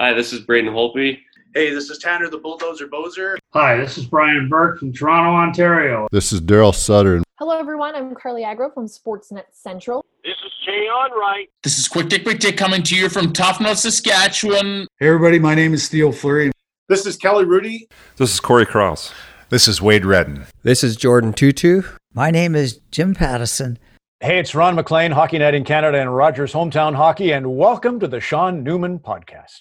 Hi, 0.00 0.14
this 0.14 0.32
is 0.32 0.40
Braden 0.40 0.72
Holtby. 0.72 1.18
Hey, 1.52 1.74
this 1.74 1.90
is 1.90 1.98
Tanner 1.98 2.30
the 2.30 2.38
Bulldozer 2.38 2.88
Boser. 2.88 3.36
Hi, 3.52 3.76
this 3.76 3.98
is 3.98 4.06
Brian 4.06 4.48
Burke 4.48 4.78
from 4.78 4.94
Toronto, 4.94 5.28
Ontario. 5.32 6.08
This 6.10 6.32
is 6.32 6.40
Darryl 6.40 6.74
Sutter. 6.74 7.22
Hello, 7.38 7.58
everyone. 7.58 7.94
I'm 7.94 8.14
Carly 8.14 8.42
Agro 8.42 8.70
from 8.70 8.86
Sportsnet 8.86 9.42
Central. 9.52 10.02
This 10.24 10.36
is 10.42 10.52
Jay 10.64 10.86
Onrait. 10.90 11.48
This 11.62 11.78
is 11.78 11.86
Quick 11.86 12.08
Dick 12.08 12.22
Quick 12.22 12.38
Dick 12.38 12.56
coming 12.56 12.82
to 12.84 12.96
you 12.96 13.10
from 13.10 13.34
Tofnell, 13.34 13.76
Saskatchewan. 13.76 14.86
Hey, 14.98 15.08
everybody. 15.08 15.38
My 15.38 15.54
name 15.54 15.74
is 15.74 15.86
Theo 15.88 16.12
Fleury. 16.12 16.50
This 16.88 17.04
is 17.04 17.18
Kelly 17.18 17.44
Hrudey. 17.44 17.80
This 18.16 18.32
is 18.32 18.40
Corey 18.40 18.64
Cross. 18.64 19.12
This 19.50 19.68
is 19.68 19.82
Wade 19.82 20.06
Redden. 20.06 20.46
This 20.62 20.82
is 20.82 20.96
Jordan 20.96 21.34
Tootoo. 21.34 21.86
My 22.14 22.30
name 22.30 22.54
is 22.56 22.80
Jim 22.90 23.14
Pattison. 23.14 23.78
Hey, 24.20 24.38
it's 24.38 24.54
Ron 24.54 24.76
MacLean, 24.76 25.12
Hockey 25.12 25.36
Night 25.36 25.54
in 25.54 25.64
Canada 25.64 26.00
and 26.00 26.16
Rogers 26.16 26.54
Hometown 26.54 26.94
Hockey, 26.94 27.32
and 27.32 27.54
welcome 27.54 28.00
to 28.00 28.08
the 28.08 28.20
Sean 28.20 28.64
Newman 28.64 28.98
Podcast. 28.98 29.60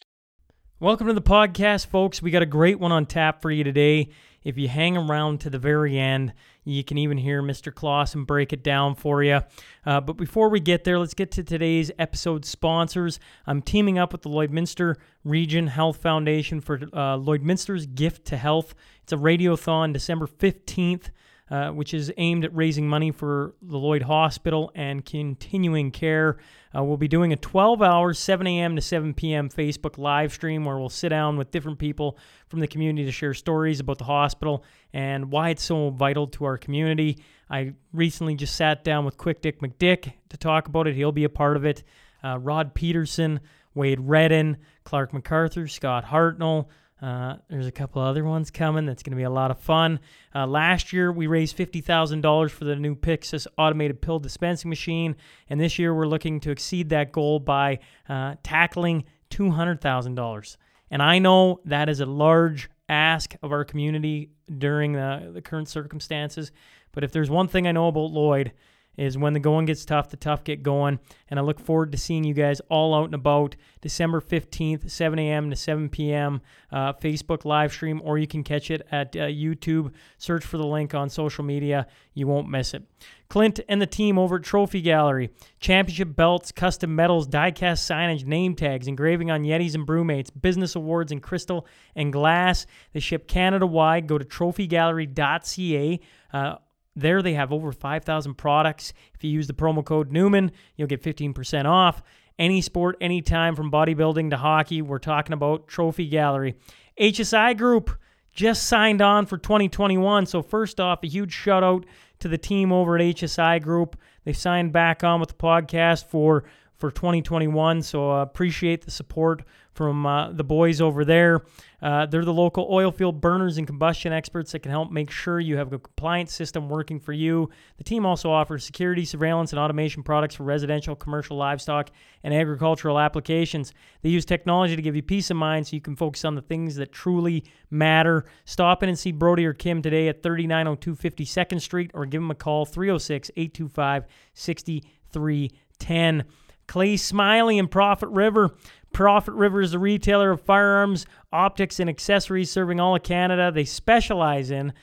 Welcome 0.82 1.08
to 1.08 1.14
the 1.14 1.22
podcast, 1.22 1.88
folks. 1.88 2.22
We 2.22 2.32
got 2.32 2.42
a 2.42 2.46
great 2.46 2.80
one 2.80 2.94
on 2.94 3.06
tap 3.06 3.42
for 3.42 3.52
you 3.52 3.66
today. 3.66 4.12
If 4.46 4.58
you 4.58 4.70
hang 4.70 4.96
around 4.96 5.42
to 5.42 5.50
the 5.50 5.60
very 5.60 6.00
end, 6.00 6.32
you 6.64 6.86
can 6.86 6.98
even 6.98 7.18
hear 7.18 7.44
Mr. 7.44 7.76
Clausen 7.76 8.24
break 8.24 8.54
it 8.54 8.64
down 8.64 8.96
for 8.96 9.22
you. 9.22 9.42
Uh, 9.86 10.00
but 10.00 10.14
before 10.14 10.48
we 10.48 10.62
get 10.62 10.86
there, 10.86 10.98
let's 10.98 11.14
get 11.14 11.32
to 11.32 11.44
today's 11.44 11.92
episode 12.00 12.46
sponsors. 12.46 13.20
I'm 13.46 13.62
teaming 13.62 14.00
up 14.00 14.14
with 14.14 14.22
the 14.22 14.30
Lloydminster 14.30 14.96
Region 15.26 15.68
Health 15.68 15.98
Foundation 15.98 16.62
for 16.62 16.76
uh, 16.76 17.18
Lloydminster's 17.18 17.86
Gift 17.86 18.24
to 18.28 18.38
Health. 18.38 18.74
It's 19.04 19.12
a 19.12 19.18
radiothon 19.18 19.92
December 19.92 20.28
15th 20.28 21.10
uh, 21.52 21.70
which 21.70 21.94
is 21.94 22.12
aimed 22.18 22.46
at 22.46 22.56
raising 22.56 22.88
money 22.88 23.12
for 23.12 23.56
the 23.62 23.78
Lloyd 23.78 24.04
Hospital 24.04 24.72
and 24.76 25.04
continuing 25.04 25.92
care. 25.92 26.38
Uh, 26.76 26.84
we'll 26.84 26.98
be 26.98 27.08
doing 27.08 27.34
a 27.34 27.36
12 27.36 27.82
hour, 27.82 28.14
7 28.14 28.46
a.m. 28.46 28.76
to 28.76 28.82
7 28.82 29.14
p.m. 29.14 29.50
Facebook 29.50 29.98
live 29.98 30.32
stream 30.32 30.66
where 30.66 30.78
we'll 30.78 30.90
sit 30.90 31.10
down 31.10 31.38
with 31.38 31.50
different 31.50 31.80
people 31.80 32.18
from 32.48 32.60
the 32.60 32.68
community 32.68 33.06
to 33.06 33.12
share 33.12 33.34
stories 33.34 33.80
about 33.80 33.98
the 33.98 34.04
hospital 34.04 34.64
and 34.94 35.32
why 35.32 35.50
it's 35.50 35.64
so 35.64 35.90
vital 35.90 36.28
to 36.28 36.46
our 36.46 36.58
community. 36.58 37.18
I 37.50 37.74
recently 37.94 38.36
just 38.36 38.56
sat 38.56 38.84
down 38.84 39.06
with 39.06 39.18
Quick 39.18 39.42
Dick 39.42 39.60
McDick 39.60 40.14
to 40.30 40.38
talk 40.38 40.68
about 40.68 40.88
it. 40.88 40.96
He'll 40.96 41.12
be 41.12 41.24
a 41.24 41.30
part 41.30 41.58
of 41.58 41.66
it. 41.66 41.84
Uh, 42.24 42.38
Rod 42.38 42.76
Peterson, 42.76 43.40
Wade 43.74 44.00
Redden, 44.02 44.58
Clarke 44.84 45.14
MacArthur, 45.14 45.68
Scott 45.68 46.06
Hartnell, 46.06 46.68
uh, 47.02 47.36
there's 47.50 47.68
a 47.68 47.72
couple 47.72 48.02
other 48.02 48.24
ones 48.26 48.52
coming 48.52 48.86
that's 48.86 49.04
going 49.04 49.12
to 49.12 49.18
be 49.18 49.24
a 49.24 49.30
lot 49.30 49.52
of 49.52 49.60
fun. 49.60 50.00
Uh, 50.36 50.46
last 50.46 50.92
year, 50.92 51.12
we 51.12 51.28
raised 51.28 51.58
$50,000 51.58 52.52
for 52.52 52.66
the 52.66 52.76
new 52.76 52.96
Pyxis 52.96 53.48
automated 53.58 54.02
pill 54.02 54.20
dispensing 54.20 54.70
machine, 54.70 55.16
and 55.50 55.60
this 55.60 55.80
year 55.80 55.94
we're 55.94 56.08
looking 56.08 56.40
to 56.42 56.52
exceed 56.52 56.90
that 56.90 57.12
goal 57.12 57.40
by 57.40 57.80
uh, 58.10 58.36
tackling 58.44 59.06
$200,000. 59.32 60.58
And 60.92 61.02
I 61.02 61.20
know 61.20 61.62
that 61.66 61.88
is 61.88 62.02
a 62.02 62.06
large 62.06 62.70
ask 62.90 63.36
of 63.42 63.52
our 63.52 63.64
community 63.64 64.32
during 64.58 64.94
the, 64.94 65.32
the 65.34 65.42
current 65.42 65.70
circumstances, 65.70 66.52
but 66.92 67.04
if 67.04 67.12
there's 67.12 67.30
one 67.30 67.48
thing 67.48 67.68
I 67.68 67.72
know 67.72 67.88
about 67.88 68.12
Lloyd, 68.12 68.52
is 68.98 69.18
when 69.18 69.34
the 69.34 69.40
going 69.40 69.66
gets 69.66 69.86
tough, 69.86 70.10
the 70.10 70.18
tough 70.18 70.44
get 70.44 70.62
going. 70.62 71.00
And 71.30 71.40
I 71.40 71.44
look 71.44 71.60
forward 71.60 71.92
to 71.94 71.98
seeing 71.98 72.24
you 72.24 72.34
guys 72.34 72.60
all 72.70 72.94
out 72.94 73.06
and 73.06 73.16
about 73.16 73.56
December 73.82 74.20
15th, 74.20 74.92
7 74.92 75.18
a.m. 75.18 75.50
to 75.50 75.56
7 75.56 75.88
p.m. 75.90 76.42
Uh, 76.72 76.94
Facebook 76.94 77.46
live 77.46 77.72
stream, 77.72 78.02
or 78.04 78.18
you 78.18 78.28
can 78.28 78.44
catch 78.44 78.70
it 78.70 78.86
at 78.92 79.16
uh, 79.16 79.20
YouTube. 79.20 79.94
Search 80.18 80.46
for 80.46 80.58
the 80.58 80.68
link 80.68 80.94
on 80.94 81.10
social 81.10 81.46
media. 81.46 81.88
You 82.14 82.28
won't 82.28 82.50
miss 82.50 82.74
it. 82.74 82.84
Clint 83.30 83.60
and 83.70 83.82
the 83.82 83.88
team 83.88 84.18
over 84.18 84.38
at 84.38 84.44
Trophy 84.44 84.82
Gallery. 84.82 85.30
Championship 85.60 86.16
belts, 86.16 86.52
custom 86.52 86.96
medals, 86.96 87.28
die-cast 87.28 87.90
signage, 87.90 88.26
name 88.26 88.56
tags, 88.56 88.88
engraving 88.88 89.30
on 89.32 89.44
Yetis 89.44 89.76
and 89.76 89.88
Brewmates, 89.88 90.30
business 90.42 90.76
awards 90.76 91.12
in 91.12 91.20
crystal 91.20 91.66
and 91.96 92.12
glass. 92.12 92.66
They 92.92 93.00
ship 93.00 93.28
Canada-wide. 93.28 94.08
Go 94.08 94.18
to 94.18 94.26
trophygallery.ca. 94.26 96.00
Uh, 96.34 96.56
there 96.96 97.22
they 97.22 97.34
have 97.34 97.52
over 97.52 97.72
5,000 97.72 98.36
products. 98.36 98.94
If 99.14 99.24
you 99.24 99.32
use 99.32 99.48
the 99.48 99.54
promo 99.54 99.84
code 99.84 100.12
Newman, 100.12 100.52
you'll 100.76 100.88
get 100.88 101.04
15% 101.04 101.66
off. 101.66 102.02
Any 102.38 102.62
sport, 102.62 102.98
anytime, 103.02 103.56
from 103.56 103.72
bodybuilding 103.72 104.30
to 104.30 104.38
hockey, 104.38 104.82
we're 104.82 105.00
talking 105.00 105.34
about 105.34 105.68
Trophy 105.68 106.08
Gallery. 106.08 106.56
HSI 107.00 107.58
Group 107.58 107.92
just 108.32 108.68
signed 108.68 109.02
on 109.02 109.26
for 109.26 109.38
2021. 109.38 110.26
So, 110.26 110.42
first 110.42 110.80
off, 110.80 111.04
a 111.04 111.08
huge 111.08 111.34
shout 111.34 111.64
out 111.64 111.86
to 112.20 112.28
the 112.28 112.38
team 112.38 112.72
over 112.72 112.96
at 112.96 113.02
HSI 113.02 113.62
Group. 113.62 113.98
They 114.24 114.34
signed 114.34 114.72
back 114.72 115.04
on 115.04 115.20
with 115.20 115.30
the 115.30 115.36
podcast 115.36 116.06
for 116.06 116.46
for 116.80 116.92
2021. 116.92 117.82
So 117.82 118.12
uh, 118.12 118.22
appreciate 118.22 118.86
the 118.86 118.92
support 118.92 119.44
from 119.80 120.06
uh, 120.06 120.30
the 120.34 120.44
boys 120.44 120.82
over 120.82 121.06
there. 121.06 121.42
Uh, 121.82 122.06
they're 122.06 122.26
the 122.26 122.34
local 122.34 122.68
oil 122.70 122.92
field 122.92 123.22
burners 123.22 123.58
and 123.58 123.66
combustion 123.66 124.12
experts 124.12 124.52
that 124.52 124.60
can 124.60 124.72
help 124.72 124.92
make 124.92 125.10
sure 125.10 125.40
you 125.40 125.56
have 125.56 125.72
a 125.72 125.80
compliance 125.80 126.34
system 126.34 126.68
working 126.68 127.00
for 127.00 127.14
you. 127.14 127.50
The 127.78 127.86
team 127.86 128.06
also 128.06 128.30
offers 128.30 128.66
security, 128.66 129.06
surveillance, 129.06 129.54
and 129.54 129.60
automation 129.60 130.04
products 130.04 130.36
for 130.36 130.44
residential, 130.44 130.98
commercial, 130.98 131.38
livestock, 131.38 131.92
and 132.26 132.34
agricultural 132.34 133.00
applications. 133.00 133.72
They 134.02 134.10
use 134.10 134.26
technology 134.26 134.76
to 134.76 134.82
give 134.82 134.98
you 134.98 135.02
peace 135.02 135.32
of 135.32 135.38
mind 135.38 135.68
so 135.68 135.78
you 135.78 135.82
can 135.82 135.96
focus 135.96 136.26
on 136.26 136.36
the 136.36 136.42
things 136.42 136.76
that 136.76 136.92
truly 136.92 137.46
matter. 137.70 138.26
Stop 138.44 138.84
in 138.84 138.90
and 138.90 139.00
see 139.00 139.14
Brody 139.14 139.46
or 139.46 139.54
Kim 139.54 139.82
today 139.82 140.10
at 140.10 140.22
3902 140.22 140.94
52nd 140.94 141.62
Street 141.62 141.92
or 141.94 142.06
give 142.06 142.20
them 142.20 142.32
a 142.32 142.36
call 142.36 142.66
306 142.66 143.32
825 143.38 144.08
6310. 144.34 146.26
Clay 146.70 146.98
Smiley 146.98 147.58
and 147.58 147.70
Prophet 147.70 148.10
River. 148.10 148.56
Prophet 148.94 149.34
River 149.34 149.62
is 149.62 149.74
a 149.74 149.80
retailer 149.80 150.32
of 150.32 150.42
firearms, 150.42 151.06
optics, 151.32 151.80
and 151.80 151.90
accessories 151.90 152.52
serving 152.52 152.80
all 152.80 152.96
of 152.96 153.04
Canada. 153.04 153.52
They 153.52 153.66
specialize 153.66 154.52
in 154.52 154.74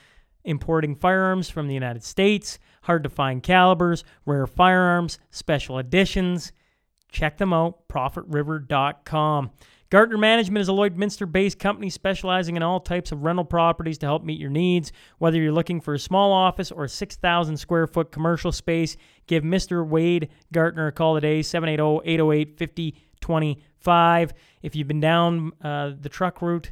importing 0.43 0.95
firearms 0.95 1.49
from 1.49 1.67
the 1.67 1.73
United 1.73 2.03
States, 2.03 2.57
hard 2.83 3.03
to 3.03 3.09
find 3.09 3.43
calibers, 3.43 4.03
rare 4.25 4.47
firearms, 4.47 5.19
special 5.29 5.77
editions. 5.77 6.53
Check 7.11 7.37
them 7.37 7.53
out, 7.53 7.87
prophetriver.com. 7.89 9.51
Gartner 9.89 10.17
Management 10.17 10.61
is 10.61 10.67
a 10.67 10.73
Lloydminster 10.73 11.31
based 11.31 11.59
company 11.59 11.89
specializing 11.89 12.57
in 12.57 12.63
all 12.63 12.81
types 12.81 13.13
of 13.13 13.23
rental 13.23 13.45
properties 13.45 13.97
to 13.99 14.05
help 14.05 14.23
meet 14.23 14.39
your 14.39 14.49
needs. 14.49 14.91
Whether 15.17 15.39
you're 15.39 15.53
looking 15.53 15.79
for 15.79 15.93
a 15.93 15.99
small 15.99 16.33
office 16.33 16.71
or 16.71 16.83
a 16.85 16.89
6,000 16.89 17.55
square 17.55 17.87
foot 17.87 18.11
commercial 18.11 18.51
space, 18.51 18.97
give 19.27 19.43
Mr. 19.43 19.87
Wade 19.87 20.27
Gartner 20.51 20.87
a 20.87 20.91
call 20.91 21.15
today, 21.15 21.41
780 21.41 22.01
808 22.05 22.57
5025. 23.79 24.33
If 24.61 24.75
you've 24.75 24.87
been 24.87 24.99
down 24.99 25.51
uh, 25.61 25.91
the 25.99 26.09
truck 26.09 26.41
route, 26.41 26.71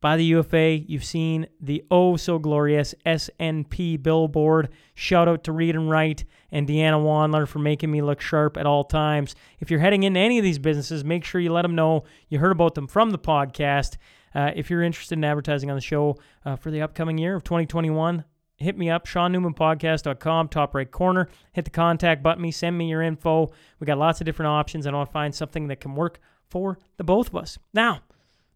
by 0.00 0.16
the 0.16 0.24
UFA. 0.24 0.78
You've 0.86 1.04
seen 1.04 1.46
the 1.60 1.84
oh 1.90 2.16
so 2.16 2.38
glorious 2.38 2.94
SNP 3.04 4.02
billboard. 4.02 4.68
Shout 4.94 5.28
out 5.28 5.44
to 5.44 5.52
Read 5.52 5.74
and 5.74 5.90
Write 5.90 6.24
and 6.50 6.68
Deanna 6.68 7.02
Wandler 7.02 7.46
for 7.46 7.58
making 7.58 7.90
me 7.90 8.02
look 8.02 8.20
sharp 8.20 8.56
at 8.56 8.66
all 8.66 8.84
times. 8.84 9.34
If 9.60 9.70
you're 9.70 9.80
heading 9.80 10.04
into 10.04 10.20
any 10.20 10.38
of 10.38 10.44
these 10.44 10.58
businesses, 10.58 11.04
make 11.04 11.24
sure 11.24 11.40
you 11.40 11.52
let 11.52 11.62
them 11.62 11.74
know 11.74 12.04
you 12.28 12.38
heard 12.38 12.52
about 12.52 12.74
them 12.74 12.86
from 12.86 13.10
the 13.10 13.18
podcast. 13.18 13.96
Uh, 14.34 14.52
if 14.54 14.70
you're 14.70 14.82
interested 14.82 15.18
in 15.18 15.24
advertising 15.24 15.70
on 15.70 15.76
the 15.76 15.82
show 15.82 16.16
uh, 16.44 16.54
for 16.54 16.70
the 16.70 16.82
upcoming 16.82 17.18
year 17.18 17.34
of 17.34 17.42
2021, 17.44 18.24
hit 18.58 18.76
me 18.76 18.90
up, 18.90 19.06
SeanNewmanPodcast.com, 19.06 20.48
top 20.48 20.74
right 20.74 20.90
corner. 20.90 21.28
Hit 21.52 21.64
the 21.64 21.70
contact 21.70 22.22
button, 22.22 22.42
me, 22.42 22.50
send 22.50 22.76
me 22.76 22.88
your 22.88 23.02
info. 23.02 23.50
We 23.80 23.86
got 23.86 23.98
lots 23.98 24.20
of 24.20 24.24
different 24.24 24.48
options, 24.48 24.86
and 24.86 24.94
I'll 24.94 25.06
find 25.06 25.34
something 25.34 25.68
that 25.68 25.80
can 25.80 25.94
work 25.94 26.20
for 26.48 26.78
the 26.96 27.04
both 27.04 27.28
of 27.28 27.36
us. 27.36 27.58
Now, 27.72 28.00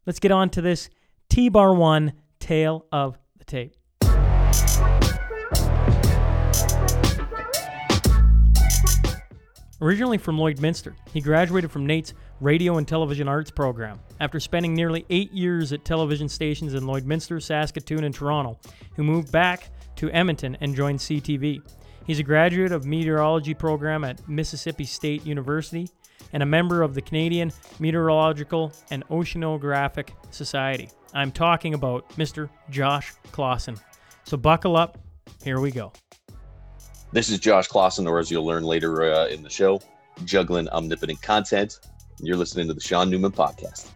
let's 0.07 0.19
get 0.19 0.33
on 0.33 0.51
to 0.51 0.61
this 0.61 0.91
T 1.29 1.49
Bar 1.49 1.75
1 1.75 2.13
Tale 2.41 2.85
of 2.93 3.19
the 3.39 3.45
Tape. 3.45 3.77
Originally 9.81 10.17
from 10.17 10.37
Lloydminster, 10.37 10.95
he 11.13 11.21
graduated 11.21 11.71
from 11.71 11.87
NAIT's 11.87 12.15
Radio 12.41 12.79
and 12.79 12.87
Television 12.87 13.27
Arts 13.27 13.51
program. 13.51 13.99
After 14.21 14.39
spending 14.39 14.75
nearly 14.75 15.05
eight 15.11 15.33
years 15.33 15.73
at 15.73 15.85
television 15.85 16.29
stations 16.29 16.75
in 16.75 16.85
Lloydminster, 16.85 17.43
Saskatoon, 17.43 18.05
and 18.05 18.15
Toronto, 18.15 18.59
he 18.95 19.03
moved 19.03 19.33
back 19.33 19.71
to 20.03 20.11
Edmonton 20.11 20.57
and 20.61 20.75
joined 20.75 20.99
CTV. 20.99 21.63
He's 22.05 22.19
a 22.19 22.25
graduate 22.25 22.73
of 22.73 22.85
meteorology 22.85 23.55
program 23.55 24.03
at 24.03 24.29
Mississippi 24.29 24.85
State 24.85 25.25
University 25.25 25.89
and 26.33 26.43
a 26.43 26.47
member 26.47 26.83
of 26.83 26.95
the 26.95 27.01
Canadian 27.01 27.53
Meteorological 27.79 28.73
and 28.91 29.07
Oceanographic 29.11 30.09
Society. 30.33 30.91
I'm 31.15 31.31
talking 31.31 31.75
about 31.75 32.09
Mr. 32.17 32.51
Josh 32.69 33.13
Clausen. 33.31 33.77
So 34.25 34.37
buckle 34.37 34.77
up. 34.77 34.99
Here 35.45 35.61
we 35.61 35.71
go. 35.71 35.93
This 37.13 37.29
is 37.31 37.39
Josh 37.39 37.69
Clausen, 37.69 38.09
or 38.09 38.19
as 38.19 38.29
you'll 38.29 38.45
learn 38.45 38.65
later 38.65 39.05
uh, 39.05 39.29
in 39.29 39.45
the 39.45 39.51
show, 39.51 39.81
juggling 40.25 40.69
omnipotent 40.71 41.23
content. 41.23 41.79
You're 42.19 42.37
listening 42.37 42.67
to 42.67 42.75
the 42.75 42.81
Sean 42.81 43.09
Newman 43.09 43.31
Podcast. 43.31 43.89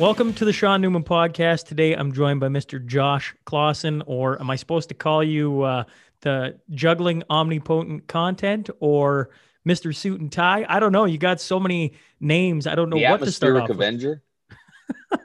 Welcome 0.00 0.34
to 0.34 0.44
the 0.44 0.52
Sean 0.52 0.80
Newman 0.80 1.04
podcast. 1.04 1.66
Today 1.66 1.94
I'm 1.94 2.12
joined 2.12 2.40
by 2.40 2.48
Mr. 2.48 2.84
Josh 2.84 3.32
Clausen, 3.44 4.02
or 4.06 4.40
am 4.40 4.50
I 4.50 4.56
supposed 4.56 4.88
to 4.88 4.94
call 4.94 5.22
you 5.22 5.62
uh, 5.62 5.84
the 6.22 6.58
juggling 6.70 7.22
omnipotent 7.30 8.08
content 8.08 8.70
or 8.80 9.30
Mr. 9.64 9.94
Suit 9.94 10.20
and 10.20 10.32
Tie? 10.32 10.66
I 10.68 10.80
don't 10.80 10.90
know. 10.90 11.04
You 11.04 11.16
got 11.16 11.40
so 11.40 11.60
many 11.60 11.92
names. 12.18 12.66
I 12.66 12.74
don't 12.74 12.90
know 12.90 12.98
the 12.98 13.04
what 13.04 13.20
to 13.20 13.30
start 13.30 13.56
off 13.56 13.68
with. 13.68 13.76
Avenger. 13.76 14.20
yeah, 15.12 15.18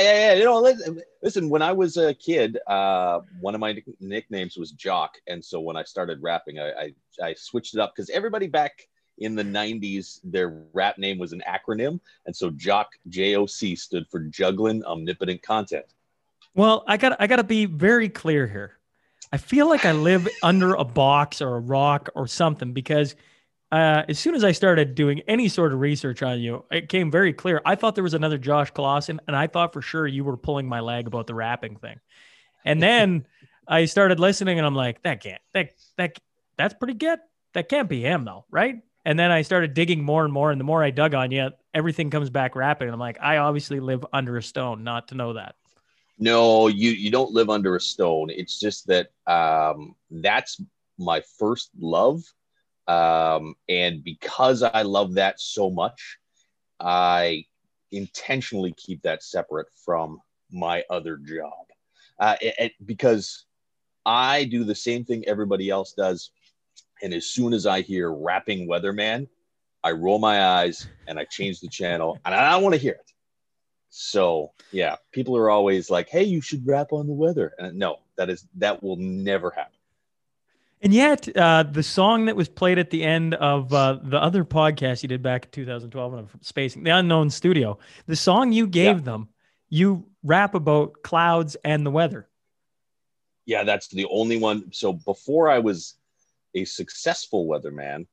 yeah. 0.00 0.32
You 0.32 0.44
know, 0.44 0.58
listen, 0.58 1.00
listen, 1.22 1.48
when 1.48 1.62
I 1.62 1.70
was 1.70 1.96
a 1.96 2.12
kid, 2.12 2.58
uh, 2.66 3.20
one 3.40 3.54
of 3.54 3.60
my 3.60 3.80
nicknames 4.00 4.56
was 4.56 4.72
Jock, 4.72 5.14
and 5.28 5.44
so 5.44 5.60
when 5.60 5.76
I 5.76 5.84
started 5.84 6.20
rapping, 6.20 6.58
I 6.58 6.72
I, 6.72 6.94
I 7.22 7.34
switched 7.34 7.74
it 7.74 7.80
up 7.80 7.92
because 7.94 8.10
everybody 8.10 8.48
back 8.48 8.88
in 9.18 9.34
the 9.34 9.44
90s 9.44 10.20
their 10.24 10.64
rap 10.72 10.98
name 10.98 11.18
was 11.18 11.32
an 11.32 11.42
acronym 11.46 12.00
and 12.26 12.34
so 12.34 12.50
jock 12.50 12.88
joc 13.10 13.78
stood 13.78 14.06
for 14.10 14.20
juggling 14.20 14.84
omnipotent 14.84 15.42
content 15.42 15.84
Well, 16.54 16.84
I 16.86 16.96
got 16.96 17.20
I 17.20 17.26
got 17.26 17.36
to 17.36 17.44
be 17.44 17.66
very 17.66 18.08
clear 18.08 18.46
here. 18.46 18.78
I 19.32 19.38
feel 19.38 19.68
like 19.68 19.84
I 19.84 19.92
live 19.92 20.28
under 20.42 20.74
a 20.74 20.84
box 20.84 21.42
or 21.42 21.56
a 21.56 21.60
rock 21.60 22.08
or 22.14 22.26
something 22.26 22.72
because 22.72 23.16
uh, 23.72 24.04
as 24.08 24.20
soon 24.20 24.36
as 24.36 24.44
I 24.44 24.52
started 24.52 24.94
doing 24.94 25.20
any 25.26 25.48
sort 25.48 25.72
of 25.72 25.80
research 25.80 26.22
on 26.22 26.38
you, 26.38 26.64
it 26.70 26.88
came 26.88 27.10
very 27.10 27.32
clear. 27.32 27.60
I 27.64 27.74
thought 27.74 27.96
there 27.96 28.04
was 28.04 28.14
another 28.14 28.38
Josh 28.38 28.70
Clausen, 28.70 29.20
and 29.26 29.34
I 29.34 29.48
thought 29.48 29.72
for 29.72 29.82
sure 29.82 30.06
you 30.06 30.22
were 30.22 30.36
pulling 30.36 30.68
my 30.68 30.78
leg 30.78 31.08
about 31.08 31.26
the 31.26 31.34
rapping 31.34 31.76
thing. 31.76 31.98
And 32.64 32.80
then 32.80 33.26
I 33.66 33.86
started 33.86 34.20
listening, 34.20 34.58
and 34.58 34.66
I'm 34.66 34.76
like, 34.76 35.02
that 35.02 35.20
can't 35.20 35.42
that 35.54 35.70
that 35.96 36.18
that's 36.56 36.74
pretty 36.74 36.94
good. 36.94 37.18
That 37.54 37.68
can't 37.68 37.88
be 37.88 38.00
him 38.00 38.24
though, 38.24 38.44
right? 38.50 38.76
And 39.04 39.18
then 39.18 39.30
I 39.30 39.42
started 39.42 39.74
digging 39.74 40.02
more 40.02 40.24
and 40.24 40.32
more, 40.32 40.50
and 40.50 40.58
the 40.58 40.64
more 40.64 40.82
I 40.82 40.90
dug 40.90 41.14
on 41.14 41.30
you, 41.30 41.50
everything 41.74 42.10
comes 42.10 42.30
back 42.30 42.56
rapid. 42.56 42.84
And 42.86 42.94
I'm 42.94 43.00
like, 43.00 43.18
I 43.20 43.36
obviously 43.38 43.80
live 43.80 44.04
under 44.12 44.36
a 44.36 44.42
stone 44.42 44.82
not 44.84 45.08
to 45.08 45.14
know 45.14 45.34
that. 45.34 45.56
no 46.18 46.68
you 46.68 46.90
you 46.92 47.10
don't 47.10 47.32
live 47.32 47.50
under 47.50 47.74
a 47.76 47.80
stone 47.80 48.30
it's 48.30 48.58
just 48.60 48.86
that 48.86 49.08
um 49.26 49.94
that's 50.10 50.60
my 50.96 51.20
first 51.38 51.70
love 51.78 52.22
um 52.86 53.54
and 53.68 54.04
because 54.04 54.62
i 54.62 54.82
love 54.82 55.14
that 55.14 55.40
so 55.40 55.68
much 55.70 56.18
i 56.78 57.44
intentionally 57.90 58.72
keep 58.76 59.02
that 59.02 59.22
separate 59.24 59.66
from 59.84 60.20
my 60.52 60.84
other 60.88 61.16
job 61.16 61.64
uh 62.20 62.36
it, 62.40 62.54
it- 62.58 62.86
because 62.86 63.44
i 64.06 64.44
do 64.44 64.62
the 64.62 64.74
same 64.74 65.04
thing 65.04 65.24
everybody 65.26 65.68
else 65.68 65.94
does 65.94 66.30
and 67.04 67.14
as 67.14 67.26
soon 67.26 67.52
as 67.52 67.66
i 67.66 67.80
hear 67.80 68.12
rapping 68.12 68.66
weatherman 68.66 69.28
i 69.84 69.92
roll 69.92 70.18
my 70.18 70.44
eyes 70.44 70.88
and 71.06 71.18
i 71.20 71.24
change 71.24 71.60
the 71.60 71.68
channel 71.68 72.18
and 72.24 72.34
i 72.34 72.50
don't 72.50 72.62
want 72.62 72.74
to 72.74 72.80
hear 72.80 72.94
it 72.94 73.14
so 73.96 74.50
yeah, 74.72 74.96
people 75.12 75.36
are 75.36 75.48
always 75.48 75.88
like, 75.88 76.08
"Hey, 76.08 76.24
you 76.24 76.40
should 76.40 76.66
rap 76.66 76.92
on 76.92 77.06
the 77.06 77.12
weather." 77.12 77.54
And 77.58 77.78
no, 77.78 78.00
that 78.16 78.28
is 78.28 78.44
that 78.56 78.82
will 78.82 78.96
never 78.96 79.50
happen. 79.50 79.78
And 80.82 80.92
yet, 80.92 81.28
uh, 81.36 81.62
the 81.62 81.84
song 81.84 82.24
that 82.24 82.34
was 82.34 82.48
played 82.48 82.80
at 82.80 82.90
the 82.90 83.04
end 83.04 83.34
of 83.34 83.72
uh, 83.72 84.00
the 84.02 84.20
other 84.20 84.44
podcast 84.44 85.04
you 85.04 85.08
did 85.08 85.22
back 85.22 85.44
in 85.44 85.50
2012, 85.52 86.12
and 86.12 86.22
I'm 86.22 86.42
spacing 86.42 86.82
the 86.82 86.90
Unknown 86.90 87.30
Studio, 87.30 87.78
the 88.06 88.16
song 88.16 88.50
you 88.50 88.66
gave 88.66 89.04
them, 89.04 89.28
you 89.68 90.04
rap 90.24 90.56
about 90.56 91.04
clouds 91.04 91.56
and 91.64 91.86
the 91.86 91.92
weather. 91.92 92.28
Yeah, 93.46 93.62
that's 93.62 93.86
the 93.86 94.06
only 94.06 94.38
one. 94.38 94.72
So 94.72 94.92
before 94.92 95.48
I 95.48 95.60
was 95.60 95.94
a 96.54 96.64
successful 96.64 97.46
weatherman, 97.46 98.06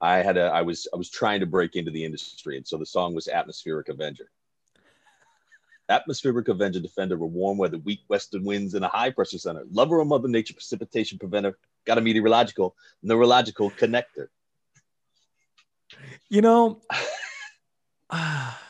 I 0.00 0.18
had 0.18 0.36
a 0.36 0.44
I 0.44 0.62
was 0.62 0.86
I 0.92 0.96
was 0.96 1.10
trying 1.10 1.40
to 1.40 1.46
break 1.46 1.76
into 1.76 1.90
the 1.90 2.04
industry, 2.04 2.56
and 2.56 2.66
so 2.66 2.76
the 2.76 2.86
song 2.86 3.14
was 3.14 3.28
"Atmospheric 3.28 3.88
Avenger." 3.88 4.30
Atmospheric 5.90 6.48
Avenger, 6.48 6.80
defender 6.80 7.14
of 7.14 7.32
warm 7.32 7.56
weather, 7.56 7.78
weak 7.78 8.00
western 8.08 8.44
winds, 8.44 8.74
and 8.74 8.84
a 8.84 8.88
high 8.88 9.10
pressure 9.10 9.38
center. 9.38 9.64
Lover 9.70 10.00
of 10.00 10.06
Mother 10.06 10.28
Nature, 10.28 10.52
precipitation 10.52 11.18
preventer. 11.18 11.56
Got 11.86 11.96
a 11.96 12.02
meteorological, 12.02 12.76
neurological 13.02 13.70
connector. 13.70 14.28
You 16.28 16.42
know, 16.42 16.82
ah, 18.10 18.60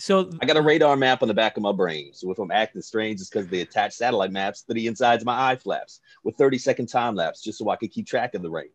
so 0.00 0.30
I 0.40 0.46
got 0.46 0.56
a 0.56 0.62
radar 0.62 0.96
map 0.96 1.20
on 1.20 1.28
the 1.28 1.34
back 1.34 1.56
of 1.56 1.62
my 1.62 1.72
brain. 1.72 2.12
So 2.14 2.30
if 2.30 2.38
I'm 2.38 2.50
acting 2.50 2.80
strange, 2.80 3.20
it's 3.20 3.28
because 3.28 3.48
they 3.48 3.60
attach 3.60 3.92
satellite 3.92 4.32
maps 4.32 4.62
to 4.62 4.74
the 4.74 4.86
insides 4.86 5.22
of 5.22 5.26
my 5.26 5.50
eye 5.50 5.56
flaps 5.56 6.00
with 6.24 6.36
30 6.36 6.58
second 6.58 6.86
time 6.86 7.14
lapse 7.14 7.42
just 7.42 7.58
so 7.58 7.68
I 7.68 7.76
could 7.76 7.90
keep 7.90 8.06
track 8.06 8.34
of 8.34 8.42
the 8.42 8.50
rain. 8.50 8.70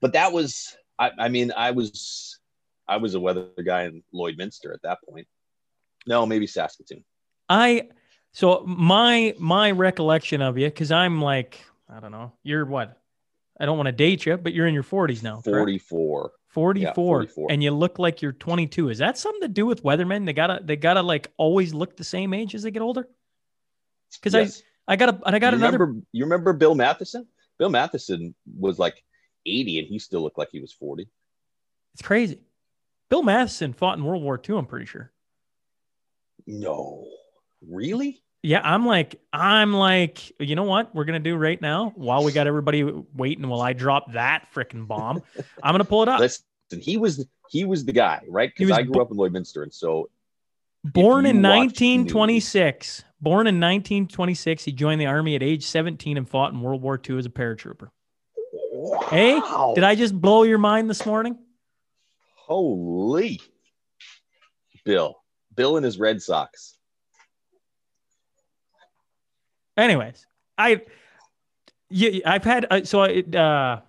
But 0.00 0.12
that 0.12 0.32
was, 0.32 0.76
I, 0.98 1.10
I 1.18 1.28
mean, 1.28 1.50
I 1.56 1.70
was, 1.70 2.38
I 2.86 2.98
was 2.98 3.14
a 3.14 3.20
weather 3.20 3.48
guy 3.64 3.84
in 3.84 4.02
Lloydminster 4.14 4.74
at 4.74 4.82
that 4.82 4.98
point. 5.08 5.26
No, 6.06 6.26
maybe 6.26 6.46
Saskatoon. 6.46 7.04
I, 7.48 7.88
so 8.32 8.64
my 8.66 9.34
my 9.38 9.70
recollection 9.70 10.42
of 10.42 10.58
you, 10.58 10.66
because 10.66 10.92
I'm 10.92 11.22
like, 11.22 11.60
I 11.88 12.00
don't 12.00 12.12
know, 12.12 12.32
you're 12.42 12.66
what? 12.66 13.00
I 13.58 13.66
don't 13.66 13.76
want 13.76 13.86
to 13.86 13.92
date 13.92 14.26
you, 14.26 14.36
but 14.36 14.52
you're 14.52 14.66
in 14.66 14.74
your 14.74 14.84
40s 14.84 15.22
now. 15.22 15.40
correct? 15.40 15.46
44. 15.46 16.32
44, 16.48 16.94
44. 16.94 17.46
and 17.50 17.62
you 17.62 17.70
look 17.70 17.98
like 17.98 18.22
you're 18.22 18.32
22 18.32 18.88
is 18.88 18.98
that 18.98 19.18
something 19.18 19.42
to 19.42 19.48
do 19.48 19.66
with 19.66 19.82
weathermen 19.82 20.24
they 20.26 20.32
gotta 20.32 20.60
they 20.64 20.76
gotta 20.76 21.02
like 21.02 21.30
always 21.36 21.74
look 21.74 21.96
the 21.96 22.04
same 22.04 22.32
age 22.34 22.54
as 22.54 22.62
they 22.62 22.70
get 22.70 22.82
older 22.82 23.06
because 24.14 24.34
Yes. 24.34 24.62
i 24.88 24.94
i 24.94 24.96
got 24.96 25.10
a 25.10 25.20
and 25.26 25.36
i 25.36 25.38
got 25.38 25.52
you 25.52 25.58
another 25.58 25.78
remember, 25.78 26.06
you 26.12 26.24
remember 26.24 26.52
Bill 26.54 26.74
Matheson? 26.74 27.26
Bill 27.58 27.68
Matheson 27.68 28.34
was 28.58 28.78
like 28.78 29.02
80 29.46 29.78
and 29.80 29.88
he 29.88 29.98
still 29.98 30.22
looked 30.22 30.38
like 30.38 30.48
he 30.50 30.60
was 30.60 30.72
40. 30.72 31.08
it's 31.92 32.02
crazy 32.02 32.40
bill 33.10 33.22
matheson 33.22 33.72
fought 33.74 33.98
in 33.98 34.04
world 34.04 34.22
war 34.22 34.40
ii 34.48 34.56
i'm 34.56 34.66
pretty 34.66 34.86
sure 34.86 35.12
No, 36.46 37.06
really? 37.66 38.22
Yeah 38.42 38.60
i'm 38.62 38.86
like 38.86 39.20
i'm 39.32 39.72
like 39.72 40.32
you 40.40 40.54
know 40.54 40.62
what 40.62 40.94
we're 40.94 41.04
gonna 41.04 41.18
do 41.18 41.36
right 41.36 41.60
now 41.60 41.92
while 41.96 42.22
we 42.22 42.32
got 42.32 42.46
everybody 42.46 42.84
waiting 43.14 43.48
while 43.48 43.60
i 43.60 43.72
drop 43.72 44.12
that 44.12 44.46
freaking 44.54 44.86
bomb 44.86 45.22
i'm 45.62 45.72
gonna 45.72 45.84
pull 45.84 46.02
it 46.02 46.08
up 46.08 46.20
Listen, 46.20 46.44
he 46.80 46.96
was 46.96 47.26
he 47.50 47.64
was 47.64 47.84
the 47.84 47.92
guy, 47.92 48.22
right? 48.28 48.52
Because 48.54 48.70
I 48.70 48.82
grew 48.82 48.92
bo- 48.92 49.00
up 49.00 49.10
in 49.10 49.16
Lloydminster, 49.16 49.62
and 49.62 49.72
so 49.72 50.10
Born 50.84 51.26
in 51.26 51.36
watched 51.42 51.80
1926. 51.80 53.04
Born 53.20 53.46
in 53.46 53.58
1926, 53.58 54.64
he 54.64 54.72
joined 54.72 55.00
the 55.00 55.06
army 55.06 55.34
at 55.34 55.42
age 55.42 55.64
17 55.66 56.16
and 56.16 56.28
fought 56.28 56.52
in 56.52 56.60
World 56.60 56.82
War 56.82 57.00
II 57.08 57.18
as 57.18 57.26
a 57.26 57.30
paratrooper. 57.30 57.88
Hey, 59.08 59.40
Did 59.74 59.82
I 59.82 59.94
just 59.96 60.18
blow 60.18 60.44
your 60.44 60.58
mind 60.58 60.88
this 60.88 61.04
morning? 61.04 61.38
Holy, 62.36 63.40
Bill, 64.84 65.16
Bill 65.54 65.76
and 65.76 65.84
his 65.84 65.98
Red 65.98 66.22
Sox. 66.22 66.77
Anyways, 69.78 70.26
I 70.58 70.82
yeah, 71.88 72.18
I've 72.26 72.44
had 72.44 72.66
uh, 72.70 72.84
so 72.84 73.00
I, 73.02 73.20
uh, 73.36 73.80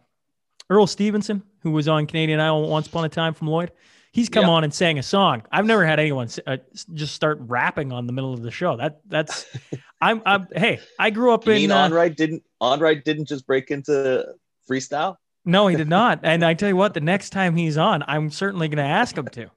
Earl 0.69 0.87
Stevenson, 0.87 1.43
who 1.63 1.71
was 1.71 1.87
on 1.87 2.05
Canadian 2.05 2.39
Idol 2.39 2.69
once 2.69 2.87
upon 2.87 3.03
a 3.05 3.09
time 3.09 3.33
from 3.33 3.47
Lloyd. 3.47 3.71
He's 4.11 4.29
come 4.29 4.45
Yeah. 4.45 4.51
on 4.51 4.63
and 4.63 4.73
sang 4.73 4.97
a 4.97 5.03
song. 5.03 5.43
I've 5.51 5.65
never 5.65 5.85
had 5.85 5.99
anyone 5.99 6.29
uh, 6.47 6.57
just 6.93 7.13
start 7.15 7.37
rapping 7.41 7.91
on 7.91 8.07
the 8.07 8.13
middle 8.13 8.33
of 8.33 8.41
the 8.41 8.51
show. 8.51 8.77
That 8.77 9.01
that's 9.07 9.45
I'm, 10.01 10.21
I'm 10.25 10.47
hey, 10.55 10.79
I 10.97 11.09
grew 11.09 11.33
up 11.33 11.45
You 11.45 11.53
in 11.53 11.57
mean 11.63 11.71
uh, 11.71 11.89
Onrait 11.89 12.15
didn't 12.15 12.43
Onrait 12.61 13.03
didn't 13.03 13.25
just 13.25 13.45
break 13.45 13.69
into 13.71 14.25
freestyle? 14.69 15.17
No, 15.45 15.67
he 15.67 15.75
did 15.75 15.89
not. 15.89 16.19
And 16.23 16.45
I 16.45 16.53
tell 16.53 16.69
you 16.69 16.75
what, 16.75 16.93
the 16.93 17.01
next 17.01 17.31
time 17.31 17.55
he's 17.55 17.77
on, 17.77 18.03
I'm 18.07 18.29
certainly 18.29 18.67
going 18.67 18.77
to 18.77 18.83
ask 18.91 19.17
him 19.17 19.27
to. 19.29 19.49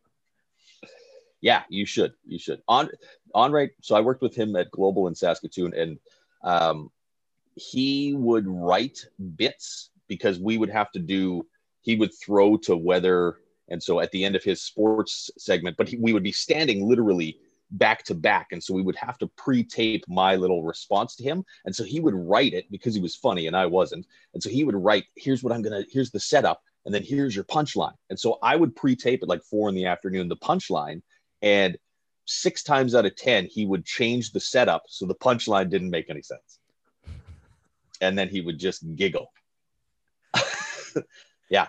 Yeah, 1.41 1.63
you 1.69 1.85
should. 1.87 2.13
You 2.27 2.39
should. 2.39 2.63
On 2.69 2.89
Onrait. 3.35 3.71
So 3.83 3.97
I 3.97 4.01
worked 4.01 4.23
with 4.23 4.35
him 4.35 4.55
at 4.57 4.71
Global 4.71 5.09
in 5.09 5.15
Saskatoon, 5.15 5.75
and 5.75 5.99
um, 6.43 6.91
he 7.55 8.15
would 8.15 8.47
write 8.47 9.05
bits 9.37 9.91
because 10.09 10.39
we 10.39 10.59
would 10.59 10.71
have 10.71 10.91
to 10.93 10.99
do. 10.99 11.47
He 11.83 11.97
would 11.97 12.13
throw 12.15 12.57
to 12.59 12.77
weather, 12.77 13.39
and 13.69 13.83
so 13.83 14.01
at 14.01 14.11
the 14.13 14.25
end 14.25 14.37
of 14.37 14.45
his 14.45 14.63
sports 14.63 15.31
segment, 15.39 15.77
but 15.77 15.89
he, 15.89 15.97
we 15.97 16.13
would 16.13 16.23
be 16.23 16.33
standing 16.33 16.89
literally 16.89 17.39
back 17.73 18.05
to 18.05 18.15
back, 18.15 18.49
and 18.53 18.63
so 18.63 18.75
we 18.75 18.83
would 18.83 18.97
have 18.97 19.19
to 19.19 19.27
pre-tape 19.37 20.05
my 20.09 20.37
little 20.37 20.63
response 20.63 21.17
to 21.17 21.25
him, 21.25 21.45
and 21.65 21.75
so 21.75 21.85
he 21.85 22.01
would 22.01 22.15
write 22.15 22.53
it 22.53 22.71
because 22.71 22.95
he 22.95 23.01
was 23.01 23.17
funny 23.17 23.47
and 23.47 23.57
I 23.57 23.67
wasn't, 23.67 24.07
and 24.35 24.43
so 24.43 24.49
he 24.51 24.65
would 24.65 24.77
write, 24.77 25.05
"Here's 25.17 25.43
what 25.43 25.53
I'm 25.53 25.63
gonna. 25.63 25.85
Here's 25.91 26.11
the 26.11 26.21
setup." 26.21 26.63
And 26.85 26.93
then 26.93 27.05
here's 27.05 27.35
your 27.37 27.45
punchline. 27.45 27.95
And 28.11 28.19
so 28.19 28.39
I 28.43 28.57
would 28.57 28.75
pre-tape 28.75 29.23
at 29.23 29.29
like 29.29 29.45
four 29.45 29.69
in 29.69 29.75
the 29.77 29.87
afternoon, 29.87 30.29
the 30.29 30.37
punchline, 30.37 31.03
and 31.41 31.77
six 32.25 32.63
times 32.63 32.95
out 32.95 33.07
of 33.07 33.15
ten 33.17 33.47
he 33.47 33.67
would 33.67 33.85
change 33.85 34.33
the 34.33 34.41
setup 34.41 34.83
so 34.89 35.07
the 35.07 35.15
punchline 35.15 35.69
didn't 35.69 35.91
make 35.91 36.09
any 36.09 36.23
sense 36.23 36.61
and 38.01 38.17
then 38.17 38.29
he 38.29 38.41
would 38.41 38.59
just 38.59 38.85
giggle 38.95 39.33
yeah 41.51 41.67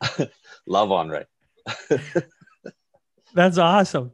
love 0.66 0.90
right 1.08 1.26
That's 3.34 3.58
awesome. 3.58 4.12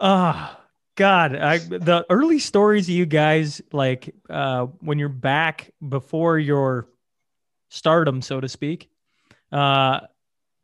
Ah, 0.00 0.60
God, 0.94 1.36
I, 1.36 1.58
the 1.58 2.06
early 2.08 2.38
stories 2.38 2.88
of 2.88 2.94
you 2.94 3.06
guys, 3.06 3.60
like 3.72 4.14
uh, 4.30 4.66
when 4.80 4.98
you're 4.98 5.08
back 5.08 5.70
before 5.86 6.38
your 6.38 6.88
stardom, 7.68 8.22
so 8.22 8.40
to 8.40 8.48
speak, 8.48 8.88
uh, 9.52 10.00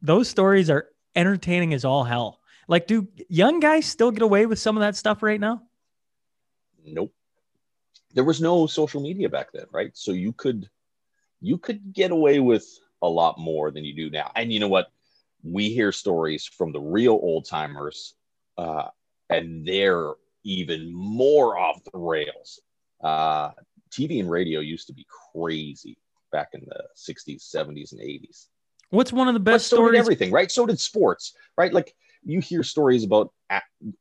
those 0.00 0.28
stories 0.28 0.70
are 0.70 0.88
entertaining 1.14 1.74
as 1.74 1.84
all 1.84 2.04
hell. 2.04 2.40
Like, 2.68 2.86
do 2.86 3.08
young 3.28 3.60
guys 3.60 3.86
still 3.86 4.10
get 4.10 4.22
away 4.22 4.46
with 4.46 4.58
some 4.58 4.76
of 4.76 4.80
that 4.82 4.96
stuff 4.96 5.22
right 5.22 5.40
now? 5.40 5.62
Nope. 6.84 7.12
There 8.14 8.24
was 8.24 8.40
no 8.40 8.66
social 8.66 9.00
media 9.00 9.28
back 9.28 9.52
then, 9.52 9.66
right? 9.72 9.90
So 9.94 10.12
you 10.12 10.32
could 10.32 10.68
you 11.40 11.58
could 11.58 11.92
get 11.92 12.10
away 12.10 12.40
with 12.40 12.66
a 13.02 13.08
lot 13.08 13.38
more 13.38 13.70
than 13.70 13.84
you 13.84 13.94
do 13.94 14.10
now. 14.10 14.30
And 14.36 14.52
you 14.52 14.60
know 14.60 14.68
what? 14.68 14.92
We 15.42 15.70
hear 15.70 15.90
stories 15.90 16.46
from 16.46 16.72
the 16.72 16.80
real 16.80 17.18
old 17.20 17.48
timers, 17.48 18.14
uh, 18.56 18.88
and 19.28 19.66
they're 19.66 20.12
even 20.44 20.92
more 20.92 21.58
off 21.58 21.82
the 21.92 21.98
rails. 21.98 22.60
Uh, 23.02 23.50
TV 23.90 24.20
and 24.20 24.30
radio 24.30 24.60
used 24.60 24.86
to 24.86 24.92
be 24.92 25.06
crazy 25.34 25.98
back 26.30 26.50
in 26.54 26.60
the 26.66 26.84
60s, 26.96 27.42
70s, 27.42 27.92
and 27.92 28.00
80s. 28.00 28.46
What's 28.90 29.12
one 29.12 29.26
of 29.26 29.34
the 29.34 29.40
best 29.40 29.66
so 29.66 29.76
did 29.76 29.82
stories? 29.82 29.98
everything, 29.98 30.30
right? 30.30 30.50
So 30.50 30.66
did 30.66 30.78
sports, 30.78 31.34
right? 31.56 31.72
Like 31.72 31.94
you 32.24 32.40
hear 32.40 32.62
stories 32.62 33.04
about 33.04 33.32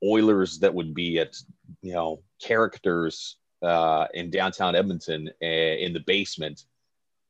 Oilers 0.04 0.60
that 0.60 0.74
would 0.74 0.94
be 0.94 1.20
at, 1.20 1.36
you 1.82 1.94
know, 1.94 2.22
characters 2.42 3.38
uh, 3.62 4.08
in 4.14 4.30
downtown 4.30 4.76
Edmonton 4.76 5.30
uh, 5.42 5.46
in 5.46 5.94
the 5.94 6.04
basement. 6.06 6.64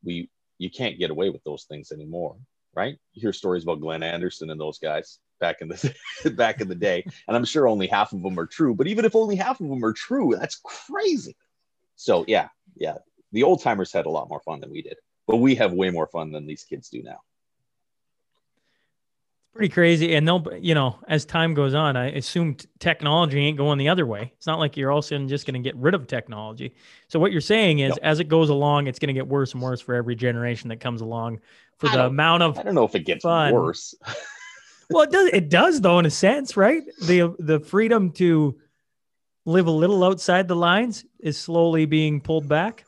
We 0.04 0.30
you 0.58 0.70
can't 0.70 1.00
get 1.00 1.12
away 1.12 1.30
with 1.30 1.44
those 1.44 1.64
things 1.64 1.92
anymore, 1.92 2.36
right? 2.76 2.98
You 3.14 3.22
hear 3.22 3.34
stories 3.34 3.64
about 3.64 3.82
Glenn 3.82 4.04
Anderson 4.04 4.50
and 4.50 4.60
those 4.60 4.78
guys 4.78 5.20
back 5.40 5.62
in 5.62 5.70
the 5.70 5.96
back 6.36 6.62
in 6.62 6.68
the 6.68 6.76
day, 6.76 7.04
and 7.28 7.36
I'm 7.36 7.46
sure 7.46 7.68
only 7.68 7.88
half 7.88 8.14
of 8.14 8.22
them 8.22 8.40
are 8.40 8.46
true. 8.46 8.76
But 8.76 8.88
even 8.88 9.06
if 9.06 9.16
only 9.16 9.36
half 9.36 9.60
of 9.60 9.70
them 9.70 9.84
are 9.84 9.94
true, 9.94 10.36
that's 10.38 10.60
crazy. 10.64 11.36
So 11.96 12.26
yeah, 12.28 12.50
yeah, 12.76 12.98
the 13.32 13.44
old 13.44 13.62
timers 13.62 13.92
had 13.92 14.06
a 14.06 14.10
lot 14.10 14.30
more 14.30 14.42
fun 14.42 14.60
than 14.60 14.72
we 14.72 14.82
did, 14.82 14.98
but 15.28 15.38
we 15.38 15.56
have 15.56 15.74
way 15.74 15.90
more 15.90 16.08
fun 16.08 16.32
than 16.32 16.46
these 16.46 16.64
kids 16.64 16.90
do 16.90 17.02
now. 17.04 17.20
Pretty 19.54 19.70
crazy. 19.70 20.16
And 20.16 20.28
they'll, 20.28 20.46
you 20.60 20.74
know, 20.74 20.98
as 21.08 21.26
time 21.26 21.54
goes 21.54 21.74
on, 21.74 21.96
I 21.98 22.08
assume 22.12 22.58
technology 22.80 23.40
ain't 23.40 23.58
going 23.58 23.78
the 23.78 23.90
other 23.90 24.06
way. 24.06 24.32
It's 24.38 24.48
not 24.48 24.60
like 24.60 24.78
you're 24.78 24.92
all 24.92 25.00
of 25.00 25.06
a 25.06 25.08
sudden 25.08 25.28
just 25.28 25.46
going 25.46 25.62
to 25.62 25.68
get 25.68 25.76
rid 25.76 25.94
of 25.94 26.08
technology. 26.08 26.74
So 27.08 27.20
what 27.20 27.32
you're 27.32 27.42
saying 27.42 27.80
is, 27.80 27.92
No. 27.92 27.98
as 28.04 28.20
it 28.20 28.28
goes 28.28 28.50
along, 28.50 28.88
it's 28.88 29.00
going 29.00 29.08
to 29.08 29.14
get 29.14 29.28
worse 29.28 29.54
and 29.54 29.62
worse 29.62 29.82
for 29.82 29.96
every 29.96 30.16
generation 30.16 30.70
that 30.70 30.80
comes 30.80 31.02
along. 31.02 31.40
For 31.78 31.90
I 31.90 31.98
the 31.98 32.06
amount 32.06 32.44
of 32.44 32.58
I 32.60 32.64
don't 32.64 32.76
know 32.76 32.86
if 32.86 32.96
it 32.96 33.06
gets 33.06 33.24
Fun. 33.24 33.54
worse. 33.54 33.96
well, 34.90 35.04
it 35.04 35.12
does. 35.12 35.30
It 35.34 35.50
does 35.50 35.82
though, 35.82 36.00
in 36.00 36.06
a 36.06 36.12
sense, 36.12 36.56
right? 36.56 36.84
The 37.02 37.36
the 37.40 37.60
freedom 37.60 38.12
to 38.14 38.58
live 39.46 39.66
a 39.68 39.72
little 39.72 40.04
outside 40.04 40.48
the 40.48 40.56
lines 40.56 41.04
is 41.20 41.38
slowly 41.38 41.86
being 41.86 42.22
pulled 42.22 42.48
back. 42.48 42.86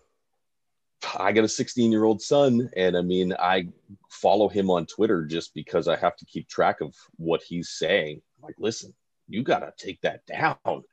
I 1.17 1.31
got 1.31 1.43
a 1.43 1.49
16 1.49 1.91
year 1.91 2.03
old 2.03 2.21
son, 2.21 2.69
and 2.75 2.97
I 2.97 3.01
mean, 3.01 3.33
I 3.39 3.67
follow 4.09 4.47
him 4.47 4.69
on 4.69 4.85
Twitter 4.85 5.25
just 5.25 5.53
because 5.53 5.87
I 5.87 5.95
have 5.97 6.15
to 6.17 6.25
keep 6.25 6.47
track 6.47 6.81
of 6.81 6.95
what 7.17 7.41
he's 7.41 7.69
saying. 7.69 8.21
like, 8.41 8.55
listen, 8.57 8.93
you 9.27 9.43
got 9.43 9.59
to 9.59 9.73
take 9.77 10.01
that 10.01 10.25
down. 10.25 10.83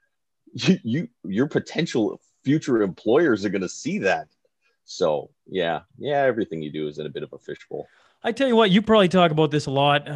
You, 0.52 0.79
you, 0.83 1.09
your 1.23 1.47
potential 1.47 2.21
future 2.43 2.83
employers 2.83 3.45
are 3.45 3.50
going 3.50 3.62
to 3.62 3.69
see 3.69 4.00
that. 4.00 4.26
So, 4.85 5.31
yeah, 5.47 5.83
yeah, 5.97 6.23
everything 6.23 6.61
you 6.61 6.73
do 6.73 6.88
is 6.88 6.99
in 6.99 7.07
a 7.07 7.11
bit 7.11 7.23
of 7.23 7.33
a 7.33 7.38
fishbowl. 7.38 7.87
I 8.25 8.33
tell 8.33 8.49
you 8.49 8.57
what, 8.57 8.71
you 8.71 8.83
probably 8.83 9.09
talk 9.09 9.31
about 9.31 9.52
this 9.52 9.67
a 9.67 9.71
lot. 9.71 10.09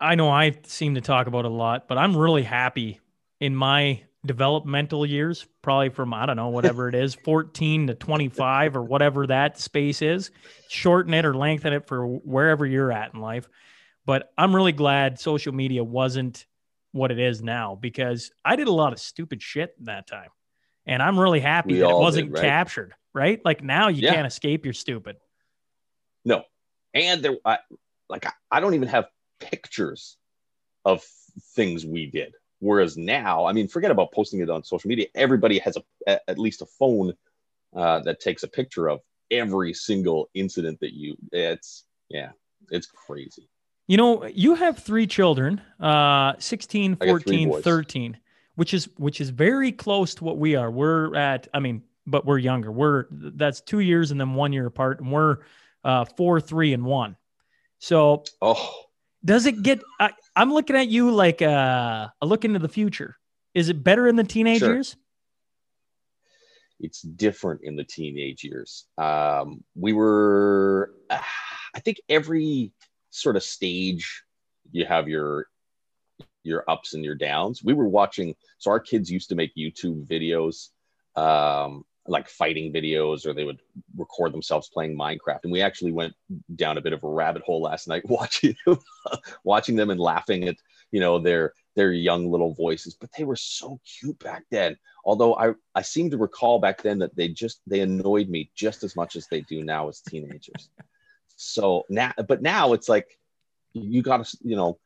I 0.00 0.14
know 0.14 0.30
I 0.30 0.56
seem 0.64 0.94
to 0.94 1.02
talk 1.02 1.26
about 1.26 1.44
a 1.44 1.50
lot, 1.50 1.88
but 1.88 1.98
I'm 1.98 2.16
really 2.16 2.42
happy 2.42 3.00
in 3.40 3.54
my 3.54 4.02
developmental 4.24 5.04
years, 5.04 5.46
probably 5.62 5.90
from, 5.90 6.14
I 6.14 6.26
don't 6.26 6.36
know, 6.36 6.48
whatever 6.48 6.88
it 6.88 6.94
is, 6.94 7.14
14 7.24 7.88
to 7.88 7.94
25 7.94 8.76
or 8.76 8.82
whatever 8.82 9.26
that 9.26 9.58
space 9.58 10.02
is. 10.02 10.30
Shorten 10.68 11.14
it 11.14 11.24
or 11.24 11.34
lengthen 11.34 11.72
it 11.72 11.86
for 11.86 12.06
wherever 12.06 12.64
you're 12.66 12.92
at 12.92 13.14
in 13.14 13.20
life. 13.20 13.48
But 14.06 14.32
I'm 14.36 14.54
really 14.54 14.72
glad 14.72 15.18
social 15.18 15.52
media 15.54 15.82
wasn't 15.82 16.46
what 16.92 17.10
it 17.10 17.18
is 17.18 17.42
now 17.42 17.74
because 17.74 18.30
I 18.44 18.56
did 18.56 18.68
a 18.68 18.72
lot 18.72 18.92
of 18.92 19.00
stupid 19.00 19.42
shit 19.42 19.74
in 19.78 19.86
that 19.86 20.06
time. 20.06 20.28
And 20.86 21.02
I'm 21.02 21.18
really 21.18 21.40
happy 21.40 21.74
We 21.74 21.78
that 21.80 21.90
it 21.90 21.96
wasn't 21.96 22.30
right? 22.32 22.42
captured, 22.42 22.94
right? 23.14 23.40
Like 23.44 23.62
now 23.64 23.88
you 23.88 24.02
Yeah. 24.02 24.14
can't 24.14 24.26
escape 24.26 24.64
your 24.64 24.74
stupid. 24.74 25.16
No. 26.24 26.44
And 26.92 27.22
there, 27.22 27.36
I, 27.44 27.58
like, 28.08 28.26
I 28.50 28.60
don't 28.60 28.74
even 28.74 28.88
have 28.88 29.06
pictures 29.40 30.16
of 30.84 31.02
things 31.54 31.84
we 31.84 32.06
did. 32.06 32.34
Whereas 32.64 32.96
now, 32.96 33.44
I 33.44 33.52
mean, 33.52 33.68
forget 33.68 33.90
about 33.90 34.10
posting 34.10 34.40
it 34.40 34.48
on 34.48 34.64
social 34.64 34.88
media. 34.88 35.06
Everybody 35.14 35.58
has 35.58 35.76
a, 36.06 36.30
at 36.30 36.38
least 36.38 36.62
a 36.62 36.66
phone 36.66 37.12
uh, 37.76 38.00
that 38.00 38.20
takes 38.20 38.42
a 38.42 38.48
picture 38.48 38.88
of 38.88 39.00
every 39.30 39.74
single 39.74 40.30
incident 40.32 40.80
that 40.80 40.94
you. 40.94 41.14
It's 41.30 41.84
yeah, 42.08 42.30
it's 42.70 42.86
crazy. 42.86 43.50
You 43.86 43.98
know, 43.98 44.24
you 44.24 44.54
have 44.54 44.78
three 44.78 45.06
children, 45.06 45.60
uh 45.78 46.32
16, 46.38 46.96
I 47.02 47.06
got 47.06 47.22
three 47.22 47.44
14, 47.44 47.62
13, 47.62 48.16
which 48.54 48.72
is 48.72 48.88
which 48.96 49.20
is 49.20 49.28
very 49.28 49.70
close 49.70 50.14
to 50.14 50.24
what 50.24 50.38
we 50.38 50.56
are. 50.56 50.70
We're 50.70 51.14
at 51.14 51.48
I 51.52 51.60
mean, 51.60 51.82
but 52.06 52.24
we're 52.24 52.38
younger. 52.38 52.72
We're 52.72 53.04
that's 53.10 53.60
2 53.60 53.80
years 53.80 54.10
and 54.10 54.18
then 54.18 54.32
1 54.32 54.54
year 54.54 54.64
apart 54.64 55.00
and 55.00 55.12
we're 55.12 55.38
uh 55.84 56.06
4, 56.06 56.40
3 56.40 56.72
and 56.72 56.86
1. 56.86 57.16
So, 57.78 58.24
Oh, 58.40 58.72
does 59.22 59.44
it 59.44 59.62
get 59.62 59.82
I, 60.00 60.12
I'm 60.36 60.52
looking 60.52 60.76
at 60.76 60.88
you 60.88 61.10
like 61.10 61.42
uh 61.42 62.08
a 62.20 62.26
look 62.26 62.44
into 62.44 62.58
the 62.58 62.68
future. 62.68 63.16
Is 63.54 63.68
it 63.68 63.82
better 63.84 64.08
in 64.08 64.16
the 64.16 64.24
teenage 64.24 64.60
Sure. 64.60 64.74
years? 64.74 64.96
it's 66.80 67.02
different 67.02 67.60
in 67.62 67.76
the 67.76 67.84
teenage 67.84 68.44
years. 68.44 68.86
Um, 68.98 69.62
we 69.74 69.92
were, 69.92 70.92
I 71.10 71.80
think, 71.80 72.00
every 72.08 72.72
sort 73.10 73.36
of 73.36 73.42
stage 73.42 74.22
you 74.72 74.84
have 74.84 75.08
your 75.08 75.46
your 76.42 76.64
ups 76.68 76.92
and 76.92 77.02
your 77.04 77.14
downs. 77.14 77.62
We 77.64 77.72
were 77.72 77.88
watching, 77.88 78.34
so 78.58 78.70
our 78.70 78.80
kids 78.80 79.10
used 79.10 79.30
to 79.30 79.34
make 79.34 79.54
YouTube 79.56 80.06
videos, 80.06 80.68
um, 81.18 81.84
like 82.06 82.28
fighting 82.28 82.72
videos, 82.72 83.26
or 83.26 83.32
they 83.32 83.44
would 83.44 83.60
record 83.96 84.32
themselves 84.32 84.68
playing 84.68 84.96
Minecraft. 84.96 85.40
And 85.44 85.52
we 85.52 85.62
actually 85.62 85.92
went 85.92 86.14
down 86.56 86.78
a 86.78 86.82
bit 86.82 86.92
of 86.92 87.02
a 87.02 87.08
rabbit 87.08 87.42
hole 87.42 87.62
last 87.62 87.88
night 87.88 88.02
watching 88.08 88.56
watching 89.44 89.76
them 89.76 89.90
and 89.90 90.00
laughing 90.00 90.48
at 90.48 90.56
you 90.90 91.00
know 91.00 91.18
their 91.18 91.52
their 91.76 91.92
young 91.92 92.30
little 92.30 92.54
voices. 92.54 92.94
But 92.94 93.10
they 93.16 93.24
were 93.24 93.36
so 93.36 93.80
cute 93.84 94.18
back 94.18 94.44
then 94.50 94.76
although 95.04 95.34
I, 95.36 95.52
I 95.74 95.82
seem 95.82 96.10
to 96.10 96.18
recall 96.18 96.58
back 96.58 96.82
then 96.82 96.98
that 97.00 97.14
they 97.16 97.28
just 97.28 97.60
they 97.66 97.80
annoyed 97.80 98.28
me 98.28 98.50
just 98.54 98.82
as 98.82 98.96
much 98.96 99.16
as 99.16 99.26
they 99.28 99.42
do 99.42 99.62
now 99.62 99.88
as 99.88 100.00
teenagers 100.00 100.70
so 101.36 101.84
now 101.88 102.12
but 102.26 102.42
now 102.42 102.72
it's 102.72 102.88
like 102.88 103.18
you 103.72 104.02
gotta 104.02 104.24
you 104.42 104.56
know 104.56 104.78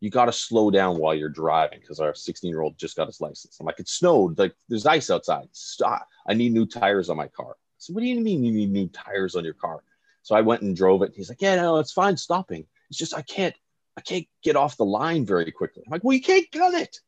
you 0.00 0.10
gotta 0.10 0.32
slow 0.32 0.70
down 0.70 0.98
while 0.98 1.14
you're 1.14 1.28
driving 1.28 1.80
because 1.80 2.00
our 2.00 2.14
16 2.14 2.48
year 2.48 2.60
old 2.60 2.78
just 2.78 2.96
got 2.96 3.06
his 3.06 3.20
license. 3.20 3.58
I'm 3.58 3.66
like 3.66 3.80
it 3.80 3.88
snowed 3.88 4.38
like 4.38 4.54
there's 4.68 4.86
ice 4.86 5.10
outside. 5.10 5.48
Stop. 5.52 6.06
I 6.28 6.34
need 6.34 6.52
new 6.52 6.66
tires 6.66 7.08
on 7.08 7.16
my 7.16 7.28
car. 7.28 7.56
So 7.78 7.92
what 7.92 8.00
do 8.00 8.06
you 8.06 8.20
mean 8.20 8.44
you 8.44 8.52
need 8.52 8.70
new 8.70 8.88
tires 8.88 9.36
on 9.36 9.44
your 9.44 9.54
car? 9.54 9.82
So 10.22 10.34
i 10.34 10.40
went 10.40 10.62
and 10.62 10.74
drove 10.74 11.02
it 11.02 11.12
he's 11.14 11.28
like 11.28 11.40
yeah 11.40 11.56
no 11.56 11.78
it's 11.78 11.92
fine 11.92 12.16
stopping. 12.16 12.66
It's 12.90 12.98
just 12.98 13.16
i 13.16 13.22
can't 13.22 13.54
i 13.96 14.00
can't 14.00 14.26
get 14.42 14.56
off 14.56 14.76
the 14.76 14.84
line 14.84 15.24
very 15.24 15.50
quickly. 15.52 15.82
I'm 15.86 15.90
like 15.92 16.04
well 16.04 16.14
you 16.14 16.22
can't 16.22 16.50
get 16.50 16.74
it. 16.74 17.00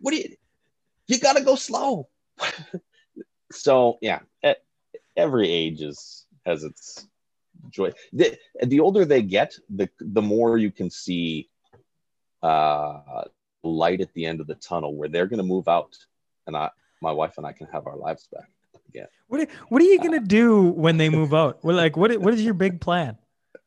What 0.00 0.10
do 0.12 0.18
you 0.18 0.36
you 1.08 1.18
gotta 1.18 1.42
go 1.42 1.56
slow. 1.56 2.08
so 3.50 3.98
yeah, 4.00 4.20
every 5.16 5.50
age 5.50 5.82
is 5.82 6.26
has 6.46 6.64
its 6.64 7.06
joy. 7.70 7.92
The, 8.12 8.38
the 8.64 8.80
older 8.80 9.04
they 9.04 9.22
get, 9.22 9.54
the 9.68 9.88
the 9.98 10.22
more 10.22 10.58
you 10.58 10.70
can 10.70 10.90
see 10.90 11.48
uh, 12.42 13.24
light 13.62 14.00
at 14.00 14.12
the 14.14 14.26
end 14.26 14.40
of 14.40 14.46
the 14.46 14.54
tunnel 14.54 14.94
where 14.94 15.08
they're 15.08 15.26
gonna 15.26 15.42
move 15.42 15.68
out, 15.68 15.96
and 16.46 16.56
I, 16.56 16.70
my 17.02 17.12
wife 17.12 17.38
and 17.38 17.46
I 17.46 17.52
can 17.52 17.66
have 17.68 17.86
our 17.86 17.96
lives 17.96 18.28
back 18.32 18.48
again. 18.88 19.06
What 19.28 19.42
are, 19.42 19.46
what 19.68 19.82
are 19.82 19.84
you 19.84 19.98
going 19.98 20.12
to 20.12 20.26
do 20.26 20.62
when 20.62 20.96
they 20.96 21.08
move 21.08 21.34
out? 21.34 21.62
Well, 21.62 21.76
like 21.76 21.96
what 21.96 22.16
what 22.20 22.34
is 22.34 22.42
your 22.42 22.54
big 22.54 22.80
plan? 22.80 23.18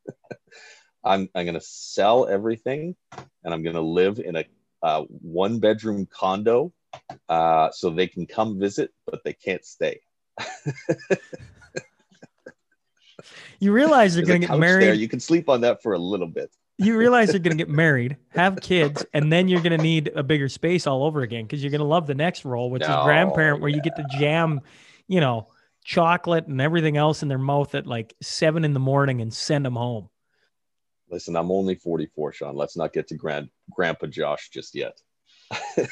I'm 1.03 1.29
I'm 1.35 1.45
gonna 1.45 1.61
sell 1.61 2.27
everything, 2.27 2.95
and 3.43 3.53
I'm 3.53 3.63
gonna 3.63 3.81
live 3.81 4.19
in 4.19 4.35
a 4.35 4.45
uh, 4.83 5.03
one 5.09 5.59
bedroom 5.59 6.07
condo, 6.07 6.73
uh, 7.29 7.69
so 7.71 7.89
they 7.89 8.07
can 8.07 8.25
come 8.25 8.59
visit, 8.59 8.91
but 9.05 9.23
they 9.23 9.33
can't 9.33 9.63
stay. 9.63 10.01
You 13.59 13.71
realize 13.71 14.15
you're 14.15 14.25
going 14.25 14.41
to 14.41 14.47
get 14.47 14.57
married. 14.57 14.87
There. 14.87 14.93
You 14.95 15.07
can 15.07 15.19
sleep 15.19 15.47
on 15.47 15.61
that 15.61 15.83
for 15.83 15.93
a 15.93 15.99
little 15.99 16.27
bit. 16.27 16.51
You 16.77 16.97
realize 16.97 17.31
you're 17.31 17.39
going 17.39 17.57
to 17.57 17.63
get 17.63 17.69
married, 17.69 18.17
have 18.29 18.59
kids, 18.61 19.05
and 19.13 19.31
then 19.31 19.47
you're 19.47 19.61
going 19.61 19.77
to 19.77 19.83
need 19.83 20.11
a 20.15 20.23
bigger 20.23 20.49
space 20.49 20.87
all 20.87 21.03
over 21.03 21.21
again 21.21 21.45
because 21.45 21.61
you're 21.63 21.71
going 21.71 21.79
to 21.79 21.85
love 21.85 22.07
the 22.07 22.15
next 22.15 22.43
role, 22.45 22.69
which 22.69 22.81
is 22.81 22.87
grandparent, 22.87 23.61
where 23.61 23.69
you 23.69 23.81
get 23.81 23.95
to 23.97 24.05
jam, 24.17 24.61
you 25.07 25.19
know, 25.19 25.47
chocolate 25.83 26.47
and 26.47 26.61
everything 26.61 26.97
else 26.97 27.21
in 27.21 27.29
their 27.29 27.37
mouth 27.37 27.75
at 27.75 27.85
like 27.85 28.15
seven 28.21 28.65
in 28.65 28.73
the 28.73 28.79
morning 28.79 29.21
and 29.21 29.33
send 29.33 29.65
them 29.65 29.75
home. 29.75 30.09
Listen, 31.09 31.35
I'm 31.35 31.51
only 31.51 31.75
44, 31.75 32.33
Sean. 32.33 32.55
Let's 32.55 32.77
not 32.77 32.93
get 32.93 33.07
to 33.09 33.15
grand 33.15 33.49
Grandpa 33.69 34.07
Josh 34.07 34.49
just 34.49 34.73
yet. 34.73 34.99
I 35.51 35.85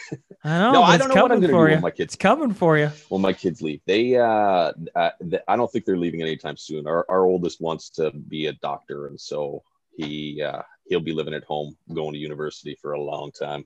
know. 0.46 0.72
No, 0.72 0.84
I 0.84 0.98
don't 0.98 1.10
know 1.10 1.16
what 1.16 1.30
coming 1.30 1.32
I'm 1.32 1.42
gonna 1.42 1.54
for 1.54 1.66
do 1.66 1.72
you. 1.72 1.78
with 1.78 1.84
my 1.84 1.92
kids. 1.92 2.14
It's 2.14 2.16
coming 2.16 2.54
for 2.54 2.78
you. 2.78 2.90
Well, 3.10 3.20
my 3.20 3.34
kids 3.34 3.62
leave, 3.62 3.82
they, 3.86 4.16
uh, 4.16 4.72
uh, 4.96 5.10
I 5.48 5.56
don't 5.58 5.70
think 5.70 5.84
they're 5.84 5.98
leaving 5.98 6.22
anytime 6.22 6.56
soon. 6.56 6.88
Our, 6.88 7.06
our 7.10 7.26
oldest 7.26 7.60
wants 7.60 7.90
to 7.92 8.12
be 8.12 8.48
a 8.48 8.54
doctor, 8.54 9.08
and 9.08 9.20
so 9.20 9.64
he, 10.00 10.42
uh, 10.42 10.62
he'll 10.86 11.00
be 11.00 11.14
living 11.14 11.34
at 11.34 11.44
home, 11.44 11.76
going 11.94 12.14
to 12.14 12.20
university 12.20 12.78
for 12.82 12.94
a 12.94 13.02
long 13.02 13.32
time. 13.32 13.66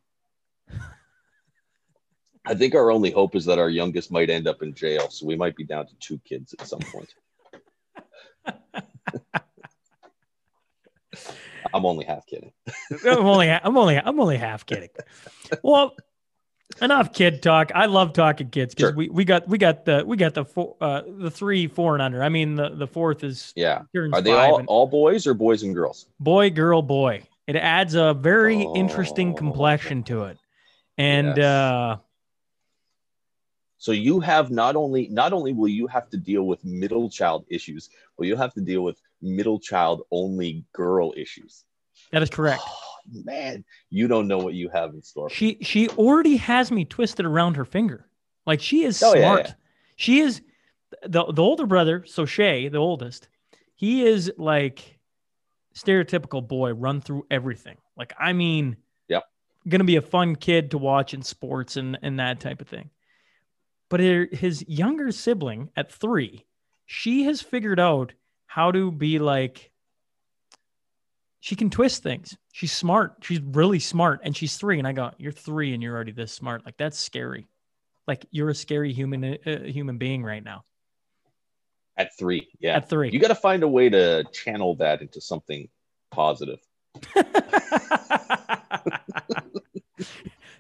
I 2.46 2.56
think 2.56 2.76
our 2.76 2.92
only 2.92 3.10
hope 3.12 3.36
is 3.36 3.46
that 3.46 3.58
our 3.60 3.70
youngest 3.70 4.12
might 4.12 4.30
end 4.30 4.48
up 4.48 4.62
in 4.62 4.74
jail, 4.74 5.10
so 5.10 5.26
we 5.26 5.38
might 5.38 5.56
be 5.56 5.64
down 5.64 5.88
to 5.88 5.96
two 6.00 6.20
kids 6.26 6.54
at 6.60 6.68
some 6.68 6.82
point. 6.82 7.14
I'm 11.74 11.86
only 11.86 12.04
half 12.06 12.26
kidding. 12.26 12.52
I'm 13.06 13.26
only 13.26 13.50
I'm 13.50 13.78
only 13.78 13.98
I'm 13.98 14.20
only 14.20 14.38
half 14.38 14.66
kidding. 14.66 14.90
Well, 15.64 15.96
enough 16.82 17.14
kid 17.14 17.42
talk. 17.42 17.72
I 17.74 17.86
love 17.86 18.14
talking 18.14 18.50
kids 18.50 18.74
because 18.76 18.90
Sure. 18.90 18.96
we, 18.96 19.10
we 19.10 19.26
got 19.26 19.48
we 19.48 19.58
got 19.58 19.86
the 19.86 20.04
we 20.06 20.18
got 20.18 20.34
the 20.34 20.46
four 20.46 20.76
uh 20.82 21.02
the 21.08 21.32
three 21.32 21.68
four 21.68 21.94
and 21.96 22.02
under. 22.02 22.24
I 22.24 22.30
mean 22.30 22.56
the 22.56 22.70
the 22.70 22.88
fourth 22.88 23.24
is 23.24 23.54
Yeah. 23.56 23.84
Are 24.12 24.22
they 24.22 24.32
all, 24.32 24.58
and 24.60 24.68
all 24.68 24.88
boys 24.88 25.28
or 25.28 25.34
boys 25.34 25.64
and 25.64 25.74
girls? 25.74 26.08
boy 26.20 26.50
girl 26.50 26.82
boy. 26.82 27.24
It 27.48 27.56
adds 27.58 27.96
a 27.96 28.14
very 28.14 28.64
interesting 28.76 29.32
Oh. 29.32 29.36
complexion 29.36 30.04
to 30.04 30.24
it, 30.26 30.38
and 30.98 31.38
Yes. 31.38 31.46
uh 31.46 31.98
So 33.78 33.92
you 33.92 34.20
have 34.22 34.50
not 34.50 34.76
only 34.76 35.10
not 35.10 35.34
only 35.34 35.52
will 35.54 35.68
you 35.68 35.88
have 35.88 36.10
to 36.12 36.18
deal 36.18 36.44
with 36.44 36.64
middle 36.64 37.10
child 37.10 37.46
issues, 37.50 37.90
but 38.18 38.28
you'll 38.28 38.38
have 38.38 38.54
to 38.54 38.62
deal 38.62 38.82
with 38.82 39.02
middle 39.22 39.60
child 39.60 40.04
only 40.12 40.64
girl 40.74 41.14
issues. 41.18 41.66
that 42.12 42.24
is 42.24 42.30
correct. 42.30 42.62
Man, 43.12 43.66
you 43.90 44.08
don't 44.08 44.28
know 44.28 44.38
what 44.38 44.54
you 44.54 44.70
have 44.70 44.94
in 44.94 45.02
store. 45.02 45.30
She 45.30 45.58
she 45.62 45.90
already 45.90 46.38
has 46.38 46.72
me 46.72 46.86
twisted 46.86 47.26
around 47.26 47.56
her 47.58 47.66
finger. 47.66 48.08
Like 48.46 48.62
she 48.62 48.84
is 48.84 49.02
Oh, 49.04 49.14
yeah, 49.14 49.22
smart. 49.22 49.46
yeah. 49.48 49.54
She 49.96 50.20
is 50.20 50.42
the 51.04 51.26
the 51.26 51.42
older 51.42 51.66
brother, 51.66 52.04
so 52.06 52.26
Shay, 52.26 52.68
the 52.70 52.78
oldest, 52.78 53.28
he 53.76 54.06
is 54.06 54.32
like 54.38 55.00
stereotypical 55.76 56.48
boy, 56.48 56.74
run 56.74 57.02
through 57.02 57.26
everything. 57.32 57.78
Like 57.98 58.14
I 58.20 58.34
mean, 58.34 58.78
Yep. 59.10 59.24
gonna 59.68 59.84
be 59.84 59.96
a 59.98 60.02
fun 60.02 60.36
kid 60.36 60.72
to 60.72 60.78
watch 60.78 61.14
in 61.14 61.22
sports 61.22 61.78
and 61.78 61.98
and 62.02 62.20
that 62.20 62.40
type 62.40 62.62
of 62.62 62.68
thing. 62.68 62.90
But 63.90 64.00
her, 64.00 64.28
his 64.32 64.64
younger 64.68 65.12
sibling 65.12 65.70
at 65.76 65.92
three, 65.92 66.46
she 66.86 67.24
has 67.26 67.42
figured 67.42 67.80
out 67.80 68.14
how 68.48 68.72
to 68.72 68.92
be 68.92 69.20
like 69.20 69.72
she 71.44 71.58
can 71.58 71.70
twist 71.70 72.04
things. 72.04 72.38
She's 72.54 72.72
smart. 72.72 73.16
She's 73.20 73.42
really 73.42 73.80
smart. 73.80 74.22
And 74.24 74.34
she's 74.34 74.56
three. 74.56 74.80
And 74.80 74.88
I 74.88 74.94
go, 74.94 75.12
You're 75.18 75.34
three 75.34 75.74
and 75.74 75.84
you're 75.84 75.94
already 75.94 76.14
this 76.14 76.32
smart. 76.32 76.66
Like, 76.66 76.78
that's 76.78 76.98
scary. 76.98 77.50
Like, 78.08 78.26
you're 78.32 78.48
a 78.48 78.56
scary 78.56 78.94
human 78.94 79.38
uh, 79.46 79.60
human 79.66 79.98
being 79.98 80.24
right 80.24 80.42
now 80.42 80.64
At 81.98 82.18
three, 82.18 82.48
yeah. 82.62 82.78
at 82.78 82.88
three. 82.88 83.10
You 83.12 83.20
got 83.20 83.28
to 83.28 83.36
find 83.36 83.62
a 83.62 83.68
way 83.68 83.90
to 83.90 84.24
channel 84.32 84.76
that 84.76 85.02
into 85.02 85.20
something 85.20 85.68
positive. 86.12 86.60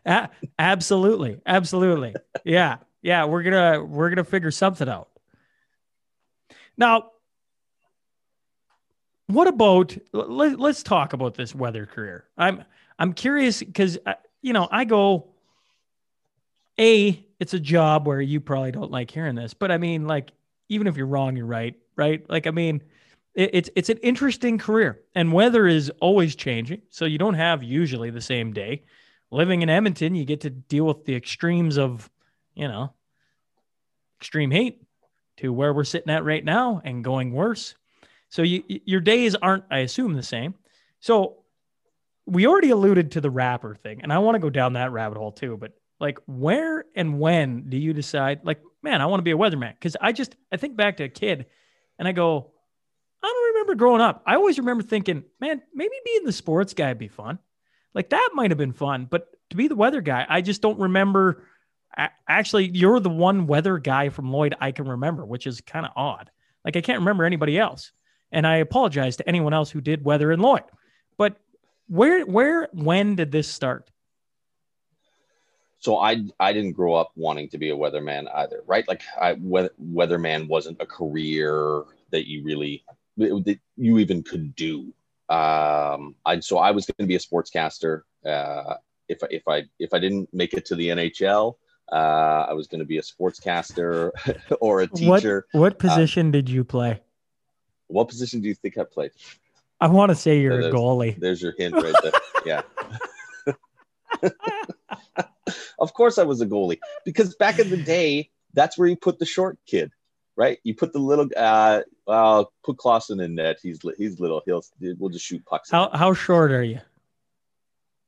Absolutely. 0.59 1.39
Absolutely. 1.45 2.13
Yeah. 2.43 2.79
Yeah. 3.01 3.23
We're 3.23 3.43
going 3.43 3.53
to, 3.53 3.85
we're 3.85 4.09
going 4.09 4.17
to 4.17 4.29
figure 4.29 4.51
something 4.51 4.89
out. 4.89 5.07
Now, 6.75 7.12
what 9.27 9.47
about 9.47 9.97
let, 10.11 10.59
let's 10.59 10.83
talk 10.83 11.13
about 11.13 11.35
this 11.35 11.55
weather 11.55 11.85
career. 11.85 12.25
I'm 12.37 12.63
i'm 12.99 13.13
curious 13.13 13.61
because 13.61 13.97
you 14.41 14.53
know 14.53 14.67
i 14.71 14.85
go 14.85 15.29
a 16.79 17.25
it's 17.39 17.53
a 17.53 17.59
job 17.59 18.07
where 18.07 18.21
you 18.21 18.39
probably 18.39 18.71
don't 18.71 18.91
like 18.91 19.09
hearing 19.09 19.35
this 19.35 19.53
but 19.53 19.71
i 19.71 19.77
mean 19.77 20.05
like 20.05 20.31
even 20.69 20.87
if 20.87 20.95
you're 20.95 21.07
wrong 21.07 21.35
you're 21.35 21.45
right 21.45 21.75
right? 21.95 22.27
Like 22.29 22.47
i 22.47 22.51
mean 22.51 22.83
it, 23.33 23.49
it's 23.53 23.69
it's 23.75 23.89
an 23.89 23.97
interesting 23.97 24.57
career 24.57 25.01
and 25.15 25.33
weather 25.33 25.67
is 25.67 25.91
always 26.01 26.35
changing 26.35 26.81
so 26.89 27.05
you 27.05 27.17
don't 27.17 27.33
have 27.33 27.63
usually 27.63 28.09
the 28.09 28.21
same 28.21 28.53
day. 28.53 28.83
Living 29.31 29.63
in 29.63 29.69
edmonton 29.69 30.13
you 30.13 30.25
get 30.25 30.41
to 30.41 30.49
deal 30.49 30.85
with 30.85 31.05
the 31.05 31.15
extremes 31.15 31.77
of 31.77 32.09
you 32.53 32.67
know 32.67 32.93
extreme 34.19 34.51
heat 34.51 34.83
to 35.37 35.51
where 35.51 35.73
we're 35.73 35.83
sitting 35.83 36.13
at 36.13 36.23
right 36.23 36.45
now 36.45 36.81
and 36.85 37.03
going 37.03 37.33
worse 37.33 37.73
so 38.33 38.41
you, 38.41 38.63
your 38.67 38.99
days 38.99 39.35
aren't, 39.35 39.63
I 39.69 39.79
assume, 39.79 40.15
the 40.15 40.23
same. 40.23 40.55
So 41.01 41.43
we 42.25 42.47
already 42.47 42.71
alluded 42.71 43.11
to 43.11 43.21
the 43.21 43.29
rapper 43.29 43.75
thing, 43.75 44.01
and 44.01 44.11
I 44.11 44.17
want 44.17 44.33
to 44.33 44.39
go 44.39 44.49
down 44.49 44.73
that 44.73 44.91
rabbit 44.91 45.19
hole 45.19 45.31
too. 45.31 45.55
But 45.55 45.73
like, 45.99 46.17
where 46.25 46.83
and 46.95 47.19
when 47.19 47.69
do 47.69 47.77
you 47.77 47.93
decide, 47.93 48.39
like, 48.43 48.59
man, 48.81 49.01
I 49.01 49.05
want 49.05 49.19
to 49.19 49.23
be 49.23 49.33
a 49.33 49.37
weatherman? 49.37 49.75
Because 49.75 49.95
I 50.01 50.13
just 50.13 50.35
I 50.51 50.57
think 50.57 50.75
back 50.75 50.97
to 50.97 51.03
a 51.03 51.09
kid, 51.09 51.45
and 51.99 52.07
I 52.07 52.11
go, 52.11 52.49
I 53.21 53.27
don't 53.27 53.53
remember 53.53 53.75
growing 53.75 54.01
up. 54.01 54.23
I 54.25 54.33
always 54.33 54.57
remember 54.57 54.81
thinking, 54.81 55.25
man, 55.39 55.61
maybe 55.71 55.93
being 56.03 56.25
the 56.25 56.31
sports 56.31 56.73
guy 56.73 56.87
would 56.87 56.97
be 56.97 57.09
fun. 57.09 57.37
Like 57.93 58.09
that 58.09 58.29
might 58.33 58.49
have 58.49 58.57
been 58.57 58.73
fun, 58.73 59.05
but 59.07 59.27
to 59.51 59.55
be 59.55 59.67
the 59.67 59.75
weather 59.75 60.01
guy, 60.01 60.25
I 60.27 60.41
just 60.41 60.63
don't 60.63 60.79
remember. 60.79 61.43
Actually, 62.27 62.69
you're 62.69 62.99
the 62.99 63.11
one 63.11 63.45
weather 63.45 63.77
guy 63.77 64.09
from 64.09 64.31
Lloyd 64.31 64.55
I 64.59 64.71
can 64.71 64.87
remember, 64.87 65.23
which 65.23 65.45
is 65.45 65.61
kind 65.61 65.85
of 65.85 65.91
odd. 65.95 66.31
Like 66.65 66.75
I 66.75 66.81
can't 66.81 66.97
remember 66.97 67.25
anybody 67.25 67.59
else. 67.59 67.91
And 68.33 68.45
I 68.45 68.57
apologize 68.57 69.15
to 69.17 69.29
anyone 69.29 69.53
else 69.53 69.69
who 69.69 69.79
did 69.79 70.03
weather 70.03 70.31
in 70.31 70.41
Lloyd. 70.41 70.63
But 71.17 71.37
where, 71.87 72.25
where, 72.25 72.67
when 72.73 73.15
did 73.15 73.31
this 73.31 73.47
start? 73.47 73.89
So 75.79 75.97
I 75.97 76.23
I 76.39 76.53
didn't 76.53 76.71
grow 76.71 76.93
up 76.93 77.11
wanting 77.15 77.49
to 77.49 77.57
be 77.57 77.69
a 77.69 77.75
weatherman 77.75 78.33
either, 78.33 78.63
right? 78.65 78.87
Like 78.87 79.03
I 79.19 79.33
weather, 79.33 79.71
weatherman 79.83 80.47
wasn't 80.47 80.81
a 80.81 80.85
career 80.85 81.83
that 82.11 82.25
you 82.25 82.41
really 82.41 82.85
that 83.17 83.59
you 83.75 83.97
even 83.99 84.23
could 84.23 84.55
do. 84.55 84.93
Um, 85.27 86.15
I 86.25 86.39
so 86.39 86.57
I 86.57 86.71
was 86.71 86.85
going 86.85 87.05
to 87.05 87.05
be 87.05 87.17
a 87.17 87.19
sportscaster. 87.19 88.03
Uh, 88.25 88.75
if 89.09 89.21
I, 89.23 89.27
if 89.29 89.43
I 89.45 89.63
if 89.77 89.93
I 89.93 89.99
didn't 89.99 90.29
make 90.33 90.53
it 90.53 90.63
to 90.67 90.75
the 90.75 90.87
NHL, 90.87 91.55
uh, 91.91 92.45
I 92.47 92.53
was 92.53 92.67
going 92.67 92.79
to 92.79 92.85
be 92.85 92.97
a 92.97 93.01
sportscaster 93.01 94.11
or 94.61 94.81
a 94.81 94.87
teacher. 94.87 95.47
What, 95.51 95.61
what 95.61 95.79
position 95.79 96.31
did 96.31 96.49
you 96.49 96.63
play? 96.63 97.01
What 97.93 98.07
position 98.07 98.41
do 98.41 98.47
you 98.47 98.55
think 98.55 98.77
I 98.77 98.83
played? 98.83 99.11
I 99.79 99.87
want 99.87 100.09
to 100.09 100.15
say 100.15 100.39
you're 100.39 100.59
a 100.59 100.71
goalie. 100.71 101.19
There's 101.19 101.41
your 101.41 101.53
hint 101.57 101.75
right 101.75 101.93
there. 102.01 102.11
yeah. 102.45 102.61
of 105.79 105.93
course 105.93 106.17
I 106.17 106.23
was 106.23 106.41
a 106.41 106.45
goalie 106.45 106.79
because 107.05 107.35
back 107.35 107.59
in 107.59 107.69
the 107.69 107.77
day, 107.77 108.29
that's 108.53 108.77
where 108.77 108.87
you 108.87 108.95
put 108.95 109.19
the 109.19 109.25
short 109.25 109.57
kid, 109.65 109.91
right? 110.35 110.57
You 110.63 110.73
put 110.75 110.93
the 110.93 110.99
little 110.99 111.27
uh 111.37 111.81
well, 112.07 112.51
put 112.63 112.77
Clausen 112.77 113.19
in 113.19 113.35
net. 113.35 113.57
He's 113.61 113.79
he's 113.97 114.19
little. 114.19 114.41
He'll 114.45 114.63
we'll 114.79 115.09
just 115.09 115.25
shoot 115.25 115.45
pucks. 115.45 115.69
How, 115.69 115.89
how 115.93 116.13
short 116.13 116.51
are 116.51 116.63
you? 116.63 116.79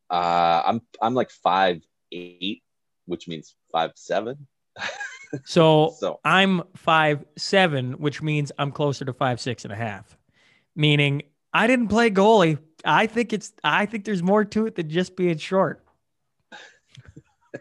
Uh 0.10 0.63
I'm 0.65 0.82
I'm 1.02 1.13
like 1.13 1.30
five 1.30 1.84
eight, 2.12 2.63
which 3.06 3.28
means 3.28 3.56
five 3.71 3.91
seven. 3.95 4.48
So, 5.43 5.95
So 6.00 6.19
I'm 6.26 6.63
five 6.76 7.24
seven, 7.38 7.93
which 7.93 8.21
means 8.21 8.52
I'm 8.58 8.71
closer 8.71 9.06
to 9.06 9.13
five 9.13 9.39
six 9.39 9.63
and 9.63 9.74
a 9.74 9.76
half. 9.76 10.17
Meaning 10.76 11.24
I 11.54 11.67
didn't 11.67 11.88
play 11.88 12.12
goalie. 12.12 12.58
I 12.84 13.08
think 13.08 13.34
it's 13.34 13.54
I 13.63 13.86
think 13.86 14.06
there's 14.06 14.24
more 14.24 14.45
to 14.45 14.65
it 14.67 14.76
than 14.76 14.89
just 14.89 15.15
being 15.15 15.38
short. 15.38 15.85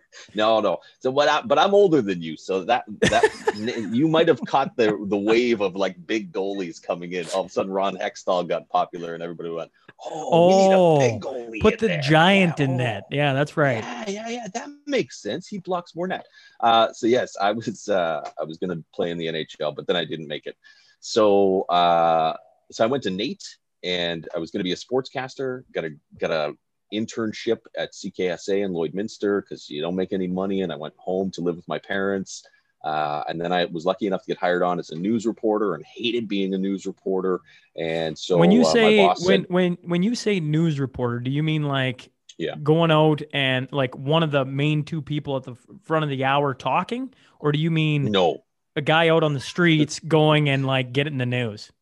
no, 0.34 0.60
no. 0.60 0.78
So 0.98 1.10
what? 1.10 1.28
I, 1.28 1.42
but 1.42 1.58
I'm 1.58 1.74
older 1.74 2.02
than 2.02 2.22
you, 2.22 2.36
so 2.36 2.64
that 2.64 2.84
that 3.00 3.88
you 3.92 4.08
might 4.08 4.28
have 4.28 4.40
caught 4.46 4.76
the 4.76 4.98
the 5.06 5.16
wave 5.16 5.60
of 5.60 5.74
like 5.76 6.06
big 6.06 6.32
goalies 6.32 6.82
coming 6.82 7.12
in. 7.12 7.26
All 7.34 7.40
of 7.40 7.46
a 7.46 7.50
sudden, 7.50 7.72
Ron 7.72 7.96
Hextall 7.96 8.48
got 8.48 8.68
popular, 8.68 9.14
and 9.14 9.22
everybody 9.22 9.50
went, 9.50 9.70
"Oh, 10.04 10.48
we 10.48 10.56
need 10.56 10.74
a 10.74 11.12
big 11.12 11.22
goalie." 11.22 11.60
Put 11.60 11.78
the 11.78 11.88
there." 11.88 12.00
giant 12.00 12.58
Yeah, 12.58 12.64
in 12.64 12.70
oh. 12.72 12.76
net. 12.76 13.04
Yeah, 13.10 13.32
that's 13.32 13.56
right. 13.56 13.82
Yeah, 13.82 14.08
yeah, 14.08 14.28
yeah. 14.28 14.46
That 14.54 14.68
makes 14.86 15.20
sense. 15.20 15.46
He 15.46 15.58
blocks 15.58 15.94
more 15.94 16.06
net. 16.06 16.26
Uh, 16.60 16.92
so 16.92 17.06
yes, 17.06 17.36
I 17.40 17.52
was 17.52 17.88
uh, 17.88 18.28
I 18.40 18.44
was 18.44 18.58
going 18.58 18.70
to 18.76 18.84
play 18.94 19.10
in 19.10 19.18
the 19.18 19.26
NHL, 19.26 19.74
but 19.74 19.86
then 19.86 19.96
I 19.96 20.04
didn't 20.04 20.28
make 20.28 20.46
it. 20.46 20.56
So 21.00 21.62
uh, 21.62 22.36
so 22.70 22.84
I 22.84 22.86
went 22.86 23.02
to 23.04 23.10
NAIT, 23.10 23.42
and 23.82 24.28
I 24.34 24.38
was 24.38 24.50
going 24.50 24.60
to 24.60 24.64
be 24.64 24.72
a 24.72 24.76
sportscaster. 24.76 25.64
Got 25.72 25.84
a 25.84 25.90
got 26.18 26.30
a 26.30 26.54
internship 26.94 27.58
at 27.76 27.92
CKSA 27.92 28.64
in 28.64 28.72
Lloydminster 28.72 29.42
because 29.42 29.68
you 29.68 29.80
don't 29.80 29.96
make 29.96 30.12
any 30.12 30.26
money, 30.26 30.62
and 30.62 30.72
I 30.72 30.76
went 30.76 30.94
home 30.96 31.30
to 31.32 31.40
live 31.40 31.56
with 31.56 31.68
my 31.68 31.78
parents. 31.78 32.44
Uh, 32.82 33.24
and 33.28 33.40
then 33.40 33.50
I 33.50 33.64
was 33.64 33.86
lucky 33.86 34.06
enough 34.06 34.22
to 34.24 34.26
get 34.26 34.36
hired 34.36 34.62
on 34.62 34.78
as 34.78 34.90
a 34.90 34.94
news 34.94 35.26
reporter 35.26 35.74
and 35.74 35.82
hated 35.86 36.28
being 36.28 36.52
a 36.52 36.58
news 36.58 36.84
reporter. 36.84 37.40
And 37.76 38.16
so 38.18 38.36
when 38.36 38.50
you 38.50 38.60
uh, 38.60 38.64
say 38.64 39.06
when 39.06 39.16
said- 39.16 39.46
when 39.48 39.78
when 39.82 40.02
you 40.02 40.14
say 40.14 40.38
news 40.38 40.78
reporter, 40.78 41.18
do 41.20 41.30
you 41.30 41.42
mean 41.42 41.62
like 41.62 42.10
Yeah. 42.36 42.56
going 42.62 42.90
out 42.90 43.22
and 43.32 43.72
like 43.72 43.96
one 43.96 44.22
of 44.22 44.32
the 44.32 44.44
main 44.44 44.84
two 44.84 45.00
people 45.00 45.34
at 45.36 45.44
the 45.44 45.54
front 45.84 46.04
of 46.04 46.10
the 46.10 46.24
hour 46.24 46.52
talking, 46.52 47.14
or 47.40 47.52
do 47.52 47.58
you 47.58 47.70
mean 47.70 48.12
no, 48.12 48.44
a 48.76 48.82
guy 48.82 49.08
out 49.08 49.22
on 49.22 49.32
the 49.32 49.40
streets 49.40 49.98
going 50.00 50.50
and 50.50 50.66
like 50.66 50.92
getting 50.92 51.16
the 51.16 51.26
news? 51.26 51.72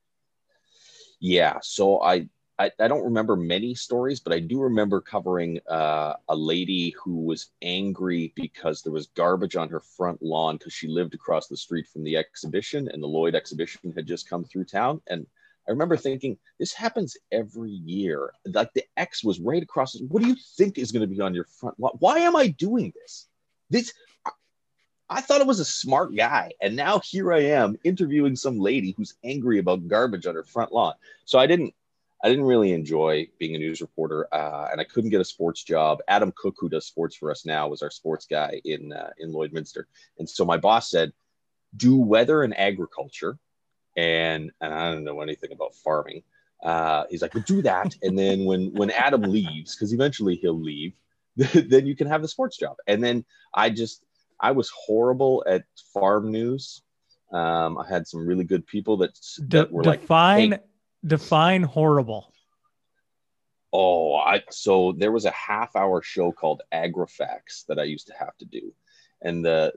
Yeah, 1.20 1.59
so 1.62 2.01
I, 2.01 2.29
I 2.58 2.70
I 2.78 2.88
don't 2.88 3.04
remember 3.04 3.36
many 3.36 3.74
stories, 3.74 4.20
but 4.20 4.32
I 4.32 4.40
do 4.40 4.60
remember 4.60 5.00
covering 5.00 5.60
uh, 5.68 6.14
a 6.28 6.36
lady 6.36 6.94
who 7.02 7.24
was 7.24 7.50
angry 7.62 8.32
because 8.36 8.82
there 8.82 8.92
was 8.92 9.08
garbage 9.08 9.56
on 9.56 9.68
her 9.70 9.80
front 9.80 10.22
lawn 10.22 10.56
because 10.56 10.72
she 10.72 10.88
lived 10.88 11.14
across 11.14 11.48
the 11.48 11.56
street 11.56 11.88
from 11.88 12.04
the 12.04 12.16
exhibition, 12.16 12.88
and 12.88 13.02
the 13.02 13.06
Lloyd 13.06 13.34
exhibition 13.34 13.92
had 13.94 14.06
just 14.06 14.28
come 14.28 14.44
through 14.44 14.64
town, 14.64 15.00
and 15.08 15.26
I 15.66 15.70
remember 15.70 15.96
thinking, 15.96 16.38
this 16.58 16.72
happens 16.72 17.16
every 17.30 17.70
year. 17.70 18.32
Like 18.44 18.72
the 18.74 18.84
X 18.96 19.22
was 19.22 19.40
right 19.40 19.62
across. 19.62 19.98
What 20.00 20.22
do 20.22 20.28
you 20.28 20.36
think 20.56 20.76
is 20.76 20.90
going 20.92 21.08
to 21.08 21.14
be 21.14 21.20
on 21.20 21.34
your 21.34 21.44
front 21.44 21.78
lawn? 21.78 21.92
Why 22.00 22.18
am 22.20 22.34
I 22.34 22.48
doing 22.48 22.92
this? 22.96 23.28
This, 23.70 23.92
I 25.08 25.20
thought 25.20 25.40
it 25.40 25.46
was 25.46 25.60
a 25.60 25.64
smart 25.64 26.16
guy. 26.16 26.52
And 26.60 26.74
now 26.74 26.98
here 26.98 27.32
I 27.32 27.42
am 27.42 27.78
interviewing 27.84 28.34
some 28.34 28.58
lady 28.58 28.92
who's 28.96 29.14
angry 29.22 29.58
about 29.58 29.86
garbage 29.86 30.26
on 30.26 30.34
her 30.34 30.42
front 30.42 30.72
lawn. 30.72 30.94
So 31.26 31.38
I 31.38 31.46
didn't, 31.46 31.74
I 32.22 32.28
didn't 32.28 32.44
really 32.44 32.72
enjoy 32.72 33.28
being 33.38 33.56
a 33.56 33.58
news 33.58 33.80
reporter, 33.80 34.32
uh, 34.32 34.68
and 34.70 34.80
I 34.80 34.85
couldn't 34.85 35.11
get 35.11 35.20
a 35.20 35.24
sports 35.24 35.64
job. 35.64 35.98
Adam 36.06 36.32
Cook, 36.37 36.54
who 36.58 36.68
does 36.68 36.87
sports 36.87 37.16
for 37.16 37.30
us 37.32 37.44
now, 37.44 37.66
was 37.68 37.82
our 37.82 37.90
sports 37.90 38.26
guy 38.30 38.61
in 38.64 38.92
uh, 38.92 39.11
in 39.18 39.32
Lloydminster, 39.32 39.85
and 40.18 40.28
so 40.28 40.44
my 40.44 40.56
boss 40.56 40.90
said, 40.90 41.12
"Do 41.76 41.96
weather 41.96 42.42
and 42.42 42.56
agriculture," 42.56 43.38
and 43.96 44.52
and 44.61 44.72
I 44.72 44.92
don't 44.92 45.04
know 45.04 45.20
anything 45.20 45.50
about 45.52 45.74
farming. 45.74 46.22
Uh, 46.62 47.04
he's 47.11 47.22
like, 47.22 47.35
"Well, 47.35 47.44
do 47.44 47.61
that, 47.62 47.96
and 48.02 48.16
then 48.16 48.44
when 48.44 48.72
when 48.72 48.90
Adam 48.90 49.22
leaves, 49.22 49.74
because 49.74 49.92
eventually 49.92 50.37
he'll 50.37 50.61
leave, 50.61 50.92
then 51.37 51.87
you 51.87 51.96
can 51.96 52.06
have 52.06 52.22
the 52.22 52.28
sports 52.28 52.56
job." 52.56 52.76
And 52.87 53.02
then 53.02 53.24
I 53.52 53.68
just 53.68 54.04
I 54.38 54.52
was 54.52 54.70
horrible 54.70 55.42
at 55.48 55.64
farm 55.92 56.30
news. 56.30 56.82
Um, 57.32 57.78
I 57.78 57.88
had 57.88 58.06
some 58.06 58.26
really 58.26 58.44
good 58.44 58.66
people 58.66 58.98
that, 58.98 59.18
that 59.48 59.72
were 59.72 59.82
like, 59.82 60.02
define 60.02 60.52
"Hey, 60.52 60.58
define 61.04 61.62
horrible. 61.62 62.32
Oh, 63.72 64.16
I 64.16 64.42
so 64.50 64.92
there 64.92 65.12
was 65.12 65.24
a 65.24 65.30
half 65.30 65.74
hour 65.76 66.02
show 66.02 66.30
called 66.30 66.62
Agrifax 66.72 67.64
that 67.68 67.78
I 67.78 67.84
used 67.84 68.06
to 68.08 68.14
have 68.18 68.36
to 68.38 68.44
do. 68.44 68.72
And 69.22 69.44
the 69.44 69.72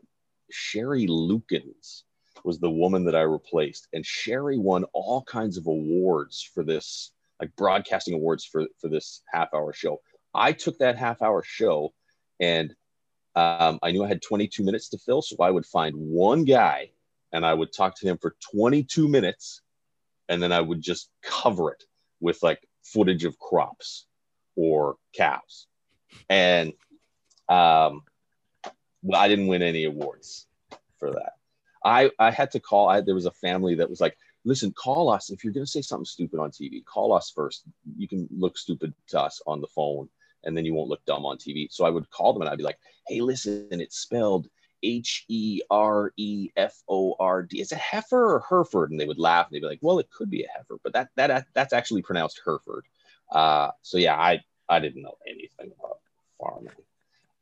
Sherry 0.52 1.08
Lukens 1.08 2.04
was 2.44 2.60
the 2.60 2.70
woman 2.70 3.06
that 3.06 3.16
I 3.16 3.22
replaced. 3.22 3.88
And 3.94 4.06
Sherry 4.06 4.58
won 4.58 4.84
all 4.94 5.24
kinds 5.24 5.58
of 5.58 5.68
awards 5.68 6.42
for 6.42 6.64
this, 6.64 7.12
like 7.40 7.56
broadcasting 7.56 8.14
awards 8.14 8.46
for, 8.46 8.66
for 8.80 8.90
this 8.90 9.22
half 9.32 9.54
hour 9.54 9.74
show. 9.74 10.02
I 10.34 10.52
took 10.52 10.78
that 10.80 10.98
half 10.98 11.22
hour 11.22 11.44
show 11.44 11.94
and 12.40 12.76
um, 13.36 13.80
I 13.82 13.92
knew 13.92 14.04
I 14.04 14.08
had 14.08 14.22
22 14.22 14.64
minutes 14.64 14.90
to 14.90 14.98
fill. 14.98 15.22
So 15.22 15.38
I 15.40 15.52
would 15.52 15.66
find 15.66 15.96
one 15.96 16.44
guy 16.44 16.92
and 17.32 17.46
I 17.46 17.54
would 17.54 17.74
talk 17.74 17.98
to 18.00 18.08
him 18.08 18.18
for 18.18 18.36
22 18.52 19.08
minutes 19.08 19.62
and 20.30 20.42
then 20.42 20.52
I 20.52 20.62
would 20.62 20.82
just 20.82 21.10
cover 21.24 21.72
it 21.72 21.84
with 22.20 22.42
like 22.42 22.68
footage 22.84 23.26
of 23.26 23.38
crops 23.40 24.06
or 24.56 24.96
cows. 25.14 25.68
And 26.30 26.74
um, 27.50 28.04
well, 29.02 29.22
I 29.22 29.28
didn't 29.28 29.48
win 29.48 29.62
any 29.62 29.86
awards 29.86 30.48
for 30.98 31.12
that. 31.12 31.34
I, 31.84 32.10
I 32.18 32.32
had 32.32 32.52
to 32.52 32.60
call. 32.60 32.90
I, 32.90 33.02
there 33.02 33.14
was 33.14 33.28
a 33.28 33.32
family 33.32 33.76
that 33.76 33.90
was 33.90 34.02
like, 34.02 34.18
listen, 34.44 34.74
call 34.74 35.10
us. 35.10 35.30
If 35.30 35.44
you're 35.44 35.54
going 35.54 35.66
to 35.66 35.72
say 35.72 35.82
something 35.82 36.06
stupid 36.06 36.40
on 36.40 36.50
TV, 36.50 36.84
call 36.84 37.14
us 37.14 37.32
first. 37.34 37.64
You 37.98 38.08
can 38.08 38.28
look 38.32 38.58
stupid 38.58 38.94
to 39.10 39.22
us 39.22 39.42
on 39.46 39.62
the 39.62 39.68
phone 39.68 40.10
and 40.44 40.56
then 40.56 40.66
you 40.66 40.74
won't 40.74 40.90
look 40.90 41.06
dumb 41.06 41.26
on 41.26 41.38
TV. 41.38 41.68
So 41.72 41.86
I 41.86 41.90
would 41.90 42.10
call 42.10 42.34
them 42.34 42.42
and 42.42 42.50
I'd 42.50 42.58
be 42.58 42.64
like, 42.64 42.80
hey, 43.08 43.22
listen, 43.22 43.68
it's 43.72 44.00
spelled 44.00 44.48
H 44.84 45.26
E 45.28 45.62
R 45.70 46.12
E 46.18 46.50
F 46.56 46.76
O 46.88 47.16
R 47.20 47.44
D. 47.44 47.62
Is 47.62 47.72
it 47.72 47.78
heifer 47.78 48.36
or 48.36 48.44
Hereford? 48.50 48.92
And 48.92 49.00
they 49.00 49.06
would 49.06 49.20
laugh 49.20 49.48
and 49.48 49.56
they'd 49.56 49.62
be 49.62 49.68
like, 49.68 49.80
well, 49.82 50.00
it 50.00 50.10
could 50.12 50.30
be 50.30 50.44
a 50.44 50.48
heifer, 50.56 50.78
but 50.84 50.94
that 50.94 51.10
that 51.16 51.48
that's 51.54 51.74
actually 51.74 52.02
pronounced 52.02 52.42
Hereford. 52.44 52.86
Uh, 53.32 53.72
so 53.82 53.98
yeah, 53.98 54.16
I 54.16 54.44
I 54.70 54.80
didn't 54.80 55.02
know 55.02 55.18
anything 55.28 55.72
about 55.80 56.00
farming. 56.40 56.74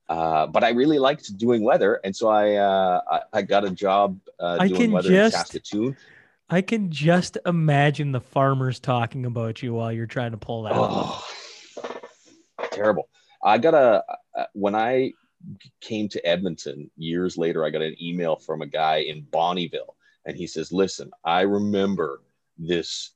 Uh, 0.09 0.47
but 0.47 0.63
I 0.63 0.69
really 0.71 0.99
liked 0.99 1.35
doing 1.37 1.63
weather, 1.63 1.99
and 2.03 2.15
so 2.15 2.27
I 2.27 2.55
uh, 2.55 3.01
I, 3.09 3.21
I 3.33 3.41
got 3.41 3.63
a 3.63 3.69
job 3.71 4.19
uh, 4.39 4.57
I 4.59 4.67
doing 4.67 4.81
can 4.81 4.91
weather 4.91 5.09
just- 5.09 5.35
in 5.35 5.39
Saskatoon. 5.39 5.97
I 6.49 6.61
can 6.61 6.91
just 6.91 7.37
imagine 7.47 8.11
the 8.11 8.19
farmers 8.19 8.79
talking 8.79 9.25
about 9.25 9.63
you 9.63 9.73
while 9.73 9.91
you're 9.91 10.05
trying 10.05 10.31
to 10.31 10.37
pull 10.37 10.63
that 10.63 10.73
off. 10.73 11.25
Oh, 11.77 12.67
terrible. 12.71 13.09
I 13.41 13.57
got 13.57 13.73
a 13.73 14.03
when 14.53 14.75
I 14.75 15.13
came 15.81 16.07
to 16.09 16.25
Edmonton 16.25 16.89
years 16.97 17.37
later, 17.37 17.65
I 17.65 17.69
got 17.69 17.81
an 17.81 17.95
email 18.01 18.35
from 18.35 18.61
a 18.61 18.67
guy 18.67 18.97
in 18.97 19.23
Bonnyville, 19.23 19.95
and 20.25 20.37
he 20.37 20.47
says, 20.47 20.71
"Listen, 20.71 21.11
I 21.23 21.41
remember 21.41 22.21
this 22.57 23.11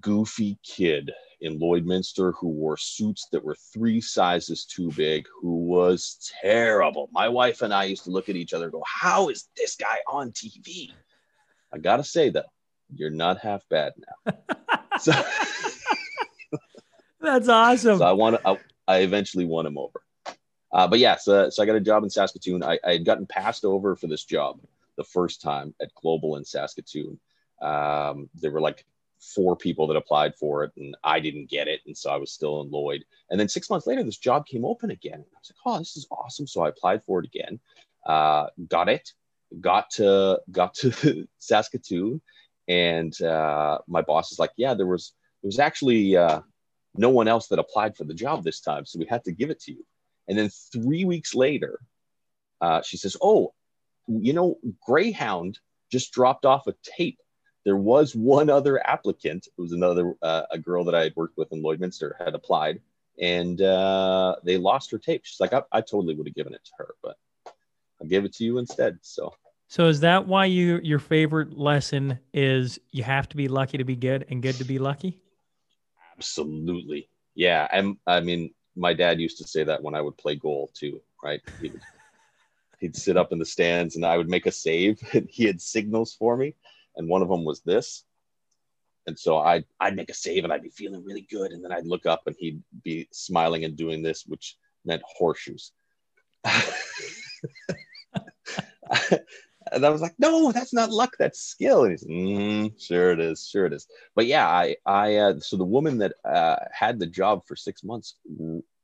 goofy 0.00 0.58
kid 0.62 1.12
in 1.40 1.58
Lloydminster 1.58 2.32
who 2.38 2.48
wore 2.48 2.76
suits 2.76 3.28
that 3.32 3.44
were 3.44 3.56
three 3.72 4.00
sizes 4.00 4.64
too 4.64 4.90
big, 4.96 5.26
who 5.40 5.66
was 5.66 6.30
terrible. 6.40 7.08
My 7.12 7.28
wife 7.28 7.62
and 7.62 7.72
I 7.72 7.84
used 7.84 8.04
to 8.04 8.10
look 8.10 8.28
at 8.28 8.36
each 8.36 8.52
other 8.52 8.64
and 8.64 8.72
go, 8.72 8.82
How 8.86 9.28
is 9.28 9.48
this 9.56 9.76
guy 9.76 9.98
on 10.08 10.32
TV? 10.32 10.92
I 11.72 11.78
gotta 11.78 12.04
say 12.04 12.30
though, 12.30 12.42
you're 12.94 13.10
not 13.10 13.38
half 13.38 13.62
bad 13.68 13.92
now. 14.26 14.32
so, 14.98 15.12
That's 17.20 17.48
awesome. 17.48 17.98
so 17.98 18.04
I 18.04 18.12
want 18.12 18.36
to, 18.36 18.48
I, 18.48 18.58
I 18.88 18.98
eventually 18.98 19.44
won 19.44 19.66
him 19.66 19.78
over. 19.78 20.00
Uh, 20.76 20.86
but 20.86 20.98
yeah, 20.98 21.16
so, 21.16 21.48
so 21.48 21.62
I 21.62 21.66
got 21.66 21.76
a 21.76 21.80
job 21.80 22.04
in 22.04 22.10
Saskatoon. 22.10 22.62
I, 22.62 22.78
I 22.84 22.92
had 22.92 23.06
gotten 23.06 23.24
passed 23.24 23.64
over 23.64 23.96
for 23.96 24.08
this 24.08 24.24
job 24.24 24.60
the 24.98 25.04
first 25.04 25.40
time 25.40 25.74
at 25.80 25.94
Global 25.94 26.36
in 26.36 26.44
Saskatoon. 26.44 27.18
Um, 27.62 28.28
there 28.34 28.50
were 28.50 28.60
like 28.60 28.84
four 29.18 29.56
people 29.56 29.86
that 29.86 29.96
applied 29.96 30.34
for 30.34 30.64
it, 30.64 30.72
and 30.76 30.94
I 31.02 31.18
didn't 31.18 31.48
get 31.48 31.66
it, 31.66 31.80
and 31.86 31.96
so 31.96 32.10
I 32.10 32.16
was 32.16 32.30
still 32.30 32.60
in 32.60 32.70
Lloyd. 32.70 33.06
And 33.30 33.40
then 33.40 33.48
six 33.48 33.70
months 33.70 33.86
later, 33.86 34.02
this 34.02 34.18
job 34.18 34.46
came 34.46 34.66
open 34.66 34.90
again. 34.90 35.24
I 35.24 35.38
was 35.38 35.50
like, 35.50 35.56
"Oh, 35.64 35.78
this 35.78 35.96
is 35.96 36.06
awesome!" 36.10 36.46
So 36.46 36.60
I 36.60 36.68
applied 36.68 37.02
for 37.04 37.20
it 37.20 37.26
again, 37.26 37.58
uh, 38.04 38.48
got 38.68 38.90
it, 38.90 39.14
got 39.58 39.88
to 39.92 40.42
got 40.50 40.74
to 40.74 41.26
Saskatoon, 41.38 42.20
and 42.68 43.18
uh, 43.22 43.78
my 43.88 44.02
boss 44.02 44.30
is 44.30 44.38
like, 44.38 44.52
"Yeah, 44.58 44.74
there 44.74 44.86
was 44.86 45.14
there 45.42 45.48
was 45.48 45.58
actually 45.58 46.18
uh, 46.18 46.42
no 46.94 47.08
one 47.08 47.28
else 47.28 47.46
that 47.46 47.58
applied 47.58 47.96
for 47.96 48.04
the 48.04 48.12
job 48.12 48.44
this 48.44 48.60
time, 48.60 48.84
so 48.84 48.98
we 48.98 49.06
had 49.06 49.24
to 49.24 49.32
give 49.32 49.48
it 49.48 49.60
to 49.60 49.72
you." 49.72 49.86
And 50.28 50.38
then 50.38 50.50
three 50.72 51.04
weeks 51.04 51.34
later, 51.34 51.80
uh, 52.60 52.82
she 52.82 52.96
says, 52.96 53.16
"Oh, 53.20 53.54
you 54.08 54.32
know, 54.32 54.58
Greyhound 54.84 55.58
just 55.90 56.12
dropped 56.12 56.44
off 56.44 56.66
a 56.66 56.74
tape. 56.82 57.18
There 57.64 57.76
was 57.76 58.14
one 58.14 58.48
other 58.50 58.84
applicant. 58.86 59.46
It 59.46 59.60
was 59.60 59.72
another 59.72 60.14
uh, 60.22 60.44
a 60.50 60.58
girl 60.58 60.84
that 60.84 60.94
I 60.94 61.02
had 61.04 61.16
worked 61.16 61.36
with 61.36 61.52
in 61.52 61.62
Lloydminster 61.62 62.12
had 62.18 62.34
applied, 62.34 62.80
and 63.20 63.60
uh, 63.60 64.36
they 64.44 64.56
lost 64.56 64.90
her 64.92 64.98
tape. 64.98 65.22
She's 65.24 65.40
like, 65.40 65.52
I, 65.52 65.62
I 65.72 65.80
totally 65.80 66.14
would 66.14 66.26
have 66.26 66.34
given 66.36 66.54
it 66.54 66.64
to 66.64 66.72
her, 66.78 66.94
but 67.02 67.16
I'll 68.00 68.08
give 68.08 68.24
it 68.24 68.34
to 68.34 68.44
you 68.44 68.58
instead. 68.58 68.98
So 69.02 69.34
So 69.68 69.88
is 69.88 70.00
that 70.00 70.26
why 70.26 70.46
you 70.46 70.78
your 70.82 70.98
favorite 70.98 71.56
lesson 71.58 72.18
is 72.32 72.78
you 72.90 73.02
have 73.02 73.28
to 73.30 73.36
be 73.36 73.48
lucky 73.48 73.78
to 73.78 73.84
be 73.84 73.96
good 73.96 74.26
and 74.30 74.42
good 74.42 74.58
to 74.58 74.64
be 74.64 74.78
lucky? 74.78 75.20
absolutely, 76.16 77.08
yeah. 77.34 77.68
And 77.70 77.96
I 78.06 78.20
mean, 78.20 78.52
my 78.76 78.92
dad 78.92 79.20
used 79.20 79.38
to 79.38 79.48
say 79.48 79.64
that 79.64 79.82
when 79.82 79.94
I 79.94 80.00
would 80.00 80.16
play 80.18 80.36
goal 80.36 80.70
too, 80.74 81.00
right? 81.22 81.40
He 81.60 81.70
would, 81.70 81.80
he'd 82.80 82.96
sit 82.96 83.16
up 83.16 83.32
in 83.32 83.38
the 83.38 83.44
stands 83.44 83.96
and 83.96 84.04
I 84.04 84.16
would 84.16 84.28
make 84.28 84.46
a 84.46 84.52
save, 84.52 85.00
and 85.12 85.28
he 85.30 85.44
had 85.44 85.60
signals 85.60 86.14
for 86.14 86.36
me, 86.36 86.54
and 86.96 87.08
one 87.08 87.22
of 87.22 87.28
them 87.28 87.44
was 87.44 87.60
this. 87.62 88.04
And 89.06 89.18
so 89.18 89.38
I'd, 89.38 89.64
I'd 89.78 89.96
make 89.96 90.10
a 90.10 90.14
save 90.14 90.42
and 90.42 90.52
I'd 90.52 90.64
be 90.64 90.70
feeling 90.70 91.04
really 91.04 91.28
good. 91.30 91.52
And 91.52 91.64
then 91.64 91.70
I'd 91.70 91.86
look 91.86 92.06
up 92.06 92.22
and 92.26 92.34
he'd 92.38 92.60
be 92.82 93.08
smiling 93.12 93.64
and 93.64 93.76
doing 93.76 94.02
this, 94.02 94.24
which 94.26 94.56
meant 94.84 95.02
horseshoes. 95.06 95.70
and 99.72 99.84
I 99.84 99.90
was 99.90 100.00
like, 100.00 100.14
no, 100.18 100.52
that's 100.52 100.72
not 100.72 100.90
luck, 100.90 101.16
that's 101.18 101.40
skill. 101.40 101.84
And 101.84 101.90
he's, 101.92 102.04
mm, 102.04 102.80
sure 102.80 103.12
it 103.12 103.20
is, 103.20 103.46
sure 103.46 103.66
it 103.66 103.72
is. 103.72 103.86
But 104.14 104.26
yeah, 104.26 104.48
I, 104.48 104.76
I, 104.84 105.16
uh, 105.16 105.40
so 105.40 105.56
the 105.56 105.64
woman 105.64 105.98
that 105.98 106.14
uh, 106.24 106.56
had 106.72 106.98
the 106.98 107.06
job 107.06 107.46
for 107.46 107.56
six 107.56 107.82
months, 107.82 108.16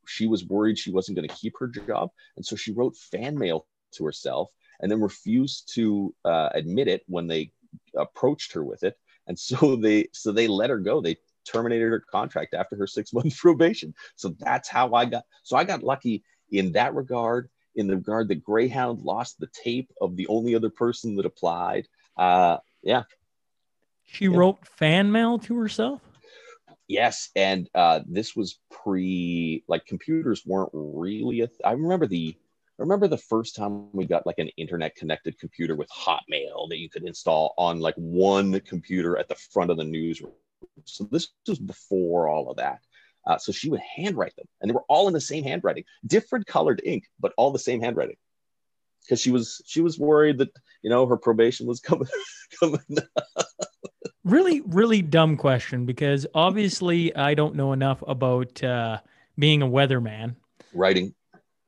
she 0.07 0.27
was 0.27 0.45
worried 0.45 0.79
she 0.79 0.91
wasn't 0.91 1.17
going 1.17 1.29
to 1.29 1.35
keep 1.35 1.55
her 1.59 1.69
job, 1.69 2.11
and 2.37 2.45
so 2.45 2.57
she 2.57 2.73
wrote 2.73 2.97
fan 2.97 3.39
mail 3.39 3.67
to 3.93 4.05
herself, 4.05 4.51
and 4.81 4.91
then 4.91 5.01
refused 5.01 5.73
to 5.75 6.15
uh, 6.25 6.49
admit 6.55 6.89
it 6.89 7.03
when 7.07 7.27
they 7.27 7.53
approached 7.97 8.53
her 8.53 8.65
with 8.65 8.83
it, 8.83 8.99
and 9.27 9.39
so 9.39 9.77
they, 9.81 10.09
so 10.13 10.33
they 10.33 10.49
let 10.49 10.71
her 10.71 10.79
go. 10.79 11.01
They 11.01 11.19
terminated 11.45 11.89
her 11.89 12.01
contract 12.01 12.55
after 12.55 12.77
her 12.77 12.87
six 12.87 13.13
month 13.13 13.37
probation. 13.39 13.95
So 14.17 14.35
that's 14.39 14.69
how 14.69 14.95
I 14.95 15.07
got. 15.07 15.25
So 15.43 15.57
I 15.57 15.65
got 15.65 15.83
lucky 15.83 16.25
in 16.51 16.73
that 16.73 16.95
regard 16.95 17.49
in 17.75 17.87
the 17.87 17.97
regard 17.97 18.29
that 18.29 18.43
Greyhound 18.45 19.01
lost 19.03 19.39
the 19.39 19.49
tape 19.49 19.91
of 20.01 20.17
the 20.17 20.27
only 20.29 20.55
other 20.55 20.71
person 20.71 21.17
that 21.17 21.27
applied. 21.27 21.89
Uh, 22.17 22.59
yeah, 22.83 23.05
She 24.05 24.27
Yeah. 24.27 24.37
wrote 24.37 24.67
fan 24.67 25.11
mail 25.11 25.39
to 25.41 25.57
herself. 25.57 26.01
yes, 26.89 27.31
and 27.37 27.69
uh, 27.75 28.01
this 28.07 28.37
was 28.37 28.59
pre 28.71 29.65
like 29.69 29.87
computers 29.87 30.45
weren't 30.45 30.71
really. 30.73 31.41
A 31.41 31.47
th- 31.47 31.61
I 31.65 31.73
remember 31.73 32.07
the. 32.07 32.37
I 32.79 32.83
remember 32.83 33.07
the 33.07 33.19
first 33.19 33.55
time 33.55 33.93
we 33.93 34.07
got 34.07 34.27
like 34.27 34.39
an 34.39 34.49
internet 34.57 34.97
connected 34.97 35.39
computer 35.39 35.77
with 35.77 35.89
Hotmail 35.91 36.69
that 36.71 36.79
you 36.79 36.89
could 36.91 37.05
install 37.05 37.55
on 37.57 37.81
like 37.81 37.95
one 37.97 38.59
computer 38.61 39.17
at 39.19 39.29
the 39.29 39.35
front 39.37 39.71
of 39.71 39.77
the 39.77 39.85
newsroom. 39.85 40.33
So 40.85 41.05
this 41.05 41.29
was 41.47 41.59
before 41.59 42.29
all 42.29 42.51
of 42.51 42.57
that. 42.57 42.81
Uh, 43.27 43.39
so 43.39 43.53
she 43.53 43.71
would 43.71 43.81
handwrite 43.81 44.35
them, 44.37 44.47
and 44.61 44.69
they 44.69 44.75
were 44.75 44.85
all 44.89 45.07
in 45.07 45.15
the 45.15 45.21
same 45.21 45.45
handwriting, 45.45 45.85
different 46.07 46.47
colored 46.47 46.83
ink, 46.85 47.05
but 47.21 47.33
all 47.37 47.53
the 47.53 47.59
same 47.59 47.81
handwriting. 47.81 48.17
Because 49.03 49.21
she 49.21 49.31
was 49.31 49.61
she 49.67 49.81
was 49.81 49.99
worried 49.99 50.39
that 50.39 50.51
you 50.83 50.91
know 50.91 51.07
her 51.07 51.17
probation 51.17 51.67
was 51.67 51.81
coming 51.89 52.09
coming. 52.59 52.81
really, 54.25 54.61
really 54.63 55.03
dumb 55.03 55.37
question 55.37 55.87
because 55.87 56.27
obviously 56.35 57.15
I 57.15 57.35
don't 57.35 57.55
know 57.55 57.73
enough 57.73 58.03
about 58.07 58.63
uh, 58.63 58.99
being 59.39 59.63
a 59.63 59.67
weatherman. 59.67 60.37
Writing. 60.75 61.15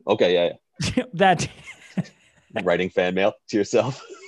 Okay, 0.07 0.35
yeah, 0.35 1.05
that. 1.15 1.49
Writing 2.63 2.89
fan 2.91 3.15
mail 3.15 3.35
to 3.49 3.57
yourself. 3.57 4.05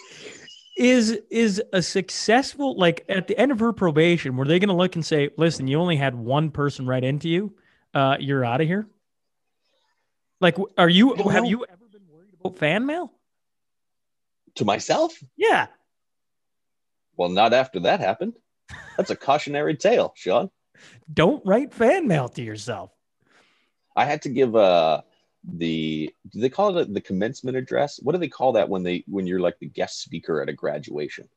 is 0.77 1.19
is 1.31 1.63
a 1.73 1.83
successful 1.83 2.77
like 2.79 3.05
at 3.09 3.27
the 3.27 3.39
end 3.39 3.51
of 3.51 3.61
her 3.61 3.73
probation. 3.73 4.37
Were 4.37 4.45
they 4.45 4.59
going 4.59 4.69
to 4.69 4.75
look 4.75 4.95
and 4.95 5.05
say, 5.05 5.31
"Listen, 5.37 5.67
you 5.67 5.81
only 5.81 5.97
had 5.97 6.15
one 6.15 6.51
person 6.51 6.87
write 6.87 7.05
into 7.05 7.29
you. 7.29 7.55
Uh, 7.95 8.17
you're 8.21 8.45
out 8.45 8.61
of 8.61 8.67
here." 8.67 8.87
Like, 10.41 10.57
are 10.77 10.89
you 10.89 11.15
have 11.15 11.45
know. 11.45 11.49
you 11.49 11.65
ever 11.65 11.87
been 11.91 12.07
worried 12.11 12.35
about 12.39 12.59
fan 12.59 12.85
mail? 12.85 13.13
To 14.57 14.65
myself? 14.65 15.19
Yeah. 15.37 15.67
Well, 17.17 17.31
not 17.31 17.55
after 17.55 17.81
that 17.81 18.01
happened. 18.01 18.35
That's 18.97 19.11
a 19.11 19.17
cautionary 19.17 19.77
tale, 19.77 20.13
Sean. 20.15 20.51
Don't 21.13 21.45
write 21.47 21.73
fan 21.73 22.07
mail 22.07 22.29
to 22.31 22.43
yourself. 22.43 22.91
I 23.95 24.05
had 24.05 24.23
to 24.23 24.29
give 24.29 24.55
uh 24.55 25.03
the 25.49 26.13
do 26.33 26.41
they 26.41 26.49
call 26.49 26.77
it 26.79 26.93
the 26.93 27.01
commencement 27.01 27.57
address? 27.57 28.01
What 28.03 28.13
do 28.13 28.19
they 28.19 28.29
call 28.29 28.53
that 28.53 28.69
when 28.69 28.83
they 28.83 29.05
when 29.07 29.27
you're 29.27 29.41
like 29.41 29.59
the 29.61 29.69
guest 29.69 30.01
speaker 30.03 30.41
at 30.43 30.49
a 30.49 30.53
graduation? 30.53 31.29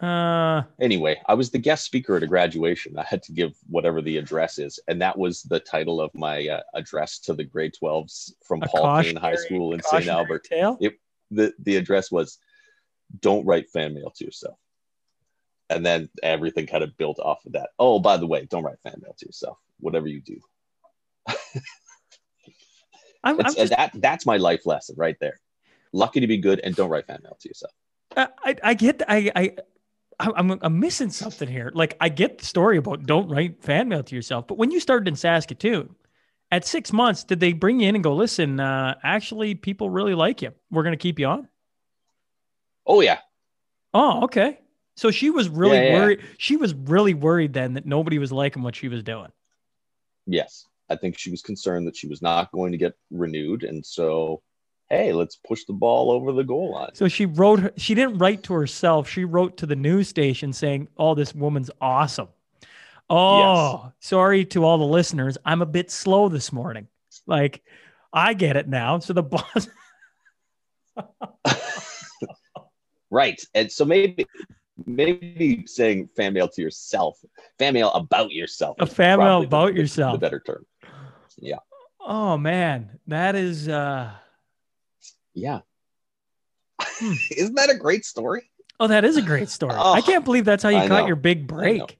Uh, 0.00 0.62
Anyway, 0.80 1.20
I 1.26 1.34
was 1.34 1.50
the 1.50 1.58
guest 1.58 1.84
speaker 1.84 2.16
at 2.16 2.22
a 2.22 2.26
graduation. 2.26 2.98
I 2.98 3.02
had 3.04 3.22
to 3.24 3.32
give 3.32 3.52
whatever 3.68 4.00
the 4.00 4.16
address 4.16 4.58
is, 4.58 4.78
and 4.88 5.00
that 5.02 5.16
was 5.18 5.42
the 5.42 5.58
title 5.60 6.00
of 6.00 6.14
my 6.14 6.46
uh, 6.48 6.60
address 6.74 7.18
to 7.20 7.34
the 7.34 7.44
grade 7.44 7.74
12s 7.80 8.32
from 8.44 8.60
Paul 8.60 9.02
Kane 9.02 9.16
High 9.16 9.34
School 9.36 9.74
in 9.74 9.82
St. 9.82 10.06
Albert. 10.08 10.44
Tale? 10.44 10.76
It- 10.80 10.98
The 11.30 11.52
the 11.58 11.76
address 11.76 12.10
was 12.10 12.38
don't 13.20 13.44
write 13.46 13.68
fan 13.70 13.94
mail 13.94 14.10
to 14.16 14.24
yourself. 14.24 14.58
And 15.70 15.84
then 15.84 16.08
everything 16.22 16.66
kind 16.66 16.82
of 16.84 16.96
built 16.96 17.18
off 17.18 17.44
of 17.44 17.52
that. 17.52 17.70
Oh, 17.78 17.98
by 18.00 18.16
the 18.16 18.26
way, 18.26 18.46
don't 18.46 18.62
write 18.64 18.80
fan 18.82 18.98
mail 19.02 19.14
to 19.18 19.26
yourself. 19.26 19.58
Whatever 19.80 20.06
you 20.08 20.20
do. 20.20 20.40
I'm, 23.24 23.40
I'm 23.40 23.54
just, 23.54 23.70
that 23.70 23.92
that's 23.94 24.26
my 24.26 24.36
life 24.36 24.66
lesson 24.66 24.96
right 24.98 25.16
there. 25.20 25.40
Lucky 25.92 26.20
to 26.20 26.26
be 26.26 26.38
good 26.38 26.60
and 26.60 26.74
don't 26.74 26.90
write 26.90 27.06
fan 27.06 27.20
mail 27.22 27.36
to 27.40 27.48
yourself. 27.48 27.72
I, 28.16 28.28
I, 28.44 28.56
I 28.62 28.74
get, 28.74 29.02
I, 29.08 29.30
I, 29.34 29.56
I'm, 30.20 30.58
I'm 30.62 30.80
missing 30.80 31.10
something 31.10 31.48
here. 31.48 31.70
Like, 31.74 31.96
I 32.00 32.08
get 32.08 32.38
the 32.38 32.44
story 32.44 32.76
about 32.76 33.06
don't 33.06 33.28
write 33.28 33.62
fan 33.62 33.88
mail 33.88 34.02
to 34.02 34.14
yourself, 34.14 34.46
but 34.46 34.58
when 34.58 34.70
you 34.70 34.80
started 34.80 35.08
in 35.08 35.16
Saskatoon, 35.16 35.94
at 36.50 36.66
six 36.66 36.92
months, 36.92 37.24
did 37.24 37.40
they 37.40 37.52
bring 37.52 37.80
you 37.80 37.88
in 37.88 37.94
and 37.94 38.02
go, 38.02 38.14
listen, 38.14 38.58
uh, 38.58 38.94
actually, 39.02 39.54
people 39.54 39.90
really 39.90 40.14
like 40.14 40.40
you. 40.40 40.52
We're 40.70 40.82
going 40.82 40.94
to 40.94 40.96
keep 40.96 41.18
you 41.18 41.26
on? 41.26 41.48
Oh 42.86 43.00
yeah. 43.02 43.18
Oh, 43.92 44.24
okay. 44.24 44.58
So 44.96 45.10
she 45.10 45.30
was 45.30 45.48
really 45.48 45.76
Yeah, 45.76 45.82
yeah. 45.82 45.92
worried. 46.00 46.20
She 46.38 46.56
was 46.56 46.74
really 46.74 47.14
worried 47.14 47.52
then 47.52 47.74
that 47.74 47.86
nobody 47.86 48.18
was 48.18 48.32
liking 48.32 48.62
what 48.62 48.74
she 48.76 48.88
was 48.88 49.02
doing. 49.02 49.30
Yes. 50.26 50.66
I 50.90 50.96
think 50.96 51.18
she 51.18 51.30
was 51.30 51.42
concerned 51.42 51.86
that 51.86 51.96
she 51.96 52.08
was 52.08 52.22
not 52.22 52.50
going 52.52 52.72
to 52.72 52.78
get 52.78 52.94
renewed. 53.10 53.64
And 53.64 53.84
so, 53.84 54.42
hey, 54.88 55.12
let's 55.12 55.36
push 55.36 55.64
the 55.64 55.72
ball 55.72 56.10
over 56.10 56.32
the 56.32 56.44
goal 56.44 56.72
line. 56.72 56.94
So 56.94 57.08
she 57.08 57.26
wrote, 57.26 57.60
her, 57.60 57.72
she 57.76 57.94
didn't 57.94 58.18
write 58.18 58.42
to 58.44 58.54
herself. 58.54 59.08
She 59.08 59.24
wrote 59.24 59.58
to 59.58 59.66
the 59.66 59.76
news 59.76 60.08
station 60.08 60.52
saying, 60.52 60.88
oh, 60.96 61.14
this 61.14 61.34
woman's 61.34 61.70
awesome. 61.80 62.28
Oh, 63.10 63.92
sorry 64.00 64.44
to 64.46 64.64
all 64.64 64.78
the 64.78 64.84
listeners. 64.84 65.38
I'm 65.44 65.62
a 65.62 65.66
bit 65.66 65.90
slow 65.90 66.28
this 66.28 66.52
morning. 66.52 66.88
Like, 67.26 67.62
I 68.12 68.34
get 68.34 68.56
it 68.56 68.68
now. 68.68 68.98
So 68.98 69.12
the 69.14 69.22
boss, 69.22 69.68
Right. 73.10 73.40
And 73.54 73.72
so 73.72 73.84
maybe 73.84 74.26
maybe 74.86 75.64
saying 75.66 76.08
fan 76.16 76.34
mail 76.34 76.48
to 76.48 76.62
yourself, 76.62 77.18
fan 77.58 77.74
mail 77.74 77.90
about 77.92 78.30
yourself. 78.32 78.76
A 78.80 78.86
fan 78.86 79.18
mail 79.18 79.42
about 79.42 79.74
yourself. 79.74 80.12
The 80.12 80.18
better 80.18 80.40
term. 80.40 80.66
Oh 82.00 82.36
man, 82.38 82.98
that 83.06 83.34
is, 83.34 83.68
uh, 83.68 84.10
Yeah. 85.34 85.60
Hmm. 86.80 87.12
Isn't 87.36 87.54
that 87.54 87.70
a 87.70 87.76
great 87.76 88.04
story? 88.04 88.50
oh, 88.80 88.86
that 88.86 89.04
is 89.04 89.16
a 89.16 89.22
great 89.22 89.48
story. 89.48 89.74
Oh, 89.78 89.92
I 89.92 90.00
can't 90.00 90.24
believe 90.24 90.44
that's 90.44 90.62
how 90.62 90.68
you 90.68 90.78
I 90.78 90.88
caught 90.88 91.02
know. 91.02 91.06
your 91.06 91.16
big 91.16 91.46
break. 91.46 91.98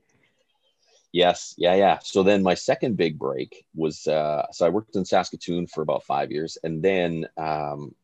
Yes, 1.12 1.54
yeah, 1.56 1.74
yeah. 1.74 1.98
So 2.02 2.22
then 2.22 2.42
my 2.42 2.54
second 2.54 2.96
big 2.96 3.18
break 3.18 3.64
was 3.74 4.06
uh, 4.06 4.46
so 4.52 4.66
I 4.66 4.68
worked 4.68 4.94
in 4.94 5.04
Saskatoon 5.04 5.66
for 5.66 5.82
about 5.82 6.04
five 6.04 6.30
years, 6.30 6.58
and 6.62 6.82
then 6.82 7.26
um, 7.38 7.94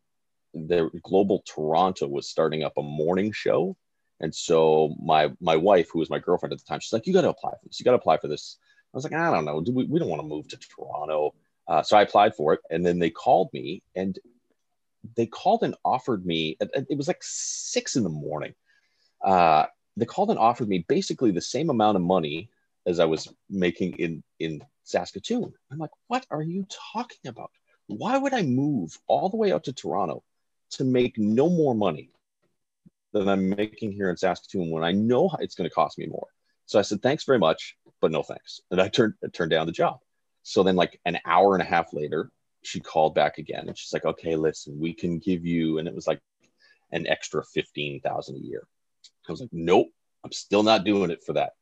the 0.55 0.91
Global 1.03 1.43
Toronto 1.47 2.09
was 2.09 2.29
starting 2.29 2.65
up 2.65 2.73
a 2.79 2.83
morning 2.83 3.31
show, 3.31 3.77
and 4.21 4.35
so 4.35 4.95
my 5.03 5.31
my 5.41 5.57
wife, 5.57 5.91
who 5.93 5.99
was 5.99 6.09
my 6.09 6.19
girlfriend 6.19 6.55
at 6.55 6.59
the 6.59 6.65
time, 6.65 6.81
she's 6.81 6.95
like, 6.95 7.07
"You 7.07 7.13
got 7.13 7.23
to 7.23 7.29
apply 7.29 7.51
for 7.51 7.69
this. 7.69 7.79
You 7.79 7.85
got 7.85 7.91
to 7.93 7.99
apply 7.99 8.17
for 8.17 8.29
this." 8.29 8.57
I 8.95 8.97
was 8.97 9.05
like, 9.05 9.13
"I 9.13 9.31
don't 9.33 9.45
know. 9.45 9.61
Do 9.61 9.73
we, 9.73 9.85
we 9.87 9.99
don't 9.99 10.09
want 10.09 10.23
to 10.23 10.29
move 10.29 10.47
to 10.49 10.57
Toronto." 10.57 11.35
Uh, 11.67 11.83
so 11.83 11.97
I 11.97 12.03
applied 12.03 12.37
for 12.37 12.55
it, 12.55 12.61
and 12.71 12.87
then 12.87 13.01
they 13.01 13.11
called 13.11 13.51
me, 13.53 13.83
and 13.97 14.17
they 15.17 15.27
called 15.27 15.65
and 15.65 15.75
offered 15.85 16.25
me. 16.25 16.57
It, 16.61 16.97
was 16.97 17.09
like 17.09 17.23
six 17.23 17.97
in 17.97 18.05
the 18.05 18.09
morning. 18.09 18.55
Uh, 19.23 19.67
they 19.97 20.07
called 20.07 20.31
and 20.31 20.39
offered 20.39 20.69
me 20.69 20.85
basically 20.89 21.33
the 21.33 21.41
same 21.41 21.71
amount 21.71 21.97
of 21.97 22.03
money 22.03 22.51
as 22.87 23.01
I 23.01 23.05
was 23.05 23.33
making 23.51 23.95
in 23.95 24.23
in 24.39 24.63
Saskatoon. 24.85 25.53
I'm 25.73 25.79
like, 25.79 25.91
what 26.07 26.25
are 26.31 26.43
you 26.43 26.65
talking 26.93 27.27
about? 27.27 27.51
Why 27.89 28.17
would 28.17 28.33
I 28.33 28.43
move 28.43 28.97
all 29.09 29.29
the 29.29 29.37
way 29.37 29.53
out 29.53 29.65
to 29.65 29.73
Toronto 29.73 30.23
to 30.71 30.85
make 30.85 31.19
no 31.19 31.49
more 31.49 31.75
money 31.75 32.11
than 33.13 33.29
I'm 33.29 33.51
making 33.51 33.93
here 33.93 34.09
in 34.11 34.17
Saskatoon 34.17 34.71
when 34.71 34.85
I 34.85 34.93
know 34.93 35.31
it's 35.41 35.55
going 35.57 35.69
to 35.69 35.75
cost 35.75 35.99
me 35.99 36.07
more? 36.07 36.29
So 36.67 36.79
I 36.79 36.83
said, 36.83 37.03
thanks 37.03 37.25
very 37.25 37.39
much, 37.39 37.77
but 38.05 38.13
no 38.13 38.23
thanks. 38.23 38.61
And 38.71 38.81
I 38.81 38.89
turned 38.89 39.15
turned 39.33 39.51
down 39.51 39.67
the 39.67 39.73
job. 39.73 39.99
So 40.43 40.63
then, 40.63 40.77
like 40.77 41.01
an 41.07 41.19
hour 41.25 41.55
and 41.55 41.63
a 41.63 41.67
half 41.67 41.93
later, 41.93 42.31
she 42.63 42.81
called 42.81 43.15
back 43.15 43.39
again, 43.39 43.69
and 43.69 43.79
she's 43.79 43.93
like, 43.93 44.05
okay, 44.05 44.37
listen, 44.37 44.79
we 44.79 44.93
can 44.93 45.19
give 45.19 45.47
you, 45.47 45.79
and 45.79 45.89
it 45.89 45.95
was 45.95 46.07
like 46.07 46.21
an 46.93 47.07
extra 47.07 47.43
fifteen 47.55 48.01
thousand 48.01 48.37
a 48.37 48.47
year. 48.47 48.67
I 49.29 49.33
was 49.33 49.41
like, 49.41 49.51
nope, 49.53 49.89
I'm 50.23 50.33
still 50.33 50.63
not 50.63 50.85
doing 50.85 51.11
it 51.11 51.25
for 51.25 51.33
that 51.35 51.53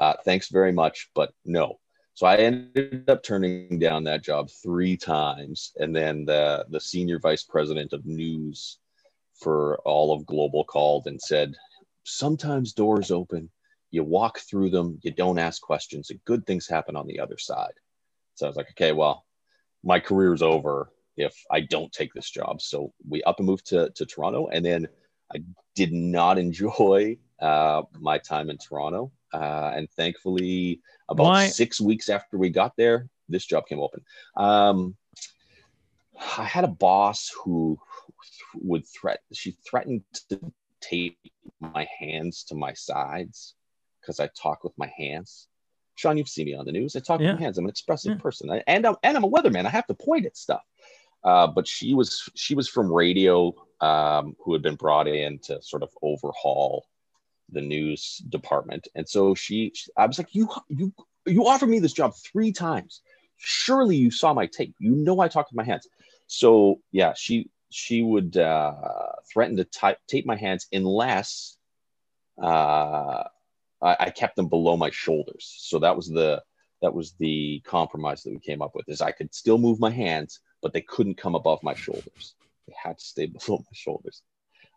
uh, 0.00 0.14
thanks 0.24 0.48
very 0.48 0.72
much, 0.72 1.10
but 1.14 1.32
no. 1.44 1.78
So 2.14 2.26
I 2.26 2.36
ended 2.36 3.08
up 3.08 3.22
turning 3.22 3.78
down 3.78 4.04
that 4.04 4.24
job 4.24 4.48
three 4.62 4.96
times, 4.96 5.72
and 5.76 5.94
then 5.94 6.24
the 6.24 6.64
the 6.70 6.80
senior 6.80 7.18
vice 7.18 7.44
president 7.44 7.92
of 7.92 8.04
news 8.04 8.78
for 9.38 9.78
all 9.84 10.12
of 10.12 10.26
Global 10.26 10.64
called 10.64 11.06
and 11.06 11.20
said, 11.20 11.54
"Sometimes 12.04 12.72
doors 12.72 13.10
open, 13.10 13.50
you 13.90 14.04
walk 14.04 14.38
through 14.40 14.70
them, 14.70 14.98
you 15.02 15.10
don't 15.10 15.38
ask 15.38 15.60
questions, 15.60 16.10
and 16.10 16.24
good 16.24 16.46
things 16.46 16.66
happen 16.66 16.96
on 16.96 17.06
the 17.06 17.20
other 17.20 17.38
side." 17.38 17.74
So 18.34 18.46
I 18.46 18.48
was 18.48 18.56
like, 18.56 18.70
"Okay, 18.70 18.92
well, 18.92 19.24
my 19.82 20.00
career's 20.00 20.42
over 20.42 20.92
if 21.16 21.34
I 21.50 21.60
don't 21.60 21.92
take 21.92 22.12
this 22.14 22.30
job." 22.30 22.60
So 22.62 22.92
we 23.08 23.22
up 23.24 23.38
and 23.38 23.46
moved 23.46 23.66
to 23.66 23.90
to 23.90 24.06
Toronto, 24.06 24.48
and 24.48 24.64
then 24.64 24.88
I 25.34 25.42
did 25.74 25.92
not 25.92 26.38
enjoy 26.38 27.18
uh, 27.40 27.82
my 27.98 28.18
time 28.18 28.50
in 28.50 28.58
Toronto. 28.58 29.12
Uh, 29.32 29.72
and 29.76 29.88
thankfully, 29.92 30.80
about 31.08 31.24
Why- 31.24 31.48
six 31.48 31.80
weeks 31.80 32.08
after 32.08 32.36
we 32.36 32.50
got 32.50 32.76
there, 32.76 33.08
this 33.28 33.46
job 33.46 33.66
came 33.66 33.80
open. 33.80 34.04
Um, 34.36 34.96
I 36.36 36.44
had 36.44 36.64
a 36.64 36.68
boss 36.68 37.30
who 37.42 37.78
would 38.54 38.86
threat. 38.86 39.20
She 39.32 39.56
threatened 39.68 40.02
to 40.28 40.52
tape 40.80 41.18
my 41.60 41.88
hands 41.98 42.44
to 42.44 42.54
my 42.54 42.72
sides 42.74 43.54
because 44.00 44.20
I 44.20 44.28
talk 44.28 44.64
with 44.64 44.76
my 44.76 44.90
hands. 44.96 45.46
Sean, 45.94 46.16
you've 46.16 46.28
seen 46.28 46.46
me 46.46 46.54
on 46.54 46.64
the 46.64 46.72
news. 46.72 46.96
I 46.96 47.00
talk 47.00 47.20
Yeah. 47.20 47.32
with 47.32 47.40
my 47.40 47.44
hands. 47.44 47.58
I'm 47.58 47.64
an 47.64 47.70
expressive 47.70 48.12
Yeah. 48.12 48.18
person, 48.18 48.50
I, 48.50 48.62
and 48.66 48.86
I'm 48.86 48.96
and 49.02 49.16
I'm 49.16 49.24
a 49.24 49.30
weatherman. 49.30 49.66
I 49.66 49.70
have 49.70 49.86
to 49.88 49.94
point 49.94 50.26
at 50.26 50.36
stuff. 50.36 50.62
Uh, 51.22 51.46
but 51.46 51.68
she 51.68 51.92
was 51.94 52.28
she 52.34 52.54
was 52.54 52.68
from 52.68 52.90
radio, 52.90 53.54
um, 53.80 54.34
who 54.42 54.52
had 54.54 54.62
been 54.62 54.76
brought 54.76 55.06
in 55.06 55.38
to 55.40 55.60
sort 55.62 55.82
of 55.82 55.90
overhaul 56.00 56.86
the 57.50 57.60
news 57.60 58.18
department, 58.28 58.88
and 58.94 59.08
so 59.08 59.34
she, 59.34 59.72
I 59.96 60.06
was 60.06 60.18
like, 60.18 60.34
you 60.34 60.48
you 60.68 60.92
you 61.26 61.46
offered 61.46 61.68
me 61.68 61.78
this 61.80 61.92
job 61.92 62.14
three 62.14 62.52
times. 62.52 63.02
Surely 63.36 63.96
you 63.96 64.10
saw 64.10 64.32
my 64.32 64.46
tape. 64.46 64.74
You 64.78 64.92
know 64.92 65.20
I 65.20 65.28
talk 65.28 65.50
with 65.50 65.56
my 65.56 65.64
hands. 65.64 65.86
So 66.26 66.80
yeah, 66.92 67.12
she 67.14 67.50
she 67.70 68.02
would 68.02 68.36
uh, 68.36 69.12
threaten 69.32 69.56
to 69.56 69.64
type, 69.64 69.98
tape 70.06 70.26
my 70.26 70.36
hands 70.36 70.66
unless 70.72 71.56
uh, 72.42 73.24
I, 73.82 73.96
I 74.00 74.10
kept 74.10 74.36
them 74.36 74.48
below 74.48 74.76
my 74.76 74.90
shoulders. 74.90 75.54
So 75.58 75.78
that 75.80 75.96
was 75.96 76.08
the 76.08 76.42
that 76.82 76.94
was 76.94 77.12
the 77.18 77.60
compromise 77.64 78.22
that 78.22 78.30
we 78.30 78.38
came 78.38 78.62
up 78.62 78.74
with. 78.74 78.88
Is 78.88 79.00
I 79.00 79.12
could 79.12 79.34
still 79.34 79.58
move 79.58 79.80
my 79.80 79.90
hands, 79.90 80.40
but 80.62 80.72
they 80.72 80.80
couldn't 80.80 81.16
come 81.16 81.34
above 81.34 81.62
my 81.62 81.74
shoulders. 81.74 82.34
They 82.66 82.74
had 82.82 82.98
to 82.98 83.04
stay 83.04 83.26
below 83.46 83.58
my 83.58 83.72
shoulders. 83.72 84.22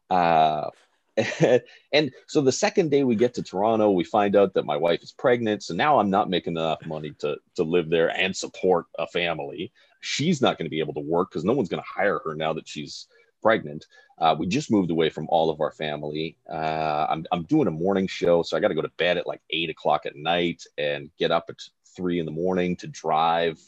Uh, 0.10 0.70
and 1.92 2.12
so 2.28 2.42
the 2.42 2.52
second 2.52 2.90
day 2.90 3.04
we 3.04 3.16
get 3.16 3.36
to 3.36 3.44
Toronto, 3.44 3.92
we 3.92 4.04
find 4.04 4.36
out 4.36 4.56
that 4.56 4.66
my 4.66 4.76
wife 4.76 5.04
is 5.04 5.12
pregnant. 5.12 5.62
So 5.62 5.76
now 5.76 6.00
I'm 6.00 6.10
not 6.10 6.30
making 6.30 6.54
enough 6.54 6.86
money 6.86 7.14
to 7.20 7.38
to 7.56 7.64
live 7.64 7.90
there 7.90 8.10
and 8.10 8.36
support 8.36 8.86
a 8.98 9.08
family. 9.08 9.72
She's 10.02 10.42
not 10.42 10.58
going 10.58 10.66
to 10.66 10.72
be 10.72 10.80
able 10.80 10.96
to 10.96 11.00
work 11.00 11.30
because 11.30 11.46
no 11.46 11.54
one's 11.54 11.70
going 11.70 11.84
to 11.84 12.02
hire 12.02 12.20
her 12.26 12.36
now 12.36 12.54
that 12.54 12.68
she's 12.68 13.08
pregnant. 13.44 13.86
Uh, 14.18 14.36
we 14.38 14.48
just 14.48 14.72
moved 14.72 14.90
away 14.90 15.10
from 15.10 15.28
all 15.30 15.50
of 15.50 15.60
our 15.60 15.72
family. 15.72 16.38
Uh, 16.50 17.08
I'm, 17.10 17.26
I'm 17.32 17.44
doing 17.44 17.68
a 17.68 17.72
morning 17.72 18.08
show, 18.08 18.42
so 18.42 18.56
I 18.56 18.60
got 18.60 18.70
to 18.70 18.76
go 18.76 18.82
to 18.82 18.92
bed 18.98 19.18
at 19.18 19.28
like 19.28 19.42
eight 19.50 19.70
o'clock 19.70 20.06
at 20.06 20.16
night 20.16 20.64
and 20.78 21.12
get 21.20 21.32
up 21.32 21.46
at 21.50 21.58
three 21.96 22.20
in 22.20 22.26
the 22.26 22.32
morning 22.32 22.76
to 22.78 22.88
drive 22.88 23.60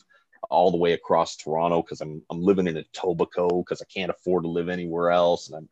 all 0.50 0.72
the 0.72 0.78
way 0.78 0.94
across 0.94 1.36
Toronto 1.36 1.82
because 1.82 2.02
I'm, 2.02 2.22
I'm 2.30 2.42
living 2.42 2.68
in 2.68 2.76
Etobicoke 2.76 3.66
because 3.66 3.82
I 3.82 3.86
can't 3.86 4.12
afford 4.12 4.44
to 4.44 4.50
live 4.50 4.70
anywhere 4.70 5.12
else. 5.12 5.50
And 5.50 5.58
I'm, 5.58 5.70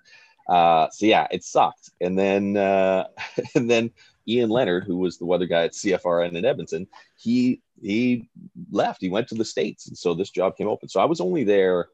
uh, 0.54 0.89
so 0.89 1.06
yeah, 1.06 1.28
it 1.32 1.44
sucked. 1.44 1.92
And 2.02 2.18
then, 2.18 2.58
uh, 2.58 3.08
and 3.56 3.70
then 3.70 3.92
Ian 4.28 4.50
Leonard, 4.50 4.84
who 4.86 4.98
was 4.98 5.18
the 5.18 5.26
weather 5.26 5.46
guy 5.46 5.63
at 5.63 5.74
CFRN 5.74 6.36
in 6.36 6.46
Edmonton, 6.46 6.88
he, 7.18 7.62
he 7.82 8.28
left, 8.72 9.02
he 9.02 9.10
went 9.10 9.28
to 9.30 9.36
the 9.36 9.46
States. 9.46 9.88
And 9.88 9.98
so 9.98 10.13
this 10.13 10.30
job 10.30 10.58
came 10.58 10.68
open. 10.68 10.89
So 10.89 11.00
I 11.00 11.06
was 11.06 11.22
only 11.22 11.44
there 11.44 11.89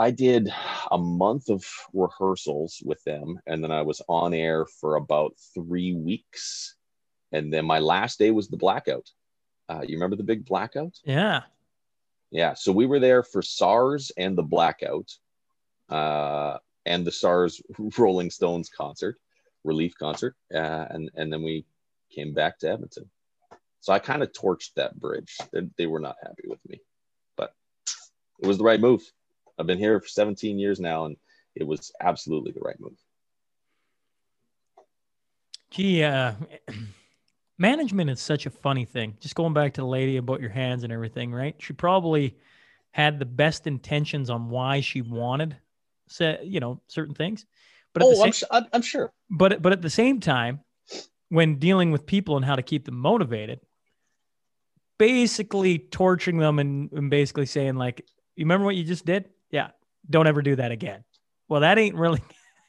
I 0.00 0.10
did 0.10 0.50
a 0.90 0.96
month 0.96 1.50
of 1.50 1.62
rehearsals 1.92 2.82
with 2.82 3.04
them, 3.04 3.38
and 3.46 3.62
then 3.62 3.70
I 3.70 3.82
was 3.82 4.00
on 4.08 4.32
air 4.32 4.64
for 4.64 4.96
about 4.96 5.36
three 5.52 5.92
weeks. 5.92 6.74
And 7.32 7.52
then 7.52 7.66
my 7.66 7.80
last 7.80 8.18
day 8.18 8.30
was 8.30 8.48
the 8.48 8.56
blackout. 8.56 9.10
Uh, 9.68 9.82
you 9.86 9.96
remember 9.96 10.16
the 10.16 10.22
big 10.22 10.46
blackout? 10.46 10.98
Yeah. 11.04 11.42
Yeah. 12.30 12.54
So 12.54 12.72
we 12.72 12.86
were 12.86 12.98
there 12.98 13.22
for 13.22 13.42
SARS 13.42 14.10
and 14.16 14.38
the 14.38 14.42
blackout, 14.42 15.12
uh, 15.90 16.56
and 16.86 17.06
the 17.06 17.12
SARS 17.12 17.60
Rolling 17.98 18.30
Stones 18.30 18.70
concert, 18.70 19.18
relief 19.64 19.92
concert, 19.98 20.34
uh, 20.52 20.86
and 20.88 21.10
and 21.14 21.30
then 21.30 21.42
we 21.42 21.66
came 22.10 22.32
back 22.32 22.58
to 22.60 22.70
Edmonton. 22.70 23.10
So 23.80 23.92
I 23.92 23.98
kind 23.98 24.22
of 24.22 24.32
torched 24.32 24.72
that 24.76 24.98
bridge. 24.98 25.36
They, 25.52 25.68
they 25.76 25.86
were 25.86 26.00
not 26.00 26.16
happy 26.22 26.44
with 26.46 26.66
me, 26.66 26.80
but 27.36 27.54
it 28.42 28.46
was 28.46 28.56
the 28.56 28.64
right 28.64 28.80
move. 28.80 29.02
I've 29.60 29.66
been 29.66 29.78
here 29.78 30.00
for 30.00 30.08
17 30.08 30.58
years 30.58 30.80
now, 30.80 31.04
and 31.04 31.16
it 31.54 31.66
was 31.66 31.92
absolutely 32.00 32.52
the 32.52 32.60
right 32.60 32.80
move. 32.80 32.96
Gee, 35.70 36.02
uh, 36.02 36.32
management 37.58 38.08
is 38.08 38.20
such 38.20 38.46
a 38.46 38.50
funny 38.50 38.86
thing. 38.86 39.18
Just 39.20 39.34
going 39.34 39.52
back 39.52 39.74
to 39.74 39.82
the 39.82 39.86
lady 39.86 40.16
about 40.16 40.40
your 40.40 40.48
hands 40.48 40.82
and 40.82 40.90
everything, 40.90 41.30
right? 41.30 41.54
She 41.58 41.74
probably 41.74 42.38
had 42.92 43.18
the 43.18 43.26
best 43.26 43.66
intentions 43.66 44.30
on 44.30 44.48
why 44.48 44.80
she 44.80 45.02
wanted, 45.02 45.58
say, 46.08 46.40
you 46.42 46.58
know, 46.58 46.80
certain 46.88 47.14
things. 47.14 47.44
But 47.92 48.02
oh, 48.02 48.14
same, 48.14 48.48
I'm, 48.50 48.66
I'm 48.72 48.82
sure. 48.82 49.12
But 49.28 49.60
but 49.60 49.72
at 49.72 49.82
the 49.82 49.90
same 49.90 50.20
time, 50.20 50.60
when 51.28 51.56
dealing 51.56 51.90
with 51.90 52.06
people 52.06 52.36
and 52.36 52.46
how 52.46 52.56
to 52.56 52.62
keep 52.62 52.86
them 52.86 52.96
motivated, 52.96 53.60
basically 54.98 55.78
torturing 55.78 56.38
them 56.38 56.58
and, 56.58 56.90
and 56.92 57.10
basically 57.10 57.46
saying 57.46 57.76
like, 57.76 58.06
"You 58.36 58.46
remember 58.46 58.64
what 58.64 58.76
you 58.76 58.84
just 58.84 59.04
did? 59.04 59.28
Don't 60.08 60.26
ever 60.26 60.42
do 60.42 60.56
that 60.56 60.72
again. 60.72 61.04
Well, 61.48 61.60
that 61.60 61.78
ain't 61.78 61.96
really. 61.96 62.22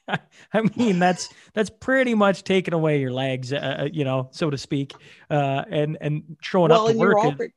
I 0.54 0.62
mean, 0.76 1.00
that's 1.00 1.30
that's 1.54 1.70
pretty 1.70 2.15
much 2.15 2.44
taking 2.44 2.74
away 2.74 3.00
your 3.00 3.12
legs, 3.12 3.54
uh, 3.54 3.78
uh, 3.82 3.89
you 3.91 4.04
know, 4.04 4.30
so 4.32 4.50
to 4.50 4.58
speak, 4.58 4.94
uh, 5.30 5.63
and 5.70 5.98
and 6.02 6.38
showing 6.41 6.70
well, 6.72 6.88
up 6.88 6.94
to 6.94 6.98
work. 6.98 7.17
Already, 7.17 7.54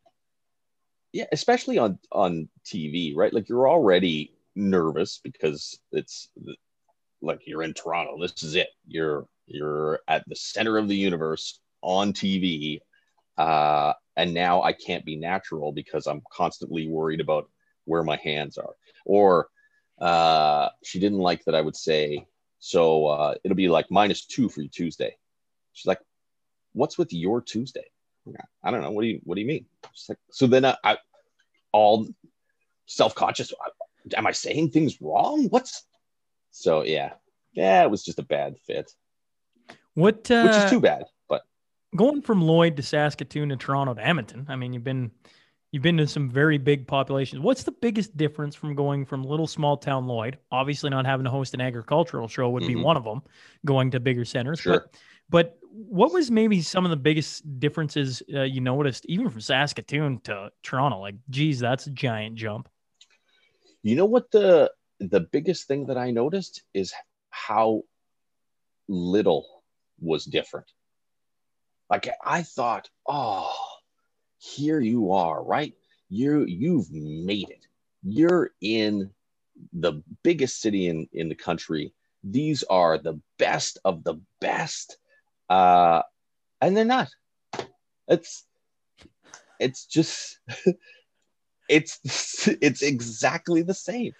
yeah, 1.12 1.26
especially 1.32 1.78
on 1.78 1.98
on 2.12 2.48
TV, 2.64 3.14
right? 3.16 3.32
Like 3.32 3.48
you're 3.48 3.68
already 3.68 4.34
nervous 4.54 5.20
because 5.22 5.78
it's 5.92 6.28
like 7.22 7.40
you're 7.46 7.62
in 7.62 7.74
Toronto. 7.74 8.20
This 8.20 8.42
is 8.42 8.54
it. 8.54 8.68
You're 8.86 9.26
you're 9.46 10.00
at 10.08 10.24
the 10.28 10.36
center 10.36 10.78
of 10.78 10.88
the 10.88 10.96
universe 10.96 11.60
on 11.82 12.12
TV, 12.12 12.80
uh, 13.38 13.92
and 14.16 14.34
now 14.34 14.62
I 14.62 14.72
can't 14.72 15.04
be 15.04 15.16
natural 15.16 15.72
because 15.72 16.06
I'm 16.06 16.22
constantly 16.32 16.88
worried 16.88 17.20
about 17.20 17.48
where 17.84 18.02
my 18.02 18.16
hands 18.22 18.58
are. 18.58 18.74
Or 19.04 19.48
uh, 20.00 20.68
she 20.82 20.98
didn't 20.98 21.18
like 21.18 21.44
that 21.44 21.54
I 21.54 21.60
would 21.60 21.76
say, 21.76 22.26
so 22.58 23.06
uh, 23.06 23.34
it'll 23.44 23.56
be 23.56 23.68
like 23.68 23.90
minus 23.90 24.24
two 24.24 24.48
for 24.48 24.62
Tuesday. 24.64 25.16
She's 25.72 25.86
like, 25.86 26.00
what's 26.72 26.98
with 26.98 27.12
your 27.12 27.40
Tuesday? 27.40 27.84
I 28.62 28.70
don't 28.70 28.82
know. 28.82 28.90
What 28.90 29.02
do 29.02 29.08
you 29.08 29.20
What 29.24 29.34
do 29.34 29.40
you 29.40 29.46
mean? 29.46 29.66
She's 29.92 30.08
like, 30.08 30.18
so 30.30 30.46
then 30.46 30.64
I, 30.64 30.76
I 30.82 30.96
all 31.72 32.08
self 32.86 33.14
conscious. 33.14 33.52
Am 34.16 34.26
I 34.26 34.32
saying 34.32 34.70
things 34.70 35.00
wrong? 35.00 35.48
What's 35.48 35.84
so 36.50 36.84
yeah, 36.84 37.12
yeah. 37.52 37.82
It 37.84 37.90
was 37.90 38.04
just 38.04 38.18
a 38.18 38.22
bad 38.22 38.56
fit. 38.66 38.90
What 39.94 40.30
uh, 40.30 40.42
which 40.42 40.56
is 40.56 40.70
too 40.70 40.80
bad. 40.80 41.04
But 41.28 41.42
going 41.94 42.22
from 42.22 42.42
Lloyd 42.42 42.76
to 42.76 42.82
Saskatoon 42.82 43.50
to 43.50 43.56
Toronto 43.56 43.94
to 43.94 44.06
Edmonton. 44.06 44.46
I 44.48 44.56
mean, 44.56 44.72
you've 44.72 44.84
been 44.84 45.10
You've 45.74 45.82
been 45.82 45.96
to 45.96 46.06
some 46.06 46.30
very 46.30 46.56
big 46.56 46.86
populations. 46.86 47.42
What's 47.42 47.64
the 47.64 47.72
biggest 47.72 48.16
difference 48.16 48.54
from 48.54 48.76
going 48.76 49.04
from 49.04 49.24
little 49.24 49.48
small 49.48 49.76
town 49.76 50.06
Lloyd, 50.06 50.38
obviously 50.52 50.88
not 50.88 51.04
having 51.04 51.24
to 51.24 51.30
host 51.30 51.52
an 51.52 51.60
agricultural 51.60 52.28
show 52.28 52.48
would 52.50 52.64
be 52.64 52.74
mm-hmm. 52.74 52.82
one 52.82 52.96
of 52.96 53.02
them, 53.02 53.22
going 53.66 53.90
to 53.90 53.98
bigger 53.98 54.24
centers. 54.24 54.60
Sure. 54.60 54.86
But, 55.28 55.58
but 55.58 55.58
what 55.72 56.12
was 56.12 56.30
maybe 56.30 56.62
some 56.62 56.84
of 56.84 56.90
the 56.90 56.96
biggest 56.96 57.58
differences 57.58 58.22
uh, 58.32 58.42
you 58.42 58.60
noticed, 58.60 59.04
even 59.06 59.28
from 59.28 59.40
Saskatoon 59.40 60.20
to 60.20 60.52
Toronto? 60.62 61.00
Like, 61.00 61.16
geez, 61.28 61.58
that's 61.58 61.88
a 61.88 61.90
giant 61.90 62.36
jump. 62.36 62.68
You 63.82 63.96
know 63.96 64.06
what 64.06 64.30
the 64.30 64.70
the 65.00 65.26
biggest 65.32 65.66
thing 65.66 65.86
that 65.86 65.98
I 65.98 66.12
noticed 66.12 66.62
is 66.72 66.94
how 67.30 67.82
little 68.86 69.64
was 70.00 70.24
different. 70.24 70.70
Like 71.90 72.08
I 72.24 72.44
thought, 72.44 72.88
oh 73.08 73.52
here 74.44 74.80
you 74.80 75.12
are, 75.12 75.42
right? 75.42 75.72
You 76.10 76.44
you've 76.44 76.92
made 76.92 77.48
it. 77.48 77.66
You're 78.02 78.50
in 78.60 79.10
the 79.72 80.02
biggest 80.22 80.60
city 80.60 80.88
in 80.88 81.08
in 81.12 81.28
the 81.28 81.34
country. 81.34 81.92
These 82.22 82.62
are 82.64 82.98
the 82.98 83.20
best 83.38 83.78
of 83.84 84.04
the 84.04 84.20
best, 84.40 84.98
uh, 85.48 86.02
and 86.60 86.76
they're 86.76 86.84
not. 86.84 87.08
It's 88.06 88.44
it's 89.58 89.86
just 89.86 90.38
it's 91.68 92.48
it's 92.60 92.82
exactly 92.82 93.62
the 93.62 93.74
same. 93.74 94.12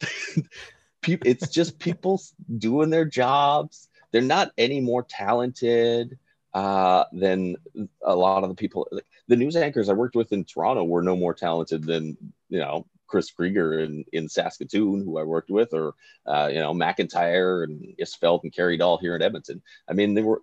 it's 1.06 1.48
just 1.48 1.78
people 1.78 2.20
doing 2.58 2.90
their 2.90 3.06
jobs. 3.06 3.88
They're 4.12 4.20
not 4.20 4.52
any 4.58 4.80
more 4.80 5.04
talented 5.04 6.18
uh, 6.52 7.04
than 7.12 7.56
a 8.04 8.14
lot 8.14 8.42
of 8.42 8.50
the 8.50 8.56
people. 8.56 8.86
The 9.30 9.36
news 9.36 9.54
anchors 9.54 9.88
I 9.88 9.92
worked 9.92 10.16
with 10.16 10.32
in 10.32 10.44
Toronto 10.44 10.82
were 10.82 11.02
no 11.02 11.14
more 11.14 11.34
talented 11.34 11.84
than 11.84 12.16
you 12.48 12.58
know 12.58 12.86
Chris 13.06 13.30
Krieger 13.30 13.78
in, 13.78 14.04
in 14.12 14.28
Saskatoon, 14.28 15.04
who 15.04 15.18
I 15.18 15.22
worked 15.22 15.50
with, 15.50 15.72
or 15.72 15.94
uh, 16.26 16.48
you 16.52 16.58
know 16.58 16.74
McIntyre 16.74 17.62
and 17.62 17.94
Isfeld 18.00 18.42
and 18.42 18.52
Carrie 18.52 18.76
Doll 18.76 18.98
here 18.98 19.14
in 19.14 19.22
Edmonton. 19.22 19.62
I 19.88 19.92
mean, 19.92 20.14
they 20.14 20.22
were 20.22 20.42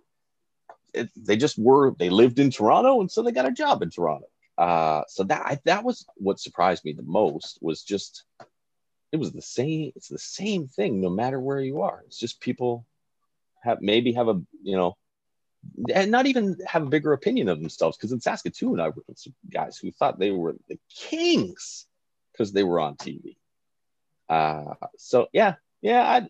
it, 0.94 1.10
they 1.14 1.36
just 1.36 1.58
were 1.58 1.94
they 1.98 2.08
lived 2.08 2.38
in 2.38 2.50
Toronto, 2.50 3.00
and 3.00 3.10
so 3.10 3.22
they 3.22 3.30
got 3.30 3.46
a 3.48 3.52
job 3.52 3.82
in 3.82 3.90
Toronto. 3.90 4.26
Uh, 4.56 5.02
so 5.06 5.22
that 5.24 5.42
I, 5.44 5.58
that 5.66 5.84
was 5.84 6.06
what 6.16 6.40
surprised 6.40 6.82
me 6.84 6.94
the 6.94 7.02
most 7.02 7.58
was 7.60 7.82
just 7.82 8.24
it 9.12 9.18
was 9.18 9.32
the 9.32 9.42
same. 9.42 9.92
It's 9.96 10.08
the 10.08 10.18
same 10.18 10.66
thing 10.66 11.02
no 11.02 11.10
matter 11.10 11.38
where 11.38 11.60
you 11.60 11.82
are. 11.82 12.02
It's 12.06 12.18
just 12.18 12.40
people 12.40 12.86
have 13.62 13.82
maybe 13.82 14.12
have 14.12 14.28
a 14.28 14.40
you 14.62 14.76
know 14.76 14.96
and 15.94 16.10
not 16.10 16.26
even 16.26 16.56
have 16.66 16.82
a 16.82 16.88
bigger 16.90 17.12
opinion 17.12 17.48
of 17.48 17.60
themselves. 17.60 17.96
Because 17.96 18.12
in 18.12 18.20
Saskatoon, 18.20 18.80
I 18.80 18.88
worked 18.88 19.08
with 19.08 19.18
some 19.18 19.34
guys 19.50 19.76
who 19.76 19.90
thought 19.90 20.18
they 20.18 20.30
were 20.30 20.56
the 20.68 20.78
kings 20.88 21.86
because 22.32 22.52
they 22.52 22.62
were 22.62 22.80
on 22.80 22.96
TV. 22.96 23.36
Uh, 24.28 24.74
so 24.96 25.28
yeah, 25.32 25.54
yeah, 25.80 26.02
I, 26.02 26.28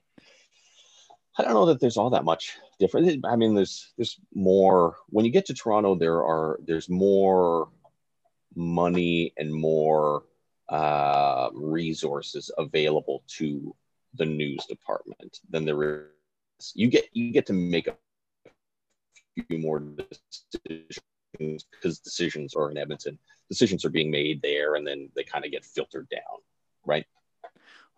I 1.36 1.42
don't 1.42 1.54
know 1.54 1.66
that 1.66 1.80
there's 1.80 1.96
all 1.96 2.10
that 2.10 2.24
much 2.24 2.58
different. 2.78 3.24
I 3.26 3.36
mean, 3.36 3.54
there's 3.54 3.92
there's 3.96 4.18
more 4.34 4.96
when 5.08 5.24
you 5.24 5.30
get 5.30 5.46
to 5.46 5.54
Toronto. 5.54 5.94
There 5.94 6.24
are 6.24 6.58
there's 6.64 6.88
more 6.88 7.68
money 8.54 9.32
and 9.36 9.52
more 9.52 10.24
uh, 10.68 11.50
resources 11.54 12.50
available 12.58 13.22
to 13.38 13.74
the 14.14 14.24
news 14.24 14.64
department 14.66 15.40
than 15.50 15.64
there 15.64 16.10
is. 16.60 16.72
You 16.74 16.88
get 16.88 17.08
you 17.12 17.32
get 17.32 17.46
to 17.46 17.52
make 17.52 17.86
a 17.86 17.96
few 19.46 19.58
more 19.58 19.80
decisions 19.80 21.64
because 21.70 21.98
decisions 21.98 22.54
are 22.54 22.70
in 22.70 22.78
Edmonton. 22.78 23.18
Decisions 23.48 23.84
are 23.84 23.90
being 23.90 24.10
made 24.10 24.42
there, 24.42 24.74
and 24.74 24.86
then 24.86 25.10
they 25.14 25.24
kind 25.24 25.44
of 25.44 25.50
get 25.50 25.64
filtered 25.64 26.08
down, 26.08 26.40
right? 26.84 27.06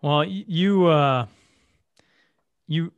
Well, 0.02 0.24
you 0.24 0.86
uh, 0.86 1.26
you 2.66 2.92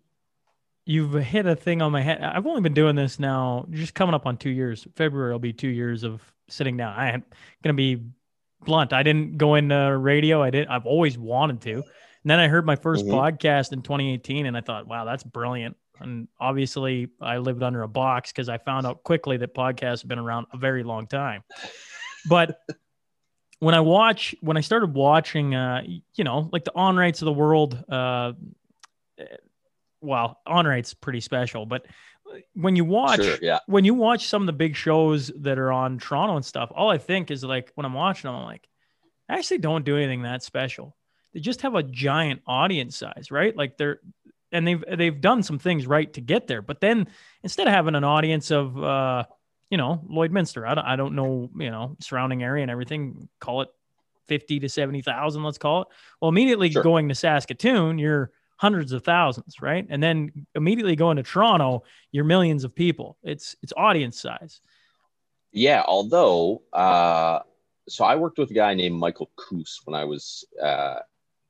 you've 0.85 1.15
hit 1.15 1.47
a 1.47 1.57
thing 1.57 1.83
on 1.83 1.93
my 1.93 2.03
head. 2.03 2.23
I've 2.23 2.47
only 2.47 2.61
been 2.61 2.75
doing 2.75 2.97
this 2.97 3.19
now, 3.19 3.67
just 3.71 3.95
coming 3.95 4.15
up 4.15 4.27
on 4.27 4.37
two 4.37 4.51
years. 4.51 4.87
February 4.97 5.33
will 5.33 5.39
be 5.39 5.53
two 5.53 5.69
years 5.69 6.03
of 6.03 6.21
sitting 6.49 6.77
down. 6.77 6.95
I 6.95 7.11
am 7.11 7.25
gonna 7.63 7.75
be 7.75 8.03
blunt. 8.65 8.93
I 8.93 9.03
didn't 9.03 9.39
go 9.39 9.55
into 9.55 9.97
radio. 9.97 10.43
I 10.43 10.51
did. 10.51 10.69
I've 10.69 10.87
always 10.87 11.19
wanted 11.19 11.61
to. 11.63 11.75
And 11.75 12.31
then 12.31 12.39
I 12.39 12.47
heard 12.47 12.65
my 12.65 12.77
1st 12.77 13.05
mm-hmm. 13.05 13.15
podcast 13.15 13.73
in 13.73 13.83
2018, 13.83 14.47
and 14.47 14.57
I 14.57 14.61
thought, 14.61 14.87
wow, 14.87 15.05
that's 15.05 15.25
brilliant. 15.25 15.77
And 16.01 16.29
obviously, 16.41 17.09
I 17.21 17.39
lived 17.39 17.63
under 17.63 17.83
a 17.83 17.89
box 17.89 18.33
because 18.33 18.49
I 18.49 18.59
found 18.59 18.87
out 18.87 19.03
quickly 19.05 19.37
that 19.39 19.55
podcasts 19.55 20.03
have 20.03 20.09
been 20.09 20.19
around 20.19 20.47
a 20.53 20.57
very 20.57 20.83
long 20.83 21.07
time. 21.07 21.45
But 22.29 22.59
when 23.59 23.75
I 23.75 23.81
watch 23.81 24.35
when 24.41 24.57
I 24.57 24.61
started 24.61 24.95
watching, 24.95 25.55
uh, 25.55 25.83
you 26.15 26.25
know, 26.25 26.49
like 26.53 26.65
the 26.65 26.73
Onraits 26.75 27.23
of 27.23 27.27
the 27.27 27.33
world, 27.33 27.83
uh, 27.89 28.33
well, 30.01 30.41
Onrait's 30.47 30.95
pretty 30.95 31.21
special, 31.21 31.67
but 31.67 31.87
when 32.55 32.77
you 32.77 32.85
watch 32.85 33.23
Sure, 33.23 33.37
yeah. 33.43 33.59
when 33.67 33.85
you 33.85 33.95
watch 33.95 34.27
some 34.27 34.43
of 34.43 34.47
the 34.47 34.53
big 34.53 34.75
shows 34.75 35.31
that 35.37 35.59
are 35.59 35.73
on 35.73 35.99
Toronto 35.99 36.37
and 36.37 36.45
stuff, 36.45 36.73
all 36.75 36.91
I 36.91 36.99
think 36.99 37.31
is 37.31 37.45
like 37.45 37.71
when 37.75 37.85
I'm 37.85 37.95
watching 37.95 38.29
them, 38.29 38.41
I'm 38.41 38.45
like, 38.45 38.67
I 39.29 39.35
actually 39.39 39.59
don't 39.59 39.85
do 39.85 39.97
anything 39.97 40.23
that 40.23 40.43
special. 40.43 40.97
They 41.33 41.41
just 41.41 41.63
have 41.63 41.75
a 41.75 41.83
giant 41.83 42.43
audience 42.47 42.97
size, 42.97 43.31
right? 43.31 43.57
Like 43.57 43.77
they're 43.79 44.01
and 44.53 44.67
they've 44.67 44.85
they've 44.97 45.21
done 45.21 45.43
some 45.43 45.59
things 45.59 45.87
right 45.87 46.13
to 46.13 46.21
get 46.21 46.47
there, 46.47 46.63
but 46.63 46.81
then 46.81 47.09
instead 47.43 47.67
of 47.67 47.73
having 47.73 47.95
an 47.95 48.05
audience 48.05 48.51
of 48.51 48.83
uh, 48.83 49.25
you 49.71 49.79
know 49.79 50.03
Lloydminster, 50.11 50.69
I 50.69 50.75
don't, 50.75 50.85
I 50.85 50.97
don't 50.97 51.15
know 51.15 51.51
you 51.57 51.71
know 51.71 51.97
surrounding 52.01 52.43
area 52.43 52.63
and 52.63 52.71
everything, 52.71 53.29
call 53.41 53.63
it 53.63 53.69
fifty 54.29 54.61
to 54.61 54.69
seventy 54.69 55.03
thousand, 55.03 55.43
let's 55.43 55.59
call 55.59 55.83
it. 55.83 55.89
Well, 56.21 56.29
immediately 56.29 56.71
Sure. 56.71 56.83
going 56.83 57.09
to 57.09 57.15
Saskatoon, 57.15 57.99
you're 57.99 58.31
hundreds 58.57 58.93
of 58.93 59.03
thousands, 59.03 59.61
right? 59.61 59.85
And 59.91 60.01
then 60.01 60.47
immediately 60.55 60.95
going 60.95 61.17
to 61.17 61.25
Toronto, 61.25 61.83
you're 62.13 62.25
millions 62.25 62.63
of 62.65 62.75
people. 62.75 63.17
It's 63.23 63.57
it's 63.63 63.73
audience 63.77 64.21
size. 64.21 64.61
Yeah, 65.51 65.83
although, 65.87 66.63
uh, 66.73 67.41
so 67.89 68.05
I 68.05 68.17
worked 68.17 68.39
with 68.39 68.51
a 68.51 68.55
guy 68.55 68.73
named 68.75 68.97
Michael 68.97 69.31
Coos 69.37 69.81
when 69.85 69.95
I 69.95 70.05
was 70.05 70.47
uh, 70.63 71.01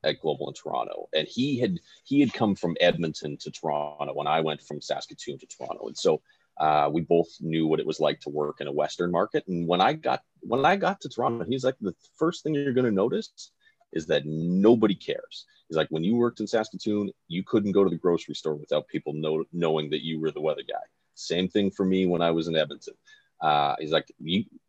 at 0.05 0.21
Global 0.21 0.49
in 0.49 0.55
Toronto, 0.55 1.09
and 1.15 1.27
he 1.29 1.59
had 1.59 1.79
he 2.05 2.21
had 2.21 2.33
come 2.33 2.55
from 2.55 2.77
Edmonton 2.81 3.37
to 3.39 3.51
Toronto 3.51 4.13
when 4.15 4.27
I 4.27 4.41
went 4.41 4.63
from 4.63 4.81
Saskatoon 4.81 5.39
to 5.39 5.47
Toronto, 5.47 5.87
and 5.87 5.97
so 5.97 6.21
uh, 6.59 6.89
we 6.93 7.01
both 7.01 7.29
knew 7.41 7.67
what 7.67 7.81
it 7.81 7.87
was 7.87 8.01
like 8.01 8.21
to 8.21 8.31
work 8.31 8.61
in 8.61 8.67
a 8.67 8.73
Western 8.73 9.11
market. 9.11 9.45
And 9.49 9.67
when 9.67 9.81
I 9.81 9.95
got 9.95 10.23
when 10.41 10.65
I 10.65 10.77
got 10.77 11.01
to 11.01 11.09
Toronto, 11.09 11.45
he's 11.45 11.65
like, 11.65 11.77
the 11.81 11.95
first 12.17 12.43
thing 12.43 12.55
you're 12.55 12.73
going 12.73 12.85
to 12.85 12.93
notice 12.93 13.51
is 13.93 14.07
that 14.07 14.27
nobody 14.27 14.95
cares. 14.95 15.47
He's 15.69 15.77
like, 15.77 15.89
when 15.91 16.05
you 16.05 16.17
worked 16.17 16.41
in 16.41 16.47
Saskatoon, 16.47 17.11
you 17.29 17.43
couldn't 17.45 17.73
go 17.73 17.85
to 17.85 17.91
the 17.91 17.97
grocery 17.97 18.35
store 18.35 18.55
without 18.55 18.89
people 18.89 19.13
know, 19.13 19.45
knowing 19.53 19.91
that 19.91 20.05
you 20.05 20.21
were 20.21 20.31
the 20.31 20.41
weather 20.41 20.63
guy. 20.69 20.83
Same 21.15 21.49
thing 21.49 21.71
for 21.71 21.85
me 21.85 22.07
when 22.07 22.23
I 22.23 22.31
was 22.31 22.49
in 22.49 22.57
Edmonton. 22.57 22.95
Uh, 23.41 23.75
he's 23.79 23.91
like, 23.91 24.11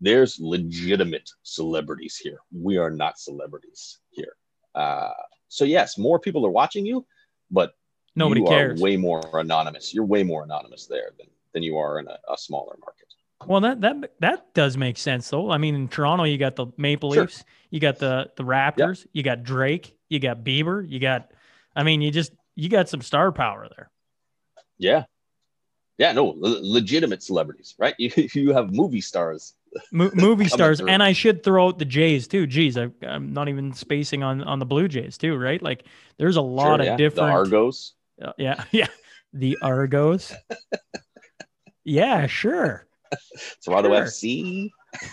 there's 0.02 0.40
legitimate 0.40 1.30
celebrities 1.44 2.18
here. 2.18 2.40
We 2.52 2.78
are 2.78 2.90
not 2.90 3.20
celebrities 3.20 4.00
here. 4.10 4.36
Uh, 4.76 5.12
so 5.48 5.66
yes, 5.66 5.98
more 5.98 6.20
people 6.20 6.46
are 6.46 6.52
watching 6.52 6.86
you, 6.86 7.06
but 7.52 7.74
Nobody 8.16 8.42
you 8.42 8.48
cares. 8.48 8.80
Are 8.80 8.84
way 8.84 8.98
more 8.98 9.22
anonymous. 9.34 9.94
You're 9.94 10.06
way 10.06 10.24
more 10.24 10.44
anonymous 10.44 10.86
there 10.86 11.12
than 11.18 11.28
than 11.54 11.64
you 11.64 11.78
are 11.78 12.00
in 12.00 12.08
a, 12.08 12.18
a 12.32 12.38
smaller 12.38 12.76
market. 12.80 13.08
Well, 13.46 13.62
that 13.62 13.82
that 13.82 14.14
that 14.20 14.54
does 14.54 14.78
make 14.78 14.98
sense 14.98 15.30
though. 15.30 15.52
I 15.52 15.58
mean, 15.58 15.76
in 15.76 15.88
Toronto, 15.88 16.24
you 16.24 16.38
got 16.38 16.56
the 16.56 16.68
Maple 16.78 17.14
Sure. 17.14 17.24
Leafs, 17.24 17.44
you 17.70 17.80
got 17.80 18.00
the 18.00 18.32
the 18.36 18.44
Raptors, 18.44 19.06
you 19.14 19.24
got 19.24 19.44
Drake, 19.44 19.96
you 20.10 20.20
got 20.20 20.44
Bieber, 20.44 20.88
you 20.88 21.00
got. 21.00 21.32
I 21.76 21.84
mean, 21.84 22.02
you 22.02 22.12
just 22.12 22.32
you 22.56 22.70
got 22.70 22.90
some 22.90 23.02
star 23.02 23.32
power 23.32 23.68
there. 23.76 23.90
Yeah, 24.78 25.06
yeah, 25.98 26.12
no, 26.12 26.26
le- 26.26 26.62
legitimate 26.62 27.24
celebrities, 27.24 27.76
right? 27.78 27.96
You 28.00 28.12
you 28.34 28.54
have 28.54 28.72
movie 28.72 29.02
stars. 29.02 29.56
Mo- 29.92 30.12
movie 30.14 30.48
stars, 30.50 30.80
through. 30.80 30.90
and 30.90 31.02
I 31.04 31.14
should 31.14 31.44
throw 31.44 31.68
out 31.68 31.80
the 31.80 31.86
Jays 31.86 32.28
too. 32.28 32.46
Geez, 32.48 32.78
I, 32.78 32.90
I'm 33.08 33.34
not 33.34 33.50
even 33.50 33.74
spacing 33.74 34.24
on 34.24 34.44
on 34.44 34.60
the 34.60 34.66
Blue 34.66 34.88
Jays 34.88 35.18
too, 35.18 35.36
right? 35.38 35.62
Like, 35.62 35.86
there's 36.18 36.36
a 36.38 36.42
lot 36.42 36.66
Sure, 36.66 36.82
of 36.82 36.86
yeah. 36.86 36.98
different. 36.98 37.28
The 37.28 37.34
Argos. 37.34 37.94
Uh, 38.22 38.34
yeah, 38.38 38.64
yeah, 38.72 38.88
the 39.34 39.58
Argos. 39.62 40.34
yeah, 41.84 42.28
sure. 42.28 42.86
Toronto 43.64 43.90
Sure. 43.90 44.06
FC. 44.06 44.70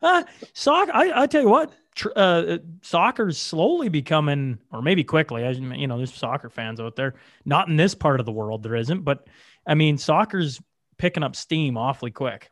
Uh, 0.00 0.22
soccer. 0.54 0.92
I, 0.94 1.22
I 1.22 1.26
tell 1.26 1.42
you 1.42 1.48
what, 1.50 1.70
tr- 1.94 2.08
uh, 2.16 2.56
soccer's 2.80 3.36
slowly 3.36 3.90
becoming, 3.90 4.58
or 4.72 4.80
maybe 4.80 5.04
quickly. 5.04 5.44
As 5.44 5.58
you 5.58 5.86
know, 5.86 5.98
there's 5.98 6.14
soccer 6.14 6.48
fans 6.48 6.80
out 6.80 6.96
there. 6.96 7.16
Not 7.44 7.68
in 7.68 7.76
this 7.76 7.94
part 7.94 8.18
of 8.18 8.24
the 8.24 8.32
world, 8.32 8.62
there 8.62 8.76
isn't. 8.76 9.02
But 9.02 9.26
I 9.66 9.74
mean, 9.74 9.98
soccer's 9.98 10.62
picking 10.96 11.22
up 11.22 11.36
steam 11.36 11.76
awfully 11.76 12.12
quick. 12.12 12.50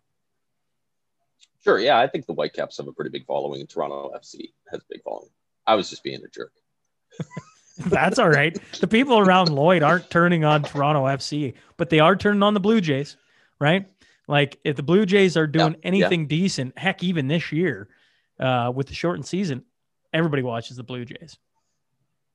Sure, 1.64 1.78
yeah, 1.78 1.98
I 1.98 2.06
think 2.08 2.26
the 2.26 2.32
Whitecaps 2.32 2.76
have 2.78 2.88
a 2.88 2.92
pretty 2.92 3.10
big 3.10 3.24
following, 3.26 3.66
Toronto 3.66 4.10
FC 4.16 4.52
has 4.70 4.80
a 4.80 4.84
big 4.90 5.02
following. 5.02 5.30
I 5.66 5.74
was 5.76 5.88
just 5.88 6.02
being 6.02 6.20
a 6.24 6.28
jerk. 6.28 6.52
That's 7.86 8.18
all 8.18 8.28
right. 8.28 8.58
The 8.80 8.86
people 8.88 9.18
around 9.18 9.48
Lloyd 9.48 9.82
aren't 9.82 10.10
turning 10.10 10.44
on 10.44 10.62
Toronto 10.62 11.04
FC, 11.04 11.54
but 11.76 11.88
they 11.88 12.00
are 12.00 12.16
turning 12.16 12.42
on 12.42 12.54
the 12.54 12.60
Blue 12.60 12.80
Jays, 12.80 13.16
right? 13.60 13.86
Like 14.28 14.58
if 14.64 14.76
the 14.76 14.82
Blue 14.82 15.06
Jays 15.06 15.36
are 15.36 15.46
doing 15.46 15.72
Yeah, 15.72 15.78
yeah. 15.78 16.06
anything 16.06 16.26
decent, 16.26 16.76
heck, 16.78 17.02
even 17.02 17.28
this 17.28 17.52
year 17.52 17.88
uh, 18.40 18.72
with 18.74 18.88
the 18.88 18.94
shortened 18.94 19.26
season, 19.26 19.64
everybody 20.12 20.42
watches 20.42 20.76
the 20.76 20.82
Blue 20.82 21.04
Jays. 21.04 21.38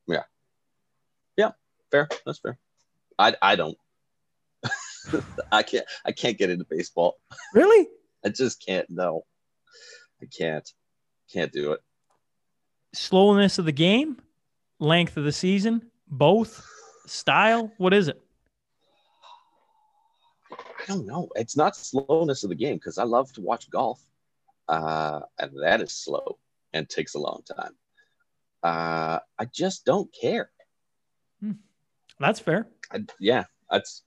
Yeah. 0.08 0.24
Yeah. 1.36 1.52
Fair, 1.92 2.08
that's 2.26 2.40
fair. 2.40 2.58
I 3.20 3.36
I 3.42 3.56
don't. 3.56 3.78
I 5.52 5.64
can't 5.64 5.86
I 6.06 6.12
can't 6.12 6.38
get 6.38 6.50
into 6.50 6.66
baseball. 6.66 7.18
Really? 7.54 7.88
I 8.28 8.30
just 8.30 8.62
can't. 8.66 8.90
No, 8.90 9.24
I 10.22 10.26
can't. 10.26 10.70
Can't 11.32 11.52
do 11.54 11.72
it. 11.72 11.80
slowness 12.94 13.58
of 13.58 13.64
the 13.64 13.72
game, 13.72 14.18
length 14.80 15.16
of 15.16 15.24
the 15.24 15.32
season, 15.32 15.90
both, 16.10 16.62
style. 17.06 17.72
What 17.78 17.94
is 17.94 18.10
it? 18.10 18.22
I 20.52 20.86
don't 20.88 21.06
know. 21.06 21.30
It's 21.36 21.56
not 21.56 21.78
slowness 21.78 22.44
of 22.44 22.50
the 22.50 22.56
game 22.56 22.76
because 22.76 22.98
I 22.98 23.04
love 23.04 23.32
to 23.34 23.42
watch 23.42 23.70
golf, 23.70 24.02
uh, 24.68 25.22
and 25.40 25.52
that 25.64 25.80
is 25.80 25.94
slow 25.94 26.38
and 26.74 26.90
takes 26.90 27.16
a 27.16 27.20
long 27.20 27.44
time. 27.58 27.72
Uh, 28.62 29.20
I 29.40 29.46
just 29.54 29.86
don't 29.86 30.14
care. 30.14 30.50
That's 32.20 32.42
fair. 32.42 32.68
I, 32.92 33.06
yeah, 33.22 33.46
that's 33.72 34.04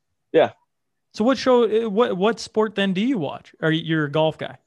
So 1.12 1.24
what 1.24 1.38
show? 1.38 1.64
uh, 1.86 1.88
What 1.90 2.16
what 2.16 2.38
sport 2.40 2.74
then 2.74 2.92
do 2.92 3.00
you 3.00 3.18
watch? 3.18 3.54
Are 3.60 3.70
you 3.72 3.82
you're 3.82 4.04
a 4.04 4.10
golf 4.10 4.38
guy? 4.38 4.58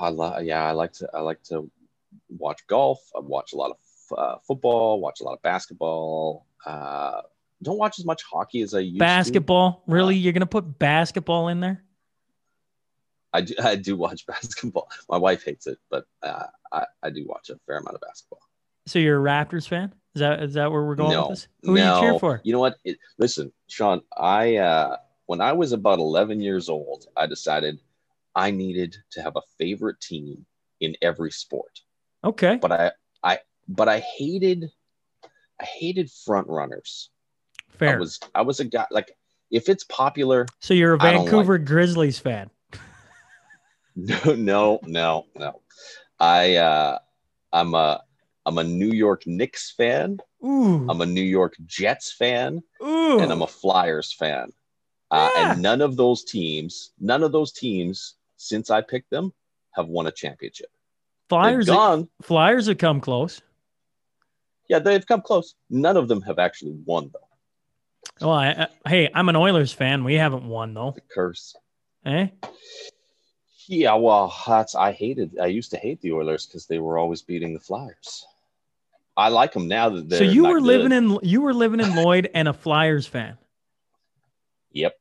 I 0.00 0.10
lo- 0.10 0.38
yeah, 0.38 0.64
I 0.64 0.72
like 0.72 0.92
to 0.94 1.08
I 1.14 1.20
like 1.20 1.42
to 1.44 1.70
watch 2.28 2.66
golf. 2.66 3.00
I 3.16 3.20
watch 3.20 3.52
a 3.52 3.56
lot 3.56 3.70
of 3.70 4.18
uh, 4.18 4.36
football. 4.46 5.00
Watch 5.00 5.20
a 5.20 5.24
lot 5.24 5.34
of 5.34 5.42
basketball. 5.42 6.46
Uh, 6.64 7.22
don't 7.62 7.78
watch 7.78 7.98
as 7.98 8.04
much 8.04 8.22
hockey 8.22 8.62
as 8.62 8.74
I 8.74 8.80
used 8.80 8.94
to. 8.94 8.98
Basketball? 9.00 9.82
Really? 9.86 10.16
You're 10.16 10.32
gonna 10.32 10.46
put 10.46 10.78
basketball 10.78 11.48
in 11.48 11.60
there? 11.60 11.84
I 13.32 13.42
do, 13.42 13.54
I 13.62 13.76
do 13.76 13.96
watch 13.96 14.26
basketball. 14.26 14.88
My 15.08 15.18
wife 15.18 15.44
hates 15.44 15.66
it, 15.66 15.78
but 15.90 16.06
uh, 16.22 16.46
I, 16.72 16.86
I 17.02 17.10
do 17.10 17.26
watch 17.26 17.50
a 17.50 17.58
fair 17.66 17.76
amount 17.78 17.94
of 17.96 18.00
basketball. 18.00 18.40
So 18.86 18.98
you're 18.98 19.20
a 19.20 19.22
Raptors 19.22 19.68
fan? 19.68 19.92
Is 20.18 20.20
that 20.20 20.42
is 20.42 20.54
that 20.54 20.72
where 20.72 20.82
we're 20.82 20.96
going 20.96 21.12
no, 21.12 21.28
with 21.28 21.38
this? 21.38 21.48
Who 21.62 21.74
no. 21.74 22.00
do 22.00 22.06
you 22.06 22.10
cheer 22.10 22.18
for? 22.18 22.40
You 22.42 22.52
know 22.52 22.58
what? 22.58 22.76
It, 22.82 22.98
listen, 23.18 23.52
Sean. 23.68 24.02
I 24.16 24.56
uh, 24.56 24.96
when 25.26 25.40
I 25.40 25.52
was 25.52 25.70
about 25.70 26.00
11 26.00 26.40
years 26.40 26.68
old, 26.68 27.06
I 27.16 27.26
decided 27.26 27.78
I 28.34 28.50
needed 28.50 28.96
to 29.12 29.22
have 29.22 29.36
a 29.36 29.42
favorite 29.58 30.00
team 30.00 30.44
in 30.80 30.96
every 31.02 31.30
sport. 31.30 31.82
Okay, 32.24 32.56
But 32.56 32.72
I 32.72 32.90
I 33.22 33.38
but 33.68 33.88
I 33.88 34.00
hated 34.00 34.72
I 35.60 35.64
hated 35.64 36.10
front 36.10 36.48
runners. 36.48 37.10
Fair. 37.68 37.94
I 37.94 37.98
was 38.00 38.18
I 38.34 38.42
was 38.42 38.58
a 38.58 38.64
guy 38.64 38.86
like 38.90 39.12
if 39.52 39.68
it's 39.68 39.84
popular, 39.84 40.46
so 40.58 40.74
you're 40.74 40.94
a 40.94 40.98
Vancouver 40.98 41.58
Grizzlies 41.58 42.18
fan. 42.18 42.50
no, 43.94 44.34
no, 44.34 44.80
no, 44.84 45.26
no. 45.36 45.62
I 46.18 46.56
uh, 46.56 46.98
I'm 47.52 47.74
a 47.74 48.02
I'm 48.48 48.56
a 48.58 48.64
New 48.64 48.90
York 48.90 49.26
Knicks 49.26 49.70
fan. 49.70 50.18
Ooh, 50.44 50.86
I'm 50.88 51.00
a 51.02 51.06
New 51.06 51.20
York 51.22 51.54
Jets 51.66 52.12
fan. 52.12 52.62
ooh. 52.82 53.20
and 53.20 53.30
I'm 53.30 53.42
a 53.42 53.46
Flyers 53.46 54.12
fan. 54.12 54.52
Uh, 55.10 55.30
Yeah. 55.34 55.52
And 55.52 55.62
none 55.62 55.82
of 55.82 55.96
those 55.96 56.24
teams, 56.24 56.92
none 56.98 57.22
of 57.22 57.30
those 57.32 57.52
teams, 57.52 58.14
since 58.36 58.70
I 58.70 58.80
picked 58.80 59.10
them, 59.10 59.32
have 59.72 59.88
won 59.88 60.06
a 60.06 60.12
championship. 60.12 60.70
Flyers. 61.28 61.66
They've 61.66 61.74
gone. 61.74 62.08
Flyers 62.22 62.66
have 62.68 62.78
come 62.78 63.00
close. 63.00 63.42
Yeah, 64.68 64.78
they've 64.78 65.06
come 65.06 65.20
close. 65.22 65.54
None 65.68 65.96
of 65.98 66.08
them 66.08 66.22
have 66.22 66.38
actually 66.38 66.72
won, 66.86 67.10
though. 67.12 68.26
Well, 68.26 68.36
I, 68.36 68.68
I, 68.84 68.88
hey, 68.88 69.10
I'm 69.14 69.28
an 69.28 69.36
Oilers 69.36 69.72
fan. 69.72 70.04
We 70.04 70.14
haven't 70.14 70.44
won 70.48 70.72
though. 70.74 70.92
The 70.92 71.02
curse. 71.02 71.54
Eh? 72.06 72.28
Yeah, 73.66 73.94
well, 73.94 74.34
that's 74.46 74.74
I 74.74 74.92
hated. 74.92 75.36
I 75.38 75.46
used 75.46 75.70
to 75.72 75.76
hate 75.76 76.00
the 76.00 76.12
Oilers 76.12 76.46
because 76.46 76.66
they 76.66 76.78
were 76.78 76.96
always 76.96 77.20
beating 77.22 77.52
the 77.52 77.60
Flyers. 77.60 78.26
I 79.18 79.28
like 79.30 79.52
them 79.52 79.66
now 79.66 79.88
that 79.90 80.08
they're. 80.08 80.20
So 80.20 80.24
you 80.24 80.44
were 80.44 80.60
good. 80.60 80.62
living 80.62 80.92
in 80.92 81.18
you 81.24 81.40
were 81.40 81.52
living 81.52 81.80
in 81.80 81.96
Lloyd 81.96 82.30
and 82.32 82.46
a 82.46 82.52
Flyers 82.52 83.04
fan. 83.04 83.36
Yep. 84.70 84.94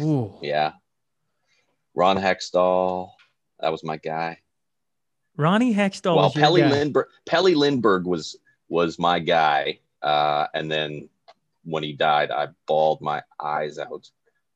Ooh. 0.00 0.34
Yeah. 0.42 0.72
Ron 1.94 2.16
Hextall, 2.16 3.10
that 3.60 3.70
was 3.70 3.84
my 3.84 3.98
guy. 3.98 4.38
Ronnie 5.36 5.72
Hextall 5.72 6.16
well, 6.16 6.32
Pelle 6.32 6.54
Lindbergh, 6.54 7.06
Pelle 7.24 7.52
Lindbergh 7.52 8.04
was 8.04 8.36
was 8.68 8.98
my 8.98 9.20
guy, 9.20 9.78
uh, 10.02 10.48
and 10.52 10.70
then 10.70 11.08
when 11.64 11.84
he 11.84 11.92
died, 11.92 12.32
I 12.32 12.48
bawled 12.66 13.00
my 13.00 13.22
eyes 13.40 13.78
out. 13.78 14.10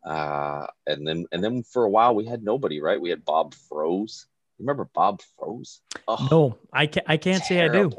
Uh, 0.04 0.66
and 0.88 1.06
then 1.06 1.26
and 1.30 1.44
then 1.44 1.62
for 1.62 1.84
a 1.84 1.90
while 1.90 2.14
we 2.14 2.26
had 2.26 2.42
nobody, 2.42 2.80
right? 2.80 3.00
We 3.00 3.10
had 3.10 3.24
Bob 3.24 3.54
Froese. 3.54 4.26
Remember 4.58 4.88
Bob 4.92 5.22
Froese? 5.38 5.78
Oh, 6.08 6.28
No, 6.30 6.58
I 6.72 6.86
can't. 6.86 7.06
I 7.08 7.16
can't 7.18 7.44
say 7.44 7.64
I 7.64 7.68
do. 7.68 7.92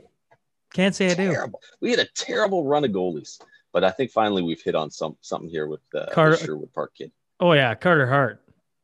Terrible, 0.76 0.84
Can't 0.84 0.96
say 0.96 1.06
I 1.12 1.14
do. 1.28 1.32
Terrible. 1.32 1.62
We 1.82 1.90
had 1.92 2.00
a 2.00 2.06
terrible 2.16 2.66
run 2.66 2.84
of 2.86 2.92
goalies, 2.92 3.40
but 3.74 3.84
I 3.84 3.92
think 3.92 4.12
finally 4.12 4.42
we've 4.42 4.62
hit 4.62 4.76
on 4.76 4.92
some 4.92 5.18
something 5.22 5.50
here 5.50 5.68
with 5.68 5.82
uh, 5.94 6.06
the 6.06 6.12
Carter- 6.12 6.38
Sherwood 6.38 6.74
Park 6.74 6.94
kid. 6.98 7.12
Oh 7.40 7.54
yeah, 7.54 7.74
Carter 7.76 8.08
Hart. 8.08 8.42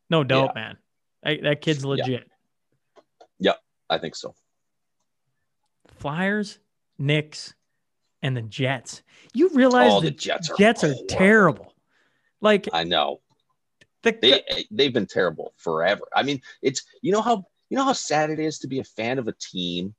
No 0.09 0.23
doubt, 0.23 0.55
man. 0.55 0.77
I, 1.23 1.37
that 1.43 1.61
kid's 1.61 1.85
legit. 1.85 2.27
Yep, 3.39 3.57
I 3.89 3.97
think 3.97 4.15
so. 4.15 4.35
Flyers, 5.97 6.59
Knicks, 6.97 7.53
and 8.21 8.35
the 8.35 8.41
Jets. 8.41 9.03
You 9.33 9.49
realize 9.49 9.91
Oh, 9.93 10.01
the 10.01 10.09
the 10.09 10.15
Jets 10.15 10.49
are 10.49 10.55
Jets 10.57 10.83
are 10.83 10.95
terrible. 11.07 11.73
Like 12.41 12.67
I 12.73 12.83
know. 12.83 13.21
the 14.03 14.17
they 14.21 14.65
they've 14.71 14.93
been 14.93 15.05
terrible 15.05 15.53
forever. 15.57 16.01
I 16.15 16.23
mean, 16.23 16.41
it's 16.61 16.83
you 17.01 17.11
know 17.11 17.21
how 17.21 17.45
you 17.69 17.77
know 17.77 17.83
how 17.83 17.93
sad 17.93 18.29
it 18.29 18.39
is 18.39 18.59
to 18.59 18.67
be 18.67 18.79
a 18.79 18.83
fan 18.83 19.19
of 19.19 19.27
a 19.27 19.33
team 19.33 19.93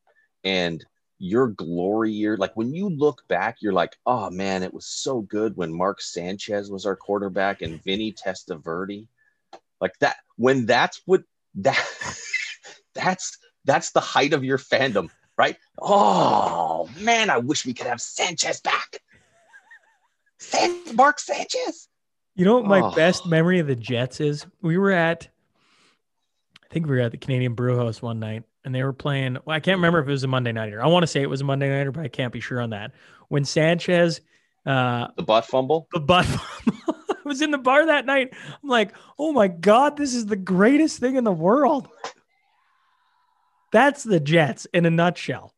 and 0.45 0.85
your 1.25 1.47
glory 1.47 2.11
year. 2.11 2.37
Like 2.37 2.57
when 2.57 2.75
you 2.75 2.89
look 2.91 3.23
back, 3.29 3.59
you're 3.61 3.73
like, 3.73 3.97
oh 4.07 4.29
man, 4.29 4.65
it 4.65 4.75
was 4.75 4.87
so 4.87 5.21
good 5.21 5.57
when 5.57 5.73
Mark 5.73 6.01
Sanchez 6.01 6.69
was 6.69 6.85
our 6.85 6.97
quarterback 6.97 7.63
and 7.63 7.83
Vinny 7.85 8.13
Testaverde. 8.13 9.07
Like 9.81 9.97
that 10.01 10.17
when 10.37 10.67
that's 10.67 11.01
what 11.07 11.23
that 11.55 11.79
that's 12.95 13.39
that's 13.65 13.93
the 13.93 14.01
height 14.01 14.33
of 14.33 14.43
your 14.43 14.59
fandom, 14.59 15.11
right? 15.39 15.57
Oh 15.81 16.91
man, 16.99 17.31
I 17.31 17.39
wish 17.39 17.65
we 17.65 17.73
could 17.73 17.87
have 17.87 18.01
Sanchez 18.01 18.61
back. 18.61 18.99
San- 20.41 20.97
Mark 20.97 21.21
Sanchez. 21.21 21.89
You 22.35 22.45
know 22.45 22.57
what 22.57 22.67
my 22.67 22.81
Oh. 22.81 22.91
best 22.91 23.27
memory 23.27 23.61
of 23.61 23.69
the 23.69 23.77
Jets 23.77 24.21
is? 24.21 24.45
We 24.61 24.77
were 24.77 24.91
at, 24.91 25.29
I 26.65 26.67
think 26.75 26.87
we 26.87 26.97
were 26.97 27.01
at 27.03 27.13
the 27.13 27.19
Canadian 27.19 27.55
Brew 27.55 27.77
House 27.77 28.03
one 28.03 28.19
night, 28.19 28.43
and 28.65 28.75
they 28.75 28.83
were 28.83 28.93
playing. 28.93 29.39
Well, 29.45 29.57
I 29.57 29.61
can't 29.61 29.79
remember 29.79 30.01
if 30.01 30.07
it 30.09 30.11
was 30.11 30.25
a 30.25 30.29
Monday 30.29 30.53
nighter. 30.53 30.83
I 30.83 30.87
want 30.87 31.03
to 31.03 31.07
say 31.07 31.23
it 31.23 31.31
was 31.31 31.41
a 31.41 31.45
Monday 31.45 31.69
nighter, 31.69 31.93
but 31.93 32.05
I 32.05 32.09
can't 32.09 32.33
be 32.33 32.41
sure 32.41 32.61
on 32.61 32.71
that. 32.71 32.93
When 33.29 33.45
Sanchez, 33.45 34.21
uh, 34.67 35.09
The 35.17 35.23
butt 35.23 35.47
fumble. 35.47 35.89
the 35.93 36.01
butt 36.01 36.27
I 36.69 37.15
was 37.25 37.41
in 37.43 37.51
the 37.51 37.59
bar 37.59 37.87
that 37.87 38.05
night. 38.07 38.31
I'm 38.33 38.69
like, 38.69 38.95
oh 39.19 39.33
my 39.33 39.49
god, 39.49 39.97
this 39.97 40.15
is 40.15 40.27
the 40.27 40.37
greatest 40.37 40.99
thing 40.99 41.17
in 41.17 41.25
the 41.25 41.33
world. 41.33 41.89
That's 43.73 44.03
the 44.03 44.21
Jets 44.21 44.67
in 44.75 44.85
a 44.87 44.91
nutshell. 44.91 45.55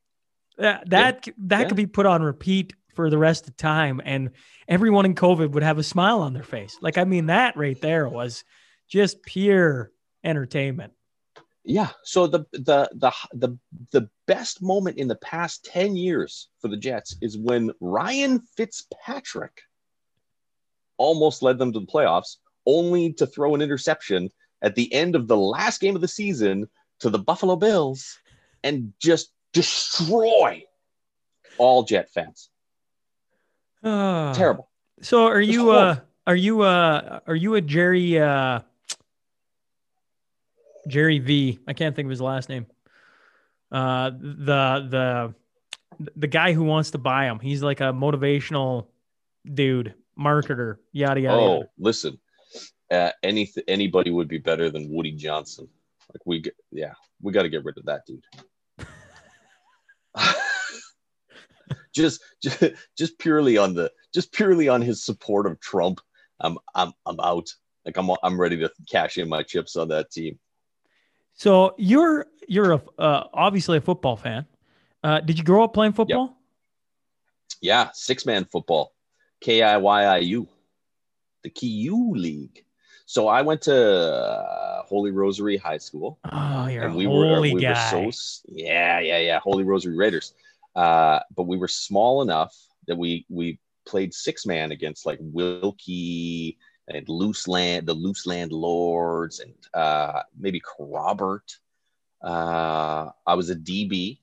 That 0.59 0.89
that 0.91 1.29
that 1.39 1.61
Yeah. 1.63 1.69
could 1.69 1.77
be 1.77 1.87
put 1.87 2.07
on 2.07 2.23
repeat 2.23 2.75
for 2.95 3.11
the 3.11 3.19
rest 3.19 3.49
of 3.49 3.57
time, 3.57 4.01
and 4.05 4.31
everyone 4.69 5.05
in 5.05 5.17
COVID 5.17 5.51
would 5.51 5.65
have 5.65 5.79
a 5.79 5.83
smile 5.83 6.21
on 6.21 6.33
their 6.33 6.45
face. 6.45 6.79
Like, 6.81 6.97
I 6.97 7.03
mean, 7.05 7.27
that 7.27 7.57
right 7.57 7.81
there 7.81 8.09
was 8.09 8.45
just 8.89 9.23
pure 9.25 9.91
entertainment. 10.23 10.93
Yeah. 11.65 11.89
So 12.03 12.27
the 12.27 12.45
the 12.53 12.89
the 12.93 13.13
the 13.33 13.59
the 13.91 14.11
best 14.27 14.63
moment 14.63 14.99
in 14.99 15.09
the 15.09 15.17
past 15.17 15.65
10 15.65 15.97
years 15.97 16.49
for 16.61 16.69
the 16.69 16.77
Jets 16.77 17.17
is 17.23 17.39
when 17.39 17.71
Ryan 17.81 18.41
Fitzpatrick 18.57 19.63
almost 20.99 21.43
led 21.43 21.59
them 21.59 21.73
to 21.73 21.81
the 21.81 21.87
playoffs, 21.87 22.37
only 22.67 23.13
to 23.15 23.27
throw 23.27 23.55
an 23.55 23.63
interception 23.63 24.31
at 24.63 24.75
the 24.75 24.93
end 24.93 25.17
of 25.17 25.27
the 25.27 25.37
last 25.37 25.81
game 25.81 25.95
of 25.95 26.01
the 26.03 26.09
season 26.09 26.69
to 27.01 27.11
the 27.11 27.19
Buffalo 27.19 27.57
Bills 27.57 28.19
and 28.63 28.93
just 29.01 29.33
destroy 29.53 30.63
all 31.59 31.83
Jet 31.83 32.11
fans. 32.11 32.51
Ah. 33.83 34.33
Terrible. 34.35 34.69
So 35.03 35.27
are 35.27 35.41
Just 35.43 35.53
you 35.53 35.65
horrible. 35.65 35.91
uh 35.91 35.97
are 36.27 36.37
you 36.37 36.61
uh 36.63 37.21
are 37.27 37.35
you 37.35 37.55
a 37.55 37.61
Jerry 37.61 38.19
uh 38.19 38.61
Jerry 40.89 41.19
V? 41.19 41.59
I 41.67 41.73
can't 41.73 41.95
think 41.95 42.07
of 42.07 42.11
his 42.11 42.21
last 42.21 42.49
name. 42.49 42.67
Uh 43.73 44.11
the 44.11 44.87
the 44.91 45.35
the 46.17 46.27
guy 46.27 46.53
who 46.53 46.65
wants 46.65 46.93
to 46.93 46.99
buy 46.99 47.27
him. 47.27 47.39
He's 47.39 47.63
like 47.63 47.81
a 47.81 47.93
motivational 47.93 48.87
dude, 49.53 49.95
marketer, 50.19 50.79
yada 50.93 51.21
yada. 51.21 51.37
oh, 51.37 51.55
yada. 51.55 51.69
listen. 51.79 52.19
Uh, 52.91 53.11
any 53.23 53.51
anybody 53.67 54.11
would 54.11 54.29
be 54.29 54.39
better 54.39 54.71
than 54.71 54.91
Woody 54.91 55.13
Johnson. 55.13 55.69
Like 56.13 56.21
we, 56.27 56.45
yeah, 56.71 56.93
we 57.21 57.33
got 57.33 57.43
to 57.43 57.49
get 57.49 57.65
rid 57.65 57.79
of 57.79 57.87
that 57.87 58.03
dude. 58.07 58.25
just, 61.95 62.21
just, 62.43 62.63
just 62.97 63.19
purely 63.19 63.57
on 63.57 63.75
the, 63.75 63.91
just 64.13 64.33
purely 64.33 64.69
on 64.69 64.83
his 64.83 65.05
support 65.05 65.47
of 65.47 65.59
Trump. 65.61 66.01
I'm, 66.41 66.59
I'm, 66.75 66.93
I'm 67.07 67.19
out. 67.21 67.49
Like 67.85 67.97
I'm, 67.97 68.11
I'm 68.23 68.41
ready 68.41 68.59
to 68.59 68.71
cash 68.91 69.19
in 69.19 69.29
my 69.29 69.43
chips 69.43 69.77
on 69.77 69.89
that 69.89 70.11
team. 70.11 70.39
So 71.35 71.75
you're 71.79 72.27
you're 72.49 72.73
a 72.73 72.83
uh, 72.99 73.25
obviously 73.33 73.79
a 73.79 73.81
football 73.81 74.17
fan. 74.17 74.47
Uh, 75.03 75.21
did 75.21 75.39
you 75.39 75.45
grow 75.45 75.65
up 75.65 75.75
playing 75.75 75.93
football? 75.93 76.39
Yeah, 77.61 77.91
six 77.93 78.27
man 78.27 78.45
football, 78.45 78.93
K 79.41 79.63
I 79.63 79.77
Y 79.77 80.05
I 80.05 80.19
U, 80.19 80.49
the 81.43 81.51
KU 81.51 82.13
League. 82.15 82.65
So 83.07 83.29
I 83.29 83.43
went 83.43 83.63
to 83.63 83.75
uh, 83.77 84.83
Holy 84.85 85.11
Rosary 85.11 85.57
High 85.57 85.79
School. 85.79 86.19
Oh, 86.31 86.67
you're 86.69 86.85
and 86.85 86.95
a 86.95 86.97
we 86.97 87.07
were 87.07 87.35
holy 87.35 87.55
we 87.55 87.61
guy. 87.61 88.05
were 88.05 88.13
so 88.13 88.45
yeah 88.49 89.01
yeah 89.01 89.19
yeah 89.19 89.39
Holy 89.41 89.65
Rosary 89.65 89.97
Raiders, 89.97 90.35
uh, 90.75 91.21
but 91.37 91.45
we 91.45 91.57
were 91.57 91.69
small 91.69 92.23
enough 92.23 92.55
that 92.87 92.97
we 92.97 93.27
we 93.29 93.59
played 93.87 94.15
six 94.15 94.47
man 94.47 94.73
against 94.73 95.05
like 95.05 95.19
Wilkie 95.21 96.59
and 96.89 97.07
Luseland, 97.07 97.87
the 97.87 97.95
Luseland 97.95 98.51
Lords, 98.51 99.41
and 99.41 99.55
uh, 99.73 100.23
maybe 100.39 100.61
Robert. 100.79 101.59
Uh, 102.23 103.11
I 103.27 103.35
was 103.35 103.51
a 103.51 103.57
DB, 103.57 104.19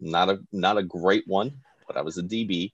not 0.00 0.28
a 0.30 0.40
not 0.52 0.78
a 0.78 0.82
great 0.82 1.26
one, 1.26 1.52
but 1.86 1.96
I 1.96 2.02
was 2.02 2.18
a 2.18 2.22
DB. 2.22 2.72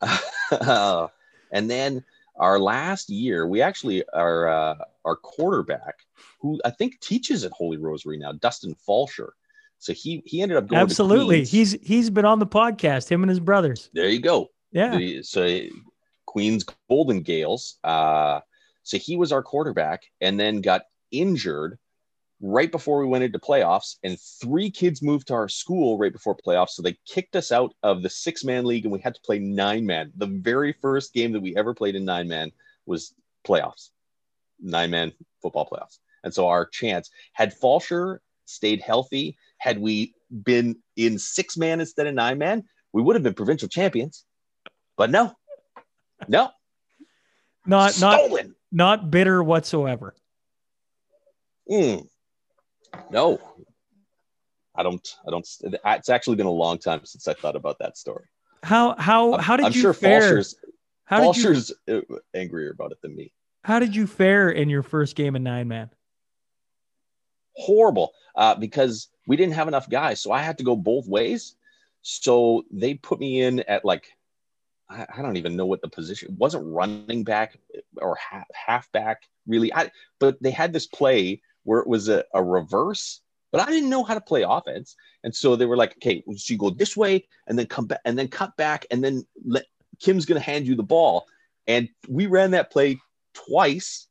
and 1.52 1.70
then 1.70 2.04
our 2.36 2.58
last 2.58 3.08
year, 3.08 3.46
we 3.46 3.62
actually 3.62 4.04
our 4.12 4.48
uh, 4.48 4.74
our 5.04 5.16
quarterback, 5.16 5.94
who 6.40 6.60
I 6.64 6.70
think 6.70 7.00
teaches 7.00 7.44
at 7.44 7.52
Holy 7.52 7.76
Rosary 7.76 8.18
now, 8.18 8.32
Dustin 8.32 8.76
Falsher. 8.86 9.30
So 9.78 9.92
he 9.92 10.22
he 10.26 10.42
ended 10.42 10.58
up 10.58 10.66
going 10.68 10.80
Absolutely. 10.80 11.44
He's 11.44 11.72
he's 11.82 12.10
been 12.10 12.24
on 12.24 12.38
the 12.38 12.46
podcast, 12.46 13.08
him 13.08 13.22
and 13.22 13.30
his 13.30 13.40
brothers. 13.40 13.90
there 13.92 14.08
you 14.08 14.20
go. 14.20 14.50
Yeah. 14.72 14.98
So 15.22 15.60
Queens 16.36 16.66
Golden 16.90 17.22
Gaels. 17.22 17.78
Uh, 17.82 18.40
so 18.82 18.98
he 18.98 19.16
was 19.16 19.32
our 19.32 19.42
quarterback, 19.42 20.02
and 20.20 20.38
then 20.38 20.60
got 20.60 20.82
injured 21.10 21.78
right 22.42 22.70
before 22.70 22.98
we 23.00 23.06
went 23.06 23.24
into 23.24 23.38
playoffs. 23.38 23.96
And 24.04 24.20
three 24.20 24.70
kids 24.70 25.00
moved 25.00 25.28
to 25.28 25.34
our 25.34 25.48
school 25.48 25.96
right 25.96 26.12
before 26.12 26.36
playoffs, 26.36 26.72
so 26.72 26.82
they 26.82 26.98
kicked 27.06 27.36
us 27.36 27.52
out 27.52 27.74
of 27.82 28.02
the 28.02 28.10
six 28.10 28.44
man 28.44 28.66
league, 28.66 28.84
and 28.84 28.92
we 28.92 29.00
had 29.00 29.14
to 29.14 29.20
play 29.22 29.38
nine 29.38 29.86
man. 29.86 30.12
The 30.14 30.26
very 30.26 30.74
first 30.74 31.14
game 31.14 31.32
that 31.32 31.40
we 31.40 31.56
ever 31.56 31.72
played 31.72 31.94
in 31.94 32.04
nine 32.04 32.28
man 32.28 32.52
was 32.84 33.14
playoffs, 33.48 33.88
nine 34.60 34.90
man 34.90 35.14
football 35.40 35.66
playoffs. 35.66 36.00
And 36.22 36.34
so 36.34 36.48
our 36.48 36.66
chance 36.66 37.08
had 37.32 37.58
Falsher 37.58 38.18
stayed 38.44 38.82
healthy, 38.82 39.38
had 39.56 39.78
we 39.78 40.12
been 40.42 40.76
in 40.96 41.18
six 41.18 41.56
man 41.56 41.80
instead 41.80 42.06
of 42.06 42.14
nine 42.14 42.36
man, 42.36 42.64
we 42.92 43.00
would 43.00 43.16
have 43.16 43.22
been 43.22 43.32
provincial 43.32 43.70
champions. 43.70 44.26
But 44.98 45.10
no, 45.10 45.34
no, 46.28 46.50
Not 47.66 48.00
not 48.00 48.20
stolen. 48.20 48.54
not 48.72 49.10
bitter 49.10 49.42
whatsoever. 49.42 50.14
Mm. 51.70 52.06
No, 53.10 53.38
I 54.74 54.82
don't. 54.82 55.16
I 55.26 55.30
don't. 55.30 55.46
It's 55.62 56.08
actually 56.08 56.36
been 56.36 56.46
a 56.46 56.50
long 56.50 56.78
time 56.78 57.00
since 57.04 57.26
I 57.28 57.34
thought 57.34 57.56
about 57.56 57.78
that 57.80 57.96
story. 57.96 58.24
How 58.62 58.94
how 58.96 59.36
how 59.38 59.56
did 59.56 59.66
I'm 59.66 59.72
you 59.72 59.80
sure 59.80 59.92
fare? 59.92 60.20
Falsher's, 60.20 60.54
how 61.04 61.32
did 61.32 61.44
you 61.88 62.04
uh, 62.12 62.16
angrier 62.34 62.70
about 62.70 62.92
it 62.92 63.00
than 63.02 63.14
me. 63.14 63.32
how 63.62 63.78
did 63.78 63.94
you 63.94 64.06
fare 64.06 64.50
in 64.50 64.68
your 64.68 64.82
first 64.82 65.16
game 65.16 65.36
in 65.36 65.42
nine 65.42 65.68
man? 65.68 65.90
Horrible, 67.56 68.12
uh, 68.34 68.54
because 68.54 69.08
we 69.26 69.36
didn't 69.36 69.54
have 69.54 69.68
enough 69.68 69.88
guys, 69.88 70.20
so 70.20 70.30
I 70.30 70.42
had 70.42 70.58
to 70.58 70.64
go 70.64 70.76
both 70.76 71.06
ways. 71.08 71.56
So 72.02 72.64
they 72.70 72.94
put 72.94 73.18
me 73.18 73.40
in 73.42 73.60
at 73.60 73.84
like 73.84 74.06
I, 74.88 75.06
I 75.16 75.22
don't 75.22 75.36
even 75.36 75.56
know 75.56 75.66
what 75.66 75.82
the 75.82 75.88
position 75.88 76.30
it 76.30 76.38
wasn't 76.38 76.66
running 76.66 77.24
back 77.24 77.58
or 77.96 78.16
half 78.16 78.46
halfback 78.54 79.22
really. 79.46 79.72
I 79.72 79.90
but 80.18 80.42
they 80.42 80.50
had 80.50 80.72
this 80.72 80.86
play 80.86 81.42
where 81.64 81.80
it 81.80 81.86
was 81.86 82.08
a, 82.08 82.24
a 82.34 82.42
reverse, 82.42 83.20
but 83.52 83.60
I 83.60 83.66
didn't 83.66 83.90
know 83.90 84.04
how 84.04 84.14
to 84.14 84.20
play 84.20 84.44
offense, 84.46 84.96
and 85.24 85.34
so 85.34 85.56
they 85.56 85.66
were 85.66 85.76
like, 85.76 85.92
okay, 85.96 86.22
so 86.36 86.52
you 86.52 86.58
go 86.58 86.70
this 86.70 86.96
way 86.96 87.26
and 87.46 87.58
then 87.58 87.66
come 87.66 87.86
back 87.86 88.00
and 88.04 88.18
then 88.18 88.28
cut 88.28 88.56
back 88.56 88.86
and 88.90 89.02
then 89.02 89.26
let 89.44 89.64
Kim's 90.00 90.26
gonna 90.26 90.40
hand 90.40 90.66
you 90.66 90.74
the 90.74 90.82
ball, 90.82 91.26
and 91.66 91.88
we 92.08 92.26
ran 92.26 92.52
that 92.52 92.70
play 92.70 93.00
twice, 93.34 94.06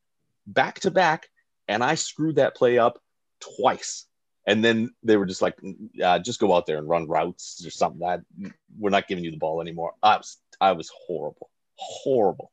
back 0.45 0.79
to 0.81 0.91
back, 0.91 1.29
and 1.67 1.83
I 1.83 1.95
screwed 1.95 2.35
that 2.35 2.55
play 2.55 2.77
up 2.77 3.01
twice. 3.39 4.05
And 4.47 4.63
then 4.63 4.91
they 5.01 5.17
were 5.17 5.25
just 5.25 5.41
like, 5.41 5.57
uh, 6.03 6.19
just 6.19 6.39
go 6.39 6.53
out 6.53 6.67
there 6.67 6.77
and 6.77 6.87
run 6.87 7.07
routes 7.07 7.65
or 7.65 7.71
something. 7.71 8.01
That 8.01 8.21
we're 8.77 8.91
not 8.91 9.07
giving 9.07 9.23
you 9.23 9.31
the 9.31 9.37
ball 9.37 9.59
anymore. 9.59 9.93
I 10.03 10.17
was, 10.17 10.37
I 10.61 10.71
was 10.71 10.89
horrible, 11.07 11.49
horrible. 11.75 12.51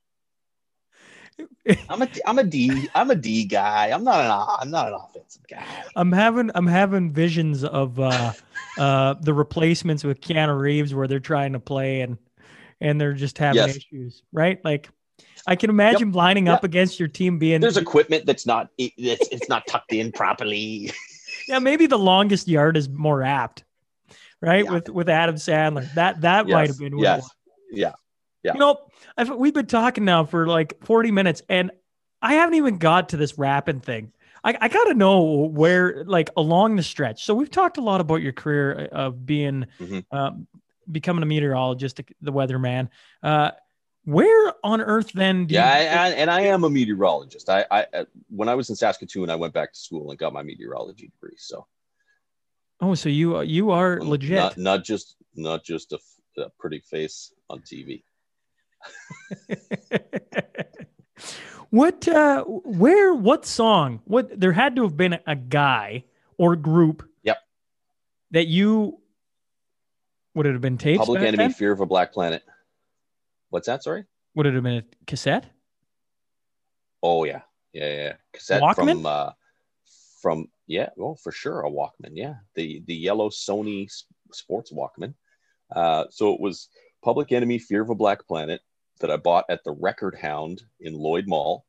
I'm 1.88 2.02
a 2.02 2.08
I'm 2.26 2.38
a 2.38 2.44
D 2.44 2.88
I'm 2.94 3.10
a 3.10 3.14
D 3.14 3.44
guy. 3.44 3.90
I'm 3.90 4.04
not 4.04 4.20
an 4.20 4.56
I'm 4.60 4.70
not 4.70 4.88
an 4.88 4.94
offensive 4.94 5.46
guy. 5.48 5.64
I'm 5.96 6.12
having 6.12 6.50
I'm 6.54 6.66
having 6.66 7.12
visions 7.12 7.64
of 7.64 7.98
uh 7.98 8.32
uh 8.78 9.14
the 9.20 9.32
replacements 9.32 10.04
with 10.04 10.20
Keanu 10.20 10.58
Reeves 10.58 10.94
where 10.94 11.06
they're 11.06 11.20
trying 11.20 11.52
to 11.52 11.60
play 11.60 12.00
and 12.02 12.18
and 12.80 13.00
they're 13.00 13.12
just 13.12 13.38
having 13.38 13.66
Yes. 13.66 13.76
issues, 13.76 14.22
right? 14.32 14.62
Like 14.64 14.90
I 15.46 15.56
can 15.56 15.70
imagine 15.70 16.12
lining 16.12 16.48
up 16.48 16.64
against 16.64 16.98
your 16.98 17.08
team 17.08 17.38
being 17.38 17.60
There's 17.60 17.76
equipment 17.76 18.26
that's 18.26 18.46
not 18.46 18.68
it's, 18.76 19.28
it's 19.28 19.48
not 19.48 19.66
tucked 19.66 19.92
in 19.92 20.12
properly. 20.12 20.92
yeah, 21.48 21.58
maybe 21.58 21.86
the 21.86 21.98
longest 21.98 22.48
yard 22.48 22.76
is 22.76 22.88
more 22.88 23.22
apt, 23.22 23.64
right? 24.40 24.64
Yeah. 24.64 24.70
With 24.70 24.88
with 24.88 25.08
Adam 25.08 25.36
Sandler, 25.36 25.92
that 25.94 26.20
that 26.22 26.48
might 26.48 26.68
have 26.68 26.78
been 26.78 26.98
yes. 26.98 27.28
Yeah. 27.72 27.92
Yeah. 28.42 28.54
You 28.54 28.60
know, 28.60 28.78
I've, 29.16 29.30
we've 29.30 29.54
been 29.54 29.66
talking 29.66 30.04
now 30.04 30.24
for 30.24 30.46
like 30.46 30.84
40 30.84 31.10
minutes, 31.12 31.42
and 31.48 31.70
I 32.20 32.34
haven't 32.34 32.54
even 32.56 32.78
got 32.78 33.10
to 33.10 33.16
this 33.16 33.38
rapping 33.38 33.80
thing. 33.80 34.12
I, 34.44 34.56
I 34.60 34.68
got 34.68 34.84
to 34.84 34.94
know 34.94 35.22
where, 35.22 36.02
like, 36.04 36.30
along 36.36 36.74
the 36.76 36.82
stretch. 36.82 37.24
So 37.24 37.34
we've 37.34 37.50
talked 37.50 37.78
a 37.78 37.80
lot 37.80 38.00
about 38.00 38.16
your 38.16 38.32
career 38.32 38.88
of 38.90 39.24
being, 39.24 39.66
Mhm. 39.78 40.04
um, 40.10 40.48
becoming 40.90 41.22
a 41.22 41.26
meteorologist, 41.26 42.00
the 42.20 42.32
weatherman. 42.32 42.88
Uh, 43.22 43.52
where 44.04 44.52
on 44.64 44.80
earth 44.80 45.12
then? 45.12 45.46
Do 45.46 45.54
Yeah, 45.54 45.72
I, 45.72 45.80
you, 45.82 45.88
I, 45.88 46.08
and 46.18 46.28
I 46.28 46.40
am 46.40 46.64
a 46.64 46.70
meteorologist. 46.70 47.48
I, 47.48 47.64
I 47.70 47.86
uh, 47.94 48.04
when 48.28 48.48
I 48.48 48.56
was 48.56 48.68
in 48.68 48.74
Saskatoon, 48.74 49.30
I 49.30 49.36
went 49.36 49.54
back 49.54 49.72
to 49.72 49.78
school 49.78 50.10
and 50.10 50.18
got 50.18 50.32
my 50.32 50.42
meteorology 50.42 51.06
degree. 51.06 51.36
So 51.38 51.68
oh, 52.80 52.96
so 52.96 53.08
you 53.08 53.40
you 53.42 53.70
are 53.70 54.00
legit. 54.02 54.36
not 54.36 54.58
not 54.58 54.84
just 54.84 55.14
not 55.36 55.62
just 55.62 55.92
a 55.92 56.00
pretty 56.58 56.80
face 56.80 57.32
on 57.52 57.60
TV. 57.60 58.02
what 61.70 62.08
uh 62.08 62.42
where 62.44 63.14
what 63.14 63.46
song 63.46 64.00
what 64.04 64.38
there 64.38 64.52
had 64.52 64.74
to 64.76 64.82
have 64.82 64.96
been 64.96 65.18
a 65.26 65.36
guy 65.36 66.02
or 66.36 66.56
group 66.56 67.08
Yep. 67.22 67.38
that 68.32 68.46
you 68.48 68.98
would 70.34 70.46
it 70.46 70.52
have 70.52 70.60
been 70.60 70.78
tapes 70.78 70.98
Public 70.98 71.22
Enemy, 71.22 71.36
then? 71.36 71.52
Fear 71.52 71.72
of 71.72 71.80
a 71.80 71.86
Black 71.86 72.12
Planet. 72.12 72.42
What's 73.50 73.66
that? 73.66 73.82
Sorry. 73.84 74.04
would 74.34 74.46
it 74.46 74.54
have 74.54 74.62
been 74.64 74.78
a 74.78 74.84
cassette 75.06 75.44
Oh 77.04 77.24
yeah, 77.24 77.42
yeah, 77.72 77.86
yeah. 77.88 77.94
yeah. 78.04 78.12
Cassette 78.32 78.62
Walkman? 78.62 78.92
from 78.94 79.06
uh, 79.06 79.30
from 80.20 80.48
yeah, 80.68 80.88
well 80.96 81.16
for 81.16 81.32
sure 81.32 81.62
a 81.62 81.70
Walkman. 81.70 82.12
Yeah, 82.14 82.34
the 82.54 82.82
the 82.86 82.94
yellow 82.94 83.28
Sony 83.28 83.88
Sports 84.32 84.72
Walkman. 84.72 85.14
Uh, 85.74 86.04
so 86.10 86.32
it 86.32 86.40
was 86.40 86.68
Public 87.02 87.32
Enemy, 87.32 87.58
Fear 87.58 87.82
of 87.82 87.90
a 87.90 87.94
Black 87.94 88.26
Planet 88.26 88.60
that 89.00 89.10
I 89.10 89.16
bought 89.16 89.44
at 89.48 89.64
the 89.64 89.72
Record 89.72 90.16
Hound 90.20 90.62
in 90.80 90.94
Lloyd 90.94 91.26
Mall. 91.26 91.64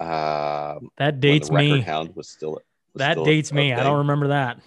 Um, 0.00 0.90
that 0.98 1.20
dates 1.20 1.48
the 1.48 1.54
Record 1.54 1.70
me 1.70 1.80
Hound 1.80 2.14
was 2.14 2.28
still 2.28 2.52
was 2.52 2.62
that 2.96 3.12
still 3.12 3.24
dates 3.24 3.50
a 3.50 3.54
me 3.54 3.72
i 3.72 3.82
don't 3.82 3.98
remember 3.98 4.28
that 4.28 4.60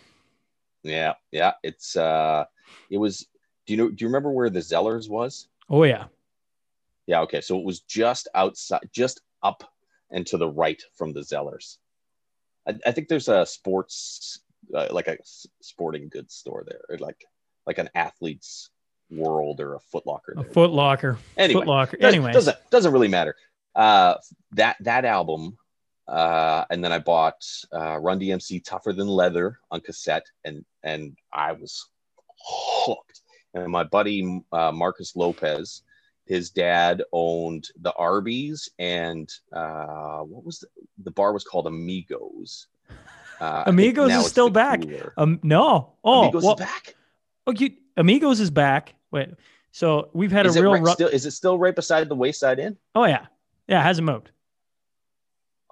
Yeah, 0.84 1.14
yeah. 1.32 1.54
It's 1.64 1.96
uh, 1.96 2.46
it 2.90 2.98
was. 2.98 3.28
Do 3.66 3.74
you 3.74 3.78
know? 3.78 3.90
Do 3.90 4.04
you 4.04 4.08
remember 4.08 4.32
where 4.32 4.50
the 4.50 4.60
Zellers 4.60 5.10
was? 5.10 5.48
oh 5.70 5.84
yeah 5.84 6.06
Yeah. 7.08 7.22
Okay. 7.22 7.42
So 7.42 7.58
it 7.60 7.66
was 7.66 7.82
just 7.82 8.28
outside, 8.34 8.82
just 8.92 9.22
up 9.44 9.64
and 10.10 10.26
to 10.28 10.38
the 10.38 10.50
right 10.50 10.82
from 10.96 11.14
the 11.14 11.22
Zellers. 11.22 11.78
I, 12.68 12.76
I 12.86 12.92
think 12.92 13.08
there's 13.08 13.30
a 13.30 13.46
sports, 13.46 14.42
uh, 14.74 14.88
like 14.92 15.08
a 15.08 15.18
sporting 15.62 16.10
goods 16.10 16.34
store 16.36 16.66
there, 16.68 16.98
like 17.00 17.24
like 17.66 17.78
an 17.78 17.90
athlete's 17.96 18.72
world 19.12 19.60
or 19.60 19.76
a 19.76 19.80
Footlocker. 19.80 20.38
A 20.38 20.44
Footlocker. 20.44 21.18
foot 21.18 21.26
Anyway, 21.38 21.62
foot 21.62 21.68
locker 21.68 21.98
Does- 21.98 22.14
anyway 22.14 22.32
doesn't 22.32 22.58
doesn't 22.70 22.94
really 22.94 23.08
matter. 23.08 23.36
Uh, 23.76 24.16
that 24.54 24.78
that 24.82 25.06
album, 25.06 25.58
uh, 26.08 26.66
and 26.70 26.84
then 26.84 26.92
I 26.92 27.00
bought 27.00 27.46
uh, 27.74 27.98
Run 28.00 28.20
DMC 28.20 28.64
Tougher 28.64 28.94
Than 28.94 29.08
Leather 29.08 29.60
on 29.70 29.82
cassette, 29.82 30.26
and 30.44 30.66
and 30.84 31.18
I 31.32 31.52
was 31.54 31.86
hooked. 32.38 33.22
And 33.54 33.72
my 33.72 33.84
buddy 33.84 34.42
uh, 34.52 34.72
Marcus 34.72 35.16
Lopez, 35.16 35.84
his 36.26 36.50
dad 36.52 37.04
owned 37.12 37.68
the 37.82 37.92
Arby's, 37.94 38.70
and 38.80 39.30
uh, 39.54 40.20
what 40.20 40.46
was 40.46 40.60
the, 40.60 40.68
the 41.04 41.12
bar 41.12 41.34
was 41.34 41.44
called 41.44 41.68
Amigos. 41.68 42.68
Uh, 43.40 43.64
Amigos 43.68 44.12
is 44.12 44.28
still 44.28 44.50
back. 44.50 44.84
Um 45.18 45.40
no 45.44 45.94
oh 46.04 46.24
Amigos 46.24 46.44
well, 46.44 46.54
is 46.54 46.60
back. 46.60 46.96
oh 47.48 47.52
you 47.52 47.72
amigos 47.98 48.40
is 48.40 48.52
back 48.52 48.94
wait 49.12 49.30
so 49.72 50.10
we've 50.14 50.32
had 50.32 50.46
Is 50.46 50.56
a 50.58 50.62
real 50.62 50.74
right, 50.74 50.82
ru- 50.82 50.92
still? 50.92 51.08
Is 51.08 51.26
it 51.26 51.32
still 51.32 51.58
right 51.58 51.76
beside 51.76 52.10
the 52.10 52.16
Wayside 52.16 52.60
Inn? 52.60 52.78
oh 52.96 53.06
yeah 53.06 53.26
yeah 53.68 53.80
it 53.80 53.84
hasn't 53.84 54.06
moved 54.06 54.32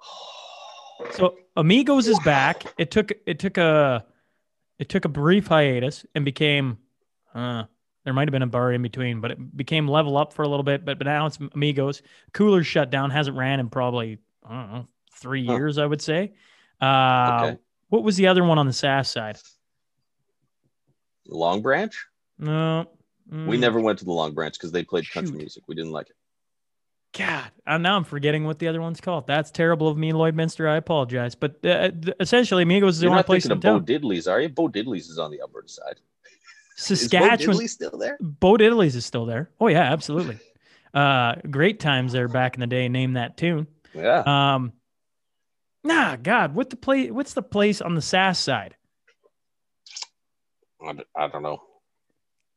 So 1.12 1.36
Amigos 1.56 2.06
is 2.08 2.18
back. 2.20 2.64
It 2.78 2.90
took 2.90 3.10
it 3.26 3.38
took 3.38 3.56
a 3.58 4.04
it 4.78 4.88
took 4.90 5.04
a 5.06 5.08
brief 5.08 5.46
hiatus 5.46 6.04
and 6.14 6.24
became 6.24 6.78
uh 7.34 7.64
there 8.04 8.12
might 8.14 8.28
have 8.28 8.32
been 8.32 8.42
a 8.42 8.46
bar 8.46 8.72
in 8.72 8.82
between, 8.82 9.20
but 9.20 9.30
it 9.32 9.56
became 9.56 9.86
level 9.88 10.16
up 10.16 10.32
for 10.32 10.42
a 10.42 10.48
little 10.48 10.62
bit. 10.62 10.84
But 10.84 10.98
but 10.98 11.06
now 11.06 11.26
it's 11.26 11.38
Amigos. 11.54 12.02
Cooler's 12.32 12.66
shut 12.66 12.90
down, 12.90 13.10
hasn't 13.10 13.36
ran 13.36 13.60
in 13.60 13.70
probably 13.70 14.18
I 14.46 14.54
don't 14.62 14.72
know 14.72 14.86
three 15.14 15.44
Huh. 15.46 15.54
years, 15.54 15.78
I 15.78 15.86
would 15.86 16.00
say. 16.02 16.32
Uh, 16.80 17.40
Okay. 17.44 17.58
What 17.88 18.04
was 18.04 18.16
the 18.16 18.26
other 18.28 18.44
one 18.44 18.58
on 18.58 18.66
the 18.66 18.72
SAS 18.72 19.10
side? 19.10 19.38
Long 21.26 21.62
Branch. 21.62 21.94
No, 22.38 22.86
We 23.30 23.36
mm, 23.36 23.60
never 23.60 23.80
went 23.80 24.00
to 24.00 24.04
the 24.04 24.12
Long 24.12 24.34
Branch 24.34 24.52
because 24.52 24.72
they 24.72 24.82
played 24.82 25.08
country 25.08 25.36
music. 25.36 25.62
We 25.68 25.76
didn't 25.76 25.92
like 25.92 26.10
it. 26.10 26.16
God, 27.16 27.50
uh, 27.66 27.78
now 27.78 27.96
I'm 27.96 28.04
forgetting 28.04 28.44
what 28.44 28.58
the 28.58 28.68
other 28.68 28.80
one's 28.80 29.00
called. 29.00 29.26
That's 29.26 29.50
terrible 29.50 29.88
of 29.88 29.96
me, 29.96 30.12
Lloydminster. 30.12 30.68
I 30.68 30.76
apologize, 30.76 31.34
but 31.34 31.64
uh, 31.64 31.90
essentially, 32.18 32.62
Amigos 32.62 32.96
is 32.96 33.00
the 33.00 33.08
only 33.08 33.22
place 33.22 33.46
in 33.46 33.52
of 33.52 33.60
Bo. 33.60 33.80
Diddley's, 33.80 34.26
are 34.26 34.40
you? 34.40 34.48
Bo 34.48 34.68
Diddley's 34.68 35.08
is 35.08 35.18
on 35.18 35.30
the 35.30 35.40
Alberta 35.40 35.68
side. 35.68 36.00
Saskatchewan. 36.76 37.56
Is 37.56 37.60
Bo 37.60 37.66
still 37.66 37.98
there? 37.98 38.16
Bo 38.20 38.56
Diddley's 38.56 38.96
is 38.96 39.04
still 39.04 39.26
there. 39.26 39.50
Oh 39.60 39.68
yeah, 39.68 39.92
absolutely. 39.92 40.38
uh, 40.94 41.36
great 41.50 41.78
times 41.78 42.12
there 42.12 42.28
back 42.28 42.54
in 42.54 42.60
the 42.60 42.66
day. 42.66 42.88
Name 42.88 43.14
that 43.14 43.36
tune. 43.36 43.66
Yeah. 43.94 44.22
Um, 44.26 44.72
nah, 45.82 46.16
God, 46.16 46.54
what 46.54 46.70
the 46.70 46.76
play? 46.76 47.10
What's 47.10 47.34
the 47.34 47.42
place 47.42 47.80
on 47.80 47.94
the 47.94 48.02
SAS 48.02 48.38
side? 48.38 48.76
I 51.16 51.28
don't 51.28 51.42
know. 51.42 51.60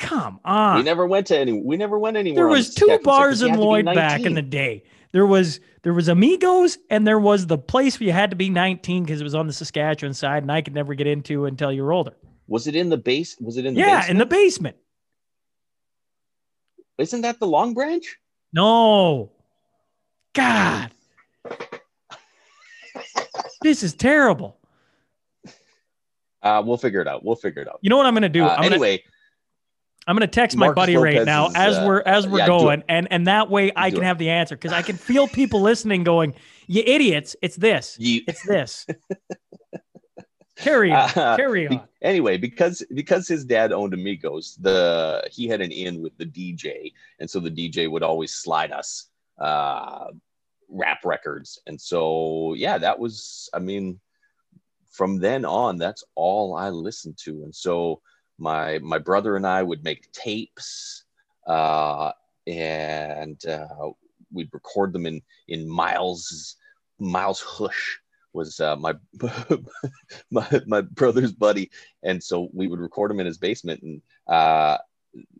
Come 0.04 0.39
on. 0.43 0.76
we 0.78 0.84
never 0.84 1.08
went 1.08 1.28
to 1.28 1.38
any. 1.38 1.54
We 1.54 1.78
never 1.78 1.97
went 1.97 2.18
anywhere. 2.18 2.36
there 2.36 2.47
was 2.47 2.74
two 2.76 2.88
Saskatchewan 2.88 2.97
side 2.97 3.04
'cause 3.04 3.06
bars 3.06 3.41
in 3.41 3.54
to 3.54 3.60
Lloyd 3.60 3.86
back 3.86 4.22
in 4.22 4.34
the 4.34 4.41
day. 4.41 4.84
There 5.14 5.26
was 5.26 5.62
there 5.84 5.93
was 5.93 6.10
Amigos 6.10 6.78
and 6.89 7.08
there 7.08 7.20
was 7.20 7.47
the 7.47 7.58
place 7.58 7.99
where 7.99 8.08
you 8.08 8.14
had 8.14 8.30
to 8.30 8.36
be 8.36 8.49
19 8.49 9.04
because 9.04 9.22
it 9.22 9.24
was 9.24 9.34
on 9.34 9.47
the 9.47 9.54
Saskatchewan 9.54 10.14
side, 10.14 10.43
and 10.43 10.51
I 10.51 10.62
could 10.62 10.74
never 10.74 10.93
get 10.93 11.08
into 11.08 11.45
until 11.45 11.72
you 11.72 11.84
were 11.84 11.93
older. 11.93 12.14
Was 12.47 12.68
it 12.68 12.76
in 12.76 12.89
the 12.89 12.97
base? 12.97 13.38
Was 13.39 13.56
it 13.56 13.66
in 13.66 13.76
the 13.76 13.80
yeah, 13.80 13.99
basement? 13.99 14.10
in 14.12 14.18
the 14.18 14.26
basement. 14.26 14.78
Isn't 16.97 17.22
that 17.22 17.39
the 17.39 17.47
Long 17.47 17.74
Branch? 17.74 18.06
No. 18.51 19.32
God. 20.34 20.91
this 23.62 23.84
is 23.84 23.93
terrible. 23.93 24.58
Uh, 26.41 26.62
we'll 26.66 26.78
figure 26.78 26.99
it 26.99 27.08
out. 27.08 27.24
We'll 27.24 27.38
figure 27.38 27.62
it 27.62 27.70
out. 27.70 27.80
You 27.82 27.89
know 27.89 27.95
what 27.97 28.06
I'm 28.06 28.14
gonna 28.14 28.28
do? 28.28 28.43
Uh, 28.43 28.49
I'm 28.49 28.64
gonna 28.64 28.76
anyway, 28.76 29.04
I'm 30.06 30.16
gonna 30.16 30.28
text 30.28 30.58
my 30.58 30.68
Marcus 30.68 30.82
buddy 30.82 30.97
right 30.97 31.26
now 31.26 31.47
is, 31.47 31.56
as 31.56 31.78
uh, 31.78 31.86
we're 31.88 32.01
as 32.01 32.28
we're 32.28 32.39
yeah, 32.39 32.47
going, 32.47 32.84
and 32.89 33.08
and 33.12 33.28
that 33.28 33.49
way 33.49 33.72
I 33.76 33.89
can 33.89 34.01
it. 34.01 34.06
have 34.06 34.18
the 34.18 34.30
answer 34.30 34.56
because 34.56 34.74
I 34.74 34.82
can 34.82 34.97
feel 34.97 35.28
people 35.28 35.62
listening 35.62 36.04
going, 36.04 36.34
"You 36.68 36.84
idiots! 36.86 37.36
It's 37.41 37.56
this. 37.56 37.97
you. 37.99 38.22
It's 38.28 38.45
this." 38.45 38.86
Carry 40.58 40.91
on. 40.91 41.10
Uh, 41.16 41.36
Carry 41.36 41.68
on. 41.68 41.82
anyway, 42.01 42.38
because 42.38 42.86
because 42.93 43.28
his 43.28 43.45
dad 43.45 43.72
owned 43.72 43.93
Amigos, 43.93 44.58
the 44.60 45.28
he 45.32 45.47
had 45.47 45.62
an 45.62 45.72
in 45.72 46.01
with 46.01 46.18
the 46.18 46.26
DJ, 46.26 46.93
and 47.20 47.30
so 47.30 47.39
the 47.39 47.49
DJ 47.49 47.89
would 47.89 48.04
always 48.04 48.34
slide 48.34 48.72
us 48.72 49.08
uh, 49.39 50.06
rap 50.70 51.06
records, 51.06 51.60
and 51.66 51.80
so 51.80 52.54
yeah, 52.56 52.78
that 52.78 52.99
was 52.99 53.49
I 53.54 53.60
mean, 53.60 53.99
from 54.91 55.18
then 55.18 55.43
on, 55.45 55.78
that's 55.78 56.04
all 56.16 56.56
I 56.56 56.70
listened 56.70 57.18
to, 57.20 57.43
and 57.43 57.56
so 57.56 58.01
my 58.38 58.79
my 58.79 58.97
brother 58.97 59.36
and 59.36 59.45
I 59.45 59.63
would 59.63 59.84
make 59.84 60.11
tapes, 60.11 61.03
uh, 61.47 62.11
and 62.47 63.43
uh, 63.45 63.91
we'd 64.31 64.53
record 64.53 64.93
them 64.93 65.05
in 65.05 65.21
in 65.47 65.67
Miles 65.67 66.57
Miles 66.99 67.41
Hush 67.41 67.99
was 68.34 68.59
uh, 68.59 68.75
my 68.75 68.95
my 70.31 70.61
my 70.65 70.81
brother's 70.81 71.31
buddy, 71.31 71.71
and 72.01 72.21
so 72.21 72.49
we 72.53 72.67
would 72.67 72.79
record 72.79 73.11
him 73.11 73.19
in 73.19 73.25
his 73.25 73.38
basement. 73.38 73.81
And 73.84 74.01
uh, 74.27 74.77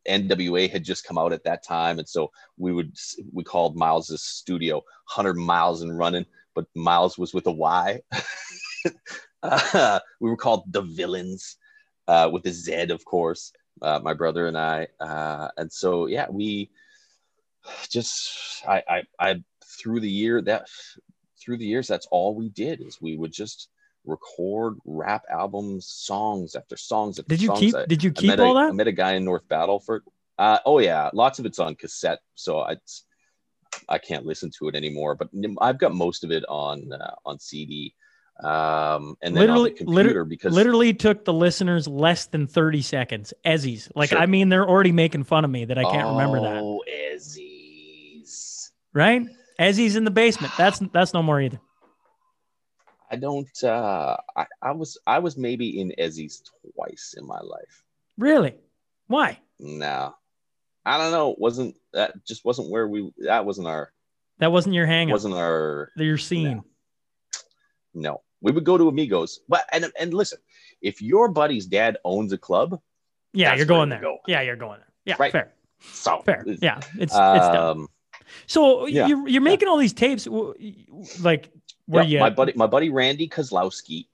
NWA 0.08 0.70
had 0.70 0.84
just 0.84 1.06
come 1.06 1.18
out 1.18 1.34
at 1.34 1.44
that 1.44 1.64
time, 1.64 2.00
and 2.00 2.08
so 2.08 2.32
we 2.58 2.72
would 2.72 2.96
we 3.32 3.44
called 3.44 3.76
Miles's 3.76 4.24
studio 4.24 4.84
Hundred 5.06 5.36
Miles 5.36 5.82
and 5.82 5.98
Running, 5.98 6.26
but 6.54 6.66
Miles 6.76 7.18
was 7.18 7.34
with 7.34 7.48
a 7.48 7.52
Y. 7.52 8.02
uh, 9.44 10.00
we 10.22 10.30
were 10.30 10.38
called 10.38 10.72
the 10.72 10.82
Villains 10.82 11.58
uh, 12.08 12.30
with 12.32 12.46
a 12.46 12.52
Z, 12.52 12.90
of 12.92 13.04
course. 13.06 13.54
Uh, 13.82 14.00
my 14.04 14.14
brother 14.14 14.48
and 14.48 14.58
I, 14.58 14.88
uh, 15.00 15.50
and 15.58 15.72
so 15.72 16.06
yeah, 16.06 16.28
we 16.30 16.70
just 17.90 18.64
I, 18.68 18.84
I 18.88 19.04
I 19.20 19.44
through 19.66 20.00
the 20.02 20.10
year 20.10 20.42
that 20.44 20.68
through 21.42 21.58
the 21.58 21.66
years 21.66 21.88
that's 21.88 22.08
all 22.12 22.36
we 22.36 22.50
did 22.50 22.82
is 22.82 23.02
we 23.02 23.18
would 23.18 23.34
just 23.34 23.70
record 24.06 24.78
rap 24.86 25.24
albums 25.30 25.88
songs 25.88 26.56
after 26.56 26.78
songs 26.78 27.20
after 27.20 27.30
Did 27.30 27.42
you 27.42 27.48
songs. 27.48 27.60
keep? 27.60 27.76
I, 27.76 27.86
Did 27.86 28.04
you 28.04 28.12
I 28.12 28.14
keep 28.14 28.40
all 28.40 28.58
a, 28.58 28.62
I 28.62 28.68
that? 28.68 28.76
met 28.76 28.88
a 28.88 28.92
guy 28.92 29.14
in 29.14 29.26
North 29.26 29.48
Battleford. 29.48 30.02
Uh, 30.38 30.60
oh 30.66 30.80
yeah, 30.80 31.10
lots 31.14 31.40
of 31.40 31.46
it's 31.46 31.60
on 31.60 31.76
cassette, 31.76 32.20
so 32.36 32.60
I 32.60 32.78
I 33.90 33.98
can't 33.98 34.26
listen 34.26 34.52
to 34.60 34.68
it 34.68 34.76
anymore. 34.76 35.16
But 35.16 35.30
I've 35.62 35.80
got 35.80 35.94
most 35.94 36.24
of 36.24 36.32
it 36.32 36.44
on 36.48 36.92
uh, 36.94 37.16
on 37.26 37.40
CD, 37.40 37.96
um, 38.42 39.16
and 39.22 39.36
then 39.36 39.42
Literally- 39.42 39.72
on 39.72 39.76
the 39.76 39.84
computer 39.84 40.10
liter- 40.10 40.26
because 40.26 40.54
Literally 40.54 40.94
took 40.94 41.26
the 41.26 41.34
listeners 41.34 41.88
less 41.88 42.26
than 42.28 42.48
30 42.48 42.82
seconds. 42.82 43.34
Ezzy's. 43.46 43.90
Like, 43.96 44.10
Sure. 44.10 44.18
I 44.20 44.26
mean, 44.26 44.50
they're 44.50 44.68
already 44.68 44.92
making 44.92 45.24
fun 45.26 45.46
of 45.46 45.52
me 45.52 45.66
that 45.66 45.78
I 45.78 45.84
can't 45.84 46.08
remember 46.10 46.42
that. 46.42 46.58
Oh, 46.62 46.82
Ezzy's. 47.14 48.72
Right? 48.94 49.24
Ezzy's 49.60 49.96
in 49.96 50.04
the 50.04 50.12
basement. 50.12 50.54
That's 50.58 50.80
that's 50.94 51.14
no 51.14 51.22
more 51.24 51.40
either. 51.42 51.60
I 53.12 53.16
don't. 53.16 53.48
Uh, 53.64 54.18
I, 54.36 54.46
I 54.62 54.72
was 54.72 54.98
I 55.06 55.20
was 55.20 55.38
maybe 55.38 55.80
in 55.80 55.94
Ezzy's 56.00 56.42
twice 56.76 57.14
in 57.18 57.28
my 57.28 57.40
life. 57.40 57.84
Really? 58.18 58.56
Why? 59.08 59.40
No, 59.60 60.16
I 60.86 60.98
don't 60.98 61.12
know. 61.12 61.36
Wasn't 61.38 61.76
that 61.94 62.26
just 62.26 62.44
wasn't 62.44 62.72
where 62.72 62.88
we? 62.88 63.12
That 63.20 63.46
wasn't 63.46 63.68
our. 63.68 63.92
That 64.40 64.52
wasn't 64.52 64.74
your 64.74 64.88
hangout. 64.88 65.14
Wasn't 65.14 65.36
our. 65.36 65.92
your 65.96 66.18
scene. 66.18 66.58
No, 66.58 66.66
we 67.94 68.52
would 68.52 68.64
go 68.64 68.78
to 68.78 68.88
Amigos. 68.88 69.40
But 69.48 69.66
and 69.72 69.92
and 70.00 70.14
listen, 70.14 70.40
if 70.82 71.02
your 71.02 71.30
buddy's 71.30 71.66
dad 71.66 71.98
owns 72.04 72.34
a 72.34 72.38
club, 72.38 72.80
Yeah, 73.34 73.56
you're 73.56 73.66
going 73.66 73.90
there. 73.90 74.02
go. 74.02 74.18
Yeah, 74.28 74.42
you're 74.42 74.56
going 74.56 74.80
there. 74.80 74.90
Yeah, 75.06 75.16
Right. 75.20 75.32
fair. 75.32 75.54
so 75.82 76.22
Fair. 76.26 76.46
Yeah, 76.62 76.78
it's 76.98 77.14
it's 77.14 77.14
done. 77.14 77.58
Um, 77.58 77.88
So 78.48 78.86
yeah, 78.88 79.08
you're 79.08 79.28
you're 79.28 79.42
making 79.42 79.68
all 79.68 79.78
these 79.78 79.94
tapes, 79.94 80.28
like 81.20 81.50
where 81.86 82.04
yeah, 82.04 82.10
you 82.10 82.20
my 82.20 82.30
buddy, 82.30 82.54
my 82.56 82.68
buddy 82.68 82.90
Randy 82.90 83.28
Kozlowski 83.28 84.08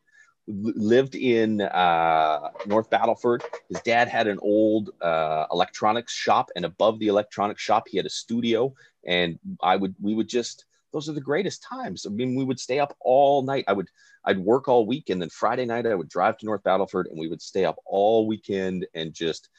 lived 0.48 1.14
in 1.16 1.62
uh, 1.62 2.50
North 2.66 2.90
Battleford. 2.90 3.44
His 3.70 3.80
dad 3.82 4.08
had 4.08 4.28
an 4.28 4.40
old 4.42 4.90
uh, 5.02 5.46
electronics 5.52 6.12
shop, 6.14 6.50
and 6.56 6.66
above 6.66 6.98
the 7.00 7.08
electronics 7.08 7.62
shop, 7.62 7.88
he 7.88 7.98
had 7.98 8.06
a 8.08 8.10
studio. 8.10 8.74
And 9.06 9.40
I 9.62 9.76
would, 9.76 9.94
we 10.02 10.14
would 10.16 10.28
just, 10.28 10.66
those 10.92 11.10
are 11.10 11.14
the 11.14 11.22
greatest 11.22 11.64
times. 11.64 12.06
I 12.06 12.10
mean, 12.10 12.36
we 12.36 12.44
would 12.44 12.60
stay 12.60 12.80
up 12.80 12.96
all 13.00 13.44
night. 13.44 13.66
I 13.68 13.74
would, 13.74 13.88
I'd 14.26 14.40
work 14.40 14.68
all 14.68 14.86
week, 14.86 15.10
and 15.10 15.22
then 15.22 15.30
Friday 15.30 15.66
night 15.66 15.86
I 15.86 15.96
would 15.96 16.10
drive 16.10 16.38
to 16.38 16.46
North 16.46 16.64
Battleford, 16.64 17.06
and 17.10 17.20
we 17.20 17.28
would 17.28 17.42
stay 17.42 17.66
up 17.66 17.78
all 17.86 18.28
weekend 18.28 18.88
and 18.94 19.14
just 19.14 19.50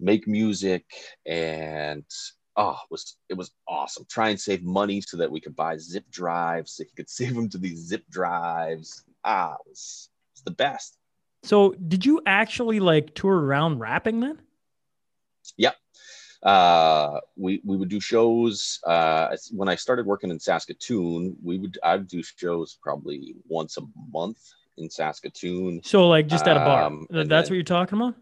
make 0.00 0.26
music 0.26 0.84
and 1.26 2.04
oh 2.56 2.72
it 2.72 2.90
was 2.90 3.16
it 3.28 3.34
was 3.34 3.52
awesome 3.68 4.04
try 4.08 4.30
and 4.30 4.40
save 4.40 4.62
money 4.62 5.00
so 5.00 5.16
that 5.16 5.30
we 5.30 5.40
could 5.40 5.54
buy 5.54 5.76
zip 5.76 6.04
drives 6.10 6.72
so 6.72 6.84
he 6.84 6.90
could 6.96 7.08
save 7.18 7.34
them 7.34 7.48
to 7.48 7.58
these 7.58 7.86
zip 7.86 8.02
drives 8.10 9.04
ah 9.24 9.52
it 9.52 9.68
was, 9.68 10.08
it 10.08 10.32
was 10.36 10.42
the 10.44 10.50
best 10.52 10.96
So 11.42 11.72
did 11.72 12.04
you 12.04 12.20
actually 12.26 12.80
like 12.80 13.14
tour 13.14 13.34
around 13.34 13.78
rapping 13.78 14.20
then? 14.20 14.40
Uh 16.42 17.20
we 17.36 17.60
we 17.64 17.76
would 17.76 17.90
do 17.90 18.00
shows 18.00 18.80
uh 18.86 19.36
when 19.52 19.68
i 19.68 19.74
started 19.74 20.06
working 20.06 20.30
in 20.30 20.40
saskatoon 20.40 21.36
we 21.42 21.58
would 21.58 21.78
i'd 21.84 22.08
do 22.08 22.22
shows 22.22 22.78
probably 22.82 23.34
once 23.46 23.76
a 23.76 23.82
month 24.10 24.38
in 24.78 24.88
saskatoon 24.88 25.82
So 25.84 26.08
like 26.08 26.26
just 26.28 26.46
at 26.48 26.56
a 26.56 26.60
bar. 26.60 26.84
Um, 26.84 27.06
That's 27.10 27.28
then- 27.28 27.42
what 27.42 27.50
you're 27.50 27.62
talking 27.62 27.98
about? 28.00 28.14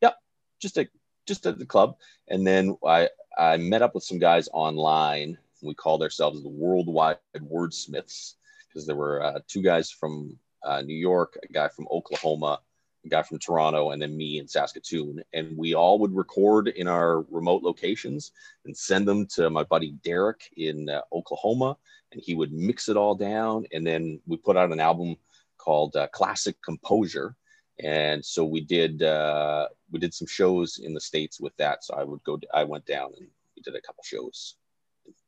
Yep. 0.00 0.16
Just 0.60 0.76
at 0.78 0.88
just 1.26 1.46
at 1.46 1.58
the 1.58 1.66
club 1.66 1.96
and 2.28 2.44
then 2.44 2.76
i 2.84 3.08
i 3.38 3.56
met 3.56 3.82
up 3.82 3.94
with 3.94 4.02
some 4.02 4.18
guys 4.18 4.48
online 4.52 5.38
we 5.62 5.74
called 5.74 6.02
ourselves 6.02 6.42
the 6.42 6.48
worldwide 6.48 7.18
wordsmiths 7.38 8.34
because 8.66 8.84
there 8.84 8.96
were 8.96 9.22
uh, 9.22 9.38
two 9.46 9.62
guys 9.62 9.92
from 9.92 10.36
uh, 10.64 10.80
new 10.82 10.96
york 10.96 11.38
a 11.48 11.52
guy 11.52 11.68
from 11.68 11.86
oklahoma 11.92 12.58
a 13.04 13.08
guy 13.08 13.22
from 13.22 13.38
toronto 13.38 13.90
and 13.90 14.00
then 14.00 14.16
me 14.16 14.38
in 14.38 14.48
saskatoon 14.48 15.22
and 15.32 15.56
we 15.56 15.74
all 15.74 15.98
would 15.98 16.14
record 16.14 16.68
in 16.68 16.86
our 16.86 17.22
remote 17.30 17.62
locations 17.62 18.32
and 18.64 18.76
send 18.76 19.06
them 19.06 19.26
to 19.26 19.50
my 19.50 19.64
buddy 19.64 19.92
derek 20.04 20.48
in 20.56 20.88
uh, 20.88 21.00
oklahoma 21.12 21.76
and 22.12 22.22
he 22.22 22.34
would 22.34 22.52
mix 22.52 22.88
it 22.88 22.96
all 22.96 23.14
down 23.14 23.64
and 23.72 23.86
then 23.86 24.20
we 24.26 24.36
put 24.36 24.56
out 24.56 24.72
an 24.72 24.80
album 24.80 25.16
called 25.58 25.96
uh, 25.96 26.06
classic 26.08 26.56
composure 26.62 27.36
and 27.82 28.24
so 28.24 28.44
we 28.44 28.60
did 28.60 29.02
uh, 29.02 29.66
we 29.90 29.98
did 29.98 30.14
some 30.14 30.26
shows 30.26 30.78
in 30.78 30.94
the 30.94 31.00
states 31.00 31.40
with 31.40 31.56
that. 31.56 31.84
So 31.84 31.94
I 31.94 32.04
would 32.04 32.22
go. 32.24 32.38
I 32.52 32.64
went 32.64 32.86
down 32.86 33.12
and 33.18 33.26
we 33.56 33.62
did 33.62 33.74
a 33.74 33.80
couple 33.80 34.04
shows 34.04 34.56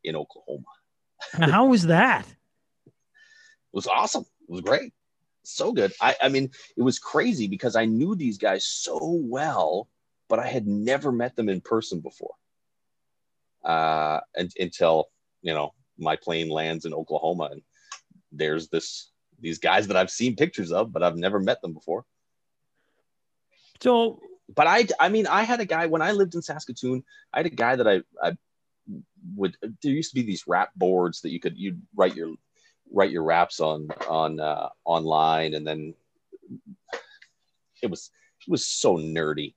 in 0.05 0.17
Oklahoma. 0.17 0.65
How 1.33 1.67
was 1.67 1.87
that? 1.87 2.27
It 2.87 3.79
was 3.79 3.89
awesome. 3.89 4.25
It 4.49 4.53
was 4.53 4.61
great. 4.61 4.93
So 5.45 5.73
good. 5.73 5.93
I, 6.01 6.17
I 6.23 6.29
mean, 6.29 6.51
it 6.77 6.83
was 6.83 6.99
crazy 6.99 7.47
because 7.47 7.77
I 7.77 7.85
knew 7.85 8.15
these 8.15 8.39
guys 8.39 8.65
so 8.65 8.99
well, 9.03 9.89
but 10.29 10.39
I 10.39 10.47
had 10.47 10.67
never 10.67 11.13
met 11.13 11.37
them 11.37 11.49
in 11.49 11.61
person 11.61 12.01
before. 12.01 12.35
Uh, 13.65 14.21
and, 14.35 14.53
until 14.59 15.07
you 15.41 15.55
know 15.55 15.73
my 15.99 16.17
plane 16.17 16.49
lands 16.49 16.85
in 16.85 16.93
Oklahoma, 16.93 17.51
and 17.53 17.63
there's 18.33 18.69
this 18.69 19.11
these 19.41 19.59
guys 19.59 19.87
that 19.89 19.97
I've 19.97 20.11
seen 20.11 20.37
pictures 20.37 20.73
of, 20.73 20.93
but 20.93 21.03
I've 21.03 21.17
never 21.17 21.41
met 21.41 21.63
them 21.63 21.73
before. 21.73 22.05
So 23.81 24.21
but 24.55 24.67
I, 24.67 24.87
I 25.01 25.09
mean, 25.09 25.27
I 25.27 25.43
had 25.43 25.61
a 25.61 25.65
guy 25.65 25.87
when 25.87 26.03
I 26.03 26.13
lived 26.13 26.35
in 26.35 26.43
Saskatoon. 26.43 27.03
I 27.33 27.39
had 27.39 27.47
a 27.47 27.51
guy 27.51 27.77
that 27.77 27.89
I, 27.89 28.03
I 28.23 28.37
would. 29.37 29.57
There 29.63 29.93
used 29.93 30.11
to 30.11 30.15
be 30.15 30.23
these 30.23 30.47
rap 30.47 30.71
boards 30.77 31.23
that 31.23 31.31
you 31.31 31.41
could 31.41 31.57
you'd 31.57 31.81
write 31.95 32.15
your 32.15 32.35
write 32.95 33.11
your 33.11 33.25
raps 33.25 33.61
on 33.61 33.89
on 34.09 34.41
uh, 34.41 34.69
online, 34.85 35.55
and 35.55 35.67
then 35.67 35.95
it 37.83 37.91
was 37.91 38.11
it 38.47 38.51
was 38.51 38.67
so 38.67 38.97
nerdy. 38.97 39.55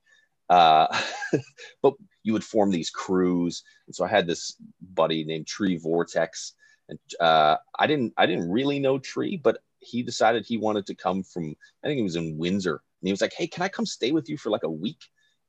Uh, 0.50 0.86
but 1.82 1.94
you 2.22 2.32
would 2.32 2.44
form 2.44 2.70
these 2.70 2.90
crews, 2.90 3.62
and 3.86 3.94
so 3.94 4.04
I 4.04 4.08
had 4.08 4.26
this 4.26 4.56
buddy 4.80 5.24
named 5.24 5.46
Tree 5.46 5.76
Vortex, 5.76 6.54
and 6.88 6.98
uh, 7.20 7.56
I 7.78 7.86
didn't 7.86 8.12
I 8.16 8.26
didn't 8.26 8.50
really 8.50 8.78
know 8.78 8.98
Tree, 8.98 9.36
but 9.36 9.58
he 9.80 10.02
decided 10.02 10.44
he 10.44 10.58
wanted 10.58 10.86
to 10.86 10.94
come 10.94 11.22
from. 11.22 11.54
I 11.82 11.86
think 11.86 11.98
he 11.98 12.02
was 12.02 12.16
in 12.16 12.38
Windsor, 12.38 12.82
and 13.00 13.06
he 13.06 13.12
was 13.12 13.20
like, 13.20 13.34
"Hey, 13.34 13.46
can 13.46 13.62
I 13.62 13.68
come 13.68 13.86
stay 13.86 14.10
with 14.10 14.28
you 14.28 14.36
for 14.36 14.50
like 14.50 14.64
a 14.64 14.70
week, 14.70 15.04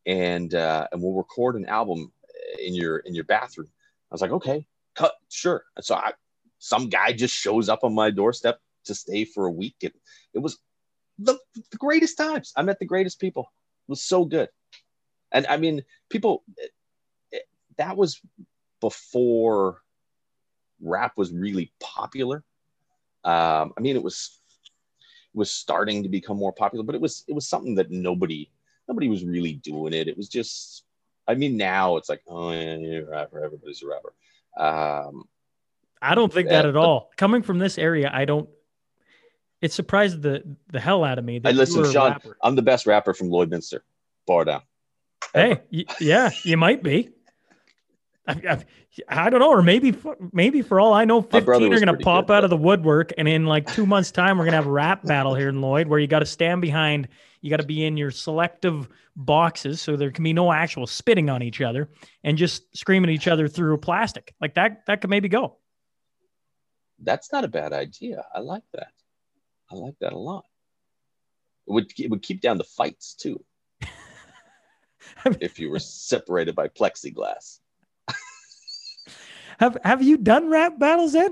and 0.06 0.54
uh, 0.54 0.88
and 0.92 1.02
we'll 1.02 1.14
record 1.14 1.56
an 1.56 1.66
album 1.66 2.12
in 2.64 2.76
your 2.76 2.98
in 3.00 3.16
your 3.16 3.26
bathroom?" 3.26 3.70
I 4.12 4.14
was 4.14 4.22
like, 4.22 4.32
"Okay, 4.32 4.66
cut, 4.96 5.14
sure." 5.30 5.64
And 5.76 5.86
so 5.86 5.96
I, 5.96 6.14
some 6.60 6.90
guy 6.90 7.14
just 7.14 7.34
shows 7.34 7.70
up 7.70 7.84
on 7.84 7.94
my 7.94 8.12
doorstep 8.12 8.60
to 8.86 8.96
stay 8.96 9.26
for 9.26 9.46
a 9.46 9.52
week. 9.52 9.76
It 9.82 9.94
it 10.34 10.40
was 10.40 10.60
the, 11.18 11.38
the 11.72 11.78
greatest 11.78 12.18
times. 12.18 12.54
I 12.56 12.62
met 12.62 12.80
the 12.80 12.86
greatest 12.86 13.20
people. 13.20 13.52
It 13.88 13.92
was 13.92 14.04
so 14.04 14.26
good, 14.26 14.50
and 15.32 15.48
I 15.48 15.58
mean, 15.58 15.84
people. 16.10 16.44
It, 16.58 16.72
it, 17.32 17.44
that 17.78 17.98
was 17.98 18.22
before 18.82 19.82
rap 20.82 21.14
was 21.18 21.32
really 21.32 21.74
popular. 21.80 22.44
Um, 23.24 23.74
I 23.78 23.82
mean, 23.82 23.96
it 23.96 24.04
was 24.04 24.40
was 25.34 25.52
starting 25.52 26.04
to 26.04 26.10
become 26.10 26.38
more 26.38 26.54
popular, 26.54 26.84
but 26.84 26.96
it 26.96 27.02
was 27.02 27.24
it 27.28 27.34
was 27.34 27.48
something 27.48 27.76
that 27.76 27.92
nobody 27.92 28.50
nobody 28.88 29.08
was 29.08 29.24
really 29.24 29.54
doing 29.54 29.94
it. 29.94 30.08
It 30.08 30.18
was 30.18 30.28
just, 30.28 30.84
I 31.28 31.36
mean, 31.36 31.56
now 31.56 31.98
it's 31.98 32.10
like, 32.10 32.22
oh 32.28 32.52
yeah, 32.52 32.76
you're 32.78 33.08
a 33.08 33.10
rapper, 33.10 33.44
everybody's 33.44 33.84
a 33.84 33.88
rapper. 33.88 34.14
Um, 34.58 35.28
I 36.02 36.16
don't 36.16 36.32
think 36.32 36.50
that 36.50 36.66
at 36.66 36.76
all. 36.76 37.12
Coming 37.18 37.42
from 37.42 37.60
this 37.60 37.78
area, 37.78 38.10
I 38.14 38.26
don't. 38.26 38.50
It 39.62 39.74
surprised 39.74 40.22
the 40.22 40.44
the 40.70 40.80
hell 40.80 41.04
out 41.04 41.20
of 41.20 41.26
me. 41.26 41.40
That 41.40 41.50
I 41.50 41.52
listen, 41.52 41.84
Sean. 41.92 42.12
rapper. 42.12 42.38
I'm 42.42 42.56
the 42.56 42.62
best 42.62 42.86
rapper 42.86 43.14
from 43.14 43.30
Lloydminster, 43.30 43.82
bar 44.26 44.46
down. 44.46 44.62
Hey, 45.34 45.62
y- 45.72 45.86
yeah, 46.00 46.32
you 46.44 46.56
might 46.56 46.82
be. 46.82 47.10
I, 48.28 48.34
I, 48.50 49.26
I 49.26 49.30
don't 49.30 49.40
know, 49.40 49.50
or 49.50 49.62
maybe 49.62 49.92
for, 49.92 50.16
maybe 50.32 50.62
for 50.62 50.80
all 50.80 50.94
I 50.94 51.04
know, 51.04 51.22
fifteen 51.22 51.74
are 51.74 51.80
going 51.80 51.88
to 51.88 51.98
pop 51.98 52.28
good, 52.28 52.34
out 52.34 52.44
of 52.44 52.50
the 52.50 52.58
woodwork, 52.58 53.12
and 53.18 53.28
in 53.28 53.46
like 53.46 53.72
two 53.74 53.86
months' 53.86 54.12
time, 54.12 54.38
we're 54.38 54.46
going 54.46 54.54
to 54.54 54.58
have 54.58 54.68
a 54.68 54.72
rap 54.72 55.04
battle 55.04 55.36
here 55.36 55.50
in 55.50 55.62
Lloyd, 55.62 55.88
where 55.88 56.00
you 56.00 56.08
got 56.08 56.20
to 56.20 56.26
stand 56.26 56.62
behind. 56.62 57.08
You 57.42 57.50
got 57.50 57.62
to 57.62 57.66
be 57.66 57.86
in 57.86 57.98
your 57.98 58.12
selective 58.12 58.88
boxes, 59.16 59.82
so 59.82 59.96
there 59.96 60.12
can 60.12 60.24
be 60.24 60.34
no 60.34 60.52
actual 60.52 60.88
spitting 60.88 61.30
on 61.30 61.42
each 61.42 61.62
other, 61.62 61.90
and 62.24 62.38
just 62.38 62.76
screaming 62.78 63.10
at 63.10 63.14
each 63.14 63.28
other 63.28 63.48
through 63.48 63.78
plastic. 63.78 64.34
Like 64.40 64.56
that, 64.56 64.86
that 64.86 65.02
could 65.02 65.10
maybe 65.10 65.28
go. 65.28 65.58
That's 67.02 67.32
not 67.32 67.44
a 67.44 67.48
bad 67.48 67.74
idea. 67.74 68.26
I 68.34 68.40
like 68.40 68.64
that. 68.74 68.92
I 69.72 69.76
like 69.76 69.96
that 70.02 70.14
a 70.14 70.18
lot. 70.18 70.46
It 71.68 71.72
would 71.74 71.92
it 72.00 72.10
would 72.10 72.22
keep 72.22 72.42
down 72.42 72.58
the 72.58 72.64
fights 72.64 73.14
too. 73.14 73.44
if 75.40 75.60
you 75.60 75.70
were 75.70 75.80
separated 75.80 76.56
by 76.56 76.68
plexiglass. 76.68 77.60
Have 79.60 79.78
Have 79.84 80.02
you 80.02 80.18
done 80.18 80.50
rap 80.50 80.80
battles, 80.80 81.16
Ed? 81.16 81.32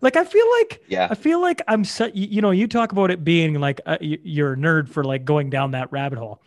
Like 0.00 0.16
I 0.16 0.24
feel 0.24 0.46
like 0.60 0.82
Yeah. 0.88 1.08
I 1.10 1.14
feel 1.14 1.40
like 1.40 1.62
I'm 1.66 1.84
so, 1.84 2.10
you, 2.12 2.42
know, 2.42 2.50
you 2.50 2.68
talk 2.68 2.92
about 2.92 3.10
it 3.10 3.24
being 3.24 3.54
like 3.60 3.80
uh, 3.86 3.98
you- 4.00 4.20
you're 4.22 4.52
a 4.52 4.56
nerd 4.56 4.88
for 4.88 5.02
like 5.02 5.24
going 5.24 5.50
down 5.50 5.70
that 5.72 5.90
rabbit 5.92 6.18
hole. 6.18 6.42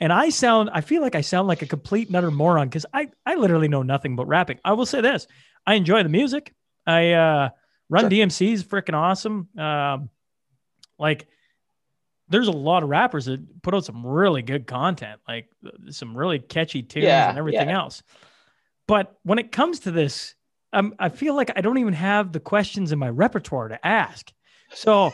And 0.00 0.12
I 0.12 0.28
sound, 0.28 0.70
I 0.72 0.80
feel 0.82 1.02
like 1.02 1.14
I 1.16 1.22
sound 1.22 1.48
like 1.48 1.62
a 1.62 1.66
complete 1.66 2.06
and 2.08 2.16
utter 2.16 2.30
moron 2.30 2.68
because 2.68 2.86
I, 2.92 3.08
I 3.26 3.34
literally 3.34 3.66
know 3.66 3.82
nothing 3.82 4.14
but 4.14 4.28
rapping. 4.28 4.60
I 4.64 4.74
will 4.74 4.86
say 4.86 5.00
this 5.00 5.26
I 5.66 5.74
enjoy 5.74 6.02
the 6.02 6.08
music. 6.08 6.54
I 6.86 7.12
uh, 7.12 7.48
Run 7.88 8.02
Sure. 8.02 8.10
DMC 8.10 8.52
is 8.52 8.64
freaking 8.64 8.94
awesome. 8.94 9.48
Um, 9.58 10.10
like, 10.98 11.26
there's 12.28 12.48
a 12.48 12.52
lot 12.52 12.82
of 12.82 12.88
rappers 12.90 13.24
that 13.24 13.62
put 13.62 13.74
out 13.74 13.84
some 13.84 14.06
really 14.06 14.42
good 14.42 14.66
content, 14.66 15.20
like 15.26 15.48
some 15.90 16.16
really 16.16 16.38
catchy 16.38 16.82
tunes 16.82 17.04
Yeah, 17.04 17.30
and 17.30 17.38
everything 17.38 17.68
yeah. 17.68 17.78
else. 17.78 18.02
But 18.86 19.18
when 19.22 19.38
it 19.38 19.50
comes 19.52 19.80
to 19.80 19.90
this, 19.90 20.34
I 20.72 21.08
feel 21.08 21.34
like 21.34 21.50
I 21.56 21.62
don't 21.62 21.78
even 21.78 21.94
have 21.94 22.32
the 22.32 22.40
questions 22.40 22.92
in 22.92 22.98
my 22.98 23.08
repertoire 23.08 23.68
to 23.68 23.86
ask. 23.86 24.30
So, 24.74 25.12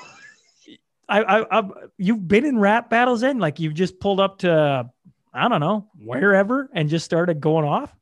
I, 1.08 1.22
I, 1.22 1.60
I, 1.60 1.70
you've 1.96 2.26
been 2.26 2.44
in 2.44 2.58
rap 2.58 2.90
battles, 2.90 3.20
then 3.20 3.38
like 3.38 3.60
you've 3.60 3.74
just 3.74 4.00
pulled 4.00 4.18
up 4.18 4.38
to, 4.38 4.90
I 5.32 5.48
don't 5.48 5.60
know, 5.60 5.88
wherever, 6.04 6.68
and 6.72 6.88
just 6.88 7.04
started 7.04 7.40
going 7.40 7.64
off. 7.64 7.94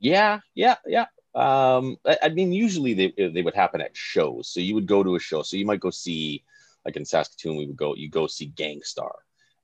Yeah, 0.00 0.40
yeah, 0.54 0.76
yeah. 0.86 1.06
Um, 1.34 1.96
I, 2.06 2.18
I 2.24 2.28
mean, 2.28 2.52
usually 2.52 2.94
they 2.94 3.28
they 3.28 3.42
would 3.42 3.54
happen 3.54 3.80
at 3.80 3.96
shows. 3.96 4.48
So 4.48 4.60
you 4.60 4.74
would 4.74 4.86
go 4.86 5.02
to 5.02 5.16
a 5.16 5.20
show. 5.20 5.42
So 5.42 5.56
you 5.56 5.66
might 5.66 5.80
go 5.80 5.90
see, 5.90 6.44
like 6.84 6.96
in 6.96 7.04
Saskatoon, 7.04 7.56
we 7.56 7.66
would 7.66 7.76
go. 7.76 7.94
You 7.94 8.08
go 8.08 8.26
see 8.26 8.46
Gang 8.46 8.82
Starr, 8.82 9.16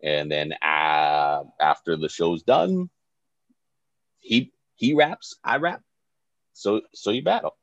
and 0.02 0.30
then 0.30 0.52
uh, 0.62 1.44
after 1.60 1.96
the 1.96 2.08
show's 2.08 2.42
done, 2.42 2.90
he 4.18 4.52
he 4.74 4.94
raps, 4.94 5.36
I 5.44 5.58
rap. 5.58 5.82
So 6.54 6.82
so 6.92 7.10
you 7.10 7.22
battle. 7.22 7.56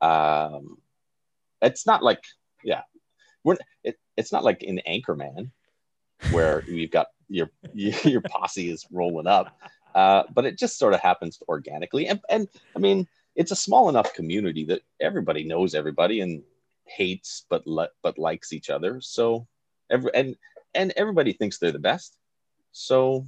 Um, 0.00 0.78
it's 1.60 1.86
not 1.86 2.02
like 2.02 2.24
yeah, 2.62 2.82
we're 3.42 3.56
it, 3.82 3.98
it's 4.16 4.32
not 4.32 4.44
like 4.44 4.62
in 4.62 4.80
Anchorman 4.88 5.50
where 6.30 6.64
you've 6.68 6.90
got 6.90 7.08
your 7.28 7.50
your 7.74 8.22
posse 8.22 8.70
is 8.70 8.86
rolling 8.90 9.26
up. 9.26 9.58
Uh, 9.94 10.24
but 10.32 10.44
it 10.44 10.58
just 10.58 10.76
sort 10.76 10.92
of 10.92 11.00
happens 11.00 11.40
organically. 11.48 12.08
And, 12.08 12.20
and 12.28 12.48
I 12.74 12.80
mean, 12.80 13.06
it's 13.36 13.50
a 13.50 13.56
small 13.56 13.88
enough 13.88 14.14
community 14.14 14.64
that 14.66 14.82
everybody 15.00 15.44
knows 15.44 15.74
everybody 15.74 16.20
and 16.20 16.42
hates 16.86 17.46
but 17.48 17.66
li- 17.66 17.88
but 18.02 18.18
likes 18.18 18.52
each 18.52 18.70
other. 18.70 19.00
So 19.00 19.46
every 19.90 20.10
and 20.14 20.36
and 20.74 20.92
everybody 20.96 21.32
thinks 21.32 21.58
they're 21.58 21.72
the 21.72 21.78
best. 21.78 22.16
So 22.72 23.26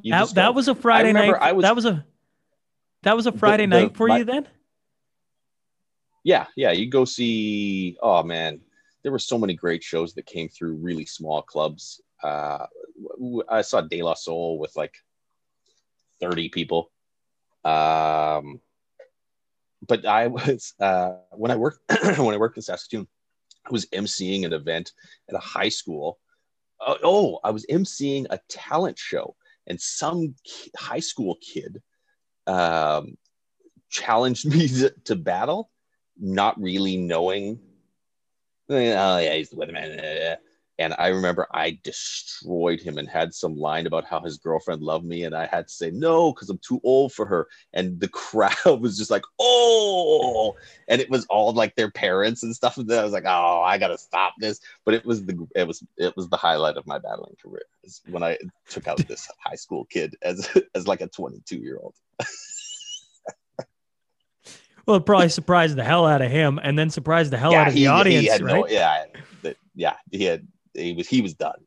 you 0.00 0.12
That, 0.12 0.30
that 0.34 0.54
was 0.54 0.68
a 0.68 0.74
Friday 0.74 1.12
night. 1.12 1.34
I 1.40 1.52
was- 1.52 1.62
that 1.64 1.74
was 1.74 1.84
a 1.86 2.04
that 3.02 3.16
was 3.16 3.26
a 3.26 3.32
Friday 3.32 3.64
the- 3.66 3.80
night 3.80 3.96
for 3.96 4.06
my- 4.08 4.18
you 4.18 4.24
then. 4.24 4.46
yeah 6.22 6.46
yeah 6.56 6.70
you 6.70 6.86
go 6.90 7.04
see 7.06 7.96
oh 8.02 8.22
man 8.22 8.60
there 9.02 9.10
were 9.12 9.18
so 9.18 9.38
many 9.38 9.54
great 9.54 9.82
shows 9.82 10.12
that 10.14 10.26
came 10.26 10.48
through 10.50 10.74
really 10.74 11.06
small 11.06 11.40
clubs 11.40 12.02
uh 12.22 12.66
i 13.48 13.62
saw 13.62 13.80
de 13.80 14.02
la 14.02 14.12
soul 14.12 14.58
with 14.58 14.76
like 14.76 14.94
30 16.20 16.50
people 16.50 16.90
um 17.64 18.60
but 19.86 20.04
i 20.06 20.26
was 20.26 20.74
uh 20.80 21.12
when 21.32 21.50
i 21.50 21.56
worked 21.56 21.80
when 22.18 22.34
i 22.34 22.38
worked 22.38 22.56
in 22.56 22.62
saskatoon 22.62 23.06
i 23.66 23.70
was 23.70 23.86
emceeing 23.86 24.44
an 24.44 24.52
event 24.52 24.92
at 25.28 25.34
a 25.34 25.38
high 25.38 25.68
school 25.68 26.18
oh, 26.80 26.96
oh 27.02 27.40
i 27.44 27.50
was 27.50 27.66
emceeing 27.70 28.26
a 28.30 28.40
talent 28.48 28.98
show 28.98 29.34
and 29.66 29.80
some 29.80 30.34
ki- 30.44 30.70
high 30.76 31.00
school 31.00 31.36
kid 31.42 31.82
um 32.46 33.16
challenged 33.90 34.46
me 34.50 34.68
to, 34.68 34.90
to 35.04 35.16
battle 35.16 35.70
not 36.20 36.60
really 36.60 36.96
knowing. 36.96 37.58
Oh 38.68 38.78
yeah, 38.78 39.34
he's 39.34 39.50
the 39.50 39.56
weatherman. 39.56 40.36
And 40.80 40.94
I 40.98 41.08
remember 41.08 41.46
I 41.52 41.78
destroyed 41.84 42.80
him 42.80 42.96
and 42.96 43.06
had 43.06 43.34
some 43.34 43.54
line 43.54 43.86
about 43.86 44.06
how 44.06 44.22
his 44.22 44.38
girlfriend 44.38 44.80
loved 44.80 45.04
me, 45.04 45.24
and 45.24 45.34
I 45.34 45.44
had 45.44 45.68
to 45.68 45.74
say 45.74 45.90
no 45.90 46.32
because 46.32 46.48
I'm 46.48 46.58
too 46.66 46.80
old 46.82 47.12
for 47.12 47.26
her. 47.26 47.48
And 47.74 48.00
the 48.00 48.08
crowd 48.24 48.80
was 48.80 48.96
just 48.96 49.10
like, 49.10 49.24
"Oh!" 49.38 50.56
And 50.88 51.02
it 51.02 51.10
was 51.10 51.26
all 51.26 51.52
like 51.52 51.76
their 51.76 51.90
parents 51.90 52.42
and 52.42 52.56
stuff. 52.56 52.78
And 52.78 52.88
then 52.88 52.98
I 52.98 53.04
was 53.04 53.12
like, 53.12 53.26
"Oh, 53.26 53.60
I 53.62 53.76
gotta 53.76 53.98
stop 53.98 54.32
this." 54.38 54.60
But 54.86 54.94
it 54.94 55.04
was 55.04 55.26
the 55.26 55.46
it 55.54 55.68
was 55.68 55.84
it 55.98 56.16
was 56.16 56.30
the 56.30 56.38
highlight 56.38 56.78
of 56.78 56.86
my 56.86 56.98
battling 56.98 57.36
career 57.40 57.66
is 57.84 58.00
when 58.08 58.22
I 58.22 58.38
took 58.70 58.88
out 58.88 59.06
this 59.06 59.28
high 59.44 59.56
school 59.56 59.84
kid 59.84 60.16
as 60.22 60.48
as 60.74 60.88
like 60.88 61.02
a 61.02 61.08
22 61.08 61.56
year 61.58 61.78
old. 61.80 61.94
Well, 64.86 64.96
it 64.96 65.06
probably 65.06 65.28
surprised 65.28 65.76
the 65.76 65.84
hell 65.84 66.04
out 66.04 66.20
of 66.20 66.32
him, 66.32 66.58
and 66.60 66.76
then 66.76 66.90
surprised 66.90 67.30
the 67.30 67.38
hell 67.38 67.54
out 67.54 67.68
of 67.68 67.74
the 67.74 67.86
audience, 67.86 68.40
right? 68.40 68.60
no, 68.60 68.66
yeah, 68.66 69.04
yeah, 69.76 69.94
he 70.10 70.24
had 70.24 70.48
he 70.80 70.92
was 70.92 71.08
he 71.08 71.20
was 71.20 71.34
done. 71.34 71.66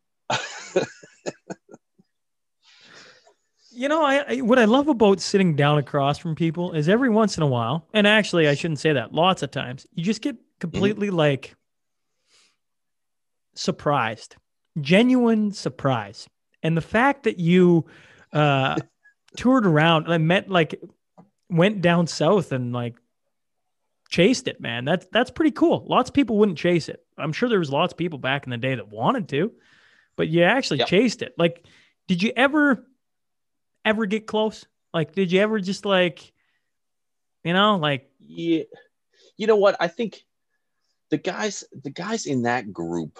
You 3.75 3.89
know, 3.89 4.03
I, 4.03 4.23
I 4.27 4.41
what 4.41 4.59
I 4.59 4.65
love 4.65 4.87
about 4.87 5.19
sitting 5.19 5.55
down 5.55 5.79
across 5.79 6.19
from 6.19 6.35
people 6.35 6.73
is 6.73 6.87
every 6.87 7.09
once 7.09 7.37
in 7.37 7.43
a 7.43 7.47
while, 7.47 7.87
and 7.93 8.05
actually 8.05 8.47
I 8.47 8.53
shouldn't 8.53 8.79
say 8.79 8.93
that, 8.93 9.13
lots 9.13 9.41
of 9.41 9.49
times, 9.49 9.87
you 9.93 10.03
just 10.03 10.21
get 10.21 10.35
completely 10.59 11.09
like 11.09 11.55
surprised. 13.55 14.35
Genuine 14.79 15.51
surprise. 15.51 16.27
And 16.61 16.77
the 16.77 16.81
fact 16.81 17.23
that 17.23 17.39
you 17.39 17.85
uh 18.31 18.77
toured 19.37 19.65
around 19.65 20.07
and 20.07 20.27
met 20.27 20.49
like 20.49 20.79
went 21.49 21.81
down 21.81 22.05
south 22.05 22.51
and 22.51 22.73
like 22.73 22.95
chased 24.13 24.47
it, 24.47 24.61
man. 24.61 24.85
That's 24.85 25.07
that's 25.11 25.31
pretty 25.31 25.49
cool. 25.51 25.85
Lots 25.89 26.11
of 26.11 26.13
people 26.13 26.37
wouldn't 26.37 26.59
chase 26.59 26.87
it. 26.87 27.03
I'm 27.17 27.33
sure 27.33 27.49
there 27.49 27.57
was 27.57 27.71
lots 27.71 27.93
of 27.93 27.97
people 27.97 28.19
back 28.19 28.45
in 28.45 28.51
the 28.51 28.57
day 28.57 28.75
that 28.75 28.87
wanted 28.87 29.27
to, 29.29 29.51
but 30.15 30.27
you 30.27 30.43
actually 30.43 30.79
Yep. 30.79 30.87
chased 30.87 31.21
it. 31.23 31.33
Like, 31.35 31.65
did 32.07 32.21
you 32.21 32.31
ever 32.35 32.85
ever 33.83 34.05
get 34.05 34.27
close? 34.27 34.65
Like, 34.93 35.13
did 35.15 35.31
you 35.31 35.39
ever 35.41 35.59
just 35.59 35.83
like, 35.83 36.31
you 37.43 37.53
know, 37.53 37.77
like, 37.77 38.11
yeah, 38.19 38.65
you 39.35 39.47
know 39.47 39.55
what? 39.55 39.75
I 39.79 39.87
think 39.87 40.23
the 41.09 41.17
guys 41.17 41.63
the 41.83 41.89
guys 41.89 42.27
in 42.27 42.43
that 42.43 42.71
group 42.71 43.17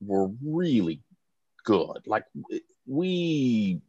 were 0.00 0.30
really 0.42 1.02
good. 1.64 2.06
Like 2.06 2.24
we, 2.86 3.82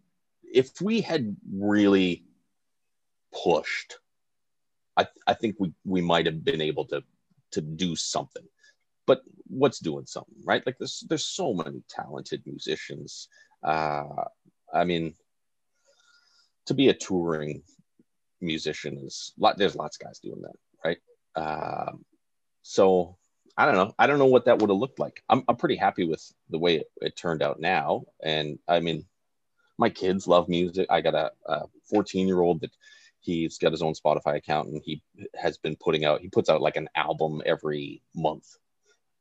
if 0.43 0.81
we 0.81 0.99
had 0.99 1.37
really 1.49 2.25
pushed, 3.31 3.97
I 4.97 5.07
I 5.27 5.33
think 5.33 5.55
we 5.59 5.73
we 5.85 6.01
might 6.01 6.25
have 6.25 6.43
been 6.43 6.61
able 6.61 6.85
to 6.85 7.03
to 7.51 7.61
do 7.61 7.95
something. 7.95 8.43
But 9.05 9.21
what's 9.47 9.79
doing 9.79 10.05
something, 10.05 10.35
right? 10.43 10.65
Like 10.65 10.77
there's 10.77 11.03
there's 11.09 11.25
so 11.25 11.53
many 11.53 11.83
talented 11.89 12.43
musicians. 12.45 13.27
Uh, 13.61 14.25
I 14.73 14.83
mean, 14.83 15.15
to 16.67 16.73
be 16.73 16.89
a 16.89 16.93
touring 16.93 17.63
musician 18.41 18.97
is 18.97 19.33
lot. 19.37 19.57
There's 19.57 19.75
lots 19.75 19.97
of 19.97 20.05
guys 20.05 20.19
doing 20.19 20.41
that, 20.41 20.55
right? 20.85 20.97
Um, 21.35 22.05
so 22.61 23.17
I 23.57 23.65
don't 23.65 23.75
know. 23.75 23.93
I 23.99 24.07
don't 24.07 24.19
know 24.19 24.25
what 24.25 24.45
that 24.45 24.59
would 24.59 24.69
have 24.69 24.79
looked 24.79 24.99
like. 24.99 25.23
I'm, 25.29 25.43
I'm 25.47 25.57
pretty 25.57 25.75
happy 25.75 26.05
with 26.05 26.23
the 26.49 26.57
way 26.57 26.77
it, 26.77 26.87
it 27.01 27.15
turned 27.15 27.43
out 27.43 27.59
now. 27.59 28.03
And 28.23 28.57
I 28.67 28.79
mean, 28.79 29.05
my 29.77 29.89
kids 29.89 30.27
love 30.27 30.49
music. 30.49 30.87
I 30.89 31.01
got 31.01 31.15
a, 31.15 31.31
a 31.45 31.65
14 31.89 32.27
year 32.27 32.41
old 32.41 32.61
that 32.61 32.71
he's 33.23 33.57
got 33.57 33.71
his 33.71 33.81
own 33.81 33.93
Spotify 33.93 34.35
account 34.35 34.67
and 34.69 34.81
he 34.83 35.01
has 35.35 35.57
been 35.57 35.75
putting 35.77 36.05
out, 36.05 36.21
he 36.21 36.29
puts 36.29 36.49
out 36.49 36.61
like 36.61 36.75
an 36.75 36.89
album 36.95 37.41
every 37.45 38.01
month. 38.15 38.57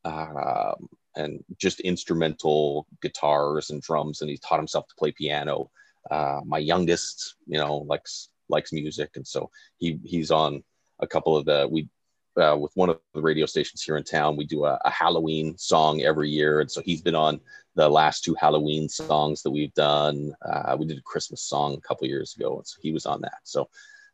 Um, 0.05 0.89
and 1.17 1.45
just 1.59 1.81
instrumental 1.81 2.87
guitars 3.01 3.71
and 3.71 3.83
drums. 3.83 4.21
And 4.21 4.31
he's 4.31 4.41
taught 4.41 4.59
himself 4.59 4.87
to 4.89 4.95
play 4.97 5.13
piano. 5.13 5.71
Uh, 6.11 6.41
my 6.45 6.59
youngest, 6.59 7.37
you 7.47 7.59
know, 7.59 7.79
likes 7.79 8.29
likes 8.49 8.73
music, 8.73 9.11
and 9.15 9.27
so 9.27 9.51
he 9.79 10.01
he's 10.05 10.31
on 10.31 10.63
a 11.01 11.07
couple 11.07 11.37
of 11.37 11.45
the 11.45 11.69
we 11.71 11.89
uh, 12.37 12.57
with 12.59 12.73
one 12.75 12.89
of 12.89 12.99
the 13.15 13.21
radio 13.21 13.47
stations 13.47 13.83
here 13.83 13.97
in 13.97 14.05
town. 14.05 14.37
We 14.37 14.47
do 14.47 14.65
a, 14.65 14.79
a 14.85 14.91
Halloween 14.91 15.57
song 15.59 16.03
every 16.03 16.31
year, 16.31 16.61
and 16.61 16.71
so 16.71 16.81
he's 16.85 17.03
been 17.03 17.15
on 17.15 17.41
the 17.75 17.89
last 17.89 18.25
two 18.25 18.35
Halloween 18.35 18.89
songs 18.89 19.43
that 19.43 19.51
we've 19.51 19.75
done. 19.75 20.35
Uh, 20.43 20.77
we 20.79 20.87
did 20.87 20.99
a 20.99 21.03
Christmas 21.03 21.43
song 21.43 21.75
a 21.75 21.81
couple 21.81 22.07
years 22.07 22.35
ago, 22.37 22.57
and 22.59 22.67
so 22.67 22.79
he 22.83 22.93
was 22.93 23.07
on 23.07 23.21
that. 23.23 23.39
So, 23.45 23.69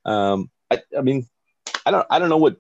um, 0.05 0.51
I, 0.71 0.83
I 0.97 1.03
mean, 1.03 1.29
I 1.87 1.91
don't 1.91 2.07
I 2.11 2.19
don't 2.19 2.29
know 2.29 2.39
what 2.39 2.57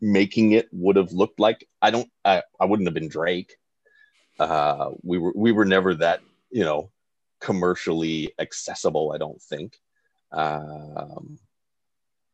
making 0.00 0.52
it 0.52 0.68
would 0.72 0.96
have 0.96 1.12
looked 1.12 1.40
like. 1.40 1.66
I 1.80 1.90
don't 1.90 2.10
I, 2.24 2.42
I 2.60 2.66
wouldn't 2.66 2.86
have 2.86 2.94
been 2.94 3.08
Drake. 3.08 3.56
Uh, 4.38 4.90
we 5.02 5.18
were 5.18 5.32
we 5.34 5.52
were 5.52 5.64
never 5.64 5.94
that 5.94 6.20
you 6.50 6.64
know 6.64 6.90
commercially 7.40 8.32
accessible. 8.38 9.12
I 9.14 9.18
don't 9.18 9.40
think. 9.40 9.78
Um, 10.32 11.38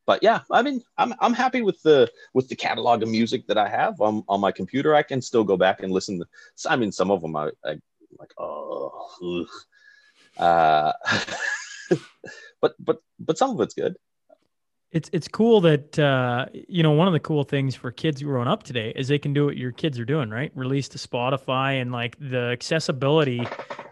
but 0.05 0.23
yeah, 0.23 0.41
I 0.51 0.61
mean, 0.61 0.81
I'm 0.97 1.13
I'm 1.19 1.33
happy 1.33 1.61
with 1.61 1.81
the 1.83 2.09
with 2.33 2.49
the 2.49 2.55
catalog 2.55 3.03
of 3.03 3.09
music 3.09 3.47
that 3.47 3.57
I 3.57 3.67
have 3.67 4.01
on, 4.01 4.23
on 4.27 4.39
my 4.39 4.51
computer. 4.51 4.95
I 4.95 5.03
can 5.03 5.21
still 5.21 5.43
go 5.43 5.57
back 5.57 5.83
and 5.83 5.91
listen. 5.91 6.19
To, 6.19 6.25
I 6.69 6.75
mean, 6.75 6.91
some 6.91 7.11
of 7.11 7.21
them 7.21 7.35
I, 7.35 7.49
I 7.63 7.79
like 8.17 8.33
oh, 8.37 9.45
uh, 10.37 10.91
but 12.61 12.75
but 12.79 12.99
but 13.19 13.37
some 13.37 13.51
of 13.51 13.61
it's 13.61 13.73
good. 13.73 13.97
It's 14.91 15.09
it's 15.13 15.27
cool 15.27 15.61
that 15.61 15.97
uh, 15.97 16.47
you 16.53 16.83
know 16.83 16.91
one 16.91 17.07
of 17.07 17.13
the 17.13 17.19
cool 17.19 17.43
things 17.43 17.75
for 17.75 17.91
kids 17.91 18.21
growing 18.21 18.47
up 18.47 18.63
today 18.63 18.91
is 18.95 19.07
they 19.07 19.19
can 19.19 19.33
do 19.33 19.45
what 19.45 19.57
your 19.57 19.71
kids 19.71 19.97
are 19.99 20.05
doing, 20.05 20.29
right? 20.29 20.51
Release 20.53 20.89
to 20.89 20.97
Spotify 20.97 21.81
and 21.81 21.91
like 21.91 22.17
the 22.19 22.49
accessibility 22.51 23.41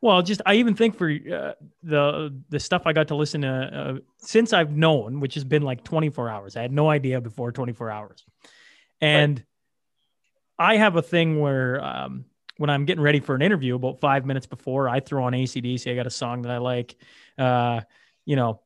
Well, 0.01 0.21
just 0.21 0.41
I 0.45 0.55
even 0.55 0.75
think 0.75 0.97
for 0.97 1.09
uh, 1.09 1.53
the 1.83 2.41
the 2.49 2.59
stuff 2.59 2.83
I 2.85 2.93
got 2.93 3.09
to 3.09 3.15
listen 3.15 3.41
to 3.41 3.49
uh, 3.49 3.99
since 4.17 4.53
I've 4.53 4.71
known, 4.71 5.19
which 5.19 5.35
has 5.35 5.43
been 5.43 5.63
like 5.63 5.83
24 5.83 6.29
hours. 6.29 6.55
I 6.55 6.61
had 6.61 6.71
no 6.71 6.89
idea 6.89 7.21
before 7.21 7.51
24 7.51 7.91
hours, 7.91 8.25
and 9.01 9.43
I 10.57 10.77
have 10.77 10.95
a 10.95 11.01
thing 11.01 11.39
where 11.39 11.83
um, 11.83 12.25
when 12.57 12.69
I'm 12.69 12.85
getting 12.85 13.03
ready 13.03 13.19
for 13.19 13.35
an 13.35 13.41
interview, 13.41 13.75
about 13.75 13.99
five 13.99 14.25
minutes 14.25 14.47
before, 14.47 14.89
I 14.89 14.99
throw 14.99 15.23
on 15.23 15.33
ACDC. 15.33 15.91
I 15.91 15.95
got 15.95 16.07
a 16.07 16.11
song 16.11 16.41
that 16.43 16.51
I 16.51 16.57
like, 16.57 16.95
uh, 17.37 17.81
you 18.25 18.35
know, 18.35 18.61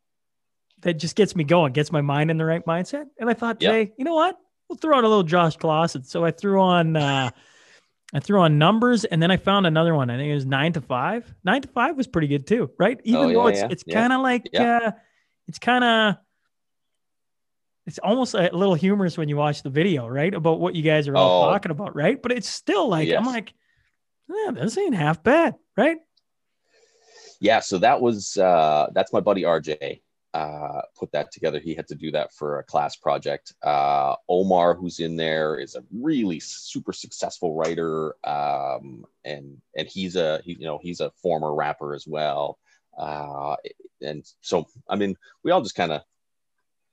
that 0.83 0.93
just 0.93 1.15
gets 1.15 1.35
me 1.35 1.43
going, 1.43 1.73
gets 1.73 1.91
my 1.91 2.01
mind 2.01 2.31
in 2.31 2.37
the 2.37 2.45
right 2.45 2.65
mindset. 2.65 3.05
And 3.19 3.29
I 3.29 3.33
thought 3.33 3.59
Yeah. 3.59 3.71
today, 3.71 3.93
you 3.97 4.05
know 4.05 4.13
what? 4.13 4.37
We'll 4.69 4.77
throw 4.77 4.97
on 4.97 5.03
a 5.03 5.07
little 5.07 5.23
Josh 5.23 5.57
Clausen. 5.57 6.03
So 6.03 6.23
I 6.23 6.31
threw 6.31 6.61
on. 6.61 6.95
Uh, 6.95 7.31
I 8.15 8.19
threw 8.19 8.39
on 8.41 8.59
numbers 8.59 9.05
and 9.05 9.19
then 9.23 9.31
I 9.31 9.37
found 9.37 9.65
another 9.65 9.95
one. 9.95 10.11
I 10.11 10.17
think 10.17 10.29
it 10.29 10.35
was 10.35 10.45
nine 10.45 10.71
to 10.73 10.81
five. 10.81 11.33
Nine 11.43 11.63
to 11.63 11.67
five 11.67 11.97
was 11.97 12.05
pretty 12.05 12.27
good 12.27 12.45
too, 12.45 12.69
right? 12.77 12.99
Even 13.03 13.29
Oh, 13.29 13.33
though 13.33 13.47
yeah, 13.47 13.49
it's 13.49 13.59
yeah, 13.61 13.67
it's 13.71 13.83
kind 13.91 14.13
of 14.13 14.21
like 14.21 14.49
Yeah. 14.53 14.79
uh 14.83 14.91
it's 15.47 15.57
kind 15.57 15.83
of 15.83 16.15
it's 17.87 17.97
almost 17.97 18.35
a 18.35 18.51
little 18.55 18.75
humorous 18.75 19.17
when 19.17 19.29
you 19.29 19.35
watch 19.35 19.63
the 19.63 19.71
video, 19.71 20.07
right? 20.07 20.31
About 20.31 20.59
what 20.59 20.75
you 20.75 20.83
guys 20.83 21.07
are 21.07 21.17
all 21.17 21.41
Oh. 21.41 21.49
talking 21.51 21.71
about, 21.71 21.95
right? 21.95 22.21
But 22.21 22.31
it's 22.33 22.47
still 22.47 22.87
like 22.87 23.09
I'm 23.17 23.25
like, 23.25 23.51
yeah, 24.29 24.51
this 24.51 24.77
ain't 24.77 24.93
half 24.95 25.23
bad, 25.23 25.55
right? 25.75 25.97
Yeah, 27.41 27.61
so 27.61 27.79
that 27.79 27.99
was 27.99 28.37
uh, 28.37 28.89
that's 28.93 29.11
my 29.11 29.21
buddy 29.21 29.41
RJ 29.41 30.01
uh, 30.33 30.81
put 30.97 31.11
that 31.11 31.31
together. 31.31 31.59
He 31.59 31.75
had 31.75 31.87
to 31.89 31.95
do 31.95 32.11
that 32.11 32.33
for 32.33 32.59
a 32.59 32.63
class 32.63 32.95
project. 32.95 33.53
Uh, 33.61 34.15
Omar, 34.27 34.73
who's 34.73 34.99
in 34.99 35.15
there, 35.15 35.59
is 35.59 35.75
a 35.75 35.83
really 35.91 36.39
super 36.39 36.91
successful 36.91 37.55
writer, 37.55 38.15
um, 38.25 39.05
and 39.23 39.61
and 39.77 39.87
he's 39.87 40.15
a 40.15 40.41
he, 40.43 40.53
you 40.53 40.65
know 40.65 40.79
he's 40.81 41.01
a 41.01 41.11
former 41.21 41.53
rapper 41.53 41.93
as 41.93 42.07
well. 42.07 42.57
Uh, 42.97 43.55
and 44.01 44.25
so 44.41 44.67
I 44.89 44.95
mean, 44.95 45.15
we 45.43 45.51
all 45.51 45.61
just 45.61 45.75
kind 45.75 45.91
of 45.91 46.01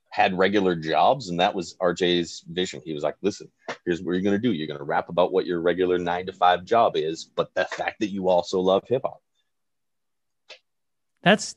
had 0.09 0.37
regular 0.37 0.75
jobs, 0.75 1.29
and 1.29 1.39
that 1.39 1.55
was 1.55 1.75
RJ's 1.81 2.43
vision. 2.47 2.81
He 2.85 2.93
was 2.93 3.01
like, 3.01 3.15
"Listen, 3.21 3.49
here's 3.85 4.03
what 4.03 4.11
you're 4.11 4.21
gonna 4.21 4.37
do. 4.37 4.51
You're 4.53 4.67
gonna 4.67 4.83
rap 4.83 5.09
about 5.09 5.31
what 5.31 5.47
your 5.47 5.61
regular 5.61 5.97
nine 5.97 6.27
to 6.27 6.33
five 6.33 6.63
job 6.63 6.95
is, 6.95 7.25
but 7.25 7.51
the 7.55 7.65
fact 7.65 8.01
that 8.01 8.11
you 8.11 8.29
also 8.29 8.59
love 8.59 8.83
hip 8.87 9.01
hop." 9.03 9.21
That's 11.23 11.55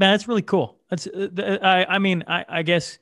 man, 0.00 0.12
that's 0.12 0.26
really 0.26 0.42
cool. 0.42 0.78
That's 0.88 1.06
uh, 1.06 1.58
I 1.62 1.84
I 1.84 1.98
mean 1.98 2.24
I 2.26 2.44
I 2.48 2.62
guess 2.62 2.98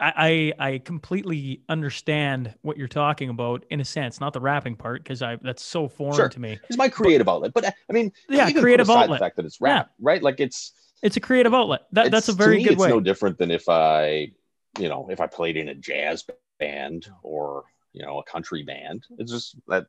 I 0.00 0.52
I 0.58 0.68
I 0.72 0.78
completely 0.78 1.62
understand 1.68 2.54
what 2.62 2.76
you're 2.76 2.88
talking 2.88 3.30
about 3.30 3.64
in 3.70 3.80
a 3.80 3.84
sense, 3.84 4.20
not 4.20 4.32
the 4.32 4.40
rapping 4.40 4.76
part 4.76 5.02
because 5.02 5.22
I 5.22 5.36
that's 5.36 5.64
so 5.64 5.88
foreign 5.88 6.14
Sure. 6.16 6.28
to 6.28 6.40
me. 6.40 6.58
It's 6.68 6.76
my 6.78 6.88
creative 6.88 7.28
outlet. 7.28 7.52
But 7.54 7.64
I 7.66 7.92
mean, 7.92 8.12
Yeah, 8.28 8.50
creative 8.52 8.88
outlet. 8.90 9.18
The 9.18 9.24
fact 9.24 9.36
that 9.36 9.46
it's 9.46 9.60
rap, 9.60 9.90
right? 10.00 10.22
Like 10.22 10.38
it's 10.40 10.72
It's 11.02 11.16
a 11.16 11.20
creative 11.20 11.54
outlet. 11.54 11.82
That 11.92 12.10
that's 12.10 12.28
a 12.28 12.32
it's- 12.32 12.36
to 12.36 12.44
very 12.44 12.56
me, 12.58 12.64
good 12.64 12.72
it's 12.74 12.82
way. 12.82 12.88
no 12.90 13.00
different 13.00 13.38
than 13.38 13.50
if 13.50 13.68
I, 13.68 14.30
you 14.78 14.88
know, 14.88 15.08
if 15.10 15.20
I 15.20 15.26
played 15.26 15.56
in 15.56 15.68
a 15.68 15.74
jazz 15.74 16.24
band 16.60 17.08
or 17.22 17.64
you 17.92 18.02
know 18.04 18.18
a 18.18 18.24
country 18.24 18.62
band. 18.62 19.06
It's 19.18 19.30
just 19.32 19.56
that. 19.68 19.86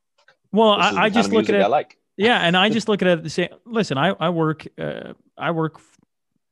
well, 0.51 0.77
this 0.77 0.87
is 0.87 0.93
the 0.95 0.99
I, 1.01 1.03
I 1.05 1.09
just 1.09 1.31
look 1.31 1.49
at 1.49 1.55
it. 1.55 1.61
I 1.61 1.67
like. 1.67 1.97
Yeah, 2.17 2.39
and 2.39 2.55
I 2.55 2.69
just 2.69 2.87
look 2.87 3.01
at 3.01 3.07
it 3.07 3.23
the 3.23 3.29
same. 3.29 3.49
Listen, 3.65 3.97
I 3.97 4.09
I 4.19 4.29
work 4.29 4.65
uh, 4.77 5.13
I 5.37 5.51
work 5.51 5.79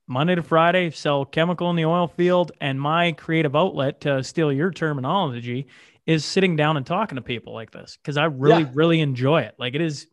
Monday 0.07 0.36
to 0.36 0.43
Friday, 0.43 0.89
sell 0.91 1.24
chemical 1.26 1.70
in 1.70 1.76
the 1.78 1.86
oil 1.86 2.07
field, 2.07 2.51
and 2.59 2.80
my 2.80 3.14
creative 3.14 3.55
outlet, 3.55 4.01
to 4.01 4.24
steal 4.24 4.51
your 4.51 4.72
terminology, 4.72 5.68
is 6.05 6.26
sitting 6.26 6.55
down 6.57 6.76
and 6.76 6.86
talking 6.86 7.16
to 7.16 7.22
people 7.22 7.53
like 7.53 7.72
this 7.72 7.97
because 8.01 8.18
I 8.18 8.26
really 8.26 8.64
Yeah. 8.64 8.72
really 8.74 8.99
enjoy 8.99 9.41
it. 9.43 9.55
Like 9.57 9.74
it 9.76 9.82
is, 9.82 10.07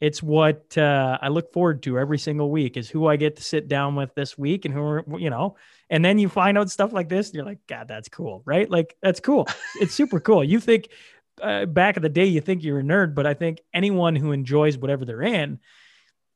it's 0.00 0.22
what 0.22 0.76
uh, 0.78 1.18
I 1.20 1.28
look 1.28 1.52
forward 1.52 1.82
to 1.84 1.98
every 1.98 2.18
single 2.18 2.50
week 2.50 2.76
is 2.76 2.88
who 2.88 3.06
I 3.08 3.16
get 3.16 3.36
to 3.36 3.42
sit 3.42 3.66
down 3.68 3.96
with 3.96 4.14
this 4.14 4.38
week 4.38 4.64
and 4.64 4.72
who 4.72 4.80
are 4.80 5.04
you 5.18 5.30
know. 5.30 5.56
And 5.90 6.04
then 6.04 6.18
you 6.18 6.28
find 6.28 6.58
out 6.58 6.70
stuff 6.70 6.92
like 6.92 7.08
this, 7.08 7.28
and 7.28 7.36
you're 7.36 7.44
like, 7.44 7.66
God, 7.68 7.88
that's 7.88 8.08
cool, 8.08 8.42
right? 8.44 8.68
Like 8.70 8.96
that's 9.02 9.20
cool. 9.20 9.48
it's 9.80 9.94
super 9.94 10.20
cool. 10.20 10.44
You 10.44 10.60
think 10.60 10.88
uh, 11.42 11.66
back 11.66 11.96
in 11.96 12.02
the 12.02 12.08
day, 12.08 12.24
you 12.26 12.40
think 12.40 12.62
you're 12.62 12.80
a 12.80 12.82
nerd, 12.82 13.14
but 13.14 13.26
I 13.26 13.34
think 13.34 13.60
anyone 13.74 14.16
who 14.16 14.32
enjoys 14.32 14.76
whatever 14.78 15.04
they're 15.04 15.22
in 15.22 15.58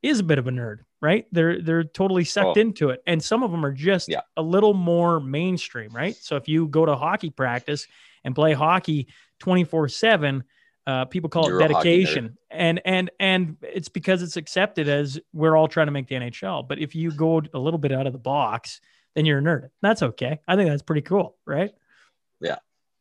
is 0.01 0.19
a 0.19 0.23
bit 0.23 0.37
of 0.37 0.47
a 0.47 0.51
nerd, 0.51 0.79
right? 1.01 1.25
They're 1.31 1.61
they're 1.61 1.83
totally 1.83 2.23
sucked 2.25 2.57
Oh. 2.57 2.61
into 2.61 2.89
it, 2.89 3.01
and 3.07 3.23
some 3.23 3.41
of 3.43 3.51
them 3.51 3.65
are 3.65 3.71
just 3.71 4.09
Yeah. 4.09 4.21
a 4.37 4.41
little 4.41 4.73
more 4.73 5.19
mainstream, 5.19 5.91
right? 5.91 6.15
So 6.15 6.35
if 6.35 6.47
you 6.47 6.67
go 6.67 6.85
to 6.85 6.95
hockey 6.95 7.29
practice 7.29 7.87
and 8.23 8.35
play 8.35 8.53
hockey 8.53 9.07
twenty 9.39 9.63
four 9.63 9.87
seven. 9.87 10.43
Uh, 10.85 11.05
people 11.05 11.29
call 11.29 11.47
You're 11.47 11.61
it 11.61 11.71
a 11.71 11.73
hockey 11.75 11.89
nerd. 11.89 12.03
dedication, 12.03 12.37
and 12.51 12.81
and 12.83 13.09
and 13.17 13.55
it's 13.61 13.87
because 13.87 14.21
it's 14.21 14.35
accepted 14.35 14.89
as 14.89 15.17
we're 15.31 15.55
all 15.55 15.69
trying 15.69 15.87
to 15.87 15.91
make 15.93 16.07
the 16.09 16.15
NHL. 16.15 16.67
But 16.67 16.79
if 16.79 16.93
you 16.93 17.09
go 17.11 17.41
a 17.53 17.57
little 17.57 17.77
bit 17.77 17.93
out 17.93 18.05
of 18.05 18.11
the 18.11 18.19
box, 18.19 18.81
then 19.15 19.25
you're 19.25 19.39
a 19.39 19.41
nerd. 19.41 19.69
That's 19.81 20.03
okay. 20.03 20.41
I 20.45 20.57
think 20.57 20.69
that's 20.69 20.81
pretty 20.81 21.03
cool, 21.03 21.37
right? 21.45 21.71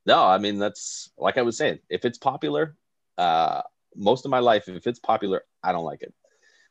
No, 0.06 0.24
I 0.24 0.38
mean 0.38 0.58
that's 0.58 1.10
like 1.16 1.38
I 1.38 1.42
was 1.42 1.56
saying. 1.56 1.78
If 1.88 2.04
it's 2.04 2.18
popular, 2.18 2.76
uh, 3.18 3.62
most 3.94 4.24
of 4.24 4.30
my 4.30 4.40
life, 4.40 4.68
if 4.68 4.86
it's 4.86 4.98
popular, 4.98 5.44
I 5.62 5.72
don't 5.72 5.84
like 5.84 6.02
it, 6.02 6.12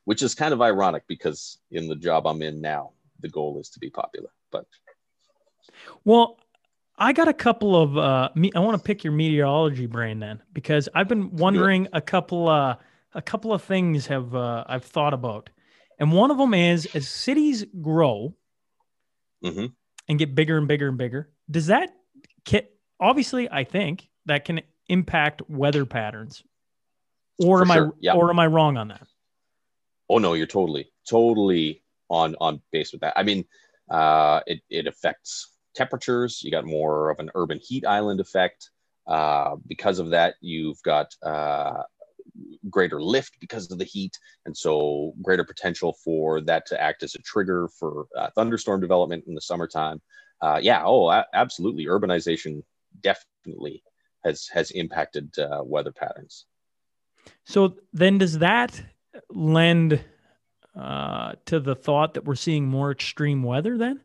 which 0.05 0.21
is 0.21 0.36
kind 0.36 0.53
of 0.53 0.61
ironic 0.61 1.03
because 1.07 1.57
in 1.71 1.88
the 1.88 1.95
job 1.95 2.27
I'm 2.27 2.41
in 2.41 2.61
now, 2.61 2.91
the 3.19 3.29
goal 3.29 3.59
is 3.59 3.69
to 3.69 3.79
be 3.79 3.89
popular. 3.89 4.29
But 4.51 4.65
Well, 6.03 6.39
I 6.97 7.13
got 7.13 7.27
a 7.27 7.34
couple 7.34 7.82
of. 7.82 7.97
Uh, 7.97 8.29
me, 8.36 8.51
I 8.55 8.59
want 8.59 8.77
to 8.77 8.84
pick 8.84 9.03
your 9.03 9.13
meteorology 9.13 9.86
brain 9.86 10.19
then, 10.19 10.41
because 10.53 10.89
I've 10.93 11.07
been 11.07 11.32
wondering 11.32 11.88
a 11.93 12.01
couple. 12.01 12.47
Uh, 12.47 12.75
a 13.13 13.21
couple 13.21 13.53
of 13.53 13.61
things 13.61 14.07
have 14.07 14.36
uh, 14.36 14.63
I've 14.67 14.86
thought 14.86 15.13
about, 15.13 15.49
and 15.99 16.11
one 16.11 16.32
of 16.32 16.38
them 16.38 16.53
is 16.53 16.88
as 16.93 17.07
cities 17.07 17.65
grow 17.82 18.36
mm-hmm. 19.43 19.65
and 20.07 20.19
get 20.19 20.36
bigger 20.36 20.57
and 20.57 20.67
bigger 20.67 20.88
and 20.88 20.97
bigger, 20.97 21.29
does 21.49 21.67
that 21.67 21.89
obviously? 23.02 23.49
I 23.52 23.66
think 23.66 24.08
that 24.28 24.45
can 24.45 24.62
impact 24.88 25.41
weather 25.49 25.86
patterns, 25.86 26.43
or 27.38 27.66
For 27.66 27.72
am 27.72 27.72
I 27.72 27.89
yeah. 27.99 28.14
or 28.14 28.30
am 28.30 28.39
I 28.39 28.47
wrong 28.47 28.78
on 28.78 28.89
that? 28.89 29.08
Oh 30.10 30.20
no, 30.20 30.34
you're 30.34 30.47
totally, 30.47 30.91
totally 31.10 31.84
on 32.10 32.36
on 32.39 32.62
base 32.72 32.91
with 32.91 33.02
that. 33.02 33.14
I 33.18 33.24
mean, 33.24 33.45
uh, 33.89 34.41
it 34.45 34.62
it 34.70 34.88
affects 34.88 35.58
temperatures. 35.76 36.41
You 36.43 36.52
got 36.52 36.66
more 36.66 37.10
of 37.10 37.20
an 37.20 37.32
urban 37.36 37.60
heat 37.62 37.86
island 37.86 38.20
effect. 38.20 38.70
Uh, 39.08 39.56
because 39.68 39.99
of 39.99 40.12
that, 40.12 40.36
you've 40.41 40.82
got 40.84 41.14
uh, 41.26 41.82
greater 42.70 43.02
lift 43.02 43.38
because 43.39 43.72
of 43.72 43.80
the 43.80 43.86
heat, 43.86 44.18
and 44.45 44.56
so 44.56 45.14
greater 45.22 45.43
potential 45.43 45.97
for 46.04 46.39
that 46.41 46.66
to 46.68 46.80
act 46.82 47.04
as 47.04 47.16
a 47.16 47.20
trigger 47.20 47.68
for 47.80 48.06
uh, 48.18 48.30
thunderstorm 48.36 48.80
development 48.80 49.24
in 49.28 49.34
the 49.34 49.41
summertime. 49.41 49.99
Uh, 50.41 50.60
yeah, 50.62 50.84
oh, 50.86 51.10
a- 51.10 51.26
absolutely. 51.34 51.86
Urbanization 51.86 52.64
definitely 53.00 53.84
has 54.24 54.48
has 54.48 54.72
impacted 54.72 55.38
uh, 55.39 55.62
weather 55.64 55.92
patterns. 55.92 56.46
So 57.46 57.76
then, 57.94 58.18
does 58.18 58.39
that 58.39 58.82
lend 59.30 60.04
uh, 60.76 61.34
to 61.46 61.60
the 61.60 61.76
thought 61.76 62.14
that 62.14 62.26
we're 62.26 62.36
seeing 62.36 62.66
more 62.66 62.92
extreme 62.92 63.44
weather 63.44 63.78
then, 63.78 64.02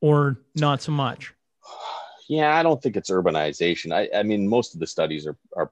or 0.00 0.40
not 0.54 0.82
so 0.82 0.92
much? 0.92 1.32
Yeah, 2.28 2.56
I 2.56 2.62
don't 2.62 2.82
think 2.82 2.96
it's 2.96 3.10
urbanization. 3.10 3.92
I, 3.92 4.18
I 4.18 4.22
mean, 4.22 4.48
most 4.48 4.74
of 4.74 4.80
the 4.80 4.86
studies 4.86 5.26
are, 5.26 5.36
are 5.56 5.70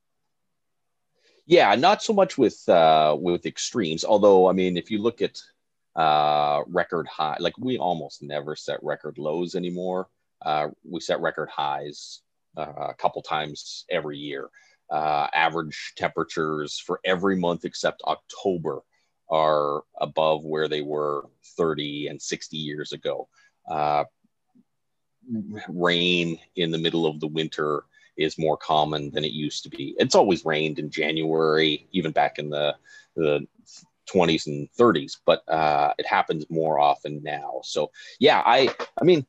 Yeah, 1.45 1.73
not 1.75 2.03
so 2.03 2.13
much 2.13 2.37
with 2.37 2.67
uh, 2.67 3.15
with 3.17 3.45
extremes. 3.45 4.03
Although, 4.03 4.49
I 4.49 4.53
mean, 4.53 4.75
if 4.75 4.91
you 4.91 5.01
look 5.01 5.21
at 5.21 5.39
uh, 5.95 6.63
record 6.67 7.07
high, 7.07 7.37
like 7.39 7.57
we 7.57 7.77
almost 7.77 8.21
never 8.21 8.55
set 8.55 8.79
record 8.83 9.17
lows 9.17 9.55
anymore. 9.55 10.09
Uh, 10.45 10.67
we 10.83 10.99
set 10.99 11.21
record 11.21 11.49
highs 11.49 12.21
uh, 12.57 12.89
a 12.89 12.93
couple 12.93 13.21
times 13.21 13.85
every 13.89 14.17
year. 14.17 14.49
Uh, 14.89 15.27
average 15.33 15.93
temperatures 15.97 16.79
for 16.79 16.99
every 17.03 17.35
month 17.35 17.65
except 17.65 18.01
October 18.03 18.81
are 19.29 19.83
above 19.99 20.43
where 20.43 20.67
they 20.67 20.81
were 20.81 21.25
30 21.57 22.07
and 22.07 22.21
60 22.21 22.57
years 22.57 22.93
ago. 22.93 23.27
Uh, 23.69 24.05
rain 25.67 26.39
in 26.55 26.71
the 26.71 26.77
middle 26.77 27.05
of 27.05 27.19
the 27.19 27.27
winter 27.27 27.83
is 28.17 28.37
more 28.37 28.57
common 28.57 29.11
than 29.11 29.23
it 29.23 29.31
used 29.31 29.63
to 29.63 29.69
be. 29.69 29.95
It's 29.99 30.15
always 30.15 30.45
rained 30.45 30.79
in 30.79 30.89
January, 30.89 31.87
even 31.91 32.11
back 32.11 32.39
in 32.39 32.49
the 32.49 32.75
the 33.15 33.47
20s 34.09 34.47
and 34.47 34.69
30s, 34.79 35.17
but 35.25 35.47
uh, 35.49 35.93
it 35.97 36.05
happens 36.05 36.45
more 36.49 36.79
often 36.79 37.21
now. 37.23 37.59
So 37.63 37.91
yeah, 38.19 38.41
I 38.45 38.73
I 38.99 39.03
mean, 39.03 39.25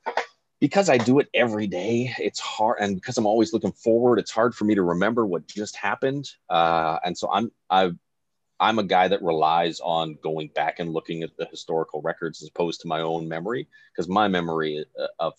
because 0.60 0.88
I 0.88 0.98
do 0.98 1.18
it 1.18 1.28
every 1.34 1.66
day, 1.66 2.14
it's 2.18 2.40
hard, 2.40 2.78
and 2.80 2.94
because 2.94 3.18
I'm 3.18 3.26
always 3.26 3.52
looking 3.52 3.72
forward, 3.72 4.18
it's 4.18 4.30
hard 4.30 4.54
for 4.54 4.64
me 4.64 4.74
to 4.74 4.82
remember 4.82 5.26
what 5.26 5.46
just 5.46 5.76
happened. 5.76 6.30
Uh, 6.48 6.98
and 7.04 7.16
so 7.16 7.30
I'm 7.30 7.50
I 7.70 7.90
I'm 8.60 8.78
a 8.78 8.84
guy 8.84 9.08
that 9.08 9.22
relies 9.22 9.80
on 9.80 10.18
going 10.22 10.48
back 10.48 10.80
and 10.80 10.92
looking 10.92 11.22
at 11.22 11.36
the 11.36 11.46
historical 11.46 12.02
records 12.02 12.42
as 12.42 12.48
opposed 12.48 12.80
to 12.80 12.88
my 12.88 13.00
own 13.00 13.28
memory, 13.28 13.68
because 13.92 14.08
my 14.08 14.28
memory 14.28 14.84
uh, 15.00 15.06
of 15.18 15.34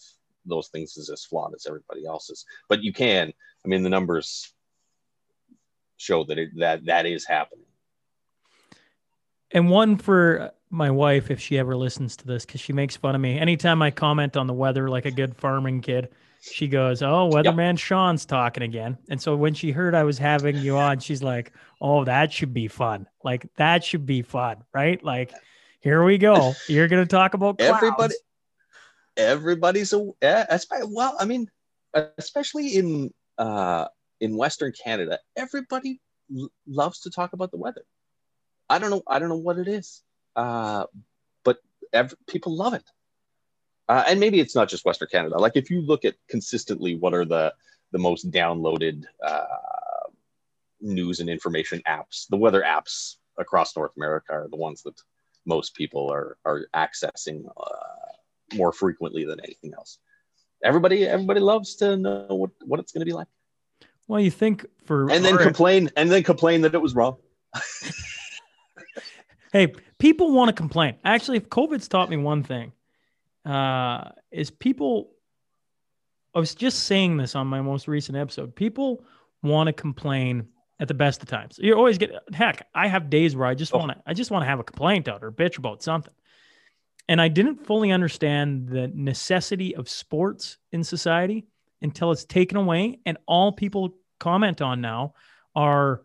those 0.45 0.69
things 0.69 0.97
is 0.97 1.09
as 1.09 1.25
flawed 1.25 1.53
as 1.53 1.65
everybody 1.67 2.05
else's. 2.05 2.45
But 2.69 2.83
you 2.83 2.93
can, 2.93 3.33
I 3.63 3.67
mean, 3.67 3.83
the 3.83 3.89
numbers 3.89 4.53
show 5.97 6.23
that 6.23 6.37
it, 6.37 6.49
that 6.57 6.85
that 6.85 7.05
is 7.05 7.25
happening. 7.25 7.65
And 9.51 9.69
one 9.69 9.97
for 9.97 10.53
my 10.69 10.91
wife, 10.91 11.31
if 11.31 11.39
she 11.39 11.57
ever 11.57 11.75
listens 11.75 12.15
to 12.17 12.27
this, 12.27 12.45
because 12.45 12.61
she 12.61 12.73
makes 12.73 12.95
fun 12.95 13.15
of 13.15 13.21
me. 13.21 13.39
Anytime 13.39 13.81
I 13.81 13.91
comment 13.91 14.37
on 14.37 14.47
the 14.47 14.53
weather 14.53 14.89
like 14.89 15.05
a 15.05 15.11
good 15.11 15.35
farming 15.35 15.81
kid, 15.81 16.09
she 16.41 16.67
goes, 16.67 17.01
Oh, 17.01 17.29
weatherman 17.31 17.77
Sean's 17.77 18.25
talking 18.25 18.63
again. 18.63 18.97
And 19.09 19.21
so 19.21 19.35
when 19.35 19.53
she 19.53 19.71
heard 19.71 19.95
I 19.95 20.03
was 20.03 20.17
having 20.17 20.57
you 20.57 20.77
on, 20.77 20.99
she's 20.99 21.23
like, 21.23 21.51
Oh, 21.81 22.05
that 22.05 22.31
should 22.31 22.53
be 22.53 22.67
fun. 22.67 23.07
Like, 23.23 23.47
that 23.55 23.83
should 23.83 24.05
be 24.05 24.21
fun, 24.21 24.63
right? 24.73 25.03
Like, 25.03 25.33
here 25.79 26.03
we 26.03 26.17
go. 26.17 26.53
You're 26.67 26.87
going 26.87 27.05
to 27.05 27.09
talk 27.09 27.33
about 27.33 27.57
clouds. 27.57 27.77
Everybody, 27.77 28.15
everybody's 29.17 29.93
a 29.93 30.11
yeah, 30.21 30.57
well. 30.87 31.15
I 31.19 31.25
mean, 31.25 31.49
especially 32.17 32.75
in 32.75 33.13
uh, 33.37 33.87
in 34.19 34.35
Western 34.35 34.73
Canada, 34.83 35.19
everybody 35.35 36.01
l- 36.35 36.49
loves 36.67 37.01
to 37.01 37.09
talk 37.09 37.33
about 37.33 37.51
the 37.51 37.57
weather. 37.57 37.83
I 38.69 38.79
don't 38.79 38.91
know. 38.91 39.01
I 39.07 39.19
don't 39.19 39.29
know 39.29 39.37
what 39.37 39.57
it 39.57 39.67
is, 39.67 40.03
uh, 40.35 40.85
but 41.43 41.57
ev- 41.93 42.15
people 42.27 42.55
love 42.55 42.73
it. 42.73 42.83
Uh, 43.87 44.03
and 44.07 44.19
maybe 44.19 44.39
it's 44.39 44.55
not 44.55 44.69
just 44.69 44.85
Western 44.85 45.07
Canada. 45.11 45.37
Like 45.37 45.53
if 45.55 45.69
you 45.69 45.81
look 45.81 46.05
at 46.05 46.15
consistently, 46.29 46.95
what 46.95 47.13
are 47.13 47.25
the 47.25 47.53
the 47.91 47.97
most 47.97 48.29
downloaded 48.29 49.03
uh, 49.25 49.45
news 50.81 51.19
and 51.19 51.29
information 51.29 51.81
apps? 51.87 52.27
The 52.29 52.37
weather 52.37 52.61
apps 52.61 53.15
across 53.39 53.75
North 53.75 53.91
America 53.97 54.31
are 54.33 54.47
the 54.47 54.57
ones 54.57 54.83
that 54.83 54.93
most 55.45 55.73
people 55.75 56.11
are 56.11 56.37
are 56.45 56.67
accessing 56.75 57.45
uh, 57.57 58.55
more 58.55 58.71
frequently 58.71 59.25
than 59.25 59.39
anything 59.39 59.73
else. 59.73 59.97
Everybody 60.63 61.07
everybody 61.07 61.39
loves 61.39 61.75
to 61.77 61.97
know 61.97 62.27
what, 62.29 62.51
what 62.65 62.79
it's 62.79 62.91
going 62.91 63.01
to 63.01 63.05
be 63.05 63.13
like, 63.13 63.27
Well, 64.07 64.19
you 64.19 64.29
think 64.29 64.65
for 64.85 65.09
and 65.09 65.25
then 65.25 65.37
our- 65.37 65.41
complain 65.43 65.89
and 65.95 66.11
then 66.11 66.21
complain 66.21 66.61
that 66.61 66.75
it 66.75 66.81
was 66.81 66.93
wrong. 66.93 67.17
Hey, 69.51 69.73
people 69.99 70.31
want 70.31 70.49
to 70.49 70.53
complain. 70.53 70.95
Actually, 71.03 71.37
if 71.37 71.49
COVID's 71.49 71.87
taught 71.87 72.09
me 72.09 72.17
one 72.17 72.43
thing, 72.43 72.71
uh, 73.45 74.09
is 74.31 74.49
people. 74.49 75.11
I 76.33 76.39
was 76.39 76.53
just 76.55 76.83
saying 76.83 77.17
this 77.17 77.35
on 77.35 77.47
my 77.47 77.61
most 77.61 77.87
recent 77.87 78.17
episode. 78.17 78.55
People 78.55 79.03
want 79.41 79.67
to 79.67 79.73
complain 79.73 80.47
at 80.79 80.87
the 80.87 80.93
best 80.93 81.21
of 81.21 81.27
times. 81.27 81.59
You 81.61 81.73
always 81.75 81.97
get 81.97 82.11
heck. 82.33 82.67
I 82.73 82.87
have 82.87 83.09
days 83.09 83.35
where 83.35 83.47
I 83.47 83.53
just 83.55 83.73
Oh. 83.73 83.79
want 83.79 83.91
to. 83.91 83.97
I 84.05 84.13
just 84.13 84.31
want 84.31 84.43
to 84.43 84.47
have 84.47 84.59
a 84.59 84.63
complaint 84.63 85.07
out 85.07 85.23
or 85.23 85.31
bitch 85.31 85.57
about 85.57 85.81
something. 85.83 86.13
And 87.07 87.19
I 87.19 87.27
didn't 87.27 87.65
fully 87.65 87.91
understand 87.91 88.69
the 88.69 88.87
necessity 88.93 89.75
of 89.75 89.89
sports 89.89 90.57
in 90.71 90.83
society 90.83 91.47
until 91.81 92.11
it's 92.11 92.23
taken 92.25 92.57
away, 92.57 92.99
and 93.05 93.17
all 93.25 93.51
people 93.51 93.95
comment 94.19 94.61
on 94.61 94.81
now 94.81 95.13
are 95.55 96.03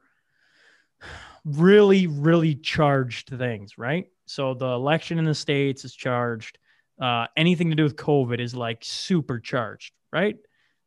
really, 1.44 2.06
really 2.06 2.54
charged 2.54 3.28
things, 3.28 3.76
right? 3.76 4.06
So 4.26 4.54
the 4.54 4.66
election 4.66 5.18
in 5.18 5.24
the 5.24 5.34
states 5.34 5.84
is 5.84 5.94
charged. 5.94 6.58
Uh, 7.00 7.26
anything 7.36 7.70
to 7.70 7.76
do 7.76 7.82
with 7.82 7.96
COVID 7.96 8.40
is 8.40 8.54
like 8.54 8.78
super 8.82 9.40
charged, 9.40 9.92
right? 10.12 10.36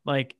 Like 0.06 0.36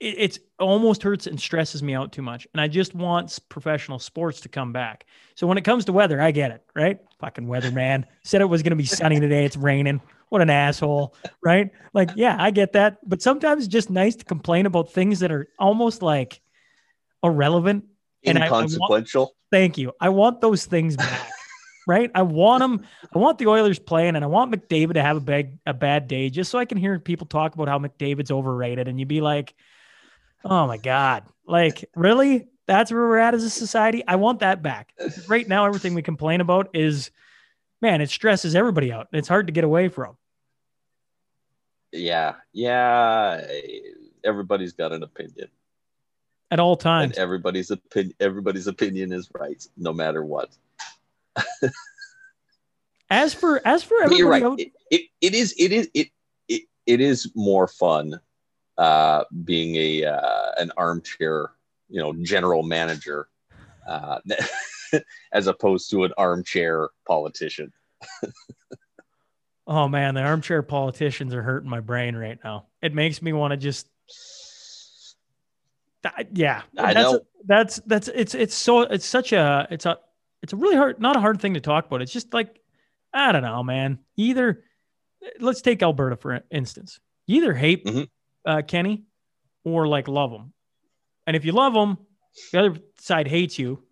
it, 0.00 0.14
it's 0.18 0.38
almost 0.58 1.02
hurts 1.02 1.26
and 1.26 1.40
stresses 1.40 1.82
me 1.82 1.94
out 1.94 2.12
too 2.12 2.22
much. 2.22 2.46
And 2.52 2.60
I 2.60 2.68
just 2.68 2.94
want 2.94 3.38
professional 3.48 3.98
sports 3.98 4.40
to 4.40 4.48
come 4.48 4.72
back. 4.72 5.06
So 5.34 5.46
when 5.46 5.58
it 5.58 5.64
comes 5.64 5.84
to 5.86 5.92
weather, 5.92 6.20
I 6.20 6.30
get 6.30 6.50
it, 6.50 6.64
right? 6.74 6.98
Fucking 7.20 7.46
weatherman 7.46 8.04
said 8.24 8.40
it 8.40 8.46
was 8.46 8.62
going 8.62 8.70
to 8.70 8.76
be 8.76 8.84
sunny 8.84 9.20
today. 9.20 9.44
It's 9.44 9.56
raining. 9.56 10.00
What 10.30 10.42
an 10.42 10.50
asshole, 10.50 11.14
right? 11.42 11.70
Like, 11.94 12.10
yeah, 12.14 12.36
I 12.38 12.50
get 12.50 12.72
that. 12.72 12.98
But 13.08 13.22
sometimes 13.22 13.64
it's 13.64 13.72
just 13.72 13.88
nice 13.88 14.16
to 14.16 14.24
complain 14.24 14.66
about 14.66 14.92
things 14.92 15.20
that 15.20 15.32
are 15.32 15.48
almost 15.58 16.02
like 16.02 16.40
irrelevant 17.22 17.84
And 18.24 18.38
I- 18.38 18.46
I 18.46 18.50
want- 18.50 18.64
Inconsequential. 18.64 19.34
Thank 19.50 19.78
you. 19.78 19.92
I 20.00 20.08
want 20.10 20.40
those 20.40 20.66
things 20.66 20.96
back. 20.96 21.30
right? 21.86 22.10
I 22.14 22.22
want 22.22 22.60
them. 22.60 22.84
I 23.14 23.18
want 23.18 23.38
the 23.38 23.46
Oilers 23.46 23.78
playing, 23.78 24.14
and 24.16 24.24
I 24.24 24.28
want 24.28 24.52
McDavid 24.52 24.94
to 24.94 25.02
have 25.02 25.16
a 25.16 25.20
bad 25.20 25.58
a 25.64 25.72
bad 25.72 26.06
day, 26.08 26.28
just 26.28 26.50
so 26.50 26.58
I 26.58 26.64
can 26.66 26.76
hear 26.76 26.98
people 26.98 27.26
talk 27.26 27.54
about 27.54 27.68
how 27.68 27.78
McDavid's 27.78 28.30
overrated, 28.30 28.88
and 28.88 28.98
you'd 28.98 29.08
be 29.08 29.20
like, 29.22 29.54
"Oh 30.44 30.66
my 30.66 30.76
god, 30.76 31.24
like 31.46 31.88
really? 31.96 32.48
That's 32.66 32.92
where 32.92 33.00
we're 33.00 33.16
at 33.16 33.32
as 33.32 33.42
a 33.44 33.48
society. 33.48 34.04
I 34.06 34.16
want 34.16 34.40
that 34.40 34.62
back. 34.62 34.92
Right 35.26 35.48
now, 35.48 35.64
everything 35.64 35.94
we 35.94 36.02
complain 36.02 36.42
about 36.42 36.68
is, 36.74 37.10
man, 37.80 38.02
it 38.02 38.10
stresses 38.10 38.54
everybody 38.54 38.92
out. 38.92 39.06
It's 39.10 39.26
hard 39.28 39.46
to 39.46 39.52
get 39.54 39.64
away 39.64 39.88
from. 39.88 40.18
yeah, 41.92 42.34
yeah. 42.52 43.40
Everybody's 44.22 44.74
got 44.74 44.92
an 44.92 45.02
opinion, 45.02 45.48
At 46.50 46.60
all 46.60 46.76
times. 46.76 47.16
and 47.16 47.18
everybody's 47.18 47.70
opinion 47.70 48.14
everybody's 48.20 48.66
opinion 48.66 49.12
is 49.12 49.28
right, 49.38 49.62
no 49.76 49.92
matter 49.92 50.24
what. 50.24 50.50
As 53.10 53.32
for 53.32 53.60
as 53.66 53.82
for 53.82 53.96
But 54.02 54.16
you're 54.16 54.32
everybody 54.32 54.42
right. 54.42 54.52
out, 54.52 54.60
It, 54.60 54.72
it, 54.90 55.02
it 55.20 55.34
is 55.34 55.54
it 55.58 55.72
is 55.72 55.90
it, 55.94 56.08
it 56.46 56.62
it 56.86 57.00
is 57.00 57.30
more 57.34 57.66
fun 57.66 58.20
uh, 58.76 59.24
being 59.44 59.76
a 59.76 60.04
uh, 60.04 60.52
an 60.58 60.70
armchair, 60.76 61.50
you 61.88 62.00
know, 62.00 62.12
general 62.22 62.62
manager, 62.62 63.28
uh, 63.86 64.20
as 65.32 65.46
opposed 65.46 65.90
to 65.90 66.04
an 66.04 66.12
armchair 66.18 66.90
politician. 67.06 67.72
oh 69.66 69.88
man, 69.88 70.14
the 70.14 70.22
armchair 70.22 70.62
politicians 70.62 71.34
are 71.34 71.42
hurting 71.42 71.70
my 71.70 71.80
brain 71.80 72.14
right 72.14 72.38
now. 72.44 72.66
It 72.82 72.94
makes 72.94 73.22
me 73.22 73.32
want 73.32 73.52
to 73.52 73.56
just 73.56 73.88
yeah, 76.32 76.62
I 76.78 76.94
that's 76.94 77.12
know. 77.12 77.20
that's 77.46 77.76
that's 77.86 78.08
it's 78.08 78.34
it's 78.34 78.54
so 78.54 78.82
it's 78.82 79.06
such 79.06 79.32
a 79.32 79.66
it's 79.70 79.86
a 79.86 79.98
it's 80.42 80.52
a 80.52 80.56
really 80.56 80.76
hard 80.76 81.00
not 81.00 81.16
a 81.16 81.20
hard 81.20 81.40
thing 81.40 81.54
to 81.54 81.60
talk 81.60 81.86
about. 81.86 82.02
It's 82.02 82.12
just 82.12 82.32
like 82.34 82.60
I 83.12 83.32
don't 83.32 83.42
know, 83.42 83.62
man. 83.62 83.98
Either 84.16 84.62
let's 85.40 85.60
take 85.62 85.82
Alberta 85.82 86.16
for 86.16 86.40
instance. 86.50 87.00
You 87.26 87.36
either 87.42 87.54
hate 87.54 87.84
Mhm. 87.84 88.08
uh, 88.44 88.62
Kenney 88.66 89.04
or 89.64 89.86
like 89.88 90.08
love 90.08 90.30
him, 90.30 90.52
and 91.26 91.36
if 91.36 91.44
you 91.44 91.52
love 91.52 91.74
him, 91.74 91.98
the 92.52 92.58
other 92.60 92.78
side 92.98 93.26
hates 93.28 93.58
you, 93.58 93.82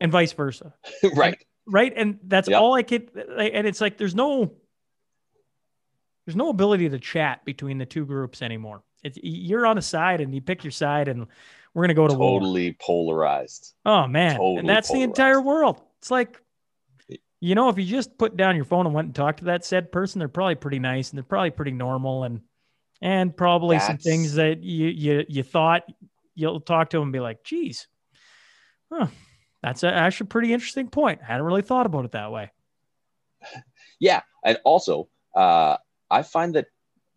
and 0.00 0.10
vice 0.10 0.32
versa 0.32 0.72
right. 1.14 1.38
right 1.66 1.92
and 1.94 2.18
that's 2.24 2.48
Yep. 2.48 2.60
all 2.60 2.74
i 2.74 2.82
could 2.82 3.10
and 3.14 3.66
it's 3.66 3.80
like 3.82 3.98
there's 3.98 4.14
no 4.14 4.54
there's 6.26 6.36
no 6.36 6.48
ability 6.48 6.88
to 6.88 6.98
chat 6.98 7.44
between 7.44 7.76
the 7.78 7.86
two 7.86 8.04
groups 8.06 8.40
anymore 8.42 8.82
it's 9.02 9.18
you're 9.22 9.66
on 9.66 9.78
a 9.78 9.82
side 9.82 10.20
and 10.20 10.34
you 10.34 10.40
pick 10.40 10.64
your 10.64 10.70
side 10.70 11.08
and 11.08 11.26
we're 11.74 11.84
gonna 11.84 11.94
go 11.94 12.08
to 12.08 12.14
war 12.14 12.40
Totally 12.40 12.76
polarized. 12.80 13.74
oh 13.86 14.06
man 14.06 14.36
totally 14.36 14.58
and 14.58 14.68
that's 14.68 14.90
the 14.90 15.02
entire 15.02 15.40
world 15.40 15.80
it's 15.98 16.10
like 16.10 16.40
you 17.40 17.54
know, 17.54 17.70
if 17.70 17.78
you 17.78 17.84
just 17.84 18.18
put 18.18 18.36
down 18.36 18.54
your 18.54 18.66
phone 18.66 18.84
and 18.86 18.94
went 18.94 19.06
and 19.06 19.14
talked 19.14 19.38
to 19.38 19.46
that 19.46 19.64
said 19.64 19.90
person, 19.90 20.18
they're 20.18 20.28
probably 20.28 20.56
pretty 20.56 20.78
nice 20.78 21.10
and 21.10 21.16
they're 21.16 21.24
probably 21.24 21.50
pretty 21.50 21.72
normal 21.72 22.24
and 22.24 22.42
and 23.00 23.34
probably 23.34 23.78
some 23.78 23.96
things 23.96 24.34
that 24.34 24.62
you 24.62 24.88
you 24.88 25.24
you 25.26 25.42
thought 25.42 25.84
you'll 26.34 26.60
talk 26.60 26.90
to 26.90 26.98
them 26.98 27.04
and 27.04 27.12
be 27.12 27.20
like, 27.20 27.42
geez, 27.42 27.88
huh, 28.92 29.06
that's 29.62 29.82
a, 29.82 29.92
actually 29.92 30.26
a 30.26 30.28
pretty 30.28 30.52
interesting 30.52 30.88
point. 30.88 31.20
I 31.22 31.26
hadn't 31.28 31.46
really 31.46 31.62
thought 31.62 31.86
about 31.86 32.04
it 32.04 32.12
that 32.12 32.30
way. 32.30 32.50
Yeah, 34.02 34.22
and 34.42 34.58
also, 34.64 35.10
uh, 35.36 35.76
I 36.10 36.22
find 36.22 36.54
that 36.54 36.68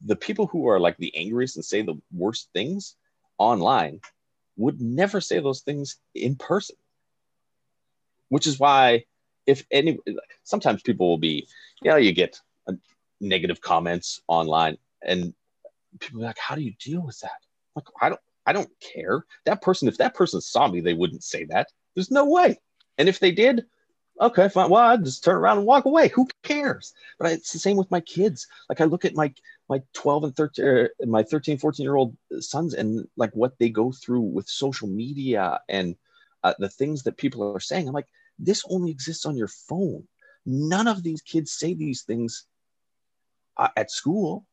the 0.06 0.16
people 0.16 0.48
who 0.48 0.68
are 0.68 0.80
like 0.80 0.98
the 0.98 1.16
angriest 1.16 1.56
and 1.56 1.66
say 1.66 1.82
the 1.82 2.00
worst 2.12 2.50
things 2.54 2.96
online 3.38 4.02
would 4.58 4.80
never 4.82 5.22
say 5.22 5.40
those 5.40 5.62
things 5.62 5.98
in 6.14 6.36
person. 6.36 6.76
Which 8.30 8.48
is 8.48 8.60
why, 8.60 9.06
if 9.46 9.66
any, 9.72 10.00
sometimes 10.44 10.82
people 10.82 11.08
will 11.08 11.18
be, 11.18 11.48
you 11.82 11.92
know, 11.92 11.98
you 11.98 12.14
get 12.14 12.40
uh, 12.68 12.74
negative 13.22 13.62
comments 13.62 14.22
online, 14.28 14.78
and 15.04 15.34
people 16.00 16.22
are 16.22 16.26
like, 16.26 16.40
"How 16.40 16.56
do 16.56 16.62
you 16.62 16.74
deal 16.80 17.02
with 17.02 17.20
that?" 17.20 17.46
Like, 17.76 17.86
I 18.02 18.10
don't, 18.10 18.22
I 18.46 18.54
don't 18.54 18.70
care. 18.80 19.26
That 19.46 19.62
person, 19.62 19.88
if 19.88 19.98
that 19.98 20.16
person 20.16 20.42
saw 20.42 20.68
me, 20.68 20.82
they 20.82 20.94
wouldn't 20.94 21.24
say 21.24 21.46
that. 21.46 21.72
There's 21.94 22.12
no 22.12 22.26
way. 22.26 22.60
And 22.98 23.08
if 23.08 23.20
they 23.20 23.32
did, 23.32 23.66
okay, 24.20 24.50
fine. 24.50 24.70
Well, 24.70 24.82
I 24.82 24.98
just 24.98 25.24
turn 25.24 25.36
around 25.36 25.60
and 25.60 25.68
walk 25.68 25.86
away. 25.86 26.10
Who 26.10 26.28
cares? 26.44 26.94
But 27.20 27.28
I, 27.28 27.32
it's 27.32 27.52
the 27.52 27.60
same 27.60 27.78
with 27.78 27.92
my 27.92 28.02
kids. 28.02 28.48
Like 28.70 28.82
I 28.82 28.86
look 28.86 29.06
at 29.06 29.16
my 29.16 29.34
my 29.70 29.82
12 29.94 30.24
and 30.26 30.36
13, 30.36 30.66
er, 30.66 30.90
my 31.06 31.24
13, 31.24 31.58
14 31.58 31.84
year 31.84 31.96
old 31.96 32.16
sons 32.40 32.74
and 32.74 33.08
like 33.18 33.32
what 33.34 33.58
they 33.60 33.70
go 33.70 33.92
through 33.92 34.22
with 34.22 34.48
social 34.48 34.88
media 34.88 35.60
and 35.70 35.96
uh, 36.44 36.54
the 36.60 36.70
things 36.70 37.04
that 37.04 37.18
people 37.18 37.56
are 37.56 37.60
saying. 37.60 37.88
I'm 37.88 37.94
like, 37.94 38.08
this 38.38 38.64
only 38.70 38.92
exists 38.92 39.26
on 39.26 39.38
your 39.38 39.48
phone. 39.48 40.08
None 40.46 40.88
of 40.88 41.04
these 41.04 41.22
kids 41.22 41.54
say 41.54 41.74
these 41.74 42.04
things 42.04 42.46
uh, 43.58 43.70
at 43.78 43.92
school. 43.92 44.46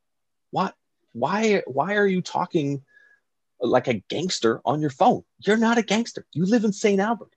What? 0.51 0.75
Why? 1.13 1.63
Why 1.67 1.95
are 1.95 2.07
you 2.07 2.21
talking 2.21 2.83
like 3.59 3.87
a 3.87 4.01
gangster 4.09 4.61
on 4.63 4.79
your 4.79 4.89
phone? 4.89 5.23
You're 5.39 5.57
not 5.57 5.77
a 5.77 5.83
gangster. 5.83 6.25
You 6.33 6.45
live 6.45 6.63
in 6.63 6.71
St. 6.71 7.01
Albert. 7.01 7.35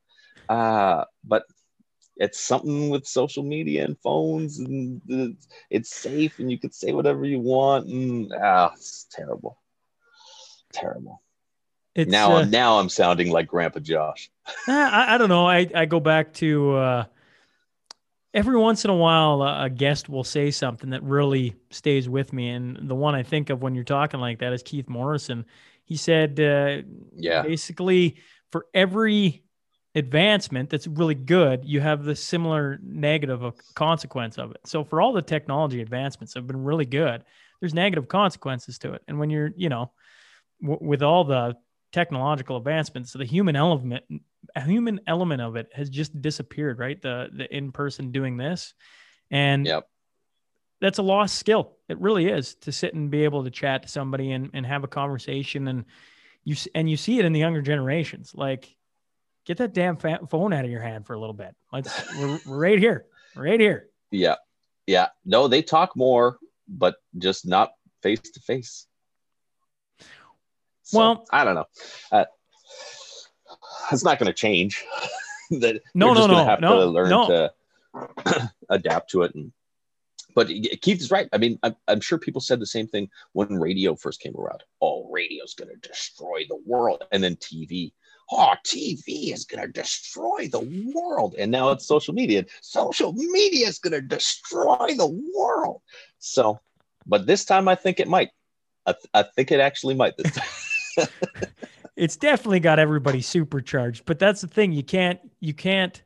Uh, 0.48 1.04
but 1.24 1.44
it's 2.16 2.40
something 2.40 2.90
with 2.90 3.06
social 3.06 3.42
media 3.42 3.84
and 3.84 3.98
phones 3.98 4.58
and 4.58 5.00
the, 5.06 5.36
it's 5.70 5.94
safe 5.94 6.38
and 6.38 6.50
you 6.50 6.58
can 6.58 6.72
say 6.72 6.92
whatever 6.92 7.24
you 7.24 7.40
want 7.40 7.86
and 7.88 8.32
ah, 8.40 8.72
it's 8.74 9.06
terrible 9.10 9.58
terrible 10.72 11.22
It's 11.94 12.10
now 12.10 12.34
uh, 12.36 12.40
i'm 12.42 12.50
now 12.50 12.78
i'm 12.78 12.88
sounding 12.88 13.30
like 13.30 13.46
grandpa 13.48 13.80
josh 13.80 14.30
I, 14.68 15.14
I 15.14 15.18
don't 15.18 15.28
know. 15.28 15.46
I, 15.46 15.68
I 15.74 15.84
go 15.86 16.00
back 16.00 16.34
to 16.34 16.74
uh, 16.76 17.04
every 18.34 18.56
once 18.56 18.84
in 18.84 18.90
a 18.90 18.96
while, 18.96 19.42
a, 19.42 19.64
a 19.64 19.70
guest 19.70 20.08
will 20.08 20.24
say 20.24 20.50
something 20.50 20.90
that 20.90 21.02
really 21.02 21.54
stays 21.70 22.08
with 22.08 22.32
me. 22.32 22.50
And 22.50 22.88
the 22.88 22.94
one 22.94 23.14
I 23.14 23.22
think 23.22 23.50
of 23.50 23.62
when 23.62 23.74
you're 23.74 23.84
talking 23.84 24.20
like 24.20 24.40
that 24.40 24.52
is 24.52 24.62
Keith 24.62 24.88
Morrison. 24.88 25.46
He 25.84 25.96
said, 25.96 26.40
uh, 26.40 26.82
yeah 27.14 27.42
basically, 27.42 28.16
for 28.50 28.66
every 28.74 29.43
advancement 29.94 30.70
that's 30.70 30.86
really 30.86 31.14
good, 31.14 31.64
you 31.64 31.80
have 31.80 32.04
the 32.04 32.16
similar 32.16 32.78
negative 32.82 33.52
consequence 33.74 34.38
of 34.38 34.50
it. 34.50 34.60
So 34.64 34.84
for 34.84 35.00
all 35.00 35.12
the 35.12 35.22
technology 35.22 35.80
advancements 35.80 36.34
have 36.34 36.46
been 36.46 36.64
really 36.64 36.86
good, 36.86 37.24
there's 37.60 37.74
negative 37.74 38.08
consequences 38.08 38.78
to 38.80 38.92
it. 38.94 39.02
And 39.06 39.18
when 39.18 39.30
you're, 39.30 39.52
you 39.56 39.68
know, 39.68 39.92
w- 40.60 40.80
with 40.86 41.02
all 41.02 41.24
the 41.24 41.56
technological 41.92 42.56
advancements, 42.56 43.12
so 43.12 43.18
the 43.18 43.24
human 43.24 43.54
element, 43.56 44.04
human 44.66 45.00
element 45.06 45.40
of 45.40 45.56
it 45.56 45.70
has 45.74 45.88
just 45.88 46.20
disappeared, 46.20 46.78
right? 46.78 47.00
The 47.00 47.28
the 47.32 47.56
in 47.56 47.70
person 47.72 48.10
doing 48.10 48.36
this, 48.36 48.74
and 49.30 49.66
Yep. 49.66 49.88
that's 50.80 50.98
a 50.98 51.02
lost 51.02 51.38
skill. 51.38 51.76
It 51.88 52.00
really 52.00 52.26
is 52.26 52.56
to 52.56 52.72
sit 52.72 52.94
and 52.94 53.10
be 53.10 53.24
able 53.24 53.44
to 53.44 53.50
chat 53.50 53.82
to 53.82 53.88
somebody 53.88 54.32
and, 54.32 54.50
and 54.54 54.66
have 54.66 54.84
a 54.84 54.88
conversation 54.88 55.68
and 55.68 55.84
you 56.42 56.56
and 56.74 56.90
you 56.90 56.96
see 56.96 57.18
it 57.18 57.24
in 57.24 57.32
the 57.32 57.40
younger 57.40 57.62
generations. 57.62 58.32
Like, 58.34 58.74
get 59.44 59.58
that 59.58 59.72
damn 59.74 59.96
phone 59.96 60.52
out 60.52 60.64
of 60.64 60.70
your 60.70 60.80
hand 60.82 61.06
for 61.06 61.14
a 61.14 61.18
little 61.18 61.34
bit. 61.34 61.54
Let's 61.72 62.16
we're, 62.18 62.40
we're 62.46 62.58
right 62.58 62.78
here, 62.78 63.06
right 63.36 63.60
here. 63.60 63.88
yeah 64.10 64.36
yeah 64.86 65.08
no 65.24 65.48
they 65.48 65.62
talk 65.62 65.96
more 65.96 66.38
but 66.68 66.96
just 67.18 67.46
not 67.46 67.72
face 68.02 68.20
to 68.20 68.40
face 68.40 68.86
Well- 70.92 71.24
i 71.32 71.44
don't 71.44 71.54
know 71.54 71.64
uh, 72.12 72.24
it's 73.92 74.04
not 74.04 74.18
going 74.18 74.26
to 74.26 74.34
change 74.34 74.84
that 75.50 75.80
No, 75.94 76.12
no, 76.12 76.26
no, 76.26 76.44
have 76.44 76.60
no, 76.60 76.80
to 76.80 76.86
learn 76.86 77.08
no. 77.10 77.26
to 77.28 78.50
adapt 78.68 79.10
to 79.10 79.22
it 79.22 79.34
and 79.34 79.52
but 80.34 80.48
Keith 80.48 81.00
is 81.00 81.12
right. 81.12 81.28
I 81.32 81.38
mean, 81.38 81.60
I'm, 81.62 81.76
I'm 81.86 82.00
sure 82.00 82.18
people 82.18 82.40
said 82.40 82.58
the 82.58 82.66
same 82.66 82.88
thing 82.88 83.08
when 83.34 83.54
radio 83.54 83.94
first 83.94 84.20
came 84.20 84.34
around. 84.36 84.64
Oh, 84.82 85.08
radio's 85.08 85.54
going 85.54 85.70
to 85.70 85.88
destroy 85.88 86.44
the 86.48 86.58
world. 86.66 87.04
And 87.12 87.22
then 87.22 87.36
TV. 87.36 87.92
Oh, 88.30 88.54
TV 88.64 89.32
is 89.32 89.44
going 89.44 89.62
to 89.62 89.70
destroy 89.70 90.48
the 90.48 90.92
world. 90.94 91.34
And 91.38 91.50
now 91.50 91.70
it's 91.70 91.86
social 91.86 92.14
media. 92.14 92.44
Social 92.62 93.12
media 93.12 93.68
is 93.68 93.78
going 93.78 93.92
to 93.92 94.00
destroy 94.00 94.94
the 94.96 95.22
world. 95.36 95.82
So, 96.18 96.58
but 97.06 97.26
this 97.26 97.44
time 97.44 97.68
I 97.68 97.74
think 97.74 98.00
it 98.00 98.08
might. 98.08 98.30
I, 98.86 98.92
th- 98.92 99.06
I 99.14 99.22
think 99.22 99.50
it 99.50 99.60
actually 99.60 99.94
might 99.94 100.16
this 100.18 100.32
time. 100.32 101.08
It's 101.96 102.16
definitely 102.16 102.60
got 102.60 102.78
everybody 102.78 103.20
supercharged, 103.20 104.04
but 104.04 104.18
that's 104.18 104.40
the 104.40 104.48
thing. 104.48 104.72
You 104.72 104.82
can't, 104.82 105.20
you 105.38 105.54
can't, 105.54 106.02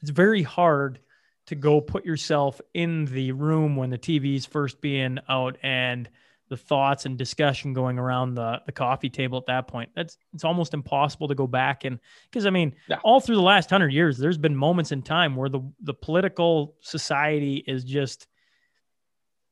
it's 0.00 0.10
very 0.10 0.42
hard 0.42 1.00
to 1.46 1.56
go 1.56 1.80
put 1.80 2.04
yourself 2.04 2.60
in 2.74 3.06
the 3.06 3.32
room 3.32 3.74
when 3.74 3.90
the 3.90 3.98
TV's 3.98 4.46
first 4.46 4.80
being 4.80 5.18
out 5.28 5.56
and 5.62 6.08
the 6.52 6.56
thoughts 6.58 7.06
and 7.06 7.16
discussion 7.16 7.72
going 7.72 7.98
around 7.98 8.34
the, 8.34 8.60
the 8.66 8.72
coffee 8.72 9.08
table 9.08 9.38
at 9.38 9.46
that 9.46 9.66
point. 9.66 9.88
That's 9.96 10.18
it's 10.34 10.44
almost 10.44 10.74
impossible 10.74 11.28
to 11.28 11.34
go 11.34 11.46
back 11.46 11.86
and 11.86 11.98
because 12.30 12.44
I 12.44 12.50
mean, 12.50 12.74
Yeah. 12.90 12.98
all 13.02 13.20
through 13.20 13.36
the 13.36 13.40
last 13.40 13.70
hundred 13.70 13.94
years, 13.94 14.18
there's 14.18 14.36
been 14.36 14.54
moments 14.54 14.92
in 14.92 15.00
time 15.00 15.34
where 15.34 15.48
the 15.48 15.62
the 15.80 15.94
political 15.94 16.74
society 16.82 17.64
is 17.66 17.84
just 17.84 18.26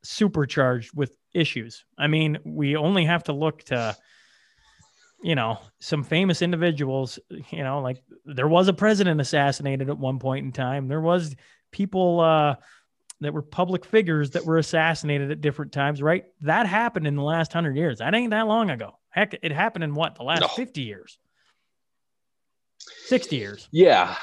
supercharged 0.02 0.90
with 0.94 1.16
issues. 1.32 1.86
I 1.96 2.06
mean, 2.06 2.36
we 2.44 2.76
only 2.76 3.06
have 3.06 3.24
to 3.24 3.32
look 3.32 3.62
to 3.64 3.96
you 5.22 5.34
know, 5.34 5.58
some 5.80 6.02
famous 6.02 6.42
individuals, 6.42 7.18
you 7.50 7.62
know, 7.62 7.80
like 7.80 8.02
there 8.26 8.48
was 8.48 8.68
a 8.68 8.72
president 8.74 9.20
assassinated 9.20 9.88
at 9.90 9.98
one 9.98 10.18
point 10.18 10.44
in 10.46 10.52
time. 10.52 10.88
There 10.88 11.00
was 11.00 11.34
people 11.72 12.20
uh, 12.20 12.56
that 13.20 13.34
were 13.34 13.42
public 13.42 13.84
figures 13.84 14.30
that 14.30 14.44
were 14.44 14.58
assassinated 14.58 15.30
at 15.30 15.40
different 15.40 15.72
times, 15.72 16.00
right? 16.02 16.24
That 16.40 16.66
happened 16.66 17.06
in 17.06 17.16
the 17.16 17.22
last 17.22 17.52
hundred 17.52 17.76
years. 17.76 17.98
That 17.98 18.14
ain't 18.14 18.30
that 18.30 18.46
long 18.46 18.70
ago. 18.70 18.98
Heck, 19.10 19.34
it 19.42 19.52
happened 19.52 19.84
in 19.84 19.94
what 19.94 20.14
the 20.14 20.22
last 20.22 20.40
No. 20.40 20.48
50 20.48 20.82
years, 20.82 21.18
60 23.06 23.36
years. 23.36 23.68
Yeah, 23.72 24.14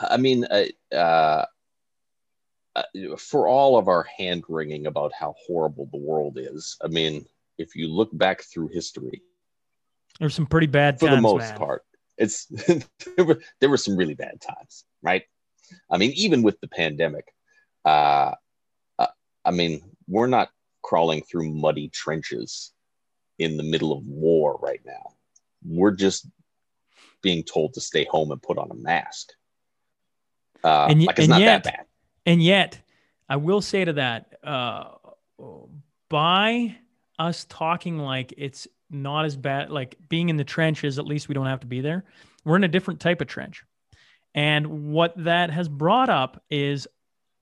I 0.00 0.16
mean, 0.16 0.44
uh, 0.44 0.64
uh, 0.94 1.44
uh, 2.74 2.82
for 3.18 3.46
all 3.46 3.78
of 3.78 3.88
our 3.88 4.02
hand 4.18 4.44
wringing 4.48 4.86
about 4.86 5.12
how 5.18 5.34
horrible 5.46 5.88
the 5.92 5.98
world 5.98 6.38
is, 6.38 6.76
I 6.82 6.88
mean, 6.88 7.24
if 7.58 7.76
you 7.76 7.88
look 7.88 8.10
back 8.16 8.42
through 8.42 8.68
history, 8.68 9.22
There's 10.18 10.34
some 10.34 10.46
pretty 10.46 10.66
bad 10.66 10.98
for 10.98 11.06
times, 11.06 11.18
the 11.18 11.22
most 11.22 11.50
man. 11.50 11.58
part, 11.58 11.82
it's 12.18 12.46
there, 13.16 13.24
were, 13.24 13.40
there 13.60 13.70
were 13.70 13.76
some 13.76 13.96
really 13.96 14.14
bad 14.14 14.40
times, 14.40 14.84
right? 15.02 15.22
I 15.90 15.98
mean, 15.98 16.12
even 16.16 16.42
with 16.42 16.60
the 16.60 16.68
pandemic, 16.68 17.32
uh, 17.84 18.32
uh, 18.98 19.06
I 19.44 19.50
mean, 19.50 19.82
we're 20.08 20.26
not 20.26 20.50
crawling 20.82 21.22
through 21.22 21.52
muddy 21.52 21.88
trenches 21.88 22.72
in 23.38 23.56
the 23.56 23.62
middle 23.62 23.92
of 23.92 24.04
war 24.06 24.58
right 24.62 24.80
now. 24.84 25.14
We're 25.64 25.92
just 25.92 26.26
being 27.22 27.42
told 27.44 27.74
to 27.74 27.80
stay 27.80 28.04
home 28.04 28.30
and 28.32 28.42
put 28.42 28.58
on 28.58 28.70
a 28.70 28.74
mask. 28.74 29.30
Uh, 30.64 30.86
And 30.90 31.00
y- 31.00 31.06
like 31.06 31.18
it's 31.18 31.24
and 31.24 31.30
not 31.30 31.40
yet- 31.40 31.64
that 31.64 31.76
bad. 31.76 31.86
And 32.24 32.42
yet, 32.42 32.80
I 33.28 33.36
will 33.36 33.60
say 33.60 33.84
to 33.84 33.92
that, 33.94 34.38
uh, 34.44 34.90
by 36.08 36.76
us 37.18 37.46
talking 37.48 37.98
like 37.98 38.32
it's 38.36 38.68
not 38.90 39.24
as 39.24 39.36
bad, 39.36 39.70
like 39.70 39.96
being 40.08 40.28
in 40.28 40.36
the 40.36 40.44
trenches, 40.44 40.98
at 40.98 41.06
least 41.06 41.28
we 41.28 41.34
don't 41.34 41.46
have 41.46 41.60
to 41.60 41.66
be 41.66 41.80
there. 41.80 42.04
We're 42.44 42.56
in 42.56 42.64
a 42.64 42.68
different 42.68 43.00
type 43.00 43.20
of 43.20 43.26
trench. 43.26 43.64
And 44.34 44.92
what 44.92 45.14
that 45.24 45.50
has 45.50 45.68
brought 45.68 46.08
up 46.10 46.42
is 46.50 46.86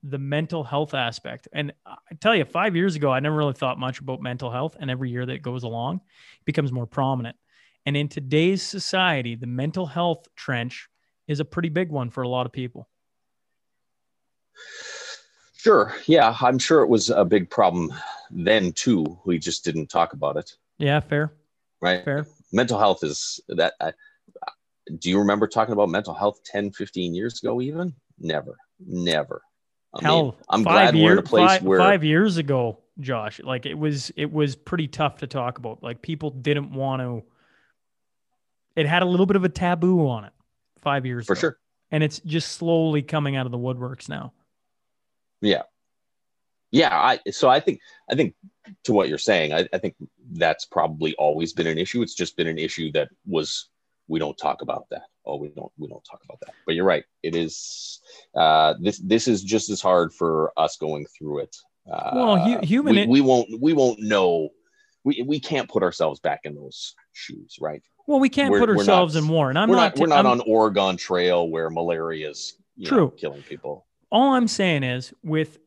the 0.03 0.17
mental 0.17 0.63
health 0.63 0.93
aspect. 0.93 1.47
And 1.53 1.73
I 1.85 1.95
tell 2.19 2.35
you, 2.35 2.45
five 2.45 2.75
years 2.75 2.95
ago, 2.95 3.11
I 3.11 3.19
never 3.19 3.35
really 3.35 3.53
thought 3.53 3.79
much 3.79 3.99
about 3.99 4.21
mental 4.21 4.51
health. 4.51 4.75
And 4.79 4.89
every 4.89 5.11
year 5.11 5.25
that 5.25 5.41
goes 5.41 5.63
along, 5.63 5.97
it 5.97 6.45
becomes 6.45 6.71
more 6.71 6.87
prominent. 6.87 7.35
And 7.85 7.95
in 7.97 8.07
today's 8.07 8.61
society, 8.61 9.35
the 9.35 9.47
mental 9.47 9.85
health 9.85 10.27
trench 10.35 10.87
is 11.27 11.39
a 11.39 11.45
pretty 11.45 11.69
big 11.69 11.89
one 11.89 12.09
for 12.09 12.23
a 12.23 12.27
lot 12.27 12.45
of 12.45 12.51
people. 12.51 12.89
Sure. 15.55 15.95
Yeah, 16.07 16.35
I'm 16.41 16.57
sure 16.57 16.81
it 16.81 16.89
was 16.89 17.09
a 17.09 17.23
big 17.23 17.49
problem 17.49 17.93
then 18.31 18.71
too. 18.73 19.19
We 19.25 19.37
just 19.37 19.63
didn't 19.63 19.87
talk 19.87 20.13
about 20.13 20.37
it, 20.37 20.51
Yeah, 20.79 20.99
fair, 20.99 21.33
right? 21.81 22.03
fair. 22.03 22.25
Mental 22.51 22.79
health 22.79 23.03
is 23.03 23.39
that. 23.49 23.73
I, 23.79 23.93
do 24.97 25.09
you 25.09 25.19
remember 25.19 25.47
talking 25.47 25.73
about 25.73 25.89
mental 25.89 26.13
health 26.15 26.43
10, 26.43 26.71
15 26.71 27.13
years 27.13 27.41
ago, 27.41 27.61
even? 27.61 27.93
Never, 28.19 28.57
never. 28.79 29.43
I 29.93 30.01
Hell, 30.01 30.23
mean, 30.23 30.33
I'm 30.49 30.63
five 30.63 30.93
glad 30.93 30.95
we're 30.95 31.11
in 31.13 31.17
a 31.17 31.23
place 31.23 31.47
five, 31.49 31.63
where 31.63 31.79
five 31.79 32.03
years 32.03 32.37
ago, 32.37 32.79
Josh, 32.99 33.39
like 33.41 33.65
it 33.65 33.75
was 33.75 34.11
it 34.15 34.31
was 34.31 34.55
pretty 34.55 34.87
tough 34.87 35.17
to 35.19 35.27
talk 35.27 35.57
about. 35.57 35.83
Like 35.83 36.01
people 36.01 36.29
didn't 36.31 36.71
want 36.73 37.01
to. 37.01 37.23
It 38.75 38.85
had 38.85 39.01
a 39.01 39.05
little 39.05 39.25
bit 39.25 39.35
of 39.35 39.43
a 39.43 39.49
taboo 39.49 40.07
on 40.07 40.23
it 40.25 40.33
five 40.81 41.05
years 41.05 41.27
for 41.27 41.33
ago. 41.33 41.39
sure. 41.39 41.57
and 41.91 42.03
it's 42.03 42.19
just 42.19 42.53
slowly 42.53 43.01
coming 43.01 43.35
out 43.35 43.45
of 43.45 43.51
the 43.51 43.57
woodworks 43.57 44.07
now. 44.09 44.33
Yeah, 45.41 45.63
yeah, 46.71 46.95
I 46.95 47.19
so 47.31 47.49
I 47.49 47.59
think 47.59 47.81
I 48.09 48.15
think 48.15 48.35
to 48.85 48.93
what 48.93 49.09
you're 49.09 49.17
saying, 49.17 49.53
I, 49.53 49.67
I 49.73 49.77
think 49.77 49.95
that's 50.33 50.65
probably 50.65 51.15
always 51.15 51.53
been 51.53 51.67
an 51.67 51.77
issue. 51.77 52.01
It's 52.01 52.15
just 52.15 52.37
been 52.37 52.47
an 52.47 52.57
issue 52.59 52.91
that 52.93 53.09
was 53.25 53.69
we 54.07 54.19
don't 54.19 54.37
talk 54.37 54.61
about 54.61 54.87
that. 54.91 55.03
Oh, 55.25 55.35
we 55.37 55.49
don't 55.49 55.71
we 55.77 55.87
don't 55.87 56.03
talk 56.03 56.21
about 56.23 56.39
that. 56.41 56.53
But 56.65 56.75
you're 56.75 56.85
right. 56.85 57.03
It 57.23 57.35
is 57.35 58.00
uh, 58.35 58.73
this 58.79 58.97
this 58.99 59.27
is 59.27 59.43
just 59.43 59.69
as 59.69 59.81
hard 59.81 60.13
for 60.13 60.51
us 60.57 60.77
going 60.77 61.05
through 61.17 61.39
it. 61.39 61.55
Uh, 61.91 62.11
Well, 62.13 62.37
hu- 62.37 62.65
human 62.65 62.95
we, 62.95 63.07
we 63.07 63.21
won't 63.21 63.49
we 63.61 63.73
won't 63.73 63.99
know. 63.99 64.49
We, 65.03 65.23
we 65.27 65.39
can't 65.39 65.67
put 65.67 65.81
ourselves 65.81 66.19
back 66.19 66.41
in 66.43 66.53
those 66.53 66.93
shoes, 67.13 67.57
right? 67.59 67.81
Well, 68.07 68.19
we 68.19 68.29
can't 68.29 68.51
We're- 68.51 68.61
put 68.65 68.69
ourselves 68.77 69.15
not- 69.15 69.23
in 69.23 69.29
war, 69.29 69.49
and 69.49 69.57
I'm 69.57 69.67
we're 69.69 69.75
not. 69.77 69.95
not, 69.95 69.99
we're 69.99 70.07
not 70.07 70.25
I'm- 70.25 70.39
on 70.39 70.41
Oregon 70.47 70.95
Trail 70.97 71.49
where 71.49 71.69
malaria 71.69 72.29
is 72.29 72.53
you 72.75 72.85
know, 72.85 72.89
True. 72.89 73.13
killing 73.17 73.41
people. 73.43 73.85
all 74.11 74.33
I'm 74.35 74.47
saying 74.47 74.83
is 74.83 75.13
with 75.23 75.57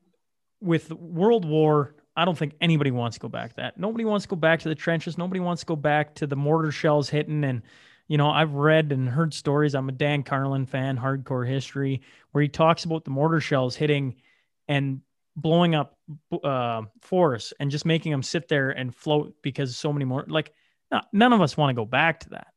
with 0.60 0.90
World 0.92 1.44
War, 1.44 1.94
I 2.16 2.24
don't 2.24 2.38
think 2.38 2.54
anybody 2.60 2.90
wants 2.90 3.16
to 3.16 3.20
go 3.20 3.28
back 3.28 3.50
to 3.50 3.56
that. 3.56 3.76
Nobody 3.78 4.04
wants 4.06 4.24
to 4.24 4.28
go 4.30 4.36
back 4.36 4.60
to 4.60 4.68
the 4.70 4.74
trenches. 4.74 5.18
Nobody 5.18 5.40
wants 5.40 5.60
to 5.60 5.66
go 5.66 5.76
back 5.76 6.14
to 6.14 6.26
the 6.26 6.36
mortar 6.36 6.70
shells 6.72 7.10
hitting. 7.10 7.44
And 7.44 7.60
you 8.08 8.18
know, 8.18 8.30
I've 8.30 8.52
read 8.52 8.92
and 8.92 9.08
heard 9.08 9.32
stories. 9.32 9.74
I'm 9.74 9.88
a 9.88 9.92
Dan 9.92 10.22
Carlin 10.22 10.66
fan, 10.66 10.98
hardcore 10.98 11.46
history, 11.46 12.02
where 12.32 12.42
he 12.42 12.48
talks 12.48 12.84
about 12.84 13.04
the 13.04 13.10
mortar 13.10 13.40
shells 13.40 13.76
hitting 13.76 14.16
and 14.68 15.00
blowing 15.36 15.74
up 15.74 15.98
uh, 16.42 16.82
forests 17.00 17.52
and 17.58 17.70
just 17.70 17.86
making 17.86 18.12
them 18.12 18.22
sit 18.22 18.48
there 18.48 18.70
and 18.70 18.94
float 18.94 19.34
because 19.42 19.76
so 19.76 19.92
many 19.92 20.04
more. 20.04 20.24
Like, 20.28 20.52
no, 20.90 21.00
none 21.12 21.32
of 21.32 21.40
us 21.40 21.56
want 21.56 21.70
to 21.70 21.74
go 21.74 21.86
back 21.86 22.20
to 22.20 22.30
that. 22.30 22.48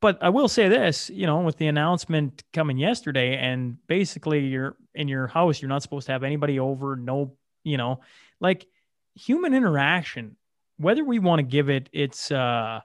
But 0.00 0.22
I 0.22 0.28
will 0.28 0.48
say 0.48 0.68
this, 0.68 1.10
you 1.10 1.26
know, 1.26 1.40
with 1.40 1.56
the 1.56 1.66
announcement 1.66 2.44
coming 2.52 2.78
yesterday, 2.78 3.36
and 3.36 3.76
basically 3.88 4.46
you're 4.46 4.76
in 4.94 5.08
your 5.08 5.26
house, 5.26 5.60
you're 5.60 5.68
not 5.68 5.82
supposed 5.82 6.06
to 6.06 6.12
have 6.12 6.22
anybody 6.22 6.60
over, 6.60 6.94
no, 6.94 7.36
you 7.64 7.76
know, 7.76 8.00
like 8.40 8.66
human 9.14 9.54
interaction, 9.54 10.36
whether 10.76 11.04
we 11.04 11.18
want 11.18 11.40
to 11.40 11.42
give 11.42 11.68
it 11.68 11.88
its 11.92 12.30
uh 12.30 12.80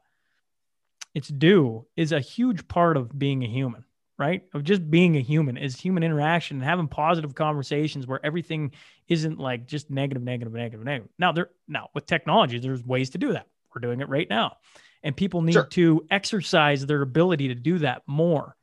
its 1.13 1.27
due, 1.27 1.85
is 1.95 2.11
a 2.11 2.19
huge 2.19 2.67
part 2.67 2.97
of 2.97 3.17
being 3.17 3.43
a 3.43 3.47
human, 3.47 3.85
right? 4.17 4.43
Of 4.53 4.63
just 4.63 4.89
being 4.89 5.15
a 5.15 5.21
human 5.21 5.57
is 5.57 5.79
human 5.79 6.03
interaction 6.03 6.57
and 6.57 6.63
having 6.63 6.87
positive 6.87 7.35
conversations 7.35 8.07
where 8.07 8.25
everything 8.25 8.71
isn't 9.07 9.39
like 9.39 9.67
just 9.67 9.89
negative, 9.89 10.23
negative, 10.23 10.53
negative, 10.53 10.83
negative. 10.85 11.09
Now 11.19 11.31
there 11.31 11.49
now 11.67 11.89
with 11.93 12.05
technology, 12.05 12.59
there's 12.59 12.83
ways 12.83 13.11
to 13.11 13.17
do 13.17 13.33
that. 13.33 13.47
We're 13.73 13.81
doing 13.81 14.01
it 14.01 14.09
right 14.09 14.29
now 14.29 14.57
and 15.03 15.15
people 15.15 15.41
need 15.41 15.53
Sure. 15.53 15.65
to 15.65 16.05
exercise 16.09 16.85
their 16.85 17.01
ability 17.01 17.49
to 17.49 17.55
do 17.55 17.79
that 17.79 18.03
more. 18.07 18.55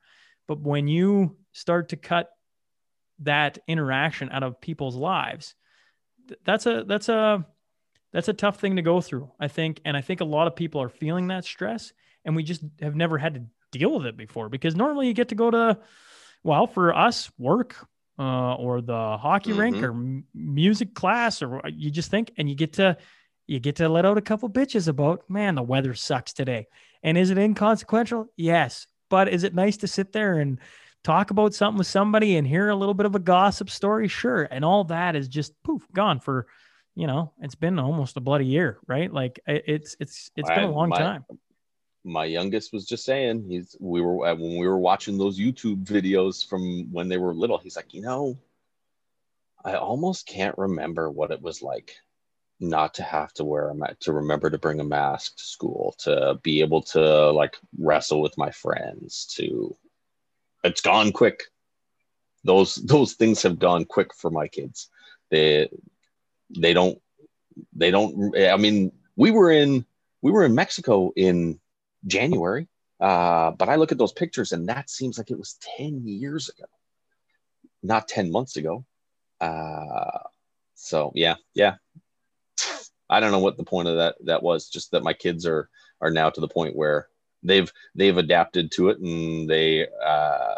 But 0.48 0.60
when 0.60 0.88
you 0.88 1.36
start 1.52 1.90
to 1.90 1.96
cut 1.96 2.30
that 3.20 3.58
interaction 3.68 4.30
out 4.30 4.42
of 4.42 4.60
people's 4.60 4.96
lives, 4.96 5.54
that's 6.44 6.66
a 6.66 6.84
that's 6.84 7.08
a 7.08 7.46
that's 8.12 8.28
a 8.28 8.32
tough 8.32 8.58
thing 8.58 8.76
to 8.76 8.82
go 8.82 9.00
through. 9.00 9.30
I 9.38 9.48
think, 9.48 9.80
and 9.84 9.96
I 9.96 10.00
think 10.00 10.20
a 10.20 10.24
lot 10.24 10.46
of 10.46 10.56
people 10.56 10.80
are 10.82 10.88
feeling 10.88 11.28
that 11.28 11.44
stress, 11.44 11.92
and 12.24 12.36
we 12.36 12.42
just 12.42 12.62
have 12.80 12.94
never 12.96 13.18
had 13.18 13.34
to 13.34 13.42
deal 13.78 13.96
with 13.96 14.06
it 14.06 14.16
before. 14.16 14.48
Because 14.48 14.74
normally 14.76 15.06
you 15.08 15.14
get 15.14 15.28
to 15.30 15.34
go 15.34 15.50
to, 15.50 15.78
well, 16.42 16.66
for 16.66 16.94
us, 16.94 17.30
work. 17.38 17.76
Uh, 18.18 18.54
or 18.56 18.82
the 18.82 19.16
hockey 19.16 19.54
rink 19.54 19.76
Mhm. 19.76 19.82
or 19.82 19.90
m- 19.92 20.24
music 20.34 20.92
class 20.94 21.40
or 21.40 21.62
you 21.72 21.90
just 21.90 22.10
think 22.10 22.30
and 22.36 22.50
you 22.50 22.54
get 22.54 22.74
to 22.74 22.98
you 23.46 23.58
get 23.58 23.76
to 23.76 23.88
let 23.88 24.04
out 24.04 24.18
a 24.18 24.20
couple 24.20 24.50
bitches 24.50 24.88
about, 24.88 25.22
man, 25.30 25.54
the 25.54 25.62
weather 25.62 25.94
sucks 25.94 26.34
today. 26.34 26.66
And 27.02 27.16
is 27.16 27.30
it 27.30 27.38
inconsequential? 27.38 28.26
Yes. 28.36 28.86
But 29.08 29.28
is 29.28 29.42
it 29.42 29.54
nice 29.54 29.78
to 29.78 29.86
sit 29.88 30.12
there 30.12 30.38
and 30.38 30.58
talk 31.02 31.30
about 31.30 31.54
something 31.54 31.78
with 31.78 31.86
somebody 31.86 32.36
and 32.36 32.46
hear 32.46 32.68
a 32.68 32.76
little 32.76 32.92
bit 32.92 33.06
of 33.06 33.14
a 33.14 33.18
gossip 33.20 33.70
story? 33.70 34.06
Sure. 34.06 34.42
And 34.42 34.66
all 34.66 34.84
that 34.84 35.16
is 35.16 35.26
just 35.26 35.54
poof, 35.62 35.86
gone 35.94 36.20
for, 36.20 36.46
you 36.94 37.06
know, 37.06 37.32
it's 37.40 37.54
been 37.54 37.78
almost 37.78 38.18
a 38.18 38.20
bloody 38.20 38.44
year, 38.46 38.78
right? 38.86 39.10
Like 39.10 39.40
it- 39.46 39.64
it's 39.66 39.96
it's 39.98 40.30
it's 40.36 40.50
been 40.50 40.64
a 40.64 40.70
long 40.70 40.90
my- 40.90 40.98
time. 40.98 41.24
My 42.04 42.24
youngest 42.24 42.72
was 42.72 42.86
just 42.86 43.04
saying 43.04 43.44
he's 43.48 43.76
we 43.80 44.00
were 44.00 44.26
uh, 44.26 44.34
when 44.34 44.56
we 44.58 44.66
were 44.66 44.78
watching 44.78 45.18
those 45.18 45.38
youtube 45.38 45.84
videos 45.84 46.46
from 46.46 46.90
when 46.92 47.08
they 47.08 47.18
were 47.18 47.34
little 47.34 47.58
he's 47.58 47.76
like 47.76 47.92
you 47.92 48.00
know 48.00 48.38
i 49.64 49.74
almost 49.74 50.26
can't 50.26 50.56
remember 50.56 51.10
what 51.10 51.30
it 51.30 51.42
was 51.42 51.60
like 51.62 51.96
not 52.58 52.94
to 52.94 53.02
have 53.02 53.32
to 53.32 53.44
wear 53.44 53.68
a 53.68 53.74
mask 53.74 53.98
to 54.00 54.12
remember 54.12 54.50
to 54.50 54.58
bring 54.58 54.80
a 54.80 54.84
mask 54.84 55.36
to 55.36 55.44
school 55.44 55.94
to 55.98 56.38
be 56.42 56.60
able 56.60 56.82
to 56.82 57.30
like 57.30 57.56
wrestle 57.78 58.20
with 58.20 58.36
my 58.38 58.50
friends 58.50 59.26
to 59.26 59.76
it's 60.64 60.80
gone 60.80 61.12
quick. 61.12 61.44
Those 62.44 62.74
those 62.76 63.14
things 63.14 63.42
have 63.42 63.58
gone 63.58 63.84
quick 63.84 64.14
for 64.14 64.30
my 64.30 64.48
kids. 64.48 64.88
They 65.30 65.68
they 66.50 66.72
don't 66.72 67.00
they 67.74 67.90
don't 67.90 68.36
i 68.36 68.56
mean 68.56 68.90
we 69.16 69.30
were 69.30 69.50
in 69.50 69.84
we 70.22 70.32
were 70.32 70.44
in 70.44 70.54
mexico 70.54 71.12
in 71.14 71.60
January. 72.06 72.68
Uh, 73.00 73.52
but 73.52 73.68
I 73.68 73.76
look 73.76 73.92
at 73.92 73.98
those 73.98 74.12
pictures 74.12 74.52
and 74.52 74.68
that 74.68 74.90
seems 74.90 75.16
like 75.16 75.30
it 75.30 75.38
was 75.38 75.56
10 75.76 76.06
years 76.06 76.48
ago, 76.48 76.66
not 77.82 78.08
10 78.08 78.30
months 78.30 78.56
ago. 78.56 78.84
Uh, 79.40 80.18
so 80.74 81.12
yeah, 81.14 81.36
yeah. 81.54 81.76
I 83.08 83.20
don't 83.20 83.32
know 83.32 83.40
what 83.40 83.56
the 83.56 83.64
point 83.64 83.88
of 83.88 83.96
that 83.96 84.16
that 84.24 84.42
was. 84.42 84.68
Just 84.68 84.92
that 84.92 85.02
my 85.02 85.12
kids 85.12 85.44
are 85.44 85.68
are 86.00 86.10
now 86.10 86.30
to 86.30 86.40
the 86.40 86.48
point 86.48 86.76
where 86.76 87.08
they've 87.42 87.70
they've 87.94 88.16
adapted 88.16 88.70
to 88.72 88.90
it, 88.90 88.98
and 89.00 89.50
they. 89.50 89.88
Uh, 89.88 90.56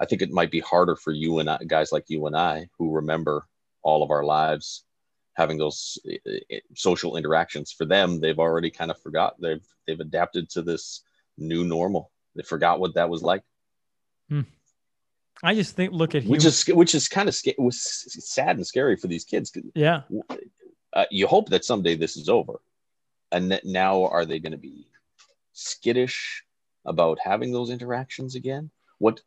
I 0.00 0.04
think 0.04 0.20
it 0.20 0.32
might 0.32 0.50
be 0.50 0.58
harder 0.58 0.96
for 0.96 1.12
you 1.12 1.38
and 1.38 1.48
I, 1.48 1.58
guys 1.64 1.92
like 1.92 2.06
you 2.08 2.26
and 2.26 2.36
I 2.36 2.68
who 2.76 2.92
remember 2.92 3.46
all 3.84 4.02
of 4.02 4.10
our 4.10 4.24
lives 4.24 4.84
having 5.34 5.58
those 5.58 5.98
uh, 6.08 6.30
uh, 6.52 6.56
social 6.74 7.16
interactions 7.16 7.72
for 7.72 7.84
them 7.84 8.20
they've 8.20 8.38
already 8.38 8.70
kind 8.70 8.90
of 8.90 9.00
forgot 9.00 9.34
they've 9.40 9.66
they've 9.86 10.00
adapted 10.00 10.48
to 10.50 10.62
this 10.62 11.02
new 11.38 11.64
normal. 11.64 12.10
They 12.34 12.42
forgot 12.42 12.80
what 12.80 12.94
that 12.94 13.10
was 13.10 13.22
like. 13.22 13.42
I 15.42 15.54
just 15.54 15.74
think 15.76 15.92
look 15.92 16.14
at 16.14 16.24
which 16.24 16.44
is 16.44 16.64
which 16.68 16.94
is 16.94 17.08
kind 17.08 17.28
of 17.28 17.34
sca- 17.34 17.54
was 17.58 17.82
sad 17.82 18.56
and 18.56 18.66
scary 18.66 18.96
for 18.96 19.08
these 19.08 19.24
kids 19.24 19.52
yeah. 19.74 20.02
uh, 20.92 21.04
you 21.10 21.26
hope 21.26 21.48
that 21.48 21.64
someday 21.64 21.96
this 21.96 22.16
is 22.16 22.28
over. 22.28 22.60
And 23.32 23.50
that 23.50 23.64
now 23.64 24.04
are 24.04 24.26
they 24.26 24.38
going 24.38 24.52
to 24.52 24.58
be 24.58 24.86
skittish 25.54 26.44
about 26.84 27.18
having 27.22 27.50
those 27.50 27.70
interactions 27.70 28.34
again? 28.34 28.70
What 28.98 29.20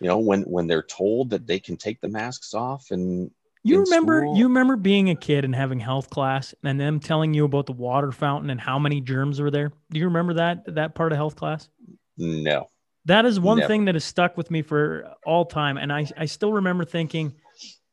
you 0.00 0.06
know 0.06 0.18
when 0.18 0.42
when 0.42 0.66
they're 0.68 0.82
told 0.82 1.30
that 1.30 1.46
they 1.46 1.58
can 1.58 1.76
take 1.76 2.00
the 2.00 2.08
masks 2.08 2.54
off 2.54 2.90
and 2.92 3.30
You 3.64 3.80
remember 3.80 4.22
school. 4.22 4.36
you 4.36 4.44
remember 4.48 4.76
being 4.76 5.10
a 5.10 5.14
kid 5.14 5.44
and 5.44 5.54
having 5.54 5.78
health 5.78 6.10
class 6.10 6.54
and 6.64 6.80
them 6.80 6.98
telling 6.98 7.32
you 7.32 7.44
about 7.44 7.66
the 7.66 7.72
water 7.72 8.10
fountain 8.10 8.50
and 8.50 8.60
how 8.60 8.78
many 8.78 9.00
germs 9.00 9.40
were 9.40 9.50
there? 9.50 9.72
Do 9.90 10.00
you 10.00 10.06
remember 10.06 10.34
that 10.34 10.74
that 10.74 10.94
part 10.94 11.12
of 11.12 11.16
health 11.16 11.36
class? 11.36 11.68
no 12.16 12.66
That 13.04 13.24
is 13.24 13.38
one 13.38 13.58
Never. 13.58 13.68
thing 13.68 13.84
that 13.86 13.94
has 13.94 14.04
stuck 14.04 14.36
with 14.36 14.50
me 14.50 14.62
for 14.62 15.14
all 15.24 15.44
time. 15.44 15.76
And 15.76 15.92
I, 15.92 16.06
I 16.16 16.26
still 16.26 16.52
remember 16.52 16.84
thinking, 16.84 17.34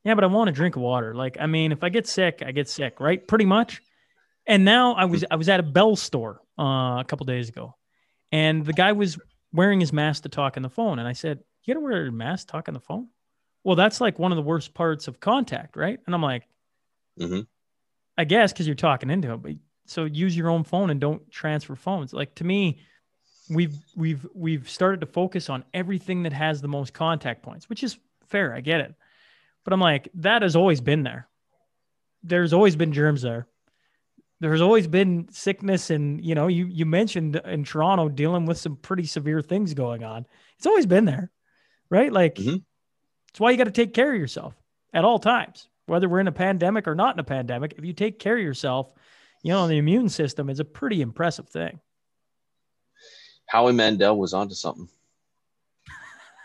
yeah, 0.04 0.16
but 0.16 0.24
I 0.24 0.28
want 0.28 0.48
to 0.48 0.52
drink 0.52 0.76
water. 0.76 1.14
Like, 1.14 1.38
I 1.40 1.46
mean, 1.46 1.72
if 1.72 1.84
I 1.84 1.90
get 1.90 2.08
sick, 2.08 2.42
I 2.46 2.52
get 2.52 2.68
sick, 2.68 3.00
right? 3.00 3.26
Pretty 3.28 3.46
much. 3.46 3.82
And 4.48 4.66
now 4.66 4.94
I 4.94 5.06
was 5.06 5.24
I 5.30 5.36
was 5.36 5.50
at 5.50 5.60
a 5.60 5.64
Bell 5.64 5.96
store 5.96 6.42
uh, 6.58 7.00
a 7.00 7.06
couple 7.08 7.26
days 7.26 7.50
ago, 7.50 7.76
and 8.32 8.66
the 8.66 8.74
guy 8.74 8.94
was 8.94 9.20
wearing 9.54 9.80
his 9.80 9.94
mask 9.94 10.24
to 10.24 10.30
talk 10.30 10.58
on 10.58 10.64
the 10.64 10.70
phone. 10.70 10.98
And 10.98 11.08
I 11.08 11.14
said, 11.14 11.40
You 11.64 11.76
gotta 11.76 11.84
wear 11.84 12.08
a 12.08 12.12
mask 12.12 12.48
to 12.48 12.52
talk 12.54 12.68
on 12.68 12.74
the 12.74 12.80
phone? 12.80 13.10
Well, 13.64 13.76
that's 13.76 14.02
like 14.02 14.20
one 14.20 14.32
of 14.32 14.36
the 14.38 14.42
worst 14.42 14.74
parts 14.74 15.08
of 15.08 15.20
contact, 15.20 15.76
right? 15.76 16.00
And 16.06 16.16
I'm 16.16 16.22
like, 16.22 16.48
Mhm. 17.18 17.48
I 18.18 18.26
guess 18.26 18.52
because 18.52 18.68
you're 18.68 18.76
talking 18.76 19.10
into 19.10 19.34
it, 19.34 19.42
but 19.42 19.54
so 19.86 20.06
use 20.06 20.36
your 20.36 20.50
own 20.50 20.64
phone 20.64 20.90
and 20.90 21.00
don't 21.00 21.30
transfer 21.32 21.76
phones. 21.76 22.14
Like 22.14 22.36
to 22.36 22.44
me, 22.44 22.82
we've 23.50 23.76
we've 23.96 24.28
we've 24.36 24.70
started 24.70 25.02
to 25.02 25.08
focus 25.08 25.50
on 25.50 25.66
everything 25.74 26.24
that 26.24 26.34
has 26.34 26.62
the 26.62 26.68
most 26.68 26.94
contact 26.94 27.44
points, 27.44 27.70
which 27.70 27.84
is 27.84 28.00
fair. 28.28 28.54
I 28.56 28.62
get 28.62 28.82
it, 28.82 28.96
but 29.66 29.74
I'm 29.74 29.82
like 29.82 30.10
that 30.16 30.44
has 30.44 30.56
always 30.56 30.82
been 30.82 31.04
there. 31.04 31.30
There's 32.24 32.54
always 32.54 32.76
been 32.76 32.94
germs 32.94 33.22
there. 33.22 33.48
There's 34.42 34.62
always 34.62 34.88
been 34.88 35.28
sickness, 35.32 35.90
and 35.90 36.24
you 36.24 36.36
know, 36.36 36.48
you 36.48 36.66
you 36.68 36.86
mentioned 36.86 37.38
in 37.46 37.64
Toronto 37.66 38.10
dealing 38.10 38.46
with 38.46 38.58
some 38.58 38.78
pretty 38.78 39.06
severe 39.06 39.42
things 39.42 39.74
going 39.74 40.04
on. 40.04 40.26
It's 40.58 40.68
always 40.68 40.86
been 40.86 41.06
there, 41.06 41.32
right? 41.90 42.12
Like 42.14 42.38
Mhm. 42.38 42.64
It's 43.30 43.40
why 43.40 43.52
you 43.52 43.58
got 43.58 43.66
to 43.66 43.72
take 43.72 43.94
care 43.94 44.14
of 44.14 44.20
yourself 44.20 44.56
at 44.94 45.06
all 45.06 45.20
times, 45.20 45.68
whether 45.86 46.10
we're 46.10 46.20
in 46.20 46.28
a 46.28 46.32
pandemic 46.32 46.88
or 46.88 46.96
not 46.96 47.16
in 47.16 47.20
a 47.20 47.24
pandemic. 47.24 47.76
If 47.78 47.86
you 47.86 47.94
take 47.94 48.20
care 48.20 48.38
of 48.38 48.44
yourself, 48.44 48.92
you 49.44 49.52
know, 49.52 49.68
the 49.68 49.78
immune 49.78 50.10
system 50.10 50.50
is 50.50 50.60
a 50.60 50.66
pretty 50.66 51.02
impressive 51.02 51.48
thing. 51.48 51.80
Howie 53.48 53.74
Mandel 53.74 54.18
was 54.18 54.34
onto 54.34 54.54
something. 54.54 54.90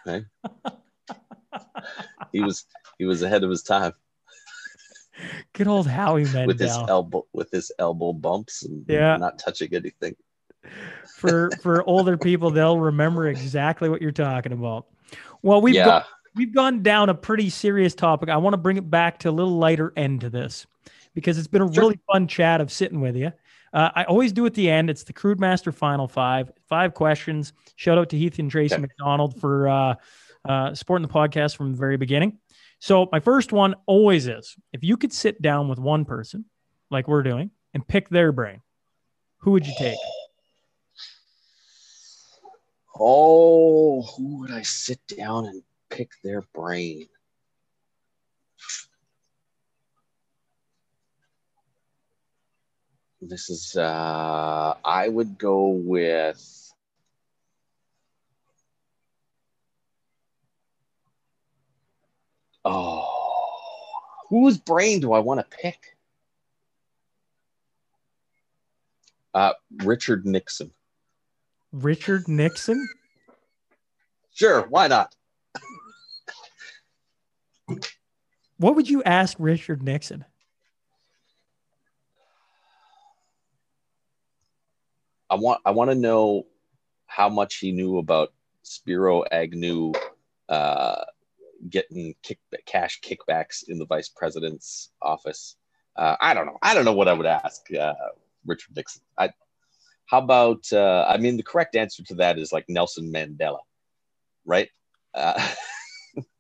Okay. 0.07 0.25
he 2.33 2.41
was 2.41 2.65
He 2.99 3.05
was 3.05 3.23
ahead 3.23 3.45
of 3.45 3.51
his 3.51 3.63
time 3.63 3.93
Good 5.53 5.69
old 5.69 5.87
Howie 5.87 6.25
Mandel 6.25 6.47
with 6.47 6.61
his 6.61 6.77
elbow 6.89 7.27
with 7.33 7.51
his 7.51 7.73
elbow 7.79 8.13
bumps 8.13 8.65
and 8.65 8.85
Yeah. 8.89 9.17
not 9.17 9.39
touching 9.39 9.75
anything. 9.75 10.17
for 11.17 11.51
for 11.63 11.85
older 11.85 12.17
people, 12.17 12.51
they'll 12.51 12.81
remember 12.81 13.29
exactly 13.29 13.89
what 13.89 14.03
you're 14.03 14.13
talking 14.13 14.53
about. 14.53 14.87
Well, 15.43 15.61
we've 15.61 15.75
yeah. 15.75 15.85
got 15.85 16.07
we've 16.35 16.55
gone 16.55 16.83
down 16.83 17.09
a 17.09 17.15
pretty 17.15 17.51
serious 17.51 17.95
topic. 17.95 18.29
I 18.29 18.37
want 18.37 18.55
to 18.55 18.59
bring 18.59 18.77
it 18.77 18.91
back 18.91 19.19
to 19.21 19.31
a 19.31 19.33
little 19.33 19.57
lighter 19.57 19.93
end 19.97 20.23
to 20.23 20.31
this 20.31 20.67
because 21.15 21.39
it's 21.39 21.47
been 21.49 21.63
a 21.63 21.73
Sure. 21.73 21.85
really 21.85 22.01
fun 22.11 22.27
chat 22.27 22.61
of 22.61 22.71
sitting 22.73 23.01
with 23.01 23.17
you. 23.17 23.33
Uh, 23.73 23.91
I 23.95 24.05
always 24.05 24.33
do 24.33 24.47
at 24.47 24.55
the 24.55 24.71
end. 24.71 24.89
It's 24.89 25.03
the 25.05 25.13
Crude 25.13 25.41
Master 25.41 25.73
Final 25.73 26.07
Five, 26.07 26.51
five 26.69 26.95
questions. 26.95 27.53
Shout 27.77 27.99
out 27.99 28.09
to 28.11 28.17
Heath 28.19 28.39
and 28.39 28.51
Tracy 28.51 28.75
Okay. 28.75 28.83
McDonald 28.83 29.41
for 29.41 29.69
uh, 29.69 29.95
uh, 30.45 30.75
supporting 30.75 31.07
the 31.07 31.13
podcast 31.13 31.57
from 31.57 31.73
the 31.73 31.79
very 31.79 31.97
beginning. 31.97 32.39
So 32.79 33.09
my 33.11 33.19
first 33.19 33.53
one 33.53 33.75
always 33.87 34.27
is: 34.29 34.57
if 34.73 34.85
you 34.85 34.97
could 34.97 35.13
sit 35.13 35.41
down 35.43 35.69
with 35.69 35.79
one 35.79 36.05
person, 36.05 36.45
like 36.91 37.09
we're 37.09 37.23
doing, 37.25 37.51
and 37.73 37.87
pick 37.87 38.09
their 38.11 38.31
brain, 38.31 38.61
who 39.39 39.53
would 39.53 39.67
you 39.67 39.73
take? 39.77 39.97
Oh, 42.97 44.03
who 44.03 44.39
would 44.41 44.53
I 44.53 44.63
sit 44.63 45.01
down 45.17 45.47
and 45.47 45.63
pick 45.95 46.11
their 46.25 46.43
brain? 46.53 47.07
This 53.21 53.49
is 53.49 53.77
uh 53.77 54.75
I 54.85 55.09
would 55.09 55.39
go 55.39 55.69
with 55.69 56.61
Oh, 62.67 63.07
whose 64.31 64.59
brain 64.59 65.01
do 65.01 65.13
I 65.13 65.21
want 65.21 65.39
to 65.41 65.57
pick? 65.57 65.97
Uh 69.33 69.53
Richard 69.85 70.27
Nixon. 70.27 70.73
Richard 71.73 72.27
Nixon. 72.27 72.89
Sure, 74.33 74.63
why 74.63 74.89
not? 74.89 75.15
What 78.59 78.77
would 78.77 78.89
you 78.89 79.03
ask 79.03 79.37
Richard 79.39 79.83
Nixon? 79.83 80.25
I 85.31 85.37
want 85.37 85.61
I 85.65 85.73
want 85.73 85.91
to 85.91 85.97
know 85.97 86.47
how 87.07 87.29
much 87.29 87.57
he 87.57 87.73
knew 87.73 87.99
about 87.99 88.33
Spiro 88.63 89.25
Agnew 89.31 89.93
uh, 90.49 91.05
getting 91.69 92.15
kick, 92.23 92.39
cash 92.67 93.01
kickbacks 93.01 93.69
in 93.69 93.79
the 93.79 93.87
vice 93.87 94.09
president's 94.09 94.91
office. 95.01 95.57
Uh, 95.97 96.17
I 96.21 96.35
don't 96.35 96.47
know. 96.47 96.59
I 96.63 96.75
don't 96.75 96.85
know 96.85 96.93
what 96.93 97.09
I 97.09 97.13
would 97.13 97.27
ask 97.27 97.63
uh, 97.73 97.95
Richard 98.47 98.77
Nixon. 98.77 99.03
I, 99.19 99.31
how 100.07 100.19
about? 100.19 100.73
Uh, 100.73 101.07
I 101.09 101.17
mean, 101.17 101.37
the 101.37 101.43
correct 101.43 101.75
answer 101.77 102.03
to 102.05 102.15
that 102.17 102.39
is 102.39 102.53
like 102.53 102.67
Nelson 102.69 103.13
Mandela, 103.13 103.61
right? 104.45 104.69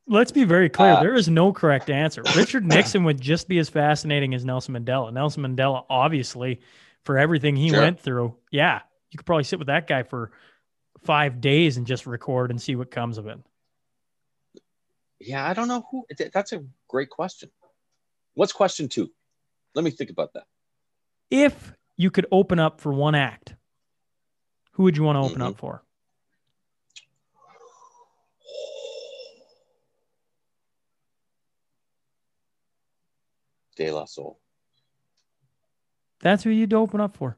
Let's 0.07 0.33
be 0.33 0.45
very 0.45 0.69
clear. 0.69 0.93
Uh, 0.93 1.01
there 1.01 1.15
is 1.15 1.29
no 1.29 1.53
correct 1.53 1.89
answer. 1.89 2.23
Richard 2.37 2.65
Nixon 2.67 3.05
would 3.05 3.21
just 3.21 3.49
be 3.49 3.59
as 3.59 3.69
fascinating 3.71 4.35
as 4.35 4.45
Nelson 4.45 4.75
Mandela. 4.75 5.13
Nelson 5.13 5.43
Mandela, 5.43 5.85
obviously, 5.89 6.61
for 7.05 7.17
everything 7.19 7.57
he 7.57 7.71
Sure. 7.71 7.81
went 7.81 7.99
through, 8.01 8.37
yeah, 8.51 8.81
you 9.11 9.17
could 9.17 9.25
probably 9.27 9.45
sit 9.45 9.59
with 9.59 9.69
that 9.69 9.87
guy 9.87 10.03
for 10.03 10.33
five 11.03 11.41
days 11.41 11.77
and 11.79 11.87
just 11.87 12.07
record 12.07 12.51
and 12.51 12.61
see 12.61 12.77
what 12.77 12.91
comes 12.91 13.17
of 13.19 13.27
it. 13.27 13.39
yeah, 15.21 15.47
I 15.49 15.55
don't 15.55 15.69
know 15.69 15.87
who. 15.91 16.05
th- 16.17 16.33
That's 16.33 16.53
a 16.53 16.63
great 16.89 17.09
question. 17.09 17.51
What's 18.35 18.53
question 18.53 18.89
two? 18.89 19.11
Let 19.75 19.85
me 19.85 19.91
think 19.91 20.11
about 20.11 20.35
that. 20.35 20.45
If 21.31 21.73
you 21.97 22.11
could 22.11 22.27
open 22.31 22.59
up 22.59 22.81
for 22.81 22.93
one 22.93 23.15
act, 23.15 23.55
who 24.73 24.83
would 24.83 24.97
you 24.97 25.03
want 25.05 25.17
to 25.17 25.21
open 25.21 25.41
Mhm. 25.41 25.49
up 25.51 25.57
for? 25.57 25.83
De 33.77 33.91
La 33.91 34.05
Soul. 34.05 34.39
That's 36.21 36.43
who 36.43 36.51
you'd 36.51 36.73
open 36.73 37.01
up 37.01 37.17
for. 37.17 37.37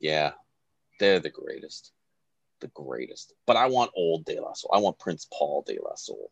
Yeah, 0.00 0.32
they're 1.00 1.20
the 1.20 1.30
greatest, 1.30 1.92
the 2.60 2.68
greatest. 2.68 3.32
But 3.46 3.56
I 3.56 3.66
want 3.66 3.90
old 3.94 4.24
De 4.24 4.40
La 4.40 4.52
Soul. 4.52 4.70
I 4.72 4.78
want 4.78 4.98
Prince 4.98 5.26
Paul 5.32 5.64
De 5.66 5.78
La 5.82 5.94
Soul. 5.94 6.30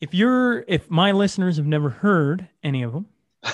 If 0.00 0.14
you're, 0.14 0.60
if 0.68 0.90
my 0.90 1.12
listeners 1.12 1.56
have 1.56 1.66
never 1.66 1.90
heard 1.90 2.48
any 2.62 2.82
of 2.82 2.92
them, 2.92 3.06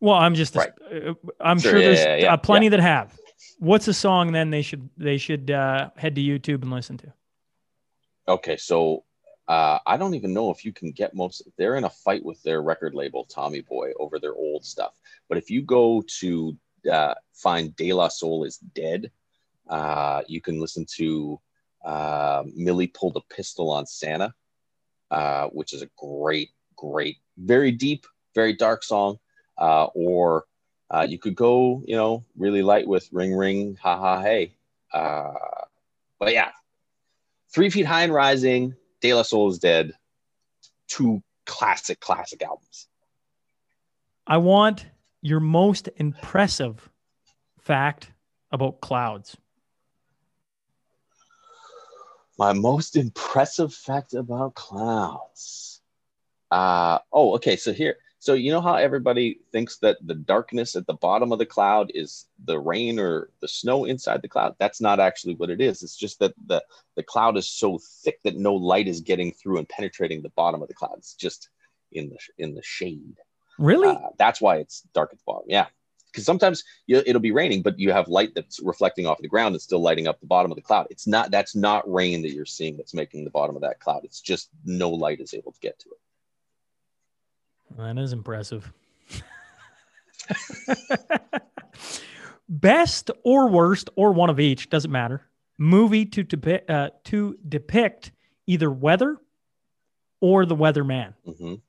well, 0.00 0.14
I'm 0.16 0.34
just, 0.34 0.54
Right. 0.54 0.70
uh, 0.92 1.14
I'm 1.40 1.58
Sure, 1.58 1.72
sure, 1.72 1.80
yeah, 1.80 1.86
there's 1.86 2.00
yeah, 2.00 2.16
yeah, 2.16 2.32
uh, 2.34 2.36
plenty 2.36 2.68
that 2.68 2.80
have. 2.80 3.16
What's 3.58 3.88
a 3.88 3.94
song 3.94 4.32
then 4.32 4.50
they 4.50 4.62
should 4.62 4.88
they 4.96 5.16
should 5.18 5.50
uh, 5.50 5.90
head 5.96 6.14
to 6.16 6.20
YouTube 6.20 6.62
and 6.62 6.70
listen 6.70 6.96
to? 6.98 7.12
Okay, 8.28 8.56
so 8.56 9.04
uh, 9.46 9.78
I 9.86 9.96
don't 9.96 10.14
even 10.14 10.32
know 10.32 10.50
if 10.50 10.64
you 10.64 10.72
can 10.72 10.90
get 10.90 11.14
most. 11.14 11.42
They're 11.58 11.76
in 11.76 11.84
a 11.84 11.90
fight 11.90 12.24
with 12.24 12.42
their 12.42 12.62
record 12.62 12.94
label, 12.94 13.24
Tommy 13.24 13.60
Boy, 13.60 13.92
over 13.98 14.18
their 14.18 14.34
old 14.34 14.64
stuff. 14.64 14.94
But 15.28 15.38
if 15.38 15.50
you 15.50 15.62
go 15.62 16.02
to 16.20 16.56
uh, 16.90 17.14
find 17.32 17.74
De 17.76 17.92
La 17.92 18.08
Soul 18.08 18.44
is 18.44 18.58
Dead, 18.58 19.10
uh, 19.68 20.22
you 20.26 20.40
can 20.40 20.60
listen 20.60 20.86
to 20.96 21.40
uh, 21.84 22.44
Millie 22.54 22.86
pulled 22.86 23.16
a 23.16 23.34
pistol 23.34 23.70
on 23.70 23.86
Santa, 23.86 24.34
uh, 25.10 25.48
which 25.48 25.74
is 25.74 25.82
a 25.82 25.90
great, 25.98 26.50
great, 26.76 27.18
very 27.36 27.70
deep, 27.70 28.06
very 28.34 28.54
dark 28.54 28.82
song. 28.82 29.18
Uh, 29.58 29.84
or 29.94 30.46
you 31.08 31.18
could 31.18 31.34
go, 31.34 31.82
you 31.86 31.96
know, 31.96 32.24
really 32.36 32.62
light 32.62 32.86
with 32.86 33.08
Ring 33.12 33.34
Ring, 33.34 33.76
Ha 33.82 33.98
Ha 33.98 34.22
Hey. 34.22 34.54
But 34.90 36.32
yeah, 36.32 36.50
Three 37.52 37.68
Feet 37.68 37.84
High 37.84 38.04
and 38.04 38.14
Rising, 38.14 38.74
De 39.04 39.12
La 39.12 39.20
Soul 39.20 39.50
is 39.50 39.58
Dead, 39.58 39.92
two 40.88 41.22
classic, 41.44 42.00
classic 42.00 42.42
albums. 42.42 42.88
I 44.26 44.38
want 44.38 44.86
your 45.20 45.40
most 45.40 45.90
impressive 45.96 46.88
fact 47.60 48.12
about 48.50 48.80
clouds. 48.80 49.36
My 52.38 52.54
most 52.54 52.96
impressive 52.96 53.74
fact 53.74 54.14
about 54.14 54.54
clouds. 54.54 55.82
Uh, 56.50 56.98
oh, 57.12 57.34
okay. 57.34 57.56
So 57.56 57.74
here, 57.74 57.98
so 58.24 58.32
you 58.32 58.50
know 58.50 58.62
how 58.62 58.76
everybody 58.76 59.40
thinks 59.52 59.76
that 59.80 59.98
the 60.00 60.14
darkness 60.14 60.76
at 60.76 60.86
the 60.86 60.94
bottom 60.94 61.30
of 61.30 61.38
the 61.38 61.44
cloud 61.44 61.92
is 61.94 62.24
the 62.46 62.58
rain 62.58 62.98
or 62.98 63.28
the 63.42 63.48
snow 63.48 63.84
inside 63.84 64.22
the 64.22 64.28
cloud? 64.28 64.56
That's 64.58 64.80
not 64.80 64.98
actually 64.98 65.34
what 65.34 65.50
it 65.50 65.60
is. 65.60 65.82
It's 65.82 65.94
just 65.94 66.20
that 66.20 66.32
the 66.46 66.64
the 66.94 67.02
cloud 67.02 67.36
is 67.36 67.46
so 67.46 67.78
thick 68.02 68.22
that 68.22 68.38
no 68.38 68.54
light 68.54 68.88
is 68.88 69.02
getting 69.02 69.30
through 69.30 69.58
and 69.58 69.68
penetrating 69.68 70.22
the 70.22 70.30
bottom 70.30 70.62
of 70.62 70.68
the 70.68 70.74
cloud. 70.74 70.94
It's 70.96 71.12
just 71.12 71.50
in 71.92 72.08
the 72.08 72.16
in 72.38 72.54
the 72.54 72.62
shade. 72.62 73.18
Really? 73.58 73.88
Uh, 73.94 74.08
that's 74.16 74.40
why 74.40 74.56
it's 74.56 74.80
dark 74.94 75.10
at 75.12 75.18
the 75.18 75.24
bottom. 75.26 75.44
Yeah. 75.46 75.66
Because 76.10 76.24
sometimes 76.24 76.64
you, 76.86 77.02
it'll 77.04 77.20
be 77.20 77.32
raining, 77.32 77.60
but 77.60 77.78
you 77.78 77.92
have 77.92 78.08
light 78.08 78.34
that's 78.34 78.58
reflecting 78.60 79.04
off 79.04 79.18
the 79.20 79.28
ground 79.28 79.54
and 79.54 79.60
still 79.60 79.80
lighting 79.80 80.08
up 80.08 80.18
the 80.20 80.26
bottom 80.26 80.50
of 80.50 80.56
the 80.56 80.62
cloud. 80.62 80.86
It's 80.88 81.06
not, 81.06 81.30
that's 81.30 81.54
not 81.54 81.92
rain 81.92 82.22
that 82.22 82.30
you're 82.30 82.46
seeing 82.46 82.78
that's 82.78 82.94
making 82.94 83.24
the 83.24 83.30
bottom 83.30 83.54
of 83.54 83.62
that 83.62 83.80
cloud. 83.80 84.04
It's 84.04 84.20
just 84.20 84.48
no 84.64 84.90
light 84.90 85.20
is 85.20 85.34
able 85.34 85.52
to 85.52 85.60
get 85.60 85.78
to 85.80 85.90
it. 85.90 85.98
That 87.76 87.98
is 87.98 88.12
impressive. 88.12 88.72
Best 92.48 93.10
or 93.24 93.48
worst 93.48 93.88
or 93.96 94.12
one 94.12 94.30
of 94.30 94.38
each 94.38 94.68
doesn't 94.70 94.90
matter. 94.90 95.22
Movie 95.58 96.04
to 96.06 96.22
depict 96.22 96.68
uh, 96.68 96.90
to 97.04 97.38
depict 97.48 98.12
either 98.46 98.70
weather 98.70 99.16
or 100.20 100.44
the 100.44 100.56
weatherman. 100.56 101.14
Mhm. 101.26 101.60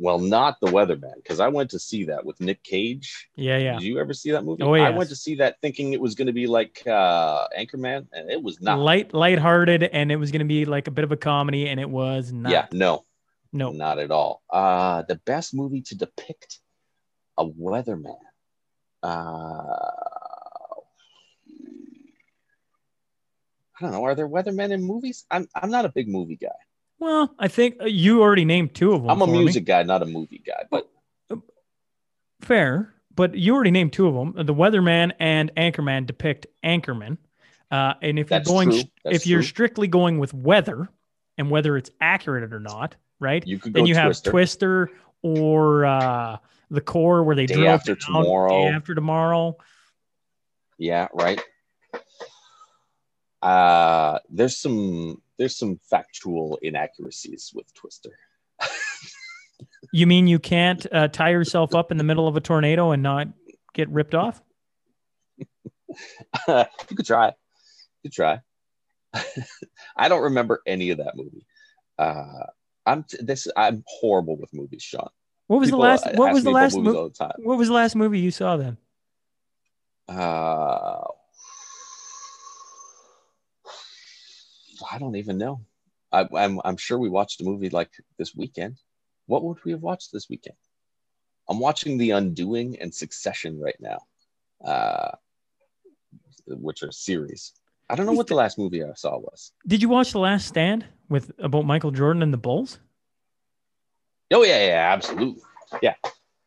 Well, 0.00 0.20
not 0.20 0.60
the 0.60 0.68
Weatherman, 0.68 1.16
because 1.16 1.40
I 1.40 1.48
went 1.48 1.70
to 1.70 1.78
see 1.80 2.04
that 2.04 2.24
with 2.24 2.40
Nick 2.40 2.62
Cage. 2.62 3.28
Yeah, 3.34 3.58
yeah. 3.58 3.72
Did 3.72 3.82
you 3.82 3.98
ever 3.98 4.14
see 4.14 4.30
that 4.30 4.44
movie? 4.44 4.62
Oh, 4.62 4.72
I 4.74 4.90
went 4.90 5.10
to 5.10 5.16
see 5.16 5.34
that 5.36 5.60
thinking 5.60 5.92
it 5.92 6.00
was 6.00 6.14
going 6.14 6.28
to 6.28 6.32
be 6.32 6.46
like 6.46 6.82
uh, 6.86 7.48
Anchorman, 7.58 8.06
and 8.12 8.30
it 8.30 8.40
was 8.40 8.60
not. 8.60 8.78
Light, 8.78 9.12
lighthearted, 9.12 9.82
and 9.82 10.12
it 10.12 10.16
was 10.16 10.30
going 10.30 10.38
to 10.40 10.44
be 10.46 10.64
like 10.66 10.86
a 10.86 10.92
bit 10.92 11.02
of 11.02 11.10
a 11.10 11.16
comedy, 11.16 11.68
and 11.68 11.80
it 11.80 11.90
was 11.90 12.32
not. 12.32 12.52
Yeah, 12.52 12.66
no, 12.72 13.06
No. 13.52 13.72
not 13.72 13.98
at 13.98 14.12
all. 14.12 14.42
Uh, 14.48 15.02
the 15.02 15.16
best 15.16 15.52
movie 15.52 15.82
to 15.82 15.96
depict 15.96 16.60
a 17.36 17.44
weatherman. 17.44 18.18
Uh, 19.02 19.08
I 23.80 23.82
don't 23.82 23.92
know. 23.92 24.04
Are 24.04 24.14
there 24.14 24.28
weathermen 24.28 24.70
in 24.70 24.82
movies? 24.82 25.24
I'm 25.30 25.48
I'm 25.54 25.70
not 25.70 25.84
a 25.84 25.88
big 25.88 26.08
movie 26.08 26.36
guy. 26.36 26.48
Well, 27.00 27.34
I 27.38 27.48
think 27.48 27.76
uh, 27.80 27.84
you 27.86 28.22
already 28.22 28.44
named 28.44 28.74
two 28.74 28.92
of 28.92 29.02
them. 29.02 29.10
I'm 29.10 29.22
a 29.22 29.26
for 29.26 29.32
me. 29.32 29.38
music 29.38 29.64
guy, 29.64 29.82
not 29.84 30.02
a 30.02 30.06
movie 30.06 30.42
guy. 30.44 30.64
But 30.70 30.88
Fair, 32.40 32.94
but 33.14 33.34
you 33.34 33.52
already 33.54 33.72
named 33.72 33.92
two 33.92 34.06
of 34.06 34.14
them. 34.14 34.46
The 34.46 34.54
Weatherman 34.54 35.12
and 35.18 35.52
Anchorman 35.56 36.06
depict 36.06 36.46
Anchorman. 36.64 37.18
Uh, 37.70 37.94
and 38.00 38.18
if 38.18 38.28
That's 38.28 38.48
you're 38.48 38.64
going, 38.64 38.90
if 39.04 39.26
you're 39.26 39.40
true. 39.40 39.46
strictly 39.46 39.88
going 39.88 40.18
with 40.18 40.32
weather 40.32 40.88
and 41.36 41.50
whether 41.50 41.76
it's 41.76 41.90
accurate 42.00 42.52
or 42.52 42.60
not, 42.60 42.94
right? 43.18 43.44
You 43.46 43.58
could 43.58 43.72
go 43.72 43.80
Then 43.80 43.86
you 43.86 43.94
have 43.96 44.06
Twister. 44.06 44.30
Twister 44.30 44.90
or 45.22 45.84
uh, 45.84 46.36
the 46.70 46.80
core 46.80 47.24
where 47.24 47.34
they 47.34 47.46
Day 47.46 47.54
drill 47.56 47.68
After 47.70 47.94
down, 47.96 48.22
Tomorrow. 48.22 48.48
Day 48.50 48.68
after 48.68 48.94
tomorrow. 48.94 49.56
Yeah, 50.78 51.08
right. 51.12 51.42
Uh, 53.42 54.18
there's 54.30 54.56
some 54.56 55.20
there's 55.38 55.56
some 55.56 55.78
factual 55.88 56.58
inaccuracies 56.62 57.52
with 57.54 57.72
Twister. 57.74 58.10
You 59.92 60.06
mean 60.06 60.26
you 60.26 60.38
can't 60.38 60.86
uh, 60.92 61.08
tie 61.08 61.30
yourself 61.30 61.74
up 61.74 61.90
in 61.90 61.98
the 61.98 62.04
middle 62.04 62.28
of 62.28 62.36
a 62.36 62.40
tornado 62.40 62.92
and 62.92 63.02
not 63.02 63.28
get 63.74 63.88
ripped 63.88 64.14
off? 64.14 64.40
you 65.38 66.66
could 66.96 67.06
try. 67.06 67.28
You 68.02 68.10
could 68.10 68.12
try. 68.12 68.40
I 69.96 70.08
don't 70.08 70.22
remember 70.22 70.60
any 70.66 70.90
of 70.90 70.98
that 70.98 71.16
movie. 71.16 71.46
Uh, 71.98 72.46
I'm 72.86 73.04
t- 73.04 73.18
this. 73.20 73.48
I'm 73.56 73.82
horrible 73.86 74.36
with 74.38 74.52
movies, 74.52 74.82
Sean. 74.82 75.08
What 75.46 75.60
was 75.60 75.68
People 75.68 75.80
the 75.80 75.88
last? 75.88 76.14
What 76.14 76.32
was 76.32 76.44
the 76.44 76.50
last? 76.50 76.76
movie? 76.76 76.90
Mo- 76.90 77.08
the 77.08 77.32
what 77.38 77.58
was 77.58 77.68
the 77.68 77.74
last 77.74 77.96
movie 77.96 78.20
you 78.20 78.30
saw 78.30 78.56
then? 78.56 78.76
Uh, 80.08 81.04
I 84.90 84.98
don't 84.98 85.16
even 85.16 85.38
know. 85.38 85.60
I, 86.12 86.26
I'm 86.34 86.60
I'm 86.64 86.76
sure 86.76 86.98
we 86.98 87.08
watched 87.08 87.40
a 87.40 87.44
movie 87.44 87.70
like 87.70 87.90
this 88.18 88.34
weekend. 88.34 88.76
What 89.26 89.44
would 89.44 89.58
we 89.64 89.72
have 89.72 89.82
watched 89.82 90.12
this 90.12 90.28
weekend? 90.28 90.56
I'm 91.48 91.58
watching 91.58 91.98
The 91.98 92.12
Undoing 92.12 92.78
and 92.80 92.94
Succession 92.94 93.58
right 93.60 93.76
now, 93.80 93.98
uh, 94.64 95.10
which 96.46 96.82
are 96.82 96.92
series. 96.92 97.52
I 97.90 97.94
don't 97.94 98.06
know 98.06 98.12
what 98.12 98.26
the 98.26 98.34
last 98.34 98.58
movie 98.58 98.84
I 98.84 98.92
saw 98.94 99.18
was. 99.18 99.52
Did 99.66 99.80
you 99.80 99.88
watch 99.88 100.12
The 100.12 100.18
Last 100.18 100.52
Dance 100.52 100.84
with 101.08 101.30
about 101.38 101.64
Michael 101.64 101.90
Jordan 101.90 102.22
and 102.22 102.32
the 102.32 102.38
Bulls? 102.38 102.78
Oh 104.30 104.44
yeah, 104.44 104.66
yeah, 104.66 104.92
absolutely. 104.92 105.42
Yeah. 105.82 105.94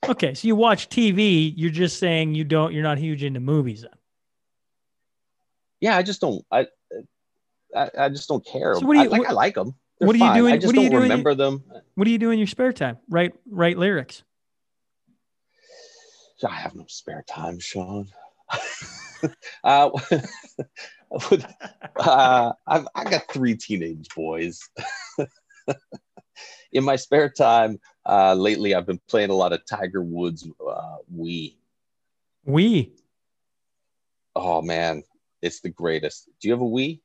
Okay, 0.07 0.33
so 0.33 0.47
you 0.47 0.55
watch 0.55 0.89
TV. 0.89 1.53
You're 1.55 1.71
just 1.71 1.99
saying 1.99 2.35
you 2.35 2.43
don't. 2.43 2.73
You're 2.73 2.83
not 2.83 2.97
huge 2.97 3.23
into 3.23 3.39
movies. 3.39 3.81
Then. 3.81 3.91
Yeah, 5.79 5.97
I 5.97 6.03
just 6.03 6.21
don't. 6.21 6.43
I 6.51 6.67
I, 7.75 7.89
I 7.97 8.09
just 8.09 8.27
don't 8.27 8.45
care. 8.45 8.75
So 8.75 8.85
what 8.85 8.93
do 8.93 8.99
you- 8.99 9.05
I, 9.05 9.09
like 9.09 9.19
what- 9.21 9.29
I 9.29 9.33
like 9.33 9.55
them. 9.55 9.75
what 9.99 10.15
are 10.15 10.19
you 10.19 10.33
doing- 10.33 10.53
I 10.53 10.57
just 10.57 10.67
what 10.67 10.75
are 10.77 10.81
you 10.81 10.89
don't 10.89 10.99
doing- 10.99 11.03
remember 11.09 11.35
them. 11.35 11.63
What 11.95 12.05
do 12.05 12.11
you 12.11 12.17
do 12.17 12.31
in 12.31 12.37
your 12.39 12.47
spare 12.47 12.73
time? 12.73 12.97
Write 13.09 13.33
write 13.49 13.77
lyrics. 13.77 14.23
I 16.43 16.49
have 16.55 16.73
no 16.73 16.85
spare 16.87 17.23
time, 17.29 17.59
Sean. 17.59 18.07
uh, 19.63 19.89
with- 21.31 21.45
uh, 21.97 22.53
I've 22.67 22.87
I 22.95 23.03
got 23.09 23.27
three 23.31 23.55
teenage 23.55 24.07
boys. 24.15 24.59
In 26.73 26.83
my 26.85 26.95
spare 26.95 27.29
time, 27.29 27.79
uh, 28.07 28.33
lately 28.33 28.73
I've 28.73 28.87
been 28.87 29.01
playing 29.09 29.29
a 29.29 29.35
lot 29.35 29.51
of 29.53 29.65
Tiger 29.65 30.01
Woods 30.01 30.47
uh, 30.67 30.95
Wii. 31.15 31.55
We 32.45 32.93
Oh 34.35 34.61
man, 34.61 35.03
it's 35.41 35.59
the 35.59 35.69
greatest. 35.69 36.29
Do 36.39 36.47
you 36.47 36.53
have 36.53 36.61
a 36.61 36.65
Wii? 36.65 37.01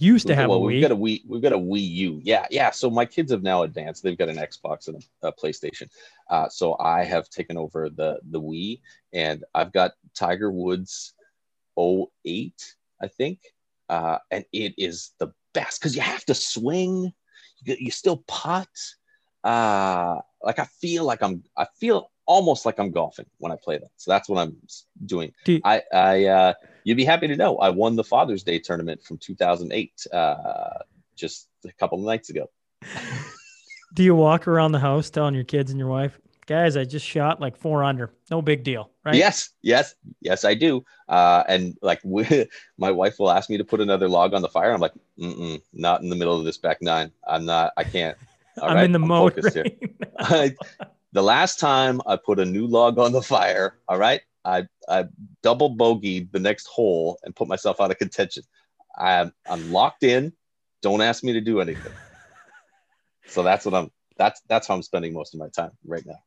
Used 0.00 0.26
to 0.26 0.34
got- 0.34 0.48
well, 0.48 0.58
a 0.58 0.62
We've 0.62 0.82
got 0.82 0.92
a 0.92 0.96
Wii. 0.96 1.22
We've 1.28 1.42
got 1.42 1.52
a 1.52 1.58
Wii 1.58 1.88
U. 1.90 2.20
Yeah, 2.24 2.46
yeah. 2.50 2.70
So 2.70 2.90
my 2.90 3.04
kids 3.04 3.30
have 3.32 3.42
now 3.42 3.62
advanced. 3.62 4.02
They've 4.02 4.16
got 4.18 4.28
an 4.28 4.36
Xbox 4.36 4.88
and 4.88 5.04
a, 5.22 5.28
a 5.28 5.32
PlayStation. 5.32 5.88
Uh, 6.28 6.48
so 6.48 6.76
I 6.78 7.04
have 7.04 7.28
taken 7.30 7.56
over 7.56 7.88
the 7.90 8.18
the 8.30 8.40
Wii, 8.40 8.80
and 9.12 9.44
I've 9.54 9.72
got 9.72 9.92
Tiger 10.14 10.50
Woods 10.50 11.14
08, 11.78 12.74
I 13.02 13.08
think, 13.08 13.38
uh, 13.88 14.18
and 14.30 14.44
it 14.52 14.74
is 14.76 15.12
the 15.18 15.32
best 15.54 15.80
because 15.80 15.94
you 15.96 16.02
have 16.02 16.24
to 16.26 16.34
swing. 16.34 17.12
You, 17.64 17.76
you 17.78 17.90
still 17.90 18.18
putt. 18.26 18.68
Uh, 19.44 20.18
like 20.42 20.58
I 20.58 20.64
feel 20.64 21.04
like 21.04 21.22
I'm. 21.22 21.42
I 21.56 21.66
feel 21.78 22.10
almost 22.26 22.64
like 22.64 22.78
I'm 22.78 22.90
golfing 22.92 23.26
when 23.38 23.50
I 23.50 23.56
play 23.56 23.76
that. 23.78 23.90
So 23.96 24.10
that's 24.12 24.28
what 24.28 24.38
I'm 24.40 24.56
doing. 25.04 25.32
Do 25.44 25.54
you- 25.54 25.60
I, 25.64 25.82
I, 25.92 26.24
uh, 26.26 26.52
you'd 26.84 26.96
be 26.96 27.04
happy 27.04 27.26
to 27.28 27.36
know 27.36 27.56
I 27.58 27.70
won 27.70 27.96
the 27.96 28.04
Father's 28.04 28.42
Day 28.42 28.58
tournament 28.58 29.02
from 29.02 29.18
2008 29.18 30.06
uh, 30.12 30.34
just 31.16 31.48
a 31.64 31.72
couple 31.72 31.98
of 31.98 32.04
nights 32.04 32.30
ago. 32.30 32.50
Do 33.94 34.04
you 34.04 34.14
walk 34.14 34.46
around 34.46 34.72
the 34.72 34.78
house 34.78 35.10
telling 35.10 35.34
your 35.34 35.44
kids 35.44 35.70
and 35.70 35.78
your 35.78 35.88
wife, 35.88 36.20
guys, 36.46 36.76
I 36.76 36.84
just 36.84 37.04
shot 37.04 37.40
like 37.40 37.56
four 37.56 37.82
under. 37.82 38.12
No 38.30 38.40
big 38.40 38.62
deal, 38.62 38.90
right? 39.04 39.14
Yes, 39.16 39.50
yes, 39.62 39.94
yes, 40.20 40.44
I 40.44 40.54
do. 40.54 40.84
Uh, 41.08 41.42
and 41.48 41.76
like 41.82 42.00
we, 42.04 42.46
my 42.78 42.90
wife 42.90 43.18
will 43.18 43.30
ask 43.30 43.50
me 43.50 43.58
to 43.58 43.64
put 43.64 43.80
another 43.80 44.08
log 44.08 44.32
on 44.32 44.42
the 44.42 44.48
fire. 44.48 44.72
I'm 44.72 44.80
like, 44.80 44.94
Mm-mm, 45.18 45.60
not 45.72 46.02
in 46.02 46.08
the 46.08 46.16
middle 46.16 46.38
of 46.38 46.44
this 46.44 46.56
back 46.58 46.78
nine. 46.80 47.10
I'm 47.26 47.44
not. 47.44 47.72
I 47.76 47.84
can't. 47.84 48.16
All 48.62 48.68
I'm 48.70 48.76
right, 48.76 48.84
in 48.84 48.92
the 48.92 48.98
mode. 48.98 49.34
focused 49.34 49.54
here. 49.54 49.64
right. 50.30 50.54
I, 50.80 50.86
the 51.12 51.22
last 51.22 51.58
time 51.58 52.00
I 52.06 52.16
put 52.16 52.38
a 52.38 52.44
new 52.44 52.66
log 52.66 52.98
on 52.98 53.12
the 53.12 53.22
fire, 53.22 53.78
all 53.88 53.98
right, 53.98 54.20
I 54.44 54.66
I 54.88 55.06
double 55.42 55.76
bogeyed 55.76 56.32
the 56.32 56.38
next 56.40 56.66
hole 56.66 57.18
and 57.24 57.34
put 57.36 57.48
myself 57.48 57.80
out 57.80 57.90
of 57.90 57.98
contention. 57.98 58.42
I'm 58.98 59.32
I'm 59.48 59.72
locked 59.72 60.02
in. 60.02 60.32
Don't 60.82 61.00
ask 61.02 61.22
me 61.22 61.32
to 61.34 61.40
do 61.40 61.60
anything. 61.60 61.92
So 63.26 63.42
that's 63.44 63.64
what 63.64 63.74
I'm. 63.74 63.90
That's 64.16 64.40
that's 64.48 64.66
how 64.66 64.74
I'm 64.74 64.82
spending 64.82 65.12
most 65.12 65.34
of 65.34 65.40
my 65.40 65.48
time 65.50 65.70
right 65.86 66.04
now. 66.04 66.18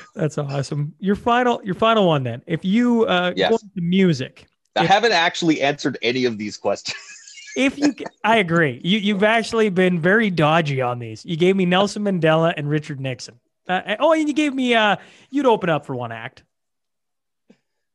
That's 0.14 0.38
awesome. 0.38 0.94
Your 1.00 1.16
final, 1.16 1.60
your 1.64 1.74
final 1.74 2.06
one 2.06 2.22
then. 2.22 2.42
If 2.46 2.64
you 2.64 3.04
uh, 3.04 3.32
Yes. 3.36 3.50
go 3.50 3.56
into 3.56 3.80
music, 3.80 4.46
I 4.76 4.84
If- 4.84 4.88
haven't 4.90 5.12
actually 5.12 5.60
answered 5.60 5.98
any 6.02 6.24
of 6.26 6.38
these 6.38 6.56
questions. 6.56 6.96
if 7.56 7.78
you, 7.78 7.94
I 8.22 8.36
agree. 8.36 8.80
You 8.84 8.98
you've 8.98 9.24
actually 9.24 9.70
been 9.70 9.98
very 9.98 10.30
dodgy 10.30 10.80
on 10.80 10.98
these. 11.00 11.24
You 11.24 11.36
gave 11.36 11.56
me 11.56 11.66
Nelson 11.66 12.04
Mandela 12.04 12.54
and 12.56 12.68
Richard 12.68 13.00
Nixon. 13.00 13.40
Uh, 13.68 13.96
oh, 13.98 14.12
and 14.12 14.28
you 14.28 14.34
gave 14.34 14.54
me 14.54 14.74
uh, 14.74 14.96
you'd 15.30 15.46
open 15.46 15.68
up 15.68 15.84
for 15.86 15.94
one 15.96 16.12
act 16.12 16.44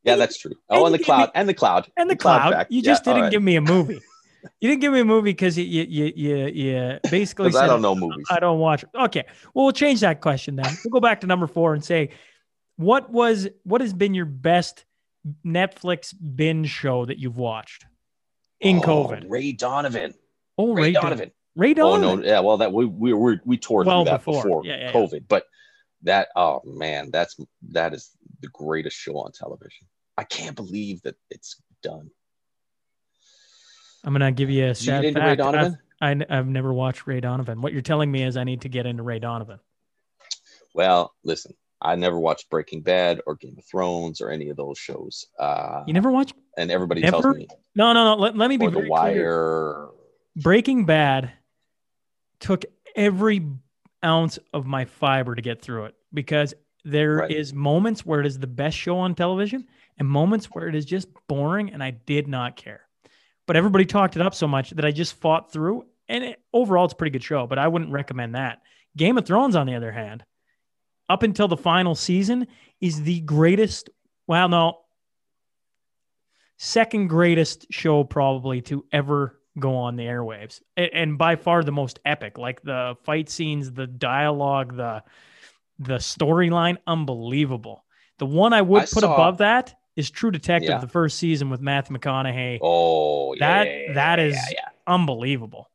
Yeah, 0.06 0.15
that's 0.15 0.38
true. 0.38 0.53
Oh, 0.69 0.86
and 0.86 0.91
you 0.91 0.91
the 0.91 0.98
gave 0.99 1.02
me- 1.02 1.06
cloud, 1.06 1.32
and 1.36 1.49
the 1.49 1.53
cloud, 1.53 1.91
and 1.98 2.10
the, 2.10 2.15
cloud. 2.15 2.53
fact. 2.53 2.72
You 2.72 2.82
just 2.82 3.07
all 3.07 3.14
didn't 3.14 3.23
right. 3.23 3.32
give 3.32 3.41
me 3.44 3.56
a 3.56 3.61
movie. 3.61 3.99
You 4.61 4.69
didn't 4.69 4.82
give 4.82 4.94
me 4.94 4.99
a 4.99 5.06
movie 5.06 5.32
because 5.32 5.57
you 5.57 5.64
you 5.65 6.14
you 6.15 6.45
you 6.48 6.99
basically 7.10 7.48
'Cause 7.49 7.56
I 7.56 7.65
don't 7.65 7.82
know 7.82 7.95
movies. 7.95 8.26
I 8.30 8.40
don't 8.40 8.60
watch. 8.60 8.86
Okay, 8.94 9.23
well 9.56 9.65
we'll 9.65 9.72
change 9.73 10.02
that 10.02 10.22
question 10.22 10.56
then. 10.56 10.72
We'll 10.86 10.91
go 10.91 10.99
back 10.99 11.22
to 11.22 11.27
number 11.27 11.48
four 11.48 11.73
and 11.73 11.84
say, 11.84 12.11
what 12.77 13.10
was 13.11 13.48
what 13.64 13.82
has 13.82 13.91
been 13.94 14.14
your 14.14 14.26
best 14.26 14.86
Netflix 15.44 16.14
binge 16.36 16.69
show 16.69 17.06
that 17.06 17.18
you've 17.18 17.38
watched 17.38 17.86
in 18.60 18.77
Oh, 18.77 18.82
COVID? 18.82 19.26
Ray 19.27 19.52
Donovan. 19.53 20.14
Oh, 20.60 20.73
Ray, 20.73 20.84
Ray 20.84 20.91
Don- 20.94 21.03
Donovan. 21.03 21.32
Ray 21.56 21.73
Donovan. 21.73 22.10
Oh 22.10 22.15
no, 22.18 22.23
yeah. 22.23 22.40
Well, 22.41 22.57
that 22.57 22.72
we 22.72 22.86
we 22.86 23.14
we, 23.14 23.40
we 23.45 23.57
tore 23.57 23.84
Well 23.84 24.03
through 24.03 24.11
that 24.11 24.18
before. 24.19 24.44
before, 24.44 24.61
Yeah, 24.65 24.77
yeah, 24.77 24.86
yeah. 24.88 24.91
COVID, 24.94 25.23
but 25.27 25.45
that 26.03 26.27
oh 26.36 26.61
man, 26.65 27.10
that's 27.11 27.36
that 27.72 27.95
is 27.95 28.11
the 28.41 28.49
greatest 28.49 28.95
show 28.98 29.18
on 29.18 29.32
television. 29.32 29.88
I 30.17 30.23
can't 30.23 30.55
believe 30.55 31.01
that 31.03 31.15
it's 31.29 31.61
done. 31.83 32.09
I'm 34.03 34.13
gonna 34.13 34.31
give 34.31 34.49
you 34.49 34.65
a 34.65 34.67
you 34.69 34.73
sad 34.75 35.03
Ray 35.03 35.13
fact. 35.13 35.39
Donovan? 35.39 35.77
I've, 36.01 36.21
I, 36.29 36.35
have 36.35 36.47
never 36.47 36.73
watched 36.73 37.07
Ray 37.07 37.19
Donovan. 37.19 37.61
What 37.61 37.73
you're 37.73 37.81
telling 37.81 38.11
me 38.11 38.23
is 38.23 38.37
I 38.37 38.43
need 38.43 38.61
to 38.61 38.69
get 38.69 38.85
into 38.85 39.03
Ray 39.03 39.19
Donovan. 39.19 39.59
Well, 40.73 41.13
listen, 41.23 41.53
I 41.81 41.95
never 41.95 42.19
watched 42.19 42.49
Breaking 42.49 42.81
Bad 42.81 43.21
or 43.25 43.35
Game 43.35 43.55
of 43.57 43.65
Thrones 43.65 44.21
or 44.21 44.29
any 44.29 44.49
of 44.49 44.57
those 44.57 44.77
shows. 44.77 45.25
Uh, 45.39 45.83
You 45.87 45.93
never 45.93 46.11
watched? 46.11 46.33
and 46.57 46.69
everybody 46.71 47.01
Never? 47.01 47.21
tells 47.21 47.35
me 47.37 47.47
No, 47.75 47.93
no, 47.93 48.05
no. 48.15 48.21
Let, 48.21 48.37
let 48.37 48.49
me 48.49 48.57
be 48.57 48.65
The 48.67 48.71
very 48.71 48.87
clear. 48.89 48.91
Wire. 48.91 49.87
Breaking 50.37 50.85
Bad 50.85 51.31
took 52.39 52.65
every 52.95 53.45
ounce 54.03 54.37
of 54.53 54.65
my 54.65 54.85
fiber 54.85 55.33
to 55.35 55.41
get 55.41 55.61
through 55.61 55.85
it 55.85 55.95
because 56.13 56.53
there 56.83 57.25
is 57.25 57.51
Right. 57.51 57.57
moments 57.57 58.05
where 58.05 58.19
it 58.19 58.25
is 58.25 58.37
the 58.37 58.47
best 58.47 58.77
show 58.77 58.97
on 58.97 59.15
television 59.15 59.65
and 59.97 60.07
moments 60.07 60.47
where 60.47 60.67
it 60.67 60.76
is 60.76 60.85
just 60.85 61.07
boring 61.27 61.72
and 61.72 61.84
I 61.84 61.91
did 61.91 62.27
not 62.27 62.55
care. 62.55 62.81
But 63.47 63.55
everybody 63.55 63.85
talked 63.85 64.15
it 64.15 64.22
up 64.22 64.34
so 64.35 64.47
much 64.47 64.72
that 64.72 64.85
I 64.85 64.91
just 64.91 65.13
fought 65.19 65.51
through 65.51 65.85
and 66.07 66.23
it, 66.23 66.41
overall 66.53 66.85
it's 66.85 66.93
a 66.93 66.97
pretty 66.97 67.11
good 67.11 67.23
show, 67.23 67.47
but 67.47 67.57
I 67.59 67.67
wouldn't 67.67 67.91
recommend 67.91 68.35
that. 68.35 68.61
Game 68.97 69.17
of 69.17 69.26
Thrones 69.26 69.55
on 69.55 69.67
the 69.67 69.76
other 69.76 69.91
hand, 69.91 70.23
up 71.09 71.23
until 71.23 71.47
the 71.47 71.57
final 71.57 71.95
season 71.95 72.47
is 72.81 73.01
the 73.03 73.19
greatest, 73.22 73.89
well 74.27 74.49
no, 74.49 74.80
second 76.57 77.07
greatest 77.07 77.67
show 77.72 78.03
probably 78.03 78.61
to 78.61 78.85
ever 78.91 79.39
go 79.59 79.76
on 79.76 79.95
the 79.95 80.03
airwaves 80.03 80.61
A- 80.77 80.93
and 80.93 81.17
by 81.17 81.35
far 81.35 81.63
the 81.63 81.72
most 81.72 81.99
epic 82.05 82.38
like 82.38 82.61
the 82.61 82.95
fight 83.03 83.30
scenes 83.30 83.72
the 83.72 83.88
dialogue 83.88 84.76
the 84.76 85.01
the 85.80 85.95
storyline 85.95 86.76
unbelievable 86.88 87.85
the 88.19 88.26
one 88.26 88.51
i 88.53 88.61
would 88.61 88.81
I 88.84 88.85
put 88.85 89.01
saw- 89.01 89.13
above 89.13 89.38
that 89.38 89.76
is 89.95 90.09
true 90.09 90.31
detective 90.31 90.69
Yeah. 90.69 90.77
the 90.80 90.88
first 90.88 91.17
season 91.17 91.49
with 91.49 91.61
matthew 91.61 91.97
mcconaughey 91.97 92.59
Oh, 92.61 93.34
yeah, 93.34 93.39
That- 93.63 93.67
yeah, 93.67 93.93
that 93.93 94.19
yeah. 94.19 94.69
unbelievable 94.88 95.69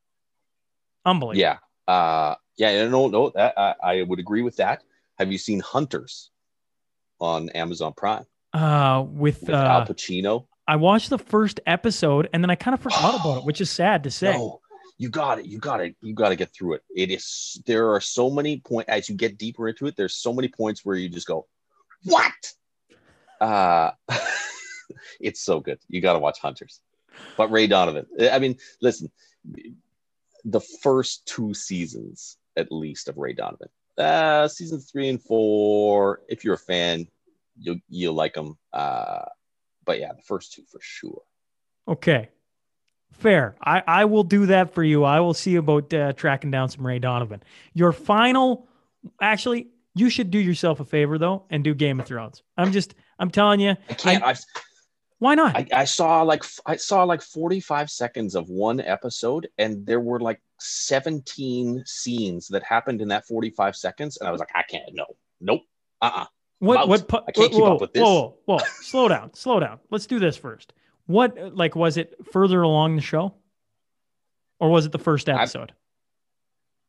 unbelievable 1.05 1.41
Yeah. 1.41 1.59
Uh, 1.89 2.35
yeah, 2.57 2.87
no, 2.89 3.09
no, 3.09 3.31
that 3.31 3.55
I, 3.59 3.75
I 3.83 4.03
would 4.03 4.19
agree 4.21 4.43
with 4.43 4.57
that. 4.57 4.83
Have 5.19 5.33
you 5.33 5.39
seen 5.39 5.61
Hunters 5.61 6.31
on 7.19 7.49
Amazon 7.51 7.93
Prime 7.97 8.25
uh 8.53 9.05
with 9.09 9.41
with 9.41 9.51
Al 9.51 9.81
uh 9.83 9.87
Pacino? 9.87 10.47
I 10.69 10.77
watched 10.77 11.11
the 11.11 11.19
first 11.19 11.59
episode 11.67 12.29
and 12.33 12.45
then 12.45 12.51
I 12.51 12.55
kind 12.55 12.75
of 12.75 12.81
forgot 12.81 13.19
about 13.21 13.39
it, 13.39 13.45
which 13.49 13.61
is 13.61 13.71
sad 13.71 14.05
to 14.05 14.11
say. 14.11 14.33
No, 14.33 14.61
you 14.99 15.09
got 15.09 15.39
it. 15.41 15.47
You 15.47 15.59
got 15.59 15.81
it. 15.81 15.97
You 16.01 16.15
got 16.15 16.29
to 16.29 16.37
get 16.37 16.53
through 16.55 16.75
it. 16.75 16.83
It 16.95 17.11
is. 17.11 17.61
There 17.67 17.91
are 17.93 18.01
so 18.01 18.31
many 18.31 18.59
points 18.61 18.89
as 18.89 19.09
you 19.09 19.17
get 19.17 19.37
deeper 19.39 19.69
into 19.69 19.87
it. 19.87 19.97
There's 19.97 20.15
so 20.15 20.33
many 20.33 20.47
points 20.49 20.85
where 20.85 20.95
you 20.97 21.09
just 21.09 21.27
go, 21.27 21.47
"What?" 22.05 22.33
Uh, 23.41 23.93
it's 25.21 25.41
so 25.41 25.61
good. 25.61 25.79
You 25.89 26.01
got 26.01 26.15
to 26.15 26.19
watch 26.19 26.41
Hunters. 26.41 26.81
But 27.37 27.51
Ray 27.51 27.67
Donovan. 27.67 28.07
I 28.31 28.39
mean, 28.39 28.57
listen, 28.81 29.11
the 30.45 30.61
first 30.61 31.27
two 31.27 31.55
seasons 31.55 32.37
at 32.57 32.71
least 32.71 33.09
of 33.09 33.17
Ray 33.17 33.33
Donovan. 33.33 33.69
Uh, 33.99 34.49
seasons 34.49 34.91
three 34.91 35.09
and 35.09 35.23
four. 35.23 36.23
If 36.29 36.45
you're 36.45 36.55
a 36.55 36.59
fan, 36.59 37.07
you'll 37.59 37.79
you'll 37.89 38.15
like 38.15 38.35
them. 38.35 38.57
Uh, 38.73 39.25
but 39.85 39.99
yeah, 39.99 40.13
the 40.13 40.23
first 40.23 40.53
two 40.53 40.63
for 40.71 40.81
sure. 40.83 41.23
Okay. 41.89 42.29
Fair. 43.13 43.57
I, 43.63 43.83
I 43.87 44.05
will 44.05 44.23
do 44.23 44.47
that 44.47 44.73
for 44.73 44.83
you. 44.83 45.05
I 45.05 45.21
will 45.21 45.35
see 45.35 45.57
about 45.57 45.93
uh, 45.93 46.13
tracking 46.13 46.51
down 46.51 46.69
some 46.69 46.87
Ray 46.87 47.01
Donovan. 47.01 47.43
Your 47.75 47.93
final, 47.93 48.69
actually, 49.21 49.69
you 49.95 50.09
should 50.09 50.31
do 50.31 50.39
yourself 50.39 50.81
a 50.81 50.85
favor 50.85 51.19
though 51.19 51.45
and 51.51 51.65
do 51.65 51.75
Game 51.75 51.99
of 52.01 52.07
Thrones. 52.07 52.43
I'm 52.57 52.73
just, 52.73 52.95
I'm 53.21 53.31
telling 53.31 53.61
you, 53.61 53.77
I 53.89 53.95
can't. 53.95 54.25
I, 54.25 54.35
why 55.19 55.35
not? 55.35 55.55
I, 55.55 55.67
I 55.73 55.85
saw 55.85 56.23
like 56.23 56.43
I 56.65 56.77
saw 56.77 57.05
like 57.05 57.21
45 57.21 57.91
seconds 57.91 58.35
of 58.35 58.49
one 58.49 58.81
episode, 58.81 59.49
and 59.59 59.87
there 59.87 60.01
were 60.01 60.19
like 60.19 60.41
17 60.59 61.85
scenes 61.87 62.49
that 62.49 62.63
happened 62.63 63.03
in 63.03 63.09
that 63.09 63.27
45 63.27 63.77
seconds, 63.77 64.17
and 64.17 64.27
I 64.27 64.33
was 64.33 64.41
like, 64.41 64.49
I 64.55 64.63
can't. 64.63 64.93
No, 64.95 65.05
nope. 65.41 65.61
Uh. 66.01 66.11
uh 66.15 66.25
What? 66.61 66.79
out. 66.79 66.89
What? 66.89 67.15
I 67.29 67.33
can't 67.33 67.53
keep 67.53 67.63
up 67.63 67.83
with 67.83 67.93
this. 67.93 68.03
Whoa, 68.03 68.39
whoa, 68.47 68.57
whoa! 68.57 68.65
slow 68.81 69.09
down, 69.09 69.35
slow 69.35 69.61
down. 69.61 69.79
Let's 69.91 70.07
do 70.07 70.19
this 70.19 70.39
first. 70.39 70.73
What? 71.05 71.55
Like, 71.55 71.77
was 71.77 71.99
it 71.99 72.15
further 72.33 72.63
along 72.63 72.97
the 72.97 73.03
show, 73.03 73.35
or 74.59 74.71
was 74.71 74.87
it 74.87 74.93
the 74.93 74.99
first 74.99 75.29
episode? 75.29 75.75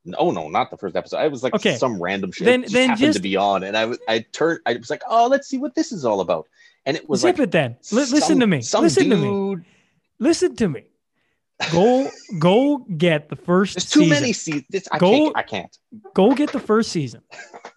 No, 0.03 0.32
no, 0.32 0.49
not 0.49 0.72
the 0.72 0.78
first 0.78 0.95
episode. 0.95 1.18
I 1.18 1.28
was 1.28 1.44
like 1.44 1.53
Okay. 1.53 1.76
some 1.76 2.02
random 2.02 2.32
shit. 2.32 2.45
Then- 2.45 2.61
just 2.64 2.73
then 2.73 2.90
happened 2.90 3.06
just- 3.06 3.18
to 3.18 3.22
be 3.22 3.36
on, 3.36 3.64
and 3.64 3.78
I 3.78 3.86
was 3.86 3.99
I 4.07 4.19
turned. 4.32 4.60
I 4.65 4.73
was 4.76 4.90
like, 4.90 5.03
oh, 5.07 5.28
let's 5.28 5.48
see 5.48 5.57
what 5.57 5.76
this 5.76 5.91
is 5.91 6.06
all 6.06 6.22
about. 6.22 6.48
And 6.86 6.98
it 6.98 7.07
was 7.07 7.22
Zip 7.22 7.38
like 7.38 7.48
it 7.48 7.52
then. 7.52 7.78
Li- 7.91 7.98
listen 7.99 8.19
some- 8.22 8.40
to 8.40 8.48
me. 8.48 8.57
Listen 8.57 9.10
to 9.11 9.15
me. 9.15 9.64
Listen 10.19 10.56
to 10.56 10.68
me. 10.69 10.84
Go, 11.72 12.10
go 12.40 12.78
get 12.98 13.30
the 13.30 13.36
first. 13.36 13.76
There's 13.76 13.90
too 13.90 13.99
season. 13.99 14.10
many 14.10 14.34
seasons. 14.34 14.88
I 14.91 14.98
Go- 14.98 15.11
can't. 15.11 15.38
I 15.38 15.44
can't. 15.44 15.78
Go 16.15 16.34
get 16.34 16.52
the 16.52 16.60
first 16.60 16.91
season. 16.91 17.22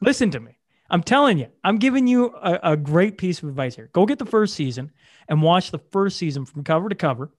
Listen 0.01 0.31
to 0.31 0.41
me. 0.41 0.57
I'm 0.89 1.03
telling 1.03 1.39
you, 1.39 1.49
I'm 1.65 1.77
giving 1.79 2.07
you 2.07 2.35
a, 2.43 2.73
a 2.73 2.77
great 2.79 3.19
piece 3.19 3.43
of 3.43 3.49
advice 3.51 3.77
here. 3.77 3.91
Go 3.93 4.07
get 4.07 4.19
the 4.19 4.25
first 4.27 4.55
season 4.55 4.91
and 5.29 5.43
watch 5.43 5.71
the 5.71 5.79
first 5.79 6.17
season 6.17 6.47
from 6.47 6.65
cover 6.65 6.89
to 6.89 6.95
cover. 6.95 7.31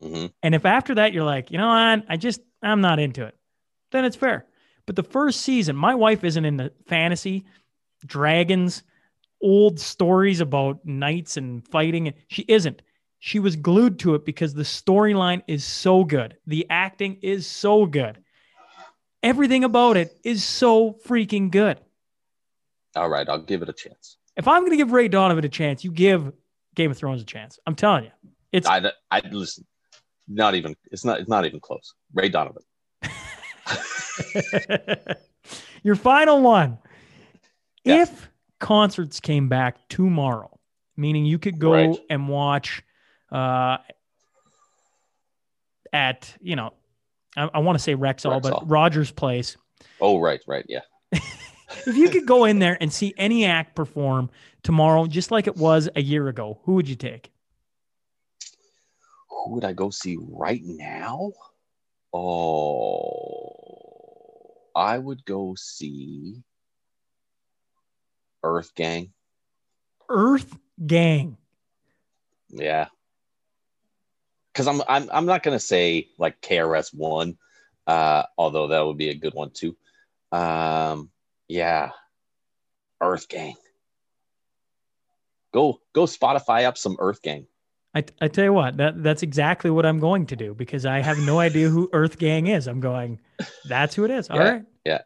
hmm 0.00 0.26
And 0.42 0.54
if 0.54 0.64
after 0.64 0.96
that 0.96 1.12
you're 1.12 1.24
like, 1.24 1.50
you 1.52 1.58
know 1.58 1.68
what, 1.68 2.04
I 2.08 2.16
just, 2.16 2.40
I'm 2.62 2.80
not 2.80 2.98
into 2.98 3.24
it, 3.26 3.36
then 3.92 4.04
it's 4.04 4.16
fair. 4.16 4.46
But 4.86 4.96
the 4.96 5.02
first 5.02 5.42
season, 5.42 5.76
my 5.76 5.94
wife 5.94 6.24
isn't 6.24 6.44
into 6.44 6.72
fantasy, 6.86 7.44
dragons, 8.04 8.82
old 9.40 9.78
stories 9.78 10.40
about 10.40 10.84
knights 10.84 11.36
and 11.36 11.66
fighting. 11.68 12.08
And 12.08 12.16
she 12.28 12.44
isn't. 12.48 12.82
She 13.20 13.38
was 13.38 13.54
glued 13.54 14.00
to 14.00 14.16
it 14.16 14.24
because 14.24 14.54
the 14.54 14.62
storyline 14.64 15.42
is 15.46 15.64
so 15.64 16.02
good. 16.02 16.36
The 16.46 16.66
acting 16.70 17.18
is 17.22 17.46
so 17.46 17.86
good. 17.86 18.18
Everything 19.22 19.62
about 19.62 19.96
it 19.96 20.18
is 20.24 20.42
so 20.42 20.98
freaking 21.06 21.50
good. 21.50 21.78
All 22.96 23.08
right, 23.08 23.28
I'll 23.28 23.38
give 23.38 23.62
it 23.62 23.68
a 23.68 23.72
chance. 23.72 24.16
If 24.36 24.48
I'm 24.48 24.62
going 24.62 24.72
to 24.72 24.76
give 24.76 24.90
Ray 24.90 25.06
Donovan 25.06 25.44
a 25.44 25.48
chance, 25.48 25.84
you 25.84 25.92
give 25.92 26.32
Game 26.74 26.90
of 26.90 26.98
Thrones 26.98 27.22
a 27.22 27.24
chance. 27.24 27.58
I'm 27.66 27.76
telling 27.76 28.04
you. 28.04 28.10
It's 28.50 28.66
I, 28.66 28.90
I 29.10 29.22
listen. 29.30 29.64
Not 30.26 30.54
even. 30.54 30.74
It's 30.90 31.04
not. 31.04 31.20
It's 31.20 31.28
not 31.28 31.46
even 31.46 31.60
close. 31.60 31.94
Ray 32.12 32.28
Donovan. 32.28 32.62
Your 35.82 35.96
final 35.96 36.40
one. 36.42 36.78
Yeah. 37.84 38.02
If 38.02 38.28
concerts 38.60 39.18
came 39.20 39.48
back 39.48 39.76
tomorrow, 39.88 40.58
meaning 40.96 41.24
you 41.26 41.38
could 41.38 41.58
go 41.58 41.72
Right. 41.72 41.98
and 42.08 42.28
watch 42.28 42.82
uh, 43.32 43.78
at, 45.92 46.36
you 46.40 46.54
know, 46.56 46.72
I, 47.36 47.48
I 47.54 47.58
want 47.58 47.76
to 47.78 47.82
say 47.82 47.94
Rexall, 47.96 48.40
Rexall. 48.40 48.42
but 48.42 48.70
Rogers 48.70 49.10
Place. 49.10 49.56
Oh, 50.00 50.18
right, 50.20 50.40
right, 50.46 50.64
yeah. 50.68 50.80
If 51.86 51.96
you 51.96 52.10
could 52.10 52.26
go 52.26 52.44
in 52.44 52.58
there 52.58 52.76
and 52.82 52.92
see 52.92 53.14
any 53.16 53.46
act 53.46 53.74
perform 53.74 54.28
tomorrow, 54.62 55.06
just 55.06 55.30
like 55.30 55.46
it 55.46 55.56
was 55.56 55.88
a 55.96 56.02
year 56.02 56.28
ago, 56.28 56.60
who 56.64 56.74
would 56.74 56.86
you 56.86 56.96
take? 56.96 57.30
Who 59.30 59.54
would 59.54 59.64
I 59.64 59.72
go 59.72 59.88
see 59.88 60.18
right 60.20 60.60
now? 60.62 61.32
Oh, 62.12 63.41
I 64.74 64.98
would 64.98 65.24
go 65.24 65.54
see 65.56 66.42
Earth 68.42 68.74
Gang. 68.74 69.12
Earth 70.08 70.56
Gang. 70.84 71.36
Yeah. 72.50 72.86
Cause 74.54 74.68
I'm 74.68 74.82
I'm 74.86 75.08
I'm 75.10 75.26
not 75.26 75.42
gonna 75.42 75.58
say 75.58 76.08
like 76.18 76.42
KRS 76.42 76.92
one, 76.94 77.38
uh, 77.86 78.24
although 78.36 78.68
that 78.68 78.84
would 78.84 78.98
be 78.98 79.08
a 79.08 79.14
good 79.14 79.32
one 79.32 79.50
too. 79.50 79.76
Um, 80.30 81.10
yeah. 81.48 81.90
Earth 83.00 83.28
Gang. 83.28 83.54
Go 85.54 85.80
go 85.94 86.04
Spotify 86.04 86.64
up 86.64 86.76
some 86.76 86.96
Earth 86.98 87.22
Gang. 87.22 87.46
I, 87.94 88.04
I 88.22 88.28
tell 88.28 88.44
you 88.44 88.52
what, 88.54 88.78
that 88.78 89.02
that's 89.02 89.22
exactly 89.22 89.70
what 89.70 89.84
I'm 89.84 89.98
going 90.00 90.26
to 90.26 90.36
do 90.36 90.54
because 90.54 90.86
I 90.86 91.00
have 91.00 91.18
no 91.18 91.38
idea 91.40 91.68
who 91.68 91.90
Earth 91.94 92.18
Gang 92.18 92.46
is. 92.46 92.66
I'm 92.66 92.80
going, 92.80 93.20
that's 93.68 93.94
who 93.94 94.04
it 94.04 94.10
is. 94.10 94.30
All 94.30 94.38
right. 94.38 94.62
Yeah, 94.84 94.92
yeah. 94.92 94.98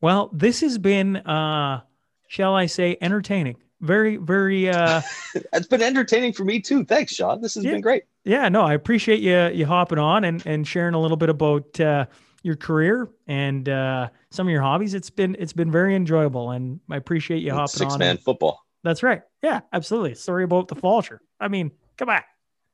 Well, 0.00 0.30
this 0.32 0.60
has 0.60 0.78
been, 0.78 1.16
uh, 1.16 1.82
shall 2.28 2.54
I 2.54 2.66
say, 2.66 2.96
entertaining. 3.00 3.56
Very, 3.80 4.16
very. 4.16 4.68
Uh, 4.68 5.00
It's 5.52 5.66
been 5.66 5.82
entertaining 5.82 6.32
for 6.32 6.44
me 6.44 6.60
too. 6.60 6.84
Thanks, 6.84 7.14
Sean. 7.14 7.40
This 7.40 7.54
has 7.54 7.64
Yeah. 7.64 7.72
been 7.72 7.80
great. 7.80 8.04
yeah, 8.24 8.48
no, 8.48 8.62
I 8.62 8.74
appreciate 8.74 9.20
you 9.20 9.48
you 9.48 9.64
hopping 9.66 9.98
on 9.98 10.24
and 10.24 10.44
and 10.46 10.66
sharing 10.66 10.94
a 10.94 11.00
little 11.00 11.16
bit 11.16 11.28
about 11.30 11.80
uh, 11.80 12.06
your 12.42 12.56
career 12.56 13.08
and 13.26 13.68
uh, 13.68 14.08
some 14.30 14.46
of 14.46 14.50
your 14.52 14.60
hobbies. 14.62 14.92
It's 14.94 15.08
been 15.10 15.34
it's 15.38 15.52
been 15.54 15.70
very 15.70 15.94
enjoyable, 15.96 16.50
and 16.50 16.80
I 16.90 16.96
appreciate 16.96 17.42
you 17.42 17.52
hopping 17.52 17.78
Six 17.78 17.92
on. 17.94 17.98
man 18.00 18.10
and- 18.10 18.20
football. 18.20 18.60
That's 18.82 19.02
right. 19.02 19.22
Yeah, 19.42 19.60
absolutely. 19.72 20.14
Sorry 20.14 20.44
about 20.44 20.68
the 20.68 20.76
Falsher. 20.76 21.18
I 21.40 21.48
mean, 21.48 21.70
come 21.96 22.10
on. 22.10 22.20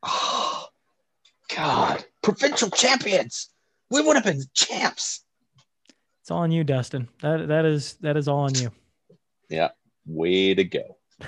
Oh, 0.03 0.67
God. 1.55 2.05
Provincial 2.23 2.71
champions. 2.71 3.51
We 3.91 4.01
would 4.03 4.17
have 4.17 4.25
been 4.25 4.43
champs. 4.55 5.23
It's 6.21 6.31
all 6.31 6.39
on 6.39 6.51
you, 6.51 6.65
Dustin. 6.65 7.09
That 7.23 7.47
that 7.49 7.65
is 7.65 7.95
that 8.01 8.17
is 8.17 8.29
all 8.29 8.41
on 8.41 8.55
you. 8.55 8.71
Yeah. 9.49 9.69
Way 10.07 10.55
to 10.55 10.65
go. 10.65 10.97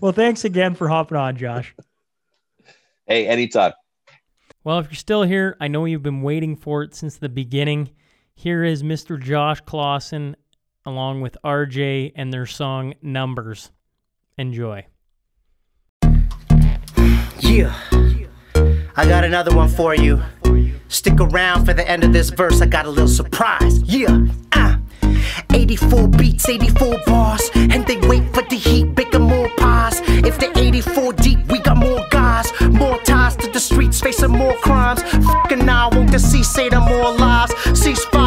Well, 0.00 0.10
thanks 0.10 0.44
again 0.44 0.74
for 0.74 0.88
hopping 0.88 1.16
on, 1.16 1.36
Josh. 1.36 1.74
Hey, 3.06 3.26
anytime. 3.26 3.72
Well, 4.64 4.80
if 4.80 4.86
you're 4.86 4.94
still 4.96 5.22
here, 5.22 5.56
I 5.60 5.68
know 5.68 5.86
you've 5.86 6.02
been 6.02 6.20
waiting 6.20 6.56
for 6.56 6.82
it 6.82 6.94
since 6.94 7.16
the 7.16 7.30
beginning. 7.30 7.90
Here 8.34 8.64
is 8.64 8.82
Mr. 8.82 9.18
Josh 9.18 9.62
Clausen 9.62 10.36
along 10.84 11.22
with 11.22 11.38
RJ 11.42 12.12
and 12.16 12.30
their 12.32 12.44
song 12.44 12.92
Numbers. 13.00 13.70
Enjoy. 14.38 14.86
Yeah. 17.40 17.74
I 18.96 19.04
got 19.04 19.24
another 19.24 19.52
one 19.54 19.68
for 19.68 19.96
you. 19.96 20.22
Stick 20.86 21.20
around 21.20 21.66
for 21.66 21.74
the 21.74 21.88
end 21.88 22.04
of 22.04 22.12
this 22.12 22.30
verse. 22.30 22.62
I 22.62 22.66
got 22.66 22.86
a 22.86 22.90
little 22.90 23.08
surprise. 23.08 23.82
Yeah. 23.82 24.26
Uh. 24.52 24.76
84 25.52 26.08
beats, 26.08 26.48
84 26.48 26.98
bars. 27.06 27.50
And 27.54 27.84
they 27.86 27.96
wait 28.06 28.32
for 28.32 28.42
the 28.42 28.56
heat, 28.56 28.94
bigger 28.94 29.18
more 29.18 29.48
pies. 29.56 30.00
If 30.06 30.38
the 30.38 30.56
84 30.56 31.14
deep, 31.14 31.44
we 31.50 31.58
got 31.58 31.76
more 31.76 32.06
guys. 32.10 32.52
More 32.60 32.98
ties 33.00 33.34
to 33.36 33.50
the 33.50 33.60
streets, 33.60 34.00
facing 34.00 34.30
more 34.30 34.54
crimes. 34.58 35.02
Fucking 35.02 35.64
now, 35.66 35.90
won't 35.90 36.12
the 36.12 36.18
sea 36.20 36.44
say 36.44 36.68
the 36.68 36.80
more 36.80 37.12
lives? 37.12 37.54
Ceasefire, 37.80 38.17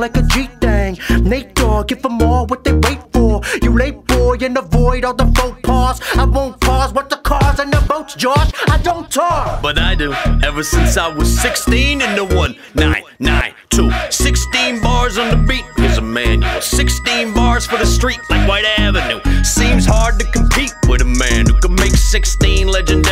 like 0.00 0.16
a 0.16 0.22
G 0.22 0.48
thing. 0.60 0.98
Nate 1.22 1.54
Dogg, 1.54 1.88
give 1.88 2.02
them 2.02 2.20
all 2.22 2.46
what 2.46 2.64
they 2.64 2.72
wait 2.72 3.00
for. 3.12 3.40
You 3.62 3.72
late 3.76 4.04
boy, 4.06 4.36
and 4.42 4.56
avoid 4.56 5.04
all 5.04 5.14
the 5.14 5.26
faux 5.36 5.60
pas. 5.62 6.00
I 6.16 6.24
won't 6.24 6.60
pause, 6.60 6.92
what 6.92 7.08
the 7.10 7.16
cars 7.16 7.58
and 7.60 7.72
the 7.72 7.80
boat 7.88 8.00
talks, 8.00 8.14
Josh. 8.14 8.50
I 8.68 8.78
don't 8.82 9.10
talk. 9.10 9.62
But 9.62 9.78
I 9.78 9.94
do. 9.94 10.12
Ever 10.42 10.62
since 10.62 10.96
I 10.96 11.08
was 11.08 11.28
16 11.40 12.00
in 12.00 12.14
the 12.16 12.24
1992. 12.24 13.90
16 14.10 14.82
bars 14.82 15.18
on 15.18 15.30
the 15.30 15.36
beat. 15.46 15.64
Here's 15.76 15.98
a 15.98 16.02
manual. 16.02 16.60
16 16.60 17.34
bars 17.34 17.66
for 17.66 17.76
the 17.76 17.86
street 17.86 18.20
like 18.30 18.48
Whyte 18.48 18.64
Avenue. 18.78 19.20
Seems 19.44 19.86
hard 19.86 20.18
to 20.18 20.26
compete 20.32 20.72
with 20.88 21.02
a 21.02 21.04
man 21.04 21.46
who 21.46 21.58
can 21.60 21.74
make 21.74 21.94
16 21.94 22.68
legendary 22.68 23.09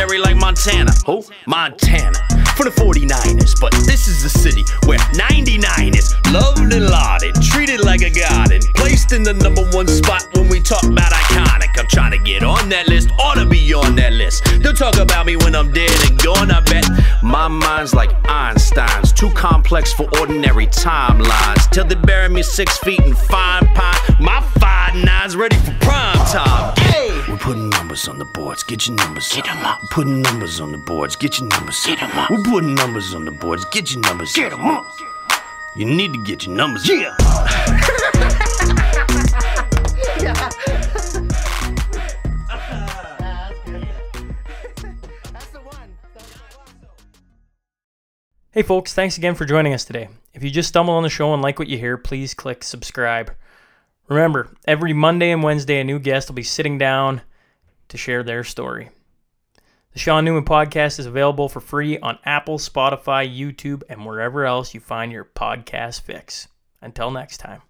Montana. 0.59 0.91
Who? 1.05 1.23
Montana. 1.47 2.19
For 2.57 2.65
the 2.65 2.71
49ers. 2.71 3.61
But 3.61 3.71
this 3.85 4.09
is 4.09 4.21
the 4.21 4.29
city 4.29 4.65
where 4.85 4.99
99 5.15 5.95
is 5.95 6.13
loved 6.31 6.73
and 6.73 6.89
lauded. 6.89 7.35
Treated 7.41 7.79
like 7.79 8.01
a 8.01 8.09
god 8.09 8.51
and 8.51 8.61
placed 8.75 9.13
in 9.13 9.23
the 9.23 9.33
number 9.35 9.63
one 9.69 9.87
spot 9.87 10.23
when 10.33 10.49
we 10.49 10.59
talk 10.59 10.83
about 10.83 11.13
iconic. 11.13 11.48
Trying 11.89 12.11
to 12.11 12.19
get 12.19 12.43
on 12.43 12.69
that 12.69 12.87
list. 12.87 13.09
Ought 13.19 13.35
to 13.35 13.45
be 13.45 13.73
on 13.73 13.95
that 13.95 14.13
list. 14.13 14.45
They'll 14.61 14.73
talk 14.73 14.97
about 14.97 15.25
me 15.25 15.35
when 15.35 15.55
I'm 15.55 15.71
dead 15.73 15.91
and 16.09 16.21
gone, 16.21 16.51
I 16.51 16.61
bet. 16.61 16.85
My 17.23 17.47
mind's 17.47 17.93
like 17.93 18.11
Einstein's, 18.29 19.11
too 19.11 19.31
complex 19.31 19.91
for 19.93 20.07
ordinary 20.19 20.67
timelines. 20.67 21.69
Till 21.71 21.85
they 21.85 21.95
bury 21.95 22.29
me 22.29 22.43
six 22.43 22.77
feet 22.77 22.99
in 23.01 23.13
fine 23.15 23.67
pine. 23.73 23.97
My 24.19 24.41
five 24.59 24.95
nine's 24.95 25.35
ready 25.35 25.55
for 25.57 25.75
prime 25.81 26.17
time. 26.27 26.73
Hey! 26.77 27.09
We're 27.27 27.37
putting 27.37 27.69
numbers 27.69 28.07
on 28.07 28.17
the 28.19 28.25
boards, 28.25 28.63
get 28.63 28.87
your 28.87 28.95
numbers 28.95 29.31
Get 29.33 29.45
them 29.45 29.63
up. 29.65 29.81
We're 29.81 29.89
putting 29.89 30.21
numbers 30.21 30.59
on 30.59 30.71
the 30.71 30.77
boards, 30.77 31.15
get 31.15 31.39
your 31.39 31.47
numbers 31.47 31.85
Get 31.85 31.99
them 31.99 32.11
up. 32.17 32.29
We're 32.29 32.43
putting 32.43 32.73
numbers 32.75 33.13
on 33.13 33.25
the 33.25 33.31
boards, 33.31 33.65
get 33.65 33.91
your 33.93 34.01
numbers 34.01 34.33
Get 34.33 34.51
'em 34.53 34.61
up. 34.61 34.87
You 35.75 35.85
need 35.85 36.13
to 36.13 36.23
get 36.23 36.45
your 36.45 36.55
numbers 36.55 36.87
Yeah. 36.87 37.15
Hey, 48.51 48.63
folks, 48.63 48.95
thanks 48.95 49.15
again 49.15 49.35
for 49.35 49.45
joining 49.45 49.75
us 49.75 49.85
today. 49.85 50.09
If 50.33 50.41
you 50.41 50.49
just 50.49 50.69
stumble 50.69 50.95
on 50.95 51.03
the 51.03 51.09
show 51.09 51.35
and 51.35 51.41
like 51.43 51.59
what 51.59 51.67
you 51.67 51.77
hear, 51.77 51.99
please 51.99 52.33
click 52.33 52.63
subscribe. 52.63 53.31
Remember, 54.07 54.49
every 54.65 54.91
Monday 54.91 55.29
and 55.29 55.43
Wednesday, 55.43 55.79
a 55.79 55.83
new 55.83 55.99
guest 55.99 56.27
will 56.27 56.35
be 56.35 56.41
sitting 56.41 56.79
down 56.79 57.21
to 57.89 57.97
share 57.97 58.23
their 58.23 58.43
story. 58.43 58.89
The 59.93 59.99
Sean 59.99 60.25
Newman 60.25 60.45
podcast 60.45 60.97
is 60.97 61.05
available 61.05 61.47
for 61.47 61.59
free 61.59 61.99
on 61.99 62.17
Apple, 62.25 62.57
Spotify, 62.57 63.31
YouTube, 63.31 63.83
and 63.87 64.03
wherever 64.03 64.45
else 64.45 64.73
you 64.73 64.79
find 64.79 65.11
your 65.11 65.25
podcast 65.25 66.01
fix. 66.01 66.47
Until 66.81 67.11
next 67.11 67.37
time. 67.37 67.61